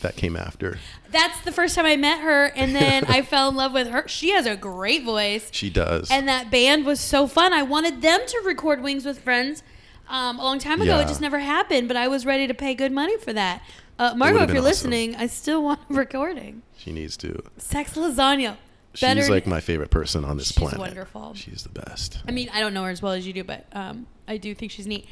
That 0.00 0.16
came 0.16 0.36
after. 0.36 0.78
That's 1.10 1.40
the 1.40 1.50
first 1.52 1.74
time 1.74 1.84
I 1.86 1.96
met 1.96 2.20
her, 2.20 2.46
and 2.46 2.74
then 2.74 3.04
I 3.06 3.22
fell 3.32 3.48
in 3.48 3.56
love 3.56 3.72
with 3.72 3.88
her. 3.88 4.06
She 4.08 4.30
has 4.30 4.46
a 4.46 4.56
great 4.56 5.02
voice. 5.04 5.48
She 5.52 5.68
does. 5.70 6.10
and 6.10 6.28
that 6.28 6.50
band 6.50 6.86
was 6.86 7.00
so 7.00 7.26
fun. 7.26 7.52
I 7.52 7.62
wanted 7.62 8.00
them 8.00 8.20
to 8.26 8.42
record 8.44 8.80
Wings 8.82 9.04
with 9.04 9.18
Friends 9.20 9.62
um, 10.08 10.38
a 10.38 10.44
long 10.44 10.58
time 10.58 10.80
ago. 10.80 10.98
It 11.00 11.08
just 11.08 11.20
never 11.20 11.40
happened, 11.40 11.88
but 11.88 11.96
I 11.96 12.06
was 12.08 12.24
ready 12.24 12.46
to 12.46 12.54
pay 12.54 12.74
good 12.74 12.92
money 12.92 13.18
for 13.18 13.32
that. 13.32 13.62
Uh, 13.98 14.14
Margot, 14.14 14.34
would've 14.34 14.50
if 14.50 14.54
you're 14.54 14.62
awesome. 14.62 14.90
listening, 14.90 15.16
I 15.16 15.26
still 15.26 15.62
want 15.62 15.80
a 15.90 15.94
recording. 15.94 16.62
she 16.76 16.92
needs 16.92 17.16
to. 17.18 17.42
Sex 17.58 17.94
lasagna. 17.94 18.56
Better. 19.00 19.20
She's 19.20 19.30
like 19.30 19.46
my 19.46 19.60
favorite 19.60 19.90
person 19.90 20.24
on 20.24 20.36
this 20.36 20.48
She's 20.48 20.56
planet. 20.56 20.78
wonderful. 20.78 21.34
She's 21.34 21.62
the 21.62 21.68
best. 21.68 22.18
I 22.26 22.32
mean, 22.32 22.48
I 22.52 22.60
don't 22.60 22.74
know 22.74 22.84
her 22.84 22.90
as 22.90 23.02
well 23.02 23.12
as 23.12 23.26
you 23.26 23.32
do, 23.32 23.44
but 23.44 23.66
um, 23.72 24.06
I 24.26 24.36
do 24.36 24.54
think 24.54 24.72
she's 24.72 24.86
neat. 24.86 25.06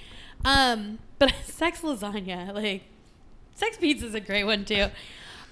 Um, 0.45 0.99
but 1.19 1.33
sex 1.45 1.81
lasagna, 1.81 2.53
like 2.55 2.83
sex 3.55 3.77
pizza 3.77 4.07
is 4.07 4.15
a 4.15 4.21
great 4.21 4.45
one 4.45 4.65
too. 4.65 4.89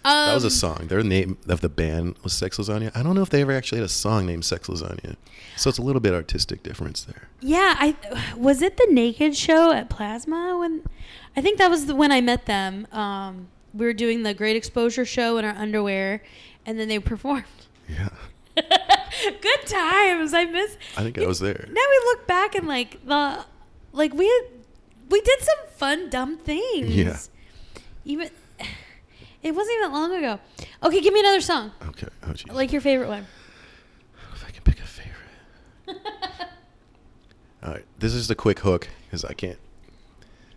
Um, 0.05 0.27
That 0.27 0.35
was 0.35 0.45
a 0.45 0.51
song. 0.51 0.89
Their 0.89 1.03
name 1.05 1.39
of 1.49 1.61
the 1.61 1.69
band 1.69 2.17
was 2.25 2.33
Sex 2.33 2.59
Lasagna. 2.59 2.91
I 2.93 3.05
don't 3.05 3.15
know 3.15 3.23
if 3.23 3.31
they 3.31 3.41
ever 3.43 3.53
actually 3.53 3.79
had 3.79 3.85
a 3.85 3.89
song 3.89 4.27
named 4.27 4.45
Sex 4.45 4.67
Lasagna. 4.67 5.15
So 5.57 5.69
it's 5.71 5.79
a 5.79 5.83
little 5.83 6.01
bit 6.01 6.13
artistic 6.13 6.65
difference 6.65 7.05
there. 7.05 7.29
Yeah, 7.41 7.77
I 7.79 7.95
was 8.37 8.63
it 8.63 8.77
the 8.79 8.89
Naked 8.91 9.37
Show 9.37 9.71
at 9.71 9.89
Plasma 9.89 10.59
when 10.59 10.83
I 11.37 11.41
think 11.41 11.59
that 11.59 11.71
was 11.71 11.87
the, 11.87 11.95
when 11.95 12.11
I 12.11 12.21
met 12.21 12.47
them. 12.47 12.89
Um, 12.91 13.47
we 13.73 13.87
were 13.87 13.93
doing 13.93 14.25
the 14.25 14.35
Great 14.35 14.57
Exposure 14.57 15.05
show 15.05 15.39
in 15.39 15.45
our 15.45 15.55
underwear, 15.55 16.21
and 16.67 16.81
then 16.81 16.89
they 16.89 16.99
performed. 17.15 17.45
Yeah. 17.97 18.09
Good 19.41 19.67
times. 19.67 20.35
I 20.35 20.47
miss. 20.47 20.77
I 20.97 21.03
think 21.03 21.19
I 21.19 21.27
was 21.27 21.41
there. 21.41 21.67
Now 21.69 21.81
we 21.91 22.01
look 22.07 22.27
back 22.27 22.55
and 22.55 22.67
like 22.67 23.05
the, 23.07 23.45
like 23.93 24.15
we 24.15 24.27
had, 24.27 24.43
we 25.11 25.21
did 25.21 25.41
some 25.41 25.69
fun 25.77 26.11
dumb 26.11 26.39
things. 26.39 26.95
Yeah. 26.95 27.19
Even, 28.05 28.31
It 29.43 29.55
wasn't 29.57 29.75
even 29.79 29.91
that 29.91 29.99
long 29.99 30.15
ago. 30.15 30.39
Okay, 30.85 31.01
give 31.01 31.13
me 31.13 31.19
another 31.21 31.41
song. 31.41 31.73
Okay. 31.89 32.07
Oh, 32.23 32.33
geez. 32.33 32.53
Like 32.55 32.71
your 32.71 32.81
favorite 32.81 33.09
one. 33.09 33.27
Oh, 34.17 34.35
if 34.35 34.47
I 34.47 34.51
can 34.51 34.63
pick 34.63 34.79
a 34.79 34.87
favorite. 34.87 35.99
All 37.65 37.73
right. 37.73 37.85
This 37.99 38.15
is 38.15 38.29
the 38.29 38.37
quick 38.37 38.61
hook 38.61 38.89
because 39.07 39.25
I 39.25 39.33
can't. 39.33 39.59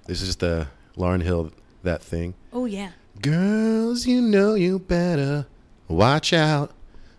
This 0.05 0.21
is 0.21 0.35
the 0.35 0.67
Lauryn 0.95 1.23
Hill 1.23 1.51
that 1.81 2.03
thing. 2.03 2.35
Oh 2.53 2.65
yeah. 2.65 2.91
Girls, 3.21 4.05
you 4.05 4.21
know 4.21 4.53
you 4.53 4.77
better 4.77 5.47
watch 5.87 6.31
out. 6.33 6.71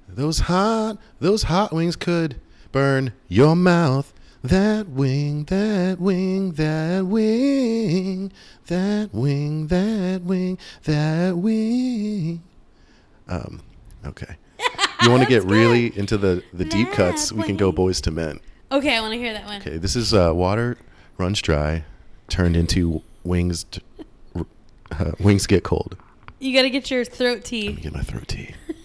Those 0.09 0.41
hot, 0.41 0.99
those 1.21 1.45
hot 1.45 1.73
wings 1.73 1.97
could 1.97 2.41
burn 2.73 3.13
your 3.29 3.57
mouth. 3.57 4.13
That 4.43 4.89
wing, 4.89 5.45
that 5.45 5.99
wing, 6.01 6.53
that 6.53 7.05
wing, 7.07 8.33
that 8.67 9.09
wing, 9.13 9.67
that 9.67 10.23
wing, 10.23 10.59
that 10.85 11.37
wing. 11.37 12.43
Um, 13.29 13.63
okay. 14.05 14.37
You 15.03 15.11
want 15.11 15.23
to 15.23 15.29
get 15.29 15.45
really 15.45 15.97
into 15.97 16.17
the 16.17 16.43
the 16.55 16.65
deep 16.65 16.91
cuts? 16.91 17.31
We 17.31 17.45
can 17.45 17.57
go 17.57 17.69
wing. 17.69 17.77
Boyz 17.77 18.05
II 18.09 18.15
Men. 18.15 18.41
Okay, 18.73 18.97
I 18.97 19.01
want 19.01 19.13
to 19.13 19.19
hear 19.19 19.33
that 19.35 19.45
one. 19.45 19.61
Okay, 19.61 19.77
this 19.77 19.95
is 19.95 20.13
uh, 20.15 20.33
water 20.35 20.79
runs 21.19 21.41
dry, 21.43 21.85
turned 22.29 22.57
into 22.57 23.03
wings. 23.23 23.65
T- 23.65 23.83
uh, 24.91 25.13
wings 25.21 25.47
get 25.47 25.63
cold. 25.65 25.97
You 26.41 26.55
got 26.55 26.63
to 26.63 26.71
get 26.71 26.91
your 26.91 27.05
throat 27.05 27.45
Let 27.45 27.53
me 27.53 27.73
tea. 27.73 27.73
get 27.75 27.93
my 27.93 28.01
throat 28.01 28.27
tea. 28.27 28.55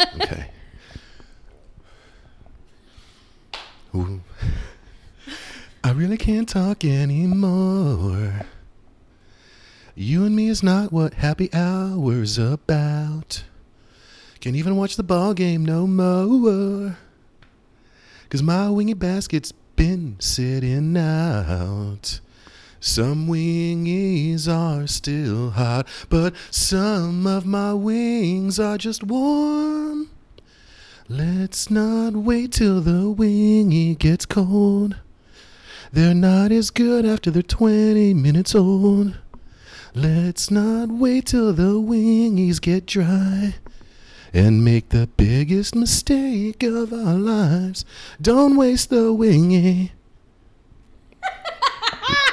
okay. 0.00 0.46
Ooh. 3.94 4.20
I 5.82 5.92
really 5.92 6.16
can't 6.16 6.48
talk 6.48 6.84
anymore. 6.84 8.42
You 9.94 10.24
and 10.24 10.36
me 10.36 10.48
is 10.48 10.62
not 10.62 10.92
what 10.92 11.14
happy 11.14 11.52
hour's 11.52 12.38
about. 12.38 13.44
Can't 14.40 14.56
even 14.56 14.76
watch 14.76 14.96
the 14.96 15.02
ball 15.02 15.34
game 15.34 15.64
no 15.64 15.86
more. 15.86 16.96
Cause 18.30 18.42
my 18.42 18.70
wingy 18.70 18.94
basket's 18.94 19.52
been 19.76 20.16
sitting 20.20 20.96
out. 20.96 22.20
Some 22.82 23.28
wingies 23.28 24.48
are 24.48 24.86
still 24.86 25.50
hot, 25.50 25.86
but 26.08 26.34
some 26.50 27.26
of 27.26 27.44
my 27.44 27.74
wings 27.74 28.58
are 28.58 28.78
just 28.78 29.04
warm. 29.04 30.10
Let's 31.06 31.70
not 31.70 32.14
wait 32.14 32.52
till 32.52 32.80
the 32.80 33.10
wingy 33.10 33.96
gets 33.96 34.24
cold. 34.24 34.96
They're 35.92 36.14
not 36.14 36.52
as 36.52 36.70
good 36.70 37.04
after 37.04 37.30
they're 37.30 37.42
20 37.42 38.14
minutes 38.14 38.54
old. 38.54 39.18
Let's 39.94 40.50
not 40.50 40.88
wait 40.88 41.26
till 41.26 41.52
the 41.52 41.74
wingies 41.80 42.62
get 42.62 42.86
dry 42.86 43.56
and 44.32 44.64
make 44.64 44.88
the 44.88 45.08
biggest 45.18 45.74
mistake 45.74 46.62
of 46.62 46.94
our 46.94 47.14
lives. 47.14 47.84
Don't 48.22 48.56
waste 48.56 48.88
the 48.88 49.12
wingy. 49.12 49.92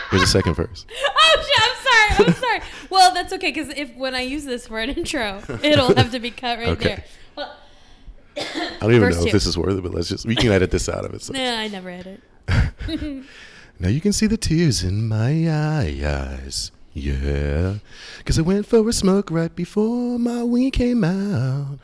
Here's 0.09 0.21
the 0.21 0.27
second 0.27 0.53
verse. 0.55 0.85
Oh, 1.29 1.43
shit, 1.45 1.61
I'm 1.61 2.25
sorry. 2.25 2.27
I'm 2.27 2.33
sorry. 2.41 2.61
Well, 2.89 3.13
that's 3.13 3.33
okay 3.33 3.51
because 3.51 3.69
if 3.77 3.93
when 3.95 4.15
I 4.15 4.21
use 4.21 4.45
this 4.45 4.65
for 4.67 4.79
an 4.79 4.89
intro, 4.97 5.41
it'll 5.61 5.93
have 5.95 6.11
to 6.11 6.19
be 6.19 6.31
cut 6.31 6.57
right 6.59 6.69
Okay. 6.69 6.83
there. 6.87 7.03
Well, 7.35 7.55
I 8.37 8.77
don't 8.79 8.93
even 8.93 9.09
know 9.11 9.19
two. 9.21 9.25
if 9.27 9.31
this 9.33 9.45
is 9.45 9.57
worth 9.57 9.77
it, 9.77 9.81
but 9.83 9.93
let's 9.93 10.07
just 10.07 10.25
we 10.25 10.35
can 10.35 10.51
edit 10.51 10.71
this 10.71 10.87
out 10.87 11.03
of 11.03 11.13
it. 11.13 11.21
So. 11.21 11.33
nah, 11.33 11.59
I 11.59 11.67
never 11.67 11.89
edit. 11.89 12.21
Now 13.79 13.89
you 13.89 14.01
can 14.01 14.11
see 14.13 14.25
the 14.25 14.37
tears 14.37 14.83
in 14.83 15.07
my 15.07 15.47
eyes. 15.51 16.71
Yeah. 16.93 17.75
Cause 18.25 18.39
I 18.39 18.41
went 18.41 18.65
for 18.65 18.87
a 18.89 18.93
smoke 18.93 19.29
right 19.29 19.53
before 19.55 20.17
my 20.17 20.41
wing 20.41 20.71
came 20.71 21.03
out. 21.03 21.77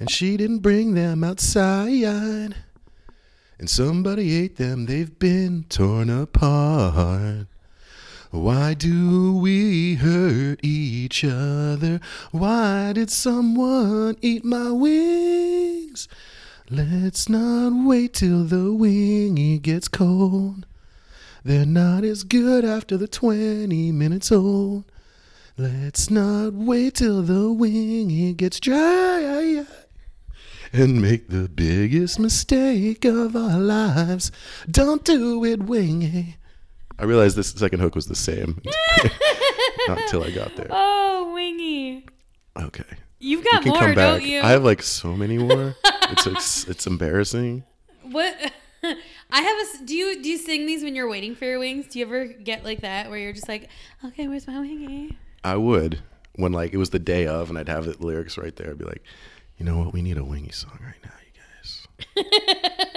And 0.00 0.10
she 0.10 0.38
didn't 0.38 0.60
bring 0.60 0.94
them 0.94 1.22
outside. 1.24 2.54
And 3.58 3.68
somebody 3.68 4.34
ate 4.36 4.56
them, 4.56 4.86
they've 4.86 5.18
been 5.18 5.64
torn 5.68 6.08
apart. 6.08 7.48
Why 8.30 8.74
do 8.74 9.36
we 9.36 9.94
hurt 9.94 10.60
each 10.62 11.24
other? 11.24 12.00
Why 12.32 12.92
did 12.92 13.10
someone 13.10 14.16
eat 14.20 14.44
my 14.44 14.70
wings? 14.70 16.08
Let's 16.68 17.28
not 17.28 17.86
wait 17.86 18.14
till 18.14 18.44
the 18.44 18.72
wingy 18.72 19.58
gets 19.58 19.88
cold. 19.88 20.66
They're 21.44 21.64
not 21.64 22.02
as 22.02 22.24
good 22.24 22.64
after 22.64 22.96
the 22.96 23.06
20 23.06 23.92
minutes 23.92 24.32
old. 24.32 24.84
Let's 25.56 26.10
not 26.10 26.52
wait 26.52 26.96
till 26.96 27.22
the 27.22 27.52
wingy 27.52 28.32
gets 28.34 28.58
dry 28.58 29.64
and 30.72 31.00
make 31.00 31.28
the 31.28 31.48
biggest 31.48 32.18
mistake 32.18 33.04
of 33.04 33.36
our 33.36 33.58
lives. 33.58 34.30
Don't 34.70 35.04
do 35.04 35.44
it, 35.44 35.62
wingy. 35.62 36.36
I 36.98 37.04
realized 37.04 37.36
this 37.36 37.50
second 37.50 37.80
hook 37.80 37.94
was 37.94 38.06
the 38.06 38.14
same. 38.14 38.60
Not 39.88 40.00
until 40.00 40.24
I 40.24 40.30
got 40.30 40.56
there. 40.56 40.68
Oh, 40.70 41.32
wingy. 41.34 42.06
Okay. 42.56 42.84
You've 43.18 43.44
You 43.44 43.50
got 43.50 43.62
can 43.62 43.72
more, 43.72 43.94
don't 43.94 44.22
you? 44.22 44.40
I 44.40 44.50
have 44.50 44.64
like 44.64 44.82
so 44.82 45.14
many 45.14 45.38
more. 45.38 45.74
it's 45.84 46.26
it's, 46.26 46.68
it's 46.68 46.86
embarrassing. 46.86 47.64
What? 48.02 48.34
I 48.82 49.40
have 49.40 49.82
a. 49.82 49.84
Do 49.84 49.94
you 49.94 50.22
do 50.22 50.28
you 50.28 50.38
sing 50.38 50.66
these 50.66 50.82
when 50.82 50.94
you're 50.94 51.08
waiting 51.08 51.34
for 51.34 51.44
your 51.44 51.58
wings? 51.58 51.86
Do 51.88 51.98
you 51.98 52.06
ever 52.06 52.26
get 52.26 52.64
like 52.64 52.82
that 52.82 53.10
where 53.10 53.18
you're 53.18 53.32
just 53.32 53.48
like, 53.48 53.68
okay, 54.04 54.28
where's 54.28 54.46
my 54.46 54.60
wingy? 54.60 55.16
I 55.42 55.56
would 55.56 56.00
when 56.36 56.52
like 56.52 56.72
it 56.72 56.76
was 56.76 56.90
the 56.90 56.98
day 56.98 57.26
of 57.26 57.48
and 57.48 57.58
I'd 57.58 57.68
have 57.68 57.86
the 57.86 57.96
lyrics 58.04 58.38
right 58.38 58.54
there. 58.54 58.70
I'd 58.70 58.78
be 58.78 58.84
like, 58.84 59.02
you 59.58 59.64
know 59.64 59.78
what? 59.78 59.92
We 59.92 60.02
need 60.02 60.18
a 60.18 60.24
wingy 60.24 60.52
song 60.52 60.78
right 60.82 60.94
now, 61.04 61.12
you 61.24 62.22
guys. 62.22 62.95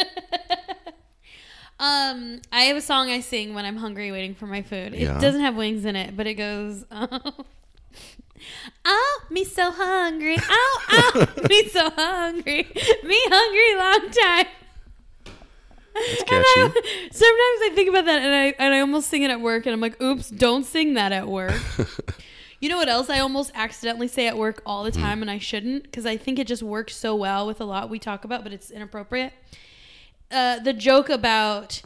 Um, 1.79 2.41
I 2.51 2.63
have 2.63 2.75
a 2.77 2.81
song 2.81 3.09
I 3.09 3.21
sing 3.21 3.53
when 3.53 3.65
I'm 3.65 3.77
hungry, 3.77 4.11
waiting 4.11 4.35
for 4.35 4.47
my 4.47 4.61
food. 4.61 4.93
It 4.93 4.99
Yeah. 5.01 5.17
doesn't 5.19 5.41
have 5.41 5.55
wings 5.55 5.85
in 5.85 5.95
it, 5.95 6.15
but 6.17 6.27
it 6.27 6.33
goes. 6.35 6.83
Oh, 8.85 9.21
me 9.29 9.43
so 9.45 9.71
hungry. 9.71 10.37
Oh, 10.39 10.81
oh, 10.91 11.25
me 11.49 11.67
so 11.69 11.89
hungry. 11.91 12.67
Me 13.03 13.19
hungry 13.27 13.75
long 13.75 14.11
time. 14.11 14.45
That's 15.95 16.29
I- 16.31 16.71
sometimes 17.11 17.61
I 17.63 17.71
think 17.75 17.89
about 17.89 18.05
that 18.05 18.21
and 18.21 18.33
I 18.33 18.53
and 18.63 18.73
I 18.73 18.79
almost 18.79 19.09
sing 19.09 19.23
it 19.23 19.31
at 19.31 19.41
work 19.41 19.65
and 19.65 19.73
I'm 19.73 19.81
like, 19.81 20.01
oops, 20.01 20.29
don't 20.29 20.65
sing 20.65 20.93
that 20.93 21.11
at 21.11 21.27
work. 21.27 21.53
You 22.61 22.69
know 22.69 22.77
what 22.77 22.89
else 22.89 23.09
I 23.09 23.19
almost 23.19 23.51
accidentally 23.55 24.07
say 24.07 24.27
at 24.27 24.37
work 24.37 24.61
all 24.65 24.83
the 24.83 24.91
time 24.91 25.21
and 25.21 25.31
I 25.31 25.39
shouldn't 25.39 25.83
because 25.83 26.05
I 26.05 26.15
think 26.17 26.39
it 26.39 26.47
just 26.47 26.61
works 26.63 26.95
so 26.95 27.15
well 27.15 27.47
with 27.47 27.59
a 27.61 27.65
lot 27.65 27.89
we 27.89 27.99
talk 27.99 28.23
about, 28.25 28.43
but 28.43 28.53
it's 28.53 28.69
inappropriate. 28.69 29.33
Uh, 30.31 30.59
the 30.59 30.73
joke 30.73 31.09
about 31.09 31.81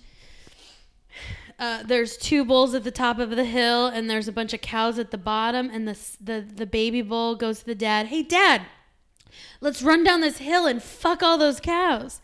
uh, 1.59 1.81
there's 1.83 2.17
two 2.17 2.43
bulls 2.43 2.73
at 2.73 2.83
the 2.83 2.91
top 2.91 3.19
of 3.19 3.29
the 3.29 3.45
hill 3.45 3.87
and 3.87 4.09
there's 4.09 4.27
a 4.27 4.33
bunch 4.33 4.53
of 4.53 4.59
cows 4.59 4.99
at 4.99 5.11
the 5.11 5.17
bottom 5.17 5.69
and 5.71 5.87
the 5.87 5.97
the 6.19 6.41
the 6.41 6.65
baby 6.65 7.01
bull 7.01 7.35
goes 7.35 7.59
to 7.59 7.65
the 7.65 7.75
dad, 7.75 8.07
"Hey 8.07 8.21
dad, 8.21 8.63
let's 9.61 9.81
run 9.81 10.03
down 10.03 10.21
this 10.21 10.39
hill 10.39 10.65
and 10.65 10.83
fuck 10.83 11.23
all 11.23 11.37
those 11.37 11.61
cows." 11.61 12.19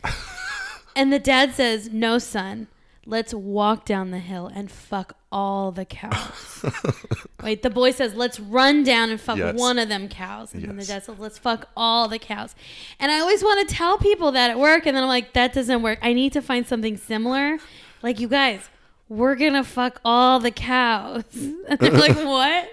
and 0.95 1.13
the 1.13 1.19
dad 1.19 1.53
says, 1.53 1.89
"No, 1.89 2.17
son. 2.17 2.67
Let's 3.09 3.33
walk 3.33 3.85
down 3.85 4.11
the 4.11 4.19
hill 4.19 4.47
and 4.53 4.69
fuck 4.71 5.15
all 5.31 5.71
the 5.71 5.85
cows." 5.85 6.65
Wait, 7.43 7.63
the 7.63 7.69
boy 7.69 7.91
says, 7.91 8.13
"Let's 8.13 8.39
run 8.39 8.83
down 8.83 9.09
and 9.09 9.19
fuck 9.19 9.37
Yes. 9.37 9.55
one 9.57 9.79
of 9.79 9.89
them 9.89 10.07
cows." 10.07 10.53
And 10.53 10.63
then 10.63 10.75
the 10.75 10.81
Yes. 10.83 10.87
dad 10.87 11.03
says, 11.05 11.19
"Let's 11.19 11.37
fuck 11.37 11.69
all 11.75 12.07
the 12.07 12.19
cows." 12.19 12.55
And 12.99 13.11
I 13.11 13.19
always 13.19 13.43
want 13.43 13.67
to 13.67 13.73
tell 13.75 13.97
people 13.97 14.31
that 14.33 14.49
at 14.51 14.59
work, 14.59 14.85
and 14.85 14.95
then 14.95 15.03
I'm 15.03 15.09
like, 15.09 15.33
"That 15.33 15.53
doesn't 15.53 15.81
work. 15.81 15.99
I 16.01 16.13
need 16.13 16.33
to 16.33 16.41
find 16.41 16.67
something 16.67 16.97
similar." 16.97 17.57
Like 18.03 18.19
you 18.19 18.27
guys, 18.27 18.69
we're 19.09 19.35
gonna 19.35 19.63
fuck 19.63 19.99
all 20.05 20.39
the 20.39 20.51
cows. 20.51 21.23
And 21.33 21.79
they're 21.79 21.91
like, 21.91 22.15
"What?" 22.33 22.69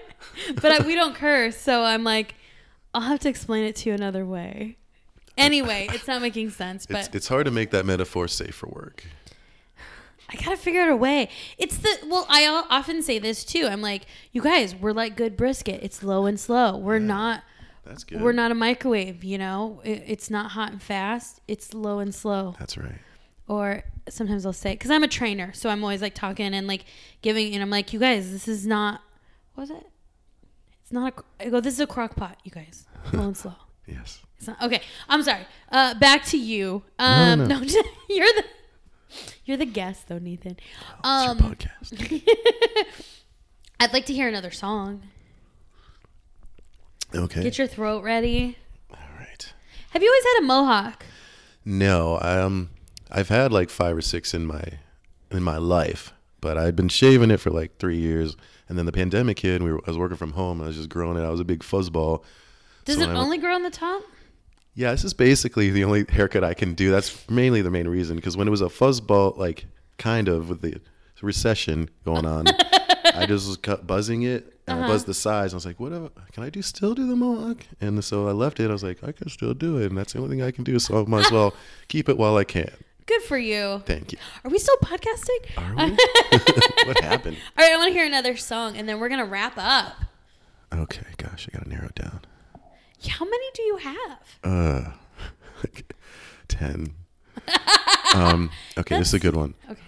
But 0.61 0.71
I, 0.71 0.85
we 0.85 0.93
don't 0.95 1.15
curse, 1.15 1.57
so 1.57 1.83
I'm 1.83 2.03
like, 2.03 2.35
I'll 2.93 3.01
have 3.01 3.19
to 3.21 3.29
explain 3.29 3.63
it 3.65 3.75
to 3.77 3.89
you 3.89 3.95
another 3.95 4.25
way. 4.25 4.77
Anyway, 5.37 5.87
it's 5.93 6.07
not 6.07 6.21
making 6.21 6.49
sense, 6.51 6.85
but 6.85 7.05
It's 7.07 7.15
it's 7.15 7.27
hard 7.27 7.45
to 7.45 7.51
make 7.51 7.71
that 7.71 7.85
metaphor 7.85 8.27
safe 8.27 8.55
for 8.55 8.67
work. 8.67 9.03
I 10.29 10.35
gotta 10.35 10.57
figure 10.57 10.81
out 10.81 10.89
a 10.89 10.95
way. 10.95 11.29
It's 11.57 11.77
the 11.77 11.97
well, 12.05 12.25
I 12.29 12.45
often 12.69 13.01
say 13.01 13.17
this 13.19 13.45
too. 13.45 13.67
I'm 13.67 13.81
like, 13.81 14.03
you 14.31 14.41
guys, 14.41 14.75
we're 14.75 14.91
like 14.91 15.15
good 15.15 15.37
brisket. 15.37 15.81
It's 15.81 16.03
low 16.03 16.25
and 16.25 16.39
slow. 16.39 16.77
We're 16.77 16.99
not. 16.99 17.43
That's 17.85 18.03
good. 18.03 18.21
We're 18.21 18.33
not 18.33 18.51
a 18.51 18.55
microwave. 18.55 19.23
You 19.23 19.37
know, 19.37 19.81
it, 19.85 20.03
it's 20.05 20.29
not 20.29 20.51
hot 20.51 20.71
and 20.71 20.81
fast. 20.81 21.39
It's 21.47 21.73
low 21.73 21.99
and 21.99 22.13
slow. 22.13 22.55
That's 22.59 22.77
right. 22.77 22.99
Or 23.47 23.83
sometimes 24.09 24.45
I'll 24.45 24.51
say, 24.51 24.73
because 24.73 24.91
I'm 24.91 25.03
a 25.03 25.07
trainer, 25.07 25.53
so 25.53 25.69
I'm 25.69 25.81
always 25.81 26.01
like 26.01 26.13
talking 26.13 26.53
and 26.53 26.67
like 26.67 26.83
giving, 27.21 27.53
and 27.53 27.63
I'm 27.63 27.69
like, 27.69 27.93
you 27.93 27.99
guys, 27.99 28.31
this 28.31 28.49
is 28.49 28.67
not. 28.67 29.01
What 29.53 29.61
was 29.61 29.69
it? 29.71 29.87
It's 30.81 30.91
not. 30.91 31.13
A, 31.39 31.45
I 31.45 31.49
go, 31.49 31.61
this 31.61 31.75
is 31.75 31.79
a 31.79 31.87
crock 31.87 32.17
pot. 32.17 32.37
You 32.43 32.51
guys, 32.51 32.85
low 33.13 33.23
and 33.23 33.37
slow. 33.37 33.55
Yes. 33.87 34.19
It's 34.37 34.47
not, 34.47 34.61
okay, 34.61 34.81
I'm 35.07 35.23
sorry. 35.23 35.47
Uh, 35.71 35.93
back 35.93 36.25
to 36.25 36.37
you. 36.37 36.83
Um, 36.99 37.47
no. 37.47 37.59
no, 37.59 37.61
you're 38.09 38.27
the 38.35 38.43
you're 39.47 39.57
the 39.57 39.65
guest 39.65 40.07
though, 40.07 40.17
Nathan. 40.19 40.51
It's 40.51 40.99
Um, 41.03 41.37
your 41.39 41.49
podcast. 41.55 42.23
I'd 43.79 43.93
like 43.93 44.05
to 44.07 44.13
hear 44.13 44.27
another 44.27 44.51
song. 44.51 45.03
Okay. 47.15 47.43
Get 47.43 47.57
your 47.57 47.67
throat 47.67 48.03
ready. 48.03 48.57
All 48.91 48.97
right. 49.17 49.53
Have 49.91 50.03
you 50.03 50.09
always 50.09 50.23
had 50.23 50.43
a 50.43 50.45
mohawk? 50.45 51.05
No, 51.63 52.19
um, 52.21 52.69
I've 53.11 53.29
had 53.29 53.51
like 53.51 53.69
five 53.69 53.95
or 53.95 54.01
six 54.01 54.33
in 54.33 54.45
my 54.45 54.63
in 55.31 55.43
my 55.43 55.57
life, 55.57 56.13
but 56.41 56.57
I'd 56.57 56.75
been 56.75 56.89
shaving 56.89 57.31
it 57.31 57.37
for 57.39 57.49
like 57.49 57.77
three 57.77 57.97
years, 57.97 58.35
and 58.69 58.77
then 58.77 58.85
the 58.85 58.91
pandemic 58.91 59.39
hit. 59.39 59.55
And 59.57 59.65
we 59.65 59.71
were, 59.73 59.81
I 59.85 59.89
was 59.91 59.97
working 59.97 60.17
from 60.17 60.33
home. 60.33 60.59
And 60.59 60.65
I 60.65 60.67
was 60.67 60.77
just 60.77 60.89
growing 60.89 61.17
it. 61.17 61.25
I 61.25 61.29
was 61.29 61.39
a 61.39 61.45
big 61.45 61.59
fuzzball. 61.59 62.23
Does 62.85 62.95
So 62.97 63.03
it 63.03 63.07
went- 63.07 63.19
only 63.19 63.37
grow 63.37 63.53
on 63.55 63.63
the 63.63 63.69
top? 63.69 64.01
Yeah, 64.77 64.91
this 64.91 65.03
is 65.03 65.13
basically 65.15 65.71
the 65.71 65.83
only 65.83 66.05
haircut 66.07 66.43
I 66.43 66.53
can 66.53 66.75
do. 66.75 66.91
That's 66.91 67.27
mainly 67.29 67.63
the 67.63 67.71
main 67.71 67.87
reason 67.87 68.15
because 68.15 68.37
when 68.37 68.47
it 68.47 68.51
was 68.51 68.61
a 68.61 68.65
fuzzball, 68.65 69.35
like 69.35 69.65
kind 69.97 70.27
of 70.27 70.49
with 70.49 70.61
the 70.61 70.79
recession 71.21 71.89
going 72.05 72.27
on, 72.27 72.45
I 72.47 73.25
just 73.27 73.47
was 73.47 73.57
cut, 73.57 73.87
buzzing 73.87 74.21
it 74.21 74.53
and 74.67 74.77
Uh-huh. 74.77 74.85
I 74.87 74.91
buzzed 74.93 75.07
the 75.07 75.15
sides. 75.15 75.53
I 75.53 75.57
was 75.57 75.65
like, 75.65 75.79
"What? 75.79 75.91
Can 76.31 76.43
I 76.43 76.51
do 76.51 76.61
still 76.61 76.93
do 76.93 77.07
the 77.07 77.15
mohawk?" 77.15 77.57
And 77.81 78.03
so 78.03 78.27
I 78.27 78.33
left 78.33 78.59
it. 78.59 78.69
I 78.69 78.73
was 78.73 78.83
like, 78.83 79.03
"I 79.03 79.11
can 79.13 79.29
still 79.29 79.55
do 79.55 79.77
it, 79.79 79.87
and 79.89 79.97
that's 79.97 80.13
the 80.13 80.19
only 80.19 80.29
thing 80.37 80.43
I 80.45 80.51
can 80.51 80.63
do. 80.63 80.77
So 80.77 81.01
I 81.01 81.05
might 81.09 81.25
as 81.25 81.31
well 81.31 81.55
keep 81.87 82.07
it 82.07 82.17
while 82.17 82.37
I 82.37 82.43
can." 82.43 82.69
Good 83.07 83.23
for 83.23 83.37
you. 83.39 83.81
Thank 83.87 84.11
you. 84.11 84.19
Are 84.43 84.51
we 84.51 84.59
still 84.59 84.77
podcasting? 84.83 85.57
Are 85.57 85.75
we? 85.85 85.97
what 86.87 86.99
happened? 87.01 87.37
All 87.57 87.65
right, 87.65 87.73
I 87.73 87.77
want 87.77 87.87
to 87.87 87.93
hear 87.93 88.05
another 88.05 88.37
song, 88.37 88.77
and 88.77 88.87
then 88.87 88.99
we're 88.99 89.09
gonna 89.09 89.25
wrap 89.25 89.53
up. 89.57 89.93
Okay, 90.71 91.07
gosh, 91.17 91.47
I 91.51 91.57
gotta 91.57 91.69
narrow 91.69 91.87
it 91.87 91.95
down. 91.95 92.19
How 93.09 93.25
many 93.25 93.45
do 93.53 93.61
you 93.63 93.77
have? 93.77 94.19
Uh, 94.43 94.91
like 95.63 95.93
ten. 96.47 96.93
um. 98.15 98.49
Okay, 98.77 98.97
this 98.97 99.09
is 99.09 99.13
a 99.13 99.19
good 99.19 99.35
one. 99.35 99.53
Okay. 99.69 99.81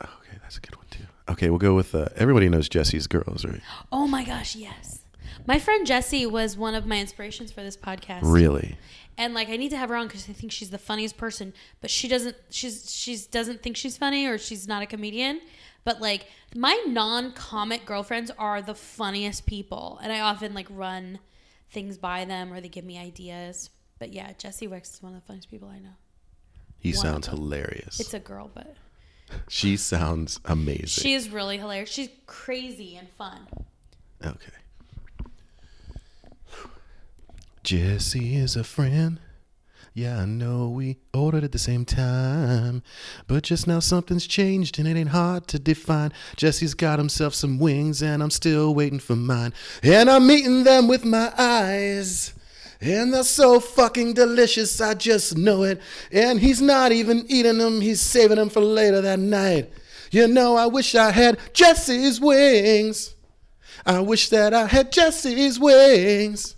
Okay, 0.00 0.38
that's 0.42 0.56
a 0.56 0.60
good 0.60 0.76
one 0.76 0.86
too. 0.90 1.04
Okay, 1.28 1.50
we'll 1.50 1.58
go 1.58 1.74
with 1.74 1.94
uh, 1.94 2.08
everybody 2.16 2.48
knows 2.48 2.68
Jesse's 2.68 3.06
girls, 3.06 3.44
right? 3.44 3.60
Oh 3.92 4.06
my 4.06 4.24
gosh, 4.24 4.56
yes. 4.56 5.00
My 5.46 5.58
friend 5.58 5.86
Jessie 5.86 6.26
was 6.26 6.56
one 6.56 6.74
of 6.74 6.86
my 6.86 6.98
inspirations 6.98 7.52
for 7.52 7.62
this 7.62 7.76
podcast. 7.76 8.20
Really? 8.22 8.76
And 9.18 9.34
like 9.34 9.48
I 9.48 9.56
need 9.56 9.70
to 9.70 9.76
have 9.76 9.90
her 9.90 9.96
on 9.96 10.06
because 10.06 10.28
I 10.28 10.32
think 10.32 10.52
she's 10.52 10.70
the 10.70 10.78
funniest 10.78 11.16
person, 11.16 11.52
but 11.80 11.90
she 11.90 12.08
doesn't 12.08 12.36
she's 12.50 12.90
she's 12.92 13.26
doesn't 13.26 13.62
think 13.62 13.76
she's 13.76 13.96
funny 13.96 14.26
or 14.26 14.38
she's 14.38 14.66
not 14.66 14.82
a 14.82 14.86
comedian. 14.86 15.40
But 15.84 16.00
like 16.00 16.26
my 16.56 16.82
non-comic 16.88 17.84
girlfriends 17.84 18.30
are 18.38 18.62
the 18.62 18.74
funniest 18.74 19.44
people, 19.46 20.00
and 20.02 20.12
I 20.12 20.20
often 20.20 20.54
like 20.54 20.66
run 20.70 21.18
things 21.74 21.98
by 21.98 22.24
them 22.24 22.52
or 22.52 22.60
they 22.60 22.68
give 22.68 22.84
me 22.84 22.98
ideas. 22.98 23.68
But 23.98 24.12
yeah, 24.12 24.32
Jesse 24.38 24.66
Wicks 24.66 24.94
is 24.94 25.02
one 25.02 25.14
of 25.14 25.20
the 25.20 25.26
funniest 25.26 25.50
people 25.50 25.68
I 25.68 25.78
know. 25.78 25.96
He 26.78 26.92
One 26.92 27.00
sounds 27.02 27.26
hilarious. 27.28 28.00
It's 28.00 28.14
a 28.14 28.18
girl, 28.20 28.50
but 28.54 28.74
she 29.48 29.76
sounds 29.76 30.40
amazing. 30.44 31.02
she 31.02 31.14
is 31.14 31.28
really 31.28 31.58
hilarious. 31.58 31.90
She's 31.90 32.08
crazy 32.26 32.96
and 32.96 33.08
fun. 33.10 33.46
okay. 34.24 34.52
Jesse 37.62 38.36
is 38.36 38.56
a 38.56 38.64
friend. 38.64 39.18
Yeah, 39.96 40.22
I 40.22 40.24
know 40.24 40.70
we 40.70 40.96
ordered 41.14 41.44
at 41.44 41.52
the 41.52 41.58
same 41.58 41.84
time. 41.84 42.82
But 43.28 43.44
just 43.44 43.68
now 43.68 43.78
something's 43.78 44.26
changed 44.26 44.76
and 44.80 44.88
it 44.88 44.96
ain't 44.96 45.10
hard 45.10 45.46
to 45.48 45.58
define. 45.60 46.12
Jesse's 46.34 46.74
got 46.74 46.98
himself 46.98 47.32
some 47.32 47.60
wings 47.60 48.02
and 48.02 48.20
I'm 48.20 48.30
still 48.30 48.74
waiting 48.74 48.98
for 48.98 49.14
mine. 49.14 49.52
And 49.84 50.10
I'm 50.10 50.28
eating 50.32 50.64
them 50.64 50.88
with 50.88 51.04
my 51.04 51.32
eyes. 51.38 52.34
And 52.80 53.14
they're 53.14 53.22
so 53.22 53.60
fucking 53.60 54.14
delicious, 54.14 54.80
I 54.80 54.94
just 54.94 55.38
know 55.38 55.62
it. 55.62 55.80
And 56.10 56.40
he's 56.40 56.60
not 56.60 56.90
even 56.90 57.24
eating 57.28 57.58
them, 57.58 57.80
he's 57.80 58.00
saving 58.00 58.36
them 58.38 58.50
for 58.50 58.60
later 58.60 59.00
that 59.00 59.20
night. 59.20 59.72
You 60.10 60.26
know, 60.26 60.56
I 60.56 60.66
wish 60.66 60.96
I 60.96 61.12
had 61.12 61.38
Jesse's 61.52 62.20
wings. 62.20 63.14
I 63.86 64.00
wish 64.00 64.28
that 64.30 64.52
I 64.54 64.66
had 64.66 64.90
Jesse's 64.90 65.60
wings. 65.60 66.56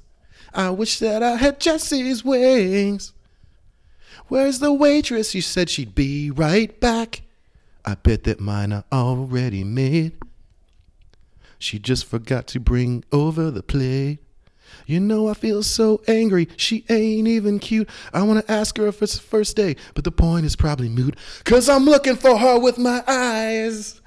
I 0.54 0.70
wish 0.70 1.00
that 1.00 1.22
I 1.22 1.36
had 1.36 1.60
Jesse's 1.60 2.24
wings. 2.24 3.12
Where's 4.28 4.58
the 4.58 4.72
waitress? 4.72 5.34
You 5.34 5.42
said 5.42 5.70
she'd 5.70 5.94
be 5.94 6.30
right 6.30 6.78
back. 6.80 7.22
I 7.84 7.94
bet 7.94 8.24
that 8.24 8.40
mine 8.40 8.72
are 8.72 8.84
already 8.92 9.62
made. 9.62 10.12
She 11.58 11.78
just 11.78 12.04
forgot 12.04 12.46
to 12.48 12.60
bring 12.60 13.04
over 13.12 13.50
the 13.50 13.62
plate. 13.62 14.18
You 14.84 15.00
know, 15.00 15.28
I 15.28 15.34
feel 15.34 15.62
so 15.62 16.02
angry. 16.08 16.48
She 16.56 16.84
ain't 16.88 17.28
even 17.28 17.58
cute. 17.58 17.88
I 18.12 18.22
want 18.22 18.44
to 18.44 18.52
ask 18.52 18.76
her 18.78 18.86
if 18.88 19.02
it's 19.02 19.16
the 19.16 19.22
first 19.22 19.56
day, 19.56 19.76
but 19.94 20.04
the 20.04 20.12
point 20.12 20.44
is 20.44 20.56
probably 20.56 20.88
moot. 20.88 21.16
Cause 21.44 21.68
I'm 21.68 21.84
looking 21.84 22.16
for 22.16 22.36
her 22.36 22.58
with 22.58 22.78
my 22.78 23.02
eyes. 23.06 24.00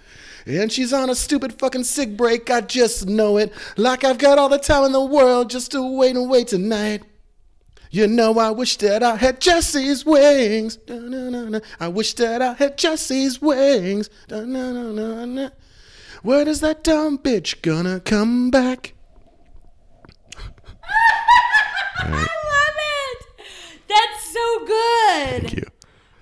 And 0.45 0.71
she's 0.71 0.93
on 0.93 1.09
a 1.09 1.15
stupid 1.15 1.59
fucking 1.59 1.83
sick 1.83 2.17
break. 2.17 2.49
I 2.49 2.61
just 2.61 3.07
know 3.07 3.37
it. 3.37 3.53
Like 3.77 4.03
I've 4.03 4.17
got 4.17 4.37
all 4.37 4.49
the 4.49 4.57
time 4.57 4.85
in 4.85 4.91
the 4.91 5.03
world 5.03 5.49
just 5.49 5.71
to 5.71 5.97
wait 5.97 6.15
and 6.15 6.29
wait 6.29 6.47
tonight. 6.47 7.03
You 7.91 8.07
know, 8.07 8.37
I 8.37 8.51
wish 8.51 8.77
that 8.77 9.01
I 9.01 9.15
had 9.15 9.41
Jesse's 9.41 10.05
wings. 10.05 10.77
I 11.79 11.87
wish 11.87 12.13
that 12.15 12.41
I 12.41 12.53
had 12.53 12.77
Jesse's 12.77 13.41
wings. 13.41 14.09
Where 16.21 16.47
is 16.47 16.59
that 16.61 16.83
dumb 16.83 17.17
bitch 17.17 17.61
gonna 17.61 17.99
come 17.99 18.51
back? 18.51 18.93
I 22.01 22.11
love 22.11 22.77
it. 22.77 23.25
That's 23.87 24.33
so 24.33 24.65
good. 24.65 25.41
Thank 25.41 25.55
you. 25.57 25.65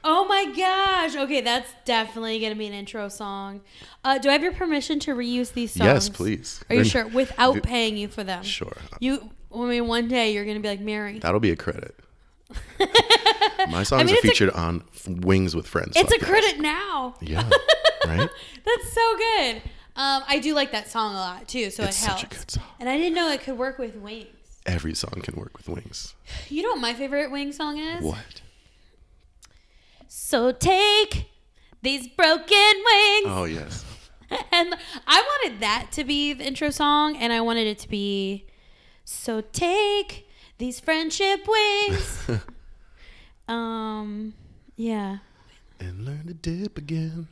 Oh 0.09 0.25
my 0.25 0.45
gosh. 0.55 1.17
Okay, 1.17 1.41
that's 1.41 1.69
definitely 1.83 2.39
going 2.39 2.53
to 2.53 2.57
be 2.57 2.65
an 2.65 2.73
intro 2.73 3.09
song. 3.09 3.59
Uh, 4.05 4.17
do 4.17 4.29
I 4.29 4.31
have 4.31 4.41
your 4.41 4.53
permission 4.53 4.99
to 5.01 5.13
reuse 5.13 5.51
these 5.51 5.71
songs? 5.73 5.85
Yes, 5.85 6.07
please. 6.07 6.63
Are 6.69 6.77
you 6.77 6.85
sure? 6.85 7.07
Without 7.07 7.61
paying 7.61 7.97
you 7.97 8.07
for 8.07 8.23
them? 8.23 8.41
Sure. 8.43 8.77
You, 9.01 9.31
I 9.53 9.57
mean, 9.65 9.87
one 9.87 10.07
day 10.07 10.33
you're 10.33 10.43
going 10.45 10.57
to 10.57 10.61
be 10.61 10.69
like, 10.69 10.79
Mary. 10.81 11.19
That'll 11.19 11.39
be 11.39 11.51
a 11.51 11.55
credit. 11.55 11.95
My 13.69 13.83
songs 13.83 14.05
mean, 14.05 14.13
are 14.15 14.17
it's 14.17 14.25
a- 14.25 14.27
featured 14.27 14.49
on 14.51 14.83
Wings 15.07 15.55
with 15.55 15.67
Friends. 15.67 15.93
It's 15.95 16.11
a 16.13 16.19
credit 16.19 16.59
now. 16.59 17.15
Yeah. 17.21 17.49
Right? 18.05 18.29
That's 18.63 18.93
so 18.93 19.17
good. 19.17 19.55
Um, 19.97 20.23
I 20.29 20.39
do 20.41 20.53
like 20.53 20.71
that 20.71 20.89
song 20.89 21.13
a 21.13 21.17
lot 21.17 21.47
too, 21.49 21.69
so 21.71 21.83
It's 21.83 22.01
it 22.01 22.05
helps. 22.05 22.21
such 22.21 22.31
a 22.31 22.35
good 22.37 22.51
song. 22.51 22.63
And 22.79 22.87
I 22.87 22.95
didn't 22.97 23.15
know 23.15 23.29
it 23.31 23.41
could 23.41 23.57
work 23.57 23.77
with 23.79 23.95
Wings. 23.97 24.27
Every 24.65 24.93
song 24.93 25.19
can 25.23 25.35
work 25.35 25.57
with 25.57 25.67
Wings. 25.67 26.13
You 26.47 26.61
know 26.63 26.69
what 26.69 26.79
my 26.79 26.93
favorite 26.93 27.31
Wings 27.31 27.57
song 27.57 27.79
is? 27.79 28.01
What? 28.01 28.41
So 30.07 30.51
take 30.53 31.25
these 31.81 32.07
broken 32.07 32.45
wings. 32.47 33.25
Oh, 33.27 33.45
yes. 33.49 33.83
and 34.51 34.75
I 35.05 35.21
wanted 35.43 35.59
that 35.61 35.87
to 35.93 36.03
be 36.05 36.31
the 36.33 36.45
intro 36.45 36.69
song, 36.69 37.17
and 37.17 37.33
I 37.33 37.41
wanted 37.41 37.67
it 37.67 37.79
to 37.79 37.89
be 37.89 38.45
so 39.09 39.39
take 39.39 40.27
these 40.57 40.81
friendship 40.81 41.47
wings. 41.47 42.27
um, 43.47 44.33
yeah, 44.75 45.19
And 45.79 46.03
learn 46.05 46.27
to 46.27 46.33
dip 46.33 46.77
again. 46.77 47.29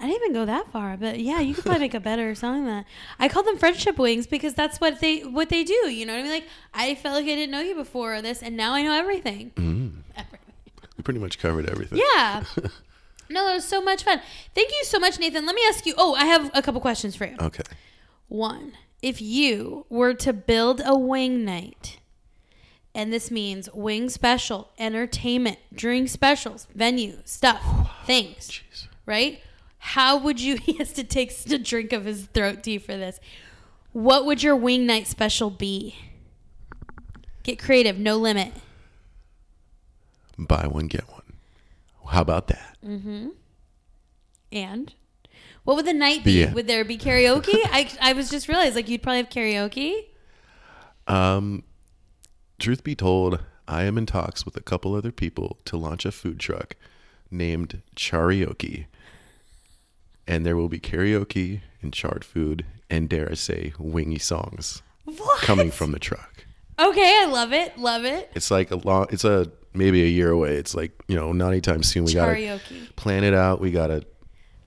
I 0.00 0.08
didn't 0.08 0.22
even 0.22 0.32
go 0.32 0.44
that 0.44 0.72
far, 0.72 0.96
but 0.96 1.20
yeah, 1.20 1.38
you 1.38 1.54
could 1.54 1.62
probably 1.62 1.80
make 1.82 1.94
a 1.94 2.00
better 2.10 2.34
song 2.34 2.64
than 2.64 2.74
that. 2.74 2.86
I 3.20 3.28
call 3.28 3.44
them 3.44 3.58
friendship 3.58 3.96
wings 3.96 4.26
because 4.26 4.54
that's 4.54 4.80
what 4.80 4.98
they 4.98 5.20
what 5.20 5.50
they 5.50 5.62
do. 5.62 5.88
You 5.88 6.04
know 6.04 6.14
what 6.14 6.18
I 6.18 6.22
mean? 6.24 6.32
Like 6.32 6.48
I 6.74 6.96
felt 6.96 7.14
like 7.14 7.24
I 7.26 7.36
didn't 7.36 7.52
know 7.52 7.60
you 7.60 7.76
before 7.76 8.20
this, 8.20 8.42
and 8.42 8.56
now 8.56 8.74
I 8.74 8.82
know 8.82 8.92
everything. 8.92 9.52
Mm. 9.54 9.92
Everything. 10.16 10.52
We 10.96 11.04
pretty 11.04 11.20
much 11.20 11.38
covered 11.38 11.70
everything. 11.70 12.00
Yeah. 12.16 12.42
No, 13.30 13.48
it 13.48 13.54
was 13.54 13.66
so 13.66 13.80
much 13.80 14.04
fun. 14.04 14.20
Thank 14.54 14.68
you 14.68 14.84
so 14.84 14.98
much, 14.98 15.18
Nathan. 15.18 15.46
Let 15.46 15.54
me 15.54 15.62
ask 15.70 15.86
you. 15.86 15.94
Oh, 15.96 16.14
I 16.14 16.26
have 16.26 16.50
a 16.52 16.60
couple 16.60 16.78
questions 16.82 17.16
for 17.16 17.24
you. 17.24 17.34
Okay. 17.40 17.62
One, 18.28 18.74
if 19.04 19.20
you 19.20 19.84
were 19.90 20.14
to 20.14 20.32
build 20.32 20.80
a 20.82 20.98
wing 20.98 21.44
night, 21.44 21.98
and 22.94 23.12
this 23.12 23.30
means 23.30 23.68
wing 23.74 24.08
special, 24.08 24.70
entertainment, 24.78 25.58
drink 25.74 26.08
specials, 26.08 26.66
venue, 26.74 27.18
stuff, 27.26 27.62
things, 28.06 28.62
right? 29.04 29.42
How 29.76 30.16
would 30.16 30.40
you, 30.40 30.56
he 30.62 30.78
has 30.78 30.94
to 30.94 31.04
take 31.04 31.34
a 31.50 31.58
drink 31.58 31.92
of 31.92 32.06
his 32.06 32.24
throat 32.28 32.62
tea 32.62 32.78
for 32.78 32.96
this. 32.96 33.20
What 33.92 34.24
would 34.24 34.42
your 34.42 34.56
wing 34.56 34.86
night 34.86 35.06
special 35.06 35.50
be? 35.50 35.96
Get 37.42 37.58
creative, 37.58 37.98
no 37.98 38.16
limit. 38.16 38.54
Buy 40.38 40.66
one, 40.66 40.86
get 40.86 41.06
one. 41.10 41.34
How 42.08 42.22
about 42.22 42.48
that? 42.48 42.78
Mm 42.82 43.02
hmm. 43.02 43.28
And 44.50 44.94
what 45.64 45.76
would 45.76 45.86
the 45.86 45.92
night 45.92 46.24
be? 46.24 46.40
Yeah. 46.40 46.52
Would 46.52 46.66
there 46.66 46.84
be 46.84 46.96
karaoke? 46.98 47.54
I, 47.64 47.90
I 48.00 48.12
was 48.12 48.30
just 48.30 48.48
realized 48.48 48.76
like 48.76 48.88
you'd 48.88 49.02
probably 49.02 49.18
have 49.18 49.28
karaoke. 49.30 50.04
Um, 51.06 51.64
truth 52.58 52.84
be 52.84 52.94
told, 52.94 53.40
I 53.66 53.84
am 53.84 53.98
in 53.98 54.06
talks 54.06 54.44
with 54.44 54.56
a 54.56 54.60
couple 54.62 54.94
other 54.94 55.12
people 55.12 55.58
to 55.66 55.76
launch 55.76 56.04
a 56.04 56.12
food 56.12 56.38
truck 56.38 56.76
named 57.30 57.82
Charioke. 57.96 58.86
And 60.26 60.46
there 60.46 60.56
will 60.56 60.68
be 60.68 60.78
karaoke 60.80 61.60
and 61.82 61.92
charred 61.92 62.24
food 62.24 62.64
and 62.88 63.08
dare 63.08 63.30
I 63.30 63.34
say 63.34 63.72
wingy 63.78 64.18
songs 64.18 64.82
What? 65.04 65.40
coming 65.42 65.70
from 65.70 65.92
the 65.92 65.98
truck. 65.98 66.46
Okay, 66.78 67.20
I 67.22 67.26
love 67.26 67.52
it. 67.52 67.76
Love 67.78 68.04
it. 68.04 68.30
It's 68.34 68.50
like 68.50 68.70
a 68.70 68.76
long 68.76 69.06
it's 69.10 69.24
a 69.24 69.50
maybe 69.74 70.02
a 70.02 70.08
year 70.08 70.30
away. 70.30 70.56
It's 70.56 70.74
like, 70.74 70.92
you 71.08 71.16
know, 71.16 71.32
not 71.32 71.48
anytime 71.48 71.82
soon. 71.82 72.04
We 72.04 72.14
gotta 72.14 72.60
plan 72.96 73.22
it 73.24 73.34
out. 73.34 73.60
We 73.60 73.70
gotta 73.70 74.04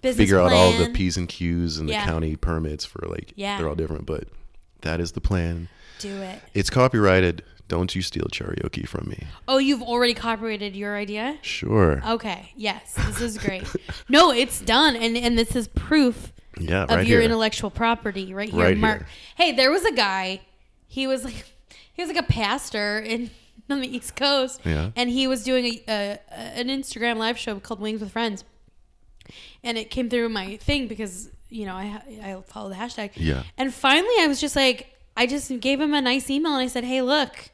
Business 0.02 0.18
figure 0.18 0.40
out 0.40 0.52
all 0.54 0.72
the. 0.74 0.90
P's 0.90 1.18
and 1.18 1.28
Q's 1.28 1.78
and 1.78 1.90
Yeah. 1.90 2.06
the 2.06 2.12
county 2.12 2.36
permits 2.36 2.86
for 2.86 3.06
like 3.08 3.34
Yeah. 3.36 3.58
they're 3.58 3.68
all 3.70 3.76
different, 3.76 4.06
but 4.06 4.26
that 4.82 5.00
is 5.00 5.14
the 5.14 5.22
plan. 5.22 5.70
Do 6.00 6.22
it. 6.22 6.40
It's 6.54 6.70
copyrighted. 6.70 7.44
Don't 7.68 7.94
you 7.96 8.02
steal 8.02 8.26
karaoke 8.32 8.88
from 8.88 9.10
me? 9.10 9.28
Oh, 9.48 9.58
you've 9.58 9.82
already 9.82 10.14
copyrighted 10.14 10.74
your 10.76 10.96
idea? 10.96 11.38
Sure. 11.42 12.02
Okay. 12.08 12.54
Yes. 12.56 12.94
This 13.08 13.20
is 13.22 13.38
great. 13.38 13.64
no, 14.10 14.32
it's 14.32 14.62
done 14.62 14.96
and 14.96 15.18
and 15.18 15.38
this 15.38 15.56
is 15.56 15.68
proof 15.68 16.32
yeah, 16.60 16.84
of 16.84 16.90
right 16.92 17.08
your 17.08 17.20
here. 17.20 17.26
intellectual 17.26 17.70
property 17.70 18.34
right 18.34 18.50
here. 18.50 18.62
Right 18.64 18.78
Mark. 18.78 19.00
here. 19.00 19.08
Hey, 19.36 19.52
there 19.52 19.70
was 19.72 19.84
a 19.84 19.92
guy. 19.92 20.42
He 20.88 21.08
was 21.08 21.24
like 21.26 21.44
he 21.92 22.02
was 22.02 22.08
like 22.10 22.24
a 22.24 22.28
pastor 22.32 23.00
in 23.00 23.32
on 23.70 23.82
the 23.82 23.94
East 23.98 24.16
Coast. 24.16 24.62
Yeah. 24.64 24.92
And 24.96 25.10
he 25.10 25.28
was 25.28 25.44
doing 25.44 25.66
a, 25.66 25.82
a 25.90 26.20
an 26.32 26.68
Instagram 26.70 27.18
live 27.18 27.38
show 27.38 27.60
called 27.60 27.82
Wings 27.82 28.00
with 28.00 28.12
Friends. 28.12 28.46
And 29.64 29.78
it 29.78 29.90
came 29.90 30.10
through 30.10 30.30
my 30.30 30.58
thing 30.58 30.88
because, 30.88 31.30
you 31.50 31.66
know, 31.66 31.76
I 31.76 32.02
I 32.24 32.42
follow 32.48 32.70
the 32.70 32.76
hashtag. 32.76 33.12
Yeah. 33.16 33.44
And 33.58 33.74
finally 33.74 34.16
I 34.20 34.28
was 34.28 34.40
just 34.42 34.56
like 34.56 34.88
I 35.16 35.26
just 35.28 35.60
gave 35.60 35.80
him 35.82 35.94
a 35.94 36.02
nice 36.02 36.30
email 36.30 36.54
and 36.54 36.62
I 36.64 36.68
said, 36.68 36.84
"Hey, 36.84 37.02
look, 37.02 37.50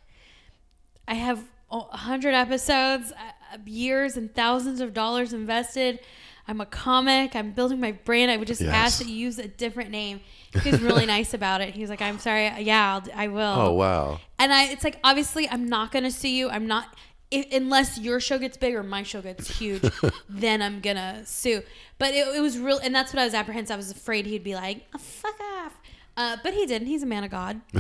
I 1.08 1.16
have 1.16 1.44
a 1.72 1.80
hundred 1.98 2.34
episodes, 2.34 3.12
uh, 3.12 3.58
years 3.66 4.18
and 4.18 4.34
thousands 4.34 4.80
of 4.82 4.94
dollars 4.94 5.34
invested. 5.34 6.00
I'm 6.48 6.60
a 6.60 6.66
comic. 6.66 7.36
I'm 7.38 7.52
building 7.52 7.80
my 7.80 7.94
brand. 7.94 8.30
I 8.30 8.38
would 8.38 8.48
just 8.48 8.60
Yes. 8.62 8.74
ask 8.74 9.00
that 9.00 9.08
you 9.08 9.16
use 9.16 9.40
a 9.40 9.48
different 9.48 9.92
name. 9.92 10.20
He 10.62 10.72
was 10.72 10.82
really 10.82 11.06
nice 11.18 11.34
about 11.34 11.62
it. 11.62 11.74
He 11.74 11.82
was 11.82 11.90
like, 11.90 12.02
"I'm 12.02 12.20
sorry. 12.20 12.52
Yeah, 12.64 12.96
I'll, 12.96 13.04
I 13.16 13.28
will." 13.30 13.42
oh 13.42 13.72
wow. 13.74 14.20
And 14.40 14.52
I, 14.54 14.66
it's 14.66 14.84
like 14.84 15.00
obviously 15.04 15.48
I'm 15.50 15.68
not 15.70 15.92
gonna 15.92 16.12
sue 16.12 16.28
you. 16.30 16.50
I'm 16.50 16.68
not 16.68 16.94
if, 17.34 17.52
unless 17.52 17.98
your 17.98 18.20
show 18.20 18.38
gets 18.38 18.58
big 18.58 18.76
or 18.76 18.84
my 18.84 19.04
show 19.04 19.22
gets 19.22 19.58
huge, 19.58 19.84
then 20.30 20.62
I'm 20.62 20.80
gonna 20.80 21.26
sue. 21.26 21.62
But 21.98 22.14
it, 22.14 22.28
it 22.36 22.42
was 22.42 22.58
real, 22.60 22.78
and 22.78 22.94
that's 22.94 23.14
what 23.14 23.22
I 23.22 23.26
was 23.26 23.34
apprehensive. 23.34 23.74
I 23.74 23.78
was 23.78 23.92
afraid 23.92 24.26
he'd 24.26 24.44
be 24.44 24.56
like, 24.56 24.86
oh, 24.94 24.98
"Fuck 25.00 25.40
off," 25.40 25.74
uh, 26.16 26.38
but 26.44 26.54
he 26.54 26.66
didn't. 26.66 26.88
He's 26.88 27.04
a 27.04 27.08
man 27.08 27.24
of 27.24 27.32
God. 27.32 27.62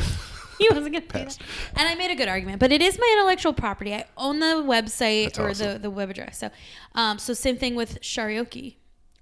he 0.60 0.68
wasn't 0.70 0.94
gonna 0.94 1.02
do 1.02 1.20
that. 1.20 1.38
And 1.76 1.88
I 1.88 1.96
made 1.96 2.12
a 2.12 2.16
good 2.16 2.28
argument. 2.28 2.60
But 2.60 2.72
it 2.72 2.82
is 2.82 2.98
my 3.00 3.10
intellectual 3.18 3.54
property. 3.54 3.94
I 3.94 4.06
own 4.18 4.40
the 4.40 4.64
website 4.64 5.26
That's 5.26 5.40
or 5.40 5.50
awesome. 5.50 5.74
the 5.74 5.80
the 5.80 5.90
web 5.90 6.10
address. 6.10 6.40
So, 6.40 6.50
um, 6.96 7.20
so 7.20 7.34
same 7.34 7.58
thing 7.58 7.76
with 7.76 8.02
karaoke. 8.02 8.76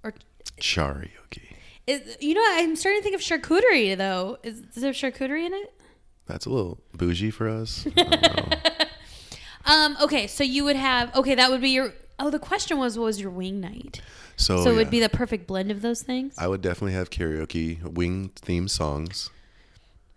Or 0.04 0.14
Karaoke. 0.60 1.56
is, 1.86 2.16
you 2.20 2.34
know, 2.34 2.44
I'm 2.44 2.76
starting 2.76 3.00
to 3.00 3.04
think 3.04 3.14
of 3.14 3.20
charcuterie 3.20 3.96
though. 3.96 4.38
Is, 4.42 4.62
is 4.74 4.82
there 4.82 4.92
charcuterie 4.92 5.46
in 5.46 5.54
it? 5.54 5.72
That's 6.26 6.46
a 6.46 6.50
little 6.50 6.80
bougie 6.94 7.30
for 7.30 7.48
us. 7.48 7.86
I 9.64 9.70
don't 9.70 9.92
know. 9.92 9.98
Um, 9.98 10.04
okay, 10.04 10.26
so 10.26 10.44
you 10.44 10.64
would 10.64 10.76
have 10.76 11.14
okay, 11.16 11.34
that 11.34 11.50
would 11.50 11.60
be 11.60 11.70
your 11.70 11.94
oh 12.18 12.30
the 12.30 12.38
question 12.38 12.78
was 12.78 12.98
what 12.98 13.04
was 13.04 13.20
your 13.20 13.30
wing 13.30 13.60
night? 13.60 14.00
So, 14.36 14.64
so 14.64 14.70
it 14.70 14.76
would 14.76 14.90
be 14.90 15.00
the 15.00 15.08
perfect 15.08 15.46
blend 15.46 15.70
of 15.70 15.82
those 15.82 16.02
things. 16.02 16.34
I 16.38 16.48
would 16.48 16.62
definitely 16.62 16.94
have 16.94 17.10
karaoke, 17.10 17.82
wing 17.82 18.30
theme 18.34 18.66
songs. 18.66 19.30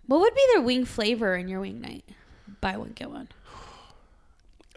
What 0.07 0.21
would 0.21 0.33
be 0.33 0.43
their 0.53 0.61
wing 0.61 0.85
flavor 0.85 1.35
in 1.35 1.47
your 1.47 1.59
wing 1.59 1.81
night? 1.81 2.05
Buy 2.61 2.77
one, 2.77 2.93
get 2.95 3.09
one. 3.09 3.27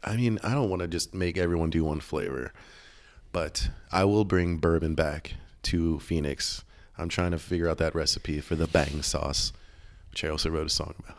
I 0.03 0.17
mean, 0.17 0.39
I 0.43 0.55
don't 0.55 0.71
want 0.71 0.81
to 0.83 0.89
just 0.89 1.15
make 1.15 1.37
everyone 1.37 1.71
do 1.71 1.85
one 1.85 2.01
flavor, 2.01 2.53
but 3.33 3.69
I 3.93 4.05
will 4.05 4.25
bring 4.25 4.57
bourbon 4.57 4.95
back 4.95 5.35
to 5.65 5.99
Phoenix. 6.01 6.65
I'm 6.97 7.09
trying 7.09 7.33
to 7.33 7.39
figure 7.39 7.69
out 7.69 7.79
that 7.79 7.95
recipe 7.95 8.41
for 8.41 8.55
the 8.55 8.67
bang 8.67 9.03
sauce, 9.03 9.53
which 10.11 10.25
I 10.25 10.29
also 10.29 10.51
wrote 10.51 10.67
a 10.67 10.71
song 10.71 10.95
about. 10.99 11.17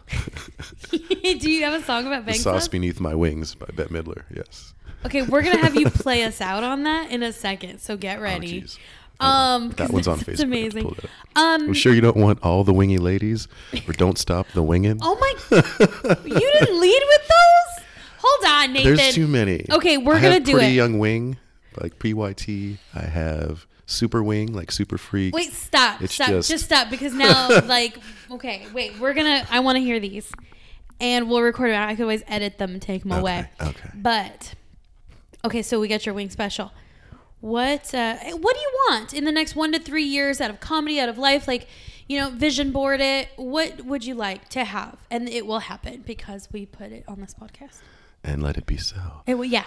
Do 0.91 1.49
you 1.51 1.63
have 1.63 1.79
a 1.79 1.83
song 1.83 2.07
about 2.07 2.25
the 2.25 2.33
sauce 2.33 2.43
sauce? 2.63 2.67
beneath 2.67 2.99
my 2.99 3.15
wings 3.15 3.55
by 3.55 3.67
Bette 3.73 3.89
Midler. 3.93 4.23
Yes. 4.35 4.73
Okay, 5.05 5.21
we're 5.21 5.41
gonna 5.43 5.59
have 5.59 5.75
you 5.75 5.89
play 5.89 6.23
us 6.23 6.41
out 6.41 6.63
on 6.63 6.83
that 6.83 7.09
in 7.11 7.23
a 7.23 7.31
second. 7.31 7.79
So 7.79 7.95
get 7.95 8.19
Oh, 8.19 8.21
ready. 8.23 8.61
jeez. 8.63 8.77
um, 9.21 9.69
that 9.71 9.91
one's 9.91 10.07
on 10.07 10.17
Facebook. 10.19 10.27
It's 10.33 10.41
I 10.41 10.43
have 10.45 10.51
to 10.51 10.57
amazing. 10.57 10.83
pull 10.83 10.91
that 10.95 11.05
up. 11.05 11.09
Um, 11.35 11.61
I'm 11.67 11.73
sure 11.73 11.93
you 11.93 12.01
don't 12.01 12.17
want 12.17 12.39
all 12.43 12.63
the 12.63 12.73
wingy 12.73 12.97
ladies, 12.97 13.47
or 13.87 13.93
don't 13.93 14.17
stop 14.17 14.47
the 14.53 14.63
winging. 14.63 14.99
oh 15.01 15.15
my, 15.19 15.57
you 16.25 16.39
didn't 16.39 16.79
lead 16.79 17.03
with 17.07 17.27
those. 17.27 17.85
Hold 18.21 18.45
on, 18.53 18.73
Nathan. 18.73 18.95
There's 18.95 19.13
too 19.15 19.27
many. 19.27 19.65
Okay, 19.71 19.97
we're 19.97 20.15
I 20.15 20.21
gonna 20.21 20.39
do 20.41 20.53
Pretty 20.53 20.73
it. 20.73 20.75
Young 20.75 20.99
Wing, 20.99 21.37
like 21.81 21.97
PYT. 21.99 22.77
I 22.93 23.01
have 23.01 23.65
Super 23.89 24.21
Wing, 24.23 24.53
like 24.53 24.71
Super 24.71 24.97
Freak. 24.97 25.33
Wait, 25.35 25.51
stop. 25.51 26.01
It's 26.01 26.13
stop. 26.13 26.29
Just, 26.29 26.49
just- 26.49 26.65
stop 26.65 26.89
because 26.89 27.13
now, 27.13 27.47
like, 27.65 27.97
okay, 28.31 28.65
wait, 28.73 28.97
we're 28.99 29.13
gonna. 29.13 29.45
I 29.49 29.59
want 29.61 29.77
to 29.77 29.81
hear 29.81 29.99
these, 29.99 30.31
and 30.99 31.27
we'll 31.29 31.41
record 31.41 31.71
it. 31.71 31.75
I 31.75 31.95
could 31.95 32.03
always 32.03 32.23
edit 32.27 32.57
them 32.59 32.71
and 32.73 32.81
take 32.81 33.01
them 33.03 33.11
Okay, 33.13 33.19
away. 33.21 33.49
okay. 33.61 33.89
But 33.95 34.53
okay, 35.43 35.61
so 35.61 35.79
we 35.79 35.87
got 35.87 36.05
your 36.05 36.13
wing 36.15 36.29
special. 36.29 36.71
What 37.41 37.93
uh, 37.95 38.15
What 38.17 38.53
do 38.55 38.59
you 38.61 38.71
want 38.89 39.13
in 39.13 39.23
the 39.23 39.31
next 39.31 39.55
one 39.55 39.71
to 39.71 39.79
three 39.79 40.03
years 40.03 40.39
out 40.41 40.49
of 40.49 40.59
comedy, 40.59 40.99
out 40.99 41.07
of 41.09 41.17
life? 41.17 41.47
Like, 41.47 41.67
you 42.07 42.19
know, 42.19 42.29
vision 42.29 42.71
board 42.71 42.99
it. 43.01 43.29
What 43.37 43.85
would 43.85 44.05
you 44.05 44.13
like 44.13 44.49
to 44.49 44.65
have? 44.65 44.97
And 45.09 45.27
it 45.29 45.45
will 45.45 45.59
happen 45.59 46.03
because 46.05 46.49
we 46.51 46.65
put 46.65 46.91
it 46.91 47.05
on 47.07 47.21
this 47.21 47.33
podcast. 47.33 47.79
and 48.23 48.43
let 48.43 48.57
it 48.57 48.65
be 48.65 48.75
so. 48.77 48.97
It 49.25 49.35
will, 49.35 49.45
yeah. 49.45 49.63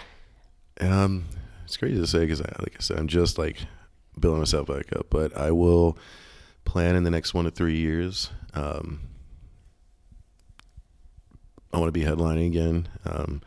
Um, 0.80 1.24
it's 1.64 1.76
crazy 1.78 1.96
to 2.00 2.06
say 2.06 2.20
because, 2.20 2.40
like 2.40 2.74
I 2.76 2.80
said, 2.80 2.98
I'm 2.98 3.08
just 3.08 3.38
like 3.38 3.56
building 4.18 4.40
myself 4.40 4.68
back 4.68 4.92
up. 4.94 5.06
But 5.10 5.36
I 5.36 5.50
will 5.50 5.96
plan 6.64 6.96
in 6.96 7.04
the 7.04 7.10
next 7.10 7.34
one 7.34 7.44
to 7.44 7.50
three 7.50 7.76
years. 7.76 8.30
Um, 8.54 9.00
I 11.72 11.78
want 11.78 11.88
to 11.88 11.92
be 11.92 12.04
headlining 12.04 12.46
again. 12.46 12.88
Um, 13.04 13.42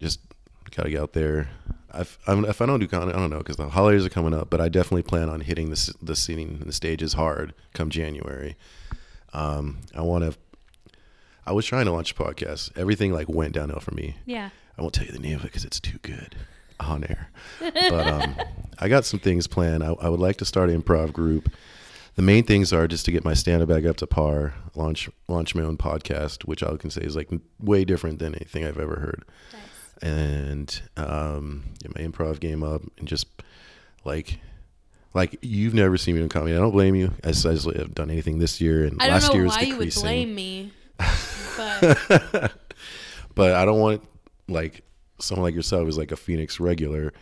just 0.00 0.20
gotta 0.74 0.90
get 0.90 1.00
out 1.00 1.12
there. 1.12 1.48
If, 1.94 2.18
I'm, 2.26 2.44
if 2.46 2.62
I 2.62 2.66
don't 2.66 2.80
do 2.80 2.88
comedy, 2.88 3.12
I 3.12 3.18
don't 3.18 3.30
know 3.30 3.38
because 3.38 3.56
the 3.56 3.68
holidays 3.68 4.04
are 4.04 4.10
coming 4.10 4.34
up. 4.34 4.50
But 4.50 4.60
I 4.60 4.68
definitely 4.68 5.02
plan 5.02 5.28
on 5.28 5.40
hitting 5.40 5.70
the 5.70 5.94
the 6.02 6.16
seating 6.16 6.58
the 6.58 6.72
stages 6.72 7.12
hard 7.14 7.54
come 7.74 7.90
January. 7.90 8.56
Um, 9.32 9.78
I 9.94 10.02
want 10.02 10.24
to. 10.24 10.38
I 11.44 11.52
was 11.52 11.66
trying 11.66 11.86
to 11.86 11.92
launch 11.92 12.12
a 12.12 12.14
podcast. 12.14 12.76
Everything 12.76 13.12
like 13.12 13.28
went 13.28 13.52
downhill 13.52 13.80
for 13.80 13.94
me. 13.94 14.16
Yeah. 14.26 14.50
I 14.78 14.82
won't 14.82 14.94
tell 14.94 15.04
you 15.04 15.12
the 15.12 15.18
name 15.18 15.36
of 15.36 15.42
it 15.42 15.48
because 15.48 15.64
it's 15.64 15.80
too 15.80 15.98
good 16.02 16.36
on 16.80 17.04
air. 17.04 17.30
But 17.60 18.06
um, 18.06 18.36
I 18.78 18.88
got 18.88 19.04
some 19.04 19.20
things 19.20 19.46
planned. 19.46 19.82
I, 19.82 19.92
I 19.92 20.08
would 20.08 20.20
like 20.20 20.36
to 20.38 20.44
start 20.44 20.70
an 20.70 20.82
improv 20.82 21.12
group. 21.12 21.50
The 22.14 22.22
main 22.22 22.44
things 22.44 22.72
are 22.72 22.86
just 22.86 23.04
to 23.06 23.12
get 23.12 23.24
my 23.24 23.32
stand 23.34 23.62
up 23.62 23.68
back 23.68 23.84
up 23.84 23.96
to 23.98 24.06
par, 24.06 24.54
launch 24.74 25.08
launch 25.28 25.54
my 25.54 25.62
own 25.62 25.78
podcast, 25.78 26.44
which 26.44 26.62
I 26.62 26.76
can 26.76 26.90
say 26.90 27.00
is 27.02 27.16
like 27.16 27.30
way 27.58 27.84
different 27.84 28.18
than 28.18 28.34
anything 28.34 28.66
I've 28.66 28.78
ever 28.78 28.96
heard, 28.96 29.24
and 30.02 30.82
um, 30.96 31.64
get 31.82 31.94
my 31.94 32.02
improv 32.02 32.40
game 32.40 32.62
up 32.62 32.82
and 32.98 33.08
just 33.08 33.26
like. 34.04 34.38
Like 35.14 35.36
you've 35.42 35.74
never 35.74 35.98
seen 35.98 36.14
me 36.14 36.22
in 36.22 36.30
comedy. 36.30 36.54
I 36.54 36.58
don't 36.58 36.70
blame 36.70 36.94
you. 36.94 37.12
I 37.22 37.32
just 37.32 37.44
have 37.44 37.94
done 37.94 38.10
anything 38.10 38.38
this 38.38 38.62
year, 38.62 38.86
and 38.86 38.96
I 38.98 39.08
don't 39.08 39.12
last 39.12 39.28
know 39.28 39.34
year 39.34 39.44
was 39.44 39.56
why 39.56 39.60
you 39.60 39.76
would 39.76 39.84
decreasing 39.84 40.02
blame 40.02 40.34
me, 40.34 40.72
but 41.58 42.52
but 43.34 43.52
I 43.52 43.66
don't 43.66 43.78
want 43.78 44.02
like 44.48 44.82
someone 45.22 45.44
like 45.44 45.54
yourself 45.54 45.84
who's 45.84 45.98
like 45.98 46.12
a 46.12 46.16
Phoenix 46.16 46.60
regular 46.60 47.12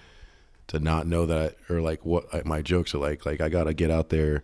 to 0.69 0.79
not 0.79 1.07
know 1.07 1.27
that 1.27 1.57
or 1.69 1.81
like 1.81 2.05
what 2.05 2.27
I- 2.35 2.43
my 2.45 2.63
jokes 2.63 2.95
are 2.95 2.99
like. 2.99 3.27
Like 3.27 3.41
I 3.41 3.49
gotta 3.49 3.75
get 3.75 3.91
out 3.91 4.09
there 4.09 4.43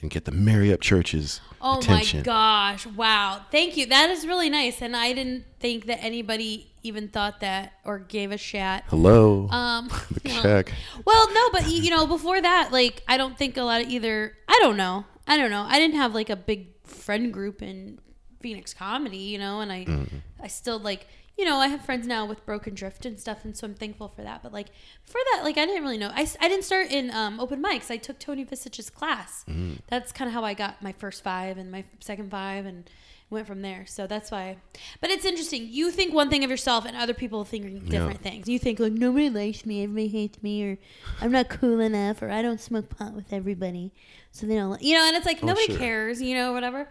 and 0.00 0.10
get 0.10 0.24
the 0.26 0.30
Mary 0.32 0.68
Upchurch's 0.68 1.40
Oh 1.60 1.78
attention. 1.78 2.20
my 2.20 2.24
gosh! 2.24 2.86
Wow, 2.86 3.40
thank 3.50 3.76
you. 3.76 3.86
That 3.86 4.10
is 4.10 4.26
really 4.26 4.48
nice, 4.48 4.80
and 4.80 4.94
I 4.96 5.12
didn't 5.12 5.44
think 5.58 5.86
that 5.86 5.98
anybody 6.04 6.70
even 6.84 7.08
thought 7.08 7.40
that 7.40 7.72
or 7.84 7.98
gave 7.98 8.30
a 8.30 8.38
shat. 8.38 8.84
Hello, 8.88 9.48
Um, 9.50 9.88
the 10.10 10.20
well, 10.26 10.42
check. 10.42 10.72
well, 11.04 11.32
no, 11.34 11.50
but 11.50 11.66
you 11.68 11.82
you 11.82 11.90
know, 11.90 12.06
before 12.06 12.40
that, 12.40 12.70
like, 12.70 13.02
I 13.08 13.16
don't 13.16 13.36
think 13.36 13.56
a 13.56 13.62
lot 13.62 13.80
of 13.80 13.88
either. 13.88 14.34
I 14.46 14.58
don't 14.62 14.76
know. 14.76 15.04
I 15.26 15.36
don't 15.36 15.50
know. 15.50 15.64
I 15.68 15.78
didn't 15.80 15.96
have 15.96 16.14
like 16.14 16.30
a 16.30 16.36
big 16.36 16.68
friend 16.86 17.32
group 17.32 17.60
in 17.60 17.98
Phoenix 18.40 18.72
comedy, 18.72 19.16
you 19.18 19.38
know, 19.38 19.60
and 19.60 19.72
I, 19.72 19.84
Mm-hmm. 19.84 20.16
I 20.42 20.46
still 20.46 20.78
like, 20.78 21.08
you 21.38 21.44
know, 21.44 21.56
I 21.58 21.68
have 21.68 21.84
friends 21.84 22.06
now 22.06 22.26
with 22.26 22.44
Broken 22.44 22.74
Drift 22.74 23.06
and 23.06 23.18
stuff, 23.18 23.44
and 23.44 23.56
so 23.56 23.66
I'm 23.66 23.74
thankful 23.74 24.08
for 24.08 24.22
that. 24.22 24.42
But 24.42 24.52
like, 24.52 24.68
for 25.04 25.20
that, 25.32 25.42
like, 25.44 25.56
I 25.56 25.64
didn't 25.66 25.82
really 25.84 25.96
know. 25.98 26.10
I, 26.12 26.28
I 26.40 26.48
didn't 26.48 26.64
start 26.64 26.90
in 26.90 27.10
um, 27.12 27.38
open 27.38 27.62
mics. 27.62 27.90
I 27.90 27.96
took 27.96 28.18
Tony 28.18 28.44
Visich's 28.44 28.90
class. 28.90 29.44
Mm-hmm. 29.48 29.74
That's 29.86 30.10
kind 30.12 30.28
of 30.28 30.34
how 30.34 30.44
I 30.44 30.54
got 30.54 30.82
my 30.82 30.92
first 30.92 31.22
five 31.22 31.56
and 31.56 31.70
my 31.70 31.84
second 32.00 32.30
five, 32.30 32.66
and 32.66 32.90
went 33.30 33.46
from 33.46 33.60
there. 33.62 33.84
So 33.86 34.06
that's 34.06 34.30
why. 34.30 34.56
But 35.00 35.10
it's 35.10 35.24
interesting. 35.24 35.68
You 35.70 35.90
think 35.90 36.12
one 36.14 36.28
thing 36.30 36.42
of 36.44 36.50
yourself, 36.50 36.84
and 36.84 36.96
other 36.96 37.14
people 37.14 37.44
think 37.44 37.88
different 37.88 38.20
things. 38.20 38.48
You 38.48 38.58
think 38.58 38.80
like 38.80 38.92
nobody 38.94 39.30
likes 39.30 39.64
me, 39.64 39.84
everybody 39.84 40.08
hates 40.08 40.42
me, 40.42 40.64
or 40.64 40.78
I'm 41.20 41.30
not 41.30 41.48
cool 41.50 41.78
enough, 41.80 42.20
or 42.22 42.30
I 42.30 42.42
don't 42.42 42.60
smoke 42.60 42.88
pot 42.98 43.12
with 43.14 43.32
everybody, 43.32 43.92
so 44.32 44.46
they 44.46 44.56
don't. 44.56 44.70
Like, 44.70 44.82
you 44.82 44.94
know, 44.94 45.06
and 45.06 45.16
it's 45.16 45.26
like 45.26 45.38
Oh, 45.42 45.46
nobody 45.46 45.66
sure. 45.66 45.78
cares. 45.78 46.20
You 46.20 46.34
know, 46.34 46.52
whatever. 46.52 46.88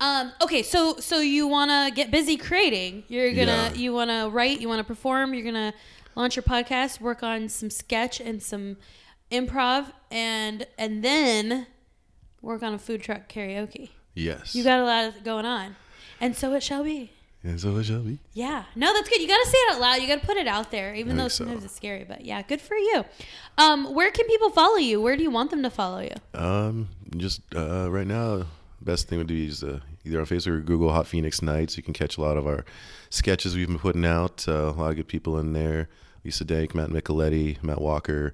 Um, 0.00 0.32
okay, 0.42 0.62
so 0.62 0.96
so 0.98 1.18
you 1.20 1.46
want 1.46 1.70
to 1.70 1.94
get 1.94 2.10
busy 2.10 2.36
creating. 2.36 3.04
You're 3.08 3.30
gonna 3.32 3.70
Yeah. 3.72 3.74
you 3.74 3.92
want 3.92 4.10
to 4.10 4.28
write. 4.30 4.60
You 4.60 4.68
want 4.68 4.78
to 4.80 4.84
perform. 4.84 5.34
You're 5.34 5.44
gonna 5.44 5.74
launch 6.16 6.36
your 6.36 6.42
podcast. 6.42 7.00
Work 7.00 7.22
on 7.22 7.48
some 7.48 7.68
sketch 7.70 8.18
and 8.20 8.42
some 8.42 8.76
improv, 9.30 9.92
and 10.10 10.66
and 10.78 11.04
then 11.04 11.66
work 12.40 12.62
on 12.62 12.72
a 12.74 12.78
food 12.78 13.02
truck 13.02 13.28
karaoke. 13.28 13.90
Yes, 14.14 14.54
You 14.54 14.64
got 14.64 14.80
a 14.80 14.84
lot 14.84 15.22
going 15.24 15.44
on, 15.44 15.76
and 16.20 16.34
so 16.34 16.54
it 16.54 16.62
shall 16.62 16.82
be. 16.82 17.12
and 17.44 17.60
so 17.60 17.76
it 17.76 17.84
shall 17.84 18.00
be. 18.02 18.18
Yeah, 18.32 18.64
no, 18.74 18.92
that's 18.92 19.08
good. 19.08 19.20
You 19.20 19.28
got 19.28 19.38
to 19.42 19.46
say 19.50 19.56
it 19.58 19.74
out 19.74 19.80
loud. 19.80 19.94
You 20.02 20.08
got 20.08 20.20
to 20.20 20.26
put 20.26 20.36
it 20.36 20.46
out 20.48 20.70
there, 20.70 20.94
even 20.94 21.16
though 21.16 21.24
think 21.24 21.30
so. 21.32 21.44
sometimes 21.44 21.64
it's 21.64 21.74
scary. 21.76 22.04
But 22.08 22.24
yeah, 22.24 22.42
good 22.42 22.60
for 22.60 22.74
you. 22.76 23.04
Um, 23.56 23.94
where 23.94 24.10
can 24.10 24.26
people 24.26 24.50
follow 24.50 24.76
you? 24.76 25.00
Where 25.00 25.16
do 25.16 25.22
you 25.22 25.30
want 25.30 25.50
them 25.50 25.62
to 25.62 25.70
follow 25.70 26.00
you? 26.00 26.14
Um, 26.34 26.88
just 27.16 27.40
uh, 27.54 27.90
right 27.90 28.06
now, 28.06 28.46
best 28.82 29.08
thing 29.08 29.18
would 29.18 29.26
be 29.28 29.46
is 29.46 29.60
the 29.60 29.80
either 30.04 30.18
on 30.20 30.26
Facebook 30.26 30.46
or 30.48 30.60
Google 30.60 30.92
Hot 30.92 31.06
Phoenix 31.06 31.42
Nights. 31.42 31.76
You 31.76 31.82
can 31.82 31.94
catch 31.94 32.16
a 32.16 32.20
lot 32.20 32.36
of 32.36 32.46
our 32.46 32.64
sketches 33.10 33.56
we've 33.56 33.66
been 33.68 33.78
putting 33.78 34.04
out. 34.04 34.46
Uh, 34.48 34.52
a 34.52 34.72
lot 34.72 34.90
of 34.90 34.96
good 34.96 35.08
people 35.08 35.38
in 35.38 35.52
there. 35.52 35.88
Lisa 36.24 36.44
Dank, 36.44 36.74
Matt 36.74 36.90
Micheletti, 36.90 37.62
Matt 37.62 37.80
Walker. 37.80 38.32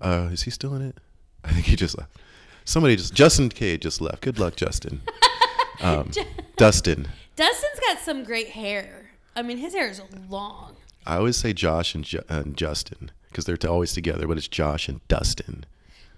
Uh, 0.00 0.28
is 0.32 0.42
he 0.42 0.50
still 0.50 0.74
in 0.74 0.82
it? 0.82 0.98
I 1.44 1.52
think 1.52 1.66
he 1.66 1.76
just 1.76 1.96
left. 1.98 2.16
Somebody 2.64 2.96
just 2.96 3.14
Justin 3.14 3.48
K 3.48 3.76
just 3.76 4.00
left. 4.00 4.22
Good 4.22 4.38
luck, 4.38 4.56
Justin. 4.56 5.02
Um, 5.80 6.12
Dustin. 6.56 7.08
Dustin's 7.34 7.80
got 7.80 7.98
some 7.98 8.22
great 8.22 8.50
hair. 8.50 9.10
I 9.34 9.42
mean, 9.42 9.58
his 9.58 9.74
hair 9.74 9.88
is 9.90 10.00
long. 10.30 10.76
I 11.04 11.16
always 11.16 11.36
say 11.36 11.52
Josh 11.52 11.96
and, 11.96 12.04
Ju- 12.04 12.22
and 12.28 12.56
Justin 12.56 13.10
because 13.28 13.44
they're 13.44 13.56
t- 13.56 13.66
always 13.66 13.92
together, 13.92 14.28
but 14.28 14.38
it's 14.38 14.46
Josh 14.46 14.88
and 14.88 15.06
Dustin. 15.08 15.66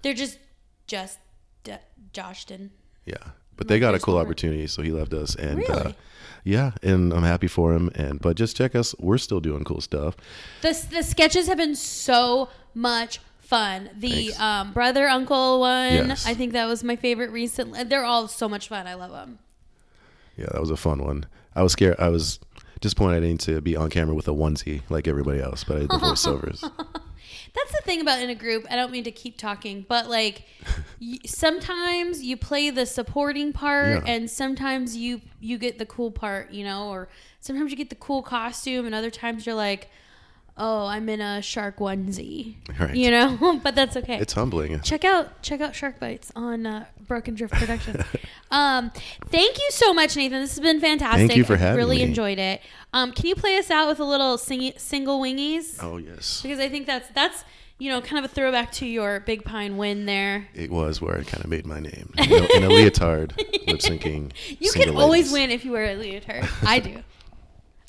They're 0.03 0.13
just 0.13 0.37
just 0.85 1.17
D- 1.63 1.73
Joshton. 2.13 2.69
Yeah, 3.03 3.31
but 3.57 3.67
they 3.67 3.79
got 3.79 3.95
a 3.95 3.99
cool 3.99 4.17
opportunity, 4.17 4.67
so 4.67 4.81
he 4.81 4.91
left 4.91 5.13
us, 5.13 5.35
and 5.35 5.69
uh, 5.69 5.91
yeah, 6.43 6.71
and 6.81 7.11
I'm 7.13 7.23
happy 7.23 7.47
for 7.47 7.73
him. 7.73 7.89
And 7.95 8.21
but 8.21 8.37
just 8.37 8.55
check 8.55 8.75
us; 8.75 8.95
we're 8.99 9.17
still 9.17 9.39
doing 9.39 9.63
cool 9.63 9.81
stuff. 9.81 10.15
The 10.61 10.87
the 10.91 11.03
sketches 11.03 11.47
have 11.47 11.57
been 11.57 11.75
so 11.75 12.49
much 12.73 13.19
fun. 13.39 13.89
The 13.97 14.33
um, 14.35 14.73
brother 14.73 15.07
uncle 15.07 15.59
one, 15.61 15.93
Yes. 15.93 16.27
I 16.27 16.33
think 16.33 16.53
that 16.53 16.65
was 16.67 16.83
my 16.83 16.95
favorite 16.95 17.31
recently. 17.31 17.83
They're 17.83 18.05
all 18.05 18.27
so 18.27 18.47
much 18.49 18.67
fun. 18.67 18.87
I 18.87 18.93
love 18.93 19.11
them. 19.11 19.39
Yeah, 20.35 20.47
that 20.51 20.61
was 20.61 20.69
a 20.69 20.77
fun 20.77 21.03
one. 21.03 21.25
I 21.55 21.63
was 21.63 21.71
scared. 21.71 21.95
I 21.97 22.09
was 22.09 22.39
disappointed 22.81 23.17
I 23.17 23.19
didn't 23.21 23.41
to 23.41 23.59
be 23.61 23.75
on 23.75 23.89
camera 23.89 24.13
with 24.13 24.27
a 24.27 24.31
onesie 24.31 24.81
like 24.89 25.07
everybody 25.07 25.39
else, 25.39 25.63
but 25.63 25.77
I 25.77 25.79
did 25.79 25.89
the 25.89 25.97
voiceovers. 26.01 26.71
That's 27.55 27.71
the 27.71 27.81
thing 27.83 28.01
about 28.01 28.21
in 28.21 28.29
a 28.29 28.35
group. 28.35 28.65
I 28.69 28.75
don't 28.75 28.91
mean 28.91 29.03
to 29.05 29.11
keep 29.11 29.37
talking, 29.37 29.85
but 29.87 30.07
like 30.09 30.45
y- 31.01 31.19
sometimes 31.25 32.21
you 32.23 32.37
play 32.37 32.69
the 32.69 32.85
supporting 32.85 33.53
part, 33.53 34.03
Yeah. 34.05 34.11
and 34.13 34.29
sometimes 34.29 34.95
you 34.95 35.21
you 35.39 35.57
get 35.57 35.77
the 35.79 35.85
cool 35.85 36.11
part, 36.11 36.51
you 36.51 36.63
know, 36.63 36.89
or 36.89 37.09
sometimes 37.39 37.71
you 37.71 37.77
get 37.77 37.89
the 37.89 37.95
cool 37.95 38.21
costume, 38.21 38.85
and 38.85 38.93
other 38.95 39.09
times 39.11 39.45
you're 39.45 39.55
like, 39.55 39.89
oh, 40.57 40.85
I'm 40.87 41.07
in 41.09 41.21
a 41.21 41.41
shark 41.41 41.77
onesie, 41.77 42.55
Right. 42.79 42.95
you 42.95 43.11
know. 43.11 43.59
but 43.63 43.75
that's 43.75 43.95
okay. 43.97 44.17
It's 44.19 44.33
humbling. 44.33 44.79
check 44.81 45.05
out 45.05 45.41
check 45.41 45.61
out 45.61 45.75
Shark 45.75 45.99
Bites 45.99 46.31
on 46.35 46.65
uh, 46.65 46.85
Broken 47.07 47.35
Drift 47.35 47.53
Productions. 47.53 48.03
um, 48.51 48.91
thank 49.29 49.57
you 49.57 49.67
so 49.71 49.93
much, 49.93 50.15
Nathan. 50.15 50.41
This 50.41 50.51
has 50.55 50.59
been 50.59 50.79
fantastic. 50.79 51.27
Thank 51.27 51.37
you 51.37 51.43
for 51.43 51.53
I 51.53 51.57
having 51.57 51.77
really 51.77 51.97
me. 51.97 52.03
enjoyed 52.03 52.39
it. 52.39 52.61
Um, 52.93 53.11
can 53.11 53.25
you 53.27 53.35
play 53.35 53.57
us 53.57 53.69
out 53.71 53.87
with 53.87 53.99
a 53.99 54.05
little 54.05 54.37
sing- 54.37 54.73
single 54.77 55.19
wingies? 55.21 55.77
Oh 55.81 55.97
yes, 55.97 56.41
Because 56.41 56.59
I 56.59 56.69
think 56.69 56.87
that's 56.87 57.07
that's 57.09 57.43
you 57.79 57.91
know 57.91 58.01
kind 58.01 58.25
of 58.25 58.31
a 58.31 58.33
throwback 58.33 58.71
to 58.73 58.85
your 58.87 59.19
Big 59.19 59.43
Pine 59.43 59.77
win 59.77 60.05
there. 60.07 60.47
it 60.55 60.71
was 60.71 60.99
where 61.01 61.19
I 61.19 61.23
kind 61.23 61.43
of 61.43 61.49
made 61.49 61.65
my 61.67 61.79
name 61.79 62.11
in 62.17 62.31
a, 62.31 62.35
in 62.57 62.63
a 62.63 62.69
leotard, 62.69 63.37
lip 63.67 63.79
syncing. 63.79 64.31
You 64.59 64.71
can 64.71 64.95
always 64.95 65.31
ladies. 65.31 65.33
win 65.33 65.51
if 65.51 65.63
you 65.65 65.71
wear 65.73 65.85
a 65.91 65.95
leotard. 65.95 66.47
I 66.63 66.79
do. 66.79 67.03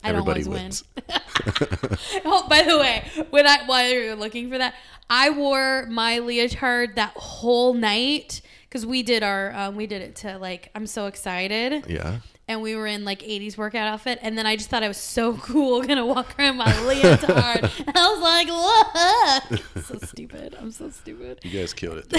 I 0.04 0.12
don't 0.12 0.26
always 0.28 0.48
wins. 0.48 0.84
win. 1.08 1.18
oh, 2.24 2.46
by 2.48 2.62
the 2.62 2.78
way, 2.78 3.04
when 3.30 3.46
I 3.46 3.64
while 3.66 3.88
you're 3.88 4.14
looking 4.16 4.50
for 4.50 4.58
that, 4.58 4.74
I 5.10 5.30
wore 5.30 5.86
my 5.90 6.18
leotard 6.20 6.96
that 6.96 7.12
whole 7.16 7.74
night 7.74 8.40
because 8.68 8.84
we 8.86 9.02
did 9.02 9.22
our 9.22 9.52
um, 9.54 9.76
we 9.76 9.86
did 9.86 10.02
it 10.02 10.16
to 10.16 10.38
like 10.38 10.70
I'm 10.74 10.86
so 10.86 11.06
excited. 11.06 11.86
yeah. 11.88 12.18
and 12.46 12.62
we 12.62 12.76
were 12.76 12.86
in 12.86 13.04
like 13.04 13.20
80s 13.22 13.56
workout 13.58 13.88
outfit 13.88 14.18
and 14.22 14.36
then 14.38 14.46
i 14.46 14.56
just 14.56 14.70
thought 14.70 14.82
i 14.82 14.88
was 14.88 14.96
so 14.96 15.34
cool 15.42 15.82
gonna 15.82 16.06
walk 16.06 16.34
around 16.38 16.56
my 16.56 16.72
leotard 16.86 17.28
i 17.94 18.08
was 18.08 18.20
like 18.22 19.50
look 19.52 19.84
so 19.84 19.98
stupid 20.06 20.56
i'm 20.60 20.70
so 20.70 20.88
stupid 20.90 21.40
You 21.42 21.50
guys 21.58 21.74
killed 21.74 21.98
it 21.98 22.08
though. 22.08 22.18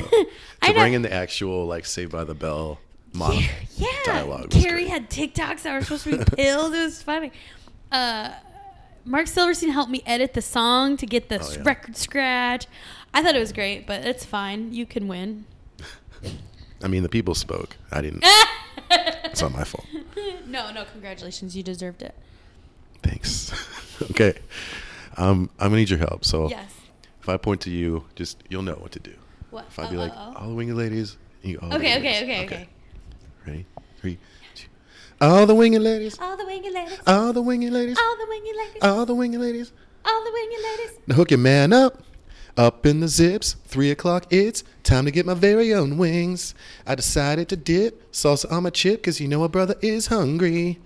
To 0.68 0.74
bring 0.74 0.94
in 0.94 1.02
the 1.02 1.12
actual 1.14 1.66
like 1.66 1.86
Saved 1.86 2.12
by 2.12 2.24
the 2.26 2.36
Bell 2.36 2.80
mock 3.14 3.34
yeah 3.78 3.88
dialogue. 4.06 4.54
was 4.54 4.64
carrie 4.64 4.82
great. 4.84 4.90
had 4.90 5.10
Tic 5.10 5.34
Tacs 5.34 5.64
that 5.64 5.74
were 5.74 5.82
supposed 5.82 6.04
to 6.04 6.18
be 6.18 6.24
pills 6.36 6.74
it 6.74 6.80
was 6.84 7.02
funny 7.02 7.32
uh 7.92 8.32
mark 9.06 9.28
silverstein 9.28 9.70
helped 9.72 9.92
me 9.92 10.02
edit 10.06 10.34
the 10.34 10.42
song 10.42 10.98
to 10.98 11.06
get 11.06 11.30
the 11.30 11.40
Oh, 11.42 11.52
yeah. 11.54 11.62
record 11.64 11.96
scratch 11.98 12.68
i 13.14 13.24
thought 13.24 13.36
it 13.36 13.40
was 13.40 13.52
great 13.54 13.88
but 13.88 14.06
it's 14.06 14.26
fine 14.26 14.74
you 14.74 14.86
can 14.86 15.08
win 15.08 15.46
I 16.82 16.88
mean, 16.88 17.04
the 17.04 17.10
people 17.10 17.36
spoke. 17.36 17.76
I 17.92 18.00
didn't. 18.02 18.24
it's 18.90 19.42
not 19.42 19.52
my 19.52 19.66
fault. 19.66 19.86
no 20.48 20.72
no 20.72 20.86
congratulations 20.86 21.56
you 21.56 21.62
deserved 21.64 22.02
it 22.02 22.16
Thanks. 23.04 23.52
okay. 24.12 24.34
Um, 25.18 25.50
I'm 25.60 25.68
gonna 25.70 25.78
need 25.78 25.90
your 25.90 26.00
help. 26.00 26.24
So 26.24 26.50
yes 26.50 26.74
if 27.22 27.28
I 27.28 27.36
point 27.36 27.60
to 27.62 27.70
you, 27.70 28.06
just 28.16 28.42
you'll 28.50 28.62
know 28.62 28.76
what 28.76 28.92
to 28.94 29.00
do. 29.00 29.14
what 29.50 29.66
If 29.68 29.78
I 29.78 29.90
be 29.90 29.98
like, 29.98 30.12
Uh-oh. 30.14 30.34
all 30.38 30.48
the 30.50 30.56
winged 30.56 30.76
ladies, 30.76 31.18
you 31.42 31.60
all 31.62 31.68
the 31.70 31.76
okay 31.76 31.94
winged 31.96 32.06
okay 32.06 32.22
ladies." 32.22 32.32
okay 32.34 32.46
okay 32.46 32.70
Ready? 33.46 33.66
Three. 34.00 34.18
All 35.22 35.46
the 35.46 35.56
winged 35.56 35.82
ladies, 35.82 36.18
all 36.20 36.38
the 36.38 36.46
winged 36.46 36.74
ladies 36.74 37.00
all 37.06 37.34
the 37.34 37.42
winged 37.42 37.74
ladies, 37.74 37.98
all 38.00 38.16
the 38.16 38.26
winged 38.26 38.56
ladies 38.56 38.80
all 38.82 39.06
the 39.06 39.16
winged 39.16 39.40
ladies. 39.40 39.72
All 40.06 40.24
the 40.24 40.32
winged 40.32 40.64
ladies. 40.64 40.98
Now 41.08 41.16
hook 41.16 41.32
your 41.32 41.40
man 41.40 41.74
up. 41.74 42.04
Up 42.58 42.86
in 42.86 43.00
the 43.00 43.08
zips, 43.08 43.56
three 43.66 43.90
o'clock, 43.90 44.26
it's 44.32 44.66
time 44.84 45.06
to 45.06 45.12
get 45.12 45.26
my 45.26 45.34
very 45.34 45.74
own 45.74 45.98
wings. 45.98 46.54
I 46.86 46.96
decided 46.96 47.48
to 47.50 47.56
dip 47.56 48.12
salsa 48.12 48.52
on 48.52 48.64
my 48.64 48.70
chip, 48.70 49.04
cause 49.04 49.22
you 49.22 49.30
know 49.30 49.44
a 49.44 49.50
brother 49.50 49.76
is 49.82 50.08
hungry. 50.08 50.80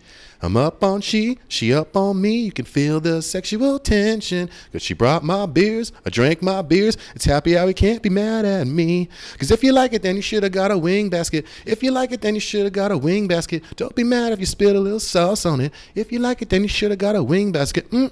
I'm 0.44 0.58
up 0.58 0.84
on 0.84 1.00
she, 1.00 1.40
she 1.48 1.74
up 1.74 1.96
on 1.96 2.22
me. 2.22 2.42
You 2.42 2.52
can 2.52 2.66
feel 2.66 3.00
the 3.00 3.22
sexual 3.22 3.80
tension. 3.80 4.50
Cause 4.74 4.82
she 4.82 4.94
brought 4.94 5.24
my 5.24 5.46
beers, 5.46 5.94
I 6.06 6.10
drank 6.10 6.42
my 6.42 6.62
beers. 6.62 6.98
It's 7.16 7.24
happy 7.24 7.58
hour, 7.58 7.72
can't 7.72 8.04
be 8.04 8.10
mad 8.10 8.44
at 8.44 8.68
me. 8.68 9.08
Cause 9.40 9.52
if 9.52 9.64
you 9.64 9.72
like 9.72 9.94
it, 9.94 10.02
then 10.02 10.18
you 10.18 10.22
should 10.22 10.44
have 10.44 10.52
got 10.52 10.70
a 10.70 10.78
wing 10.78 11.10
basket. 11.10 11.46
If 11.66 11.82
you 11.82 11.92
like 11.92 12.12
it, 12.12 12.20
then 12.20 12.36
you 12.36 12.42
should 12.42 12.66
have 12.66 12.74
got 12.74 12.92
a 12.92 12.98
wing 12.98 13.26
basket. 13.26 13.64
Don't 13.78 13.96
be 13.96 14.04
mad 14.04 14.34
if 14.34 14.40
you 14.42 14.46
spilled 14.46 14.76
a 14.76 14.82
little 14.82 15.00
sauce 15.00 15.46
on 15.46 15.62
it. 15.62 15.72
If 15.96 16.12
you 16.12 16.20
like 16.20 16.42
it, 16.42 16.50
then 16.50 16.64
you 16.64 16.68
should 16.68 16.92
have 16.92 17.00
got 17.00 17.16
a 17.16 17.24
wing 17.24 17.54
basket. 17.54 17.90
Mm 17.90 18.04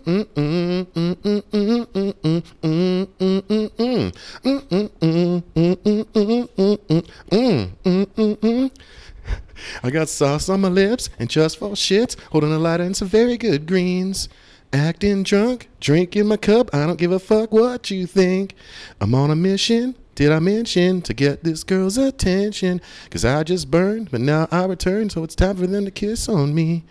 I 9.84 9.90
got 9.90 10.10
sauce 10.10 10.50
on 10.50 10.62
my 10.62 10.68
lips 10.68 11.10
and 11.20 11.30
just 11.30 11.58
for 11.58 11.70
shits, 11.70 12.20
holding 12.32 12.52
a 12.52 12.60
lighter 12.60 12.84
and 12.84 12.96
some 12.96 13.08
very 13.08 13.38
good 13.38 13.66
greens. 13.66 14.30
Acting 14.74 15.24
drunk, 15.24 15.68
drinking 15.82 16.28
my 16.28 16.38
cup. 16.38 16.74
I 16.74 16.88
don't 16.88 16.98
give 16.98 17.12
a 17.12 17.20
fuck 17.20 17.52
what 17.52 17.92
you 17.92 18.08
think. 18.08 18.56
I'm 19.02 19.14
on 19.14 19.30
a 19.30 19.36
mission. 19.36 19.96
Did 20.16 20.32
I 20.32 20.40
mention 20.40 21.02
to 21.02 21.14
get 21.14 21.44
this 21.44 21.66
girl's 21.66 21.98
attention? 21.98 22.80
Cause 23.10 23.26
I 23.26 23.44
just 23.44 23.70
burned, 23.70 24.12
but 24.12 24.22
now 24.22 24.48
I 24.50 24.66
return, 24.66 25.10
so 25.10 25.24
it's 25.24 25.36
time 25.36 25.58
for 25.58 25.68
them 25.68 25.84
to 25.84 25.92
kiss 25.92 26.30
on 26.30 26.56
me. 26.56 26.86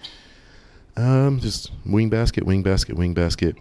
Um, 0.96 1.40
just 1.40 1.70
wing 1.86 2.10
basket, 2.10 2.44
wing 2.44 2.62
basket, 2.62 2.96
wing 2.96 3.14
basket. 3.14 3.56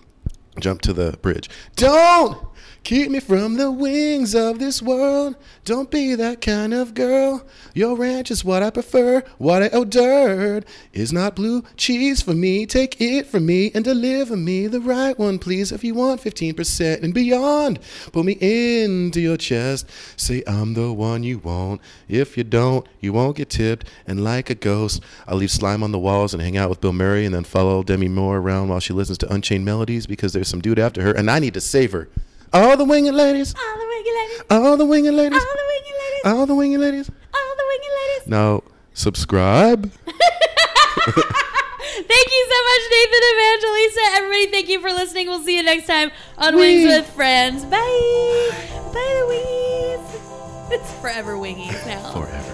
Jump 0.60 0.82
to 0.82 0.94
the 0.94 1.18
bridge. 1.22 1.50
Don't 1.76 2.38
keep 2.84 3.12
me 3.12 3.20
from 3.20 3.56
the 3.56 3.72
wings 3.72 4.36
of 4.36 4.60
this 4.60 4.82
world. 4.82 5.36
Don't 5.66 5.92
be 5.92 6.16
that 6.16 6.42
kind 6.42 6.74
of 6.74 6.94
girl. 6.94 7.46
Your 7.74 7.96
ranch 7.96 8.32
is 8.32 8.44
what 8.44 8.64
I 8.64 8.70
prefer. 8.70 9.24
What 9.38 9.64
I 9.64 9.68
ordered 9.68 10.66
is 10.94 11.14
not 11.14 11.36
blue 11.36 11.64
cheese 11.78 12.22
for 12.22 12.34
me. 12.34 12.66
Take 12.66 13.00
it 13.00 13.28
from 13.28 13.46
me 13.46 13.72
and 13.74 13.84
deliver 13.86 14.36
me 14.36 14.68
the 14.68 14.82
right 14.82 15.18
one, 15.18 15.40
please. 15.40 15.72
If 15.72 15.84
you 15.84 15.94
want 15.94 16.22
15% 16.22 17.04
and 17.04 17.14
beyond, 17.14 17.80
pull 18.12 18.24
me 18.24 18.38
into 18.40 19.22
your 19.22 19.38
chest. 19.38 19.90
Say 20.18 20.44
I'm 20.48 20.74
the 20.74 20.92
one 20.92 21.24
you 21.24 21.40
want. 21.40 21.82
If 22.08 22.38
you 22.38 22.44
don't, 22.44 22.88
you 23.00 23.14
won't 23.14 23.38
get 23.38 23.50
tipped. 23.50 23.88
And 24.08 24.24
like 24.24 24.50
a 24.50 24.56
ghost, 24.56 25.02
I'll 25.28 25.38
leave 25.38 25.52
slime 25.52 25.84
on 25.84 25.92
the 25.92 26.00
walls 26.00 26.34
and 26.34 26.42
hang 26.42 26.58
out 26.58 26.70
with 26.70 26.82
Bill 26.82 26.94
Murray 26.94 27.26
and 27.26 27.34
then 27.34 27.44
follow 27.44 27.84
Demi 27.84 28.08
Moore 28.08 28.38
around 28.38 28.70
while 28.70 28.80
she 28.80 28.94
listens 28.94 29.18
to 29.20 29.34
Unchained 29.34 29.66
Melodies 29.66 30.08
because 30.08 30.34
there's 30.34 30.48
some 30.48 30.62
dude 30.62 30.80
after 30.80 31.02
her 31.04 31.12
and 31.12 31.30
I 31.30 31.40
need 31.40 31.54
to 31.54 31.62
save 31.62 31.92
her. 31.92 32.10
All 32.54 32.76
the 32.78 32.84
winged 32.86 33.14
ladies, 33.16 33.54
All 33.56 33.78
the 33.78 33.86
winged 33.88 34.08
ladies. 34.16 34.42
all 34.50 34.78
the 34.78 34.86
winged 34.86 35.14
ladies, 35.14 35.40
All 35.44 35.56
the 35.56 35.66
winged 35.68 35.98
ladies. 36.00 36.26
all 36.26 36.46
the 36.48 36.56
winged 36.56 36.80
ladies. 36.82 37.10
All 37.34 37.56
the 37.56 37.64
ladies. 37.70 38.28
Now, 38.28 38.64
subscribe. 38.94 39.92
Thank 42.02 42.28
you 42.32 42.48
so 42.50 42.60
much, 42.70 42.84
Nathan 42.92 43.24
Evangelista. 43.34 44.02
Everybody, 44.16 44.48
thank 44.52 44.70
you 44.70 44.80
for 44.82 44.92
listening. 44.92 45.28
We'll 45.28 45.42
see 45.44 45.58
you 45.58 45.64
next 45.64 45.86
time 45.88 46.12
on 46.38 46.56
Wee. 46.56 46.62
Wings 46.86 46.86
with 46.86 47.10
Friends. 47.14 47.66
Bye. 47.66 47.70
Bye, 48.94 48.94
the 48.94 49.26
wingies. 49.34 50.04
It's 50.72 50.92
forever 51.02 51.34
wingies 51.36 51.86
now. 51.88 52.12
Forever. 52.14 52.49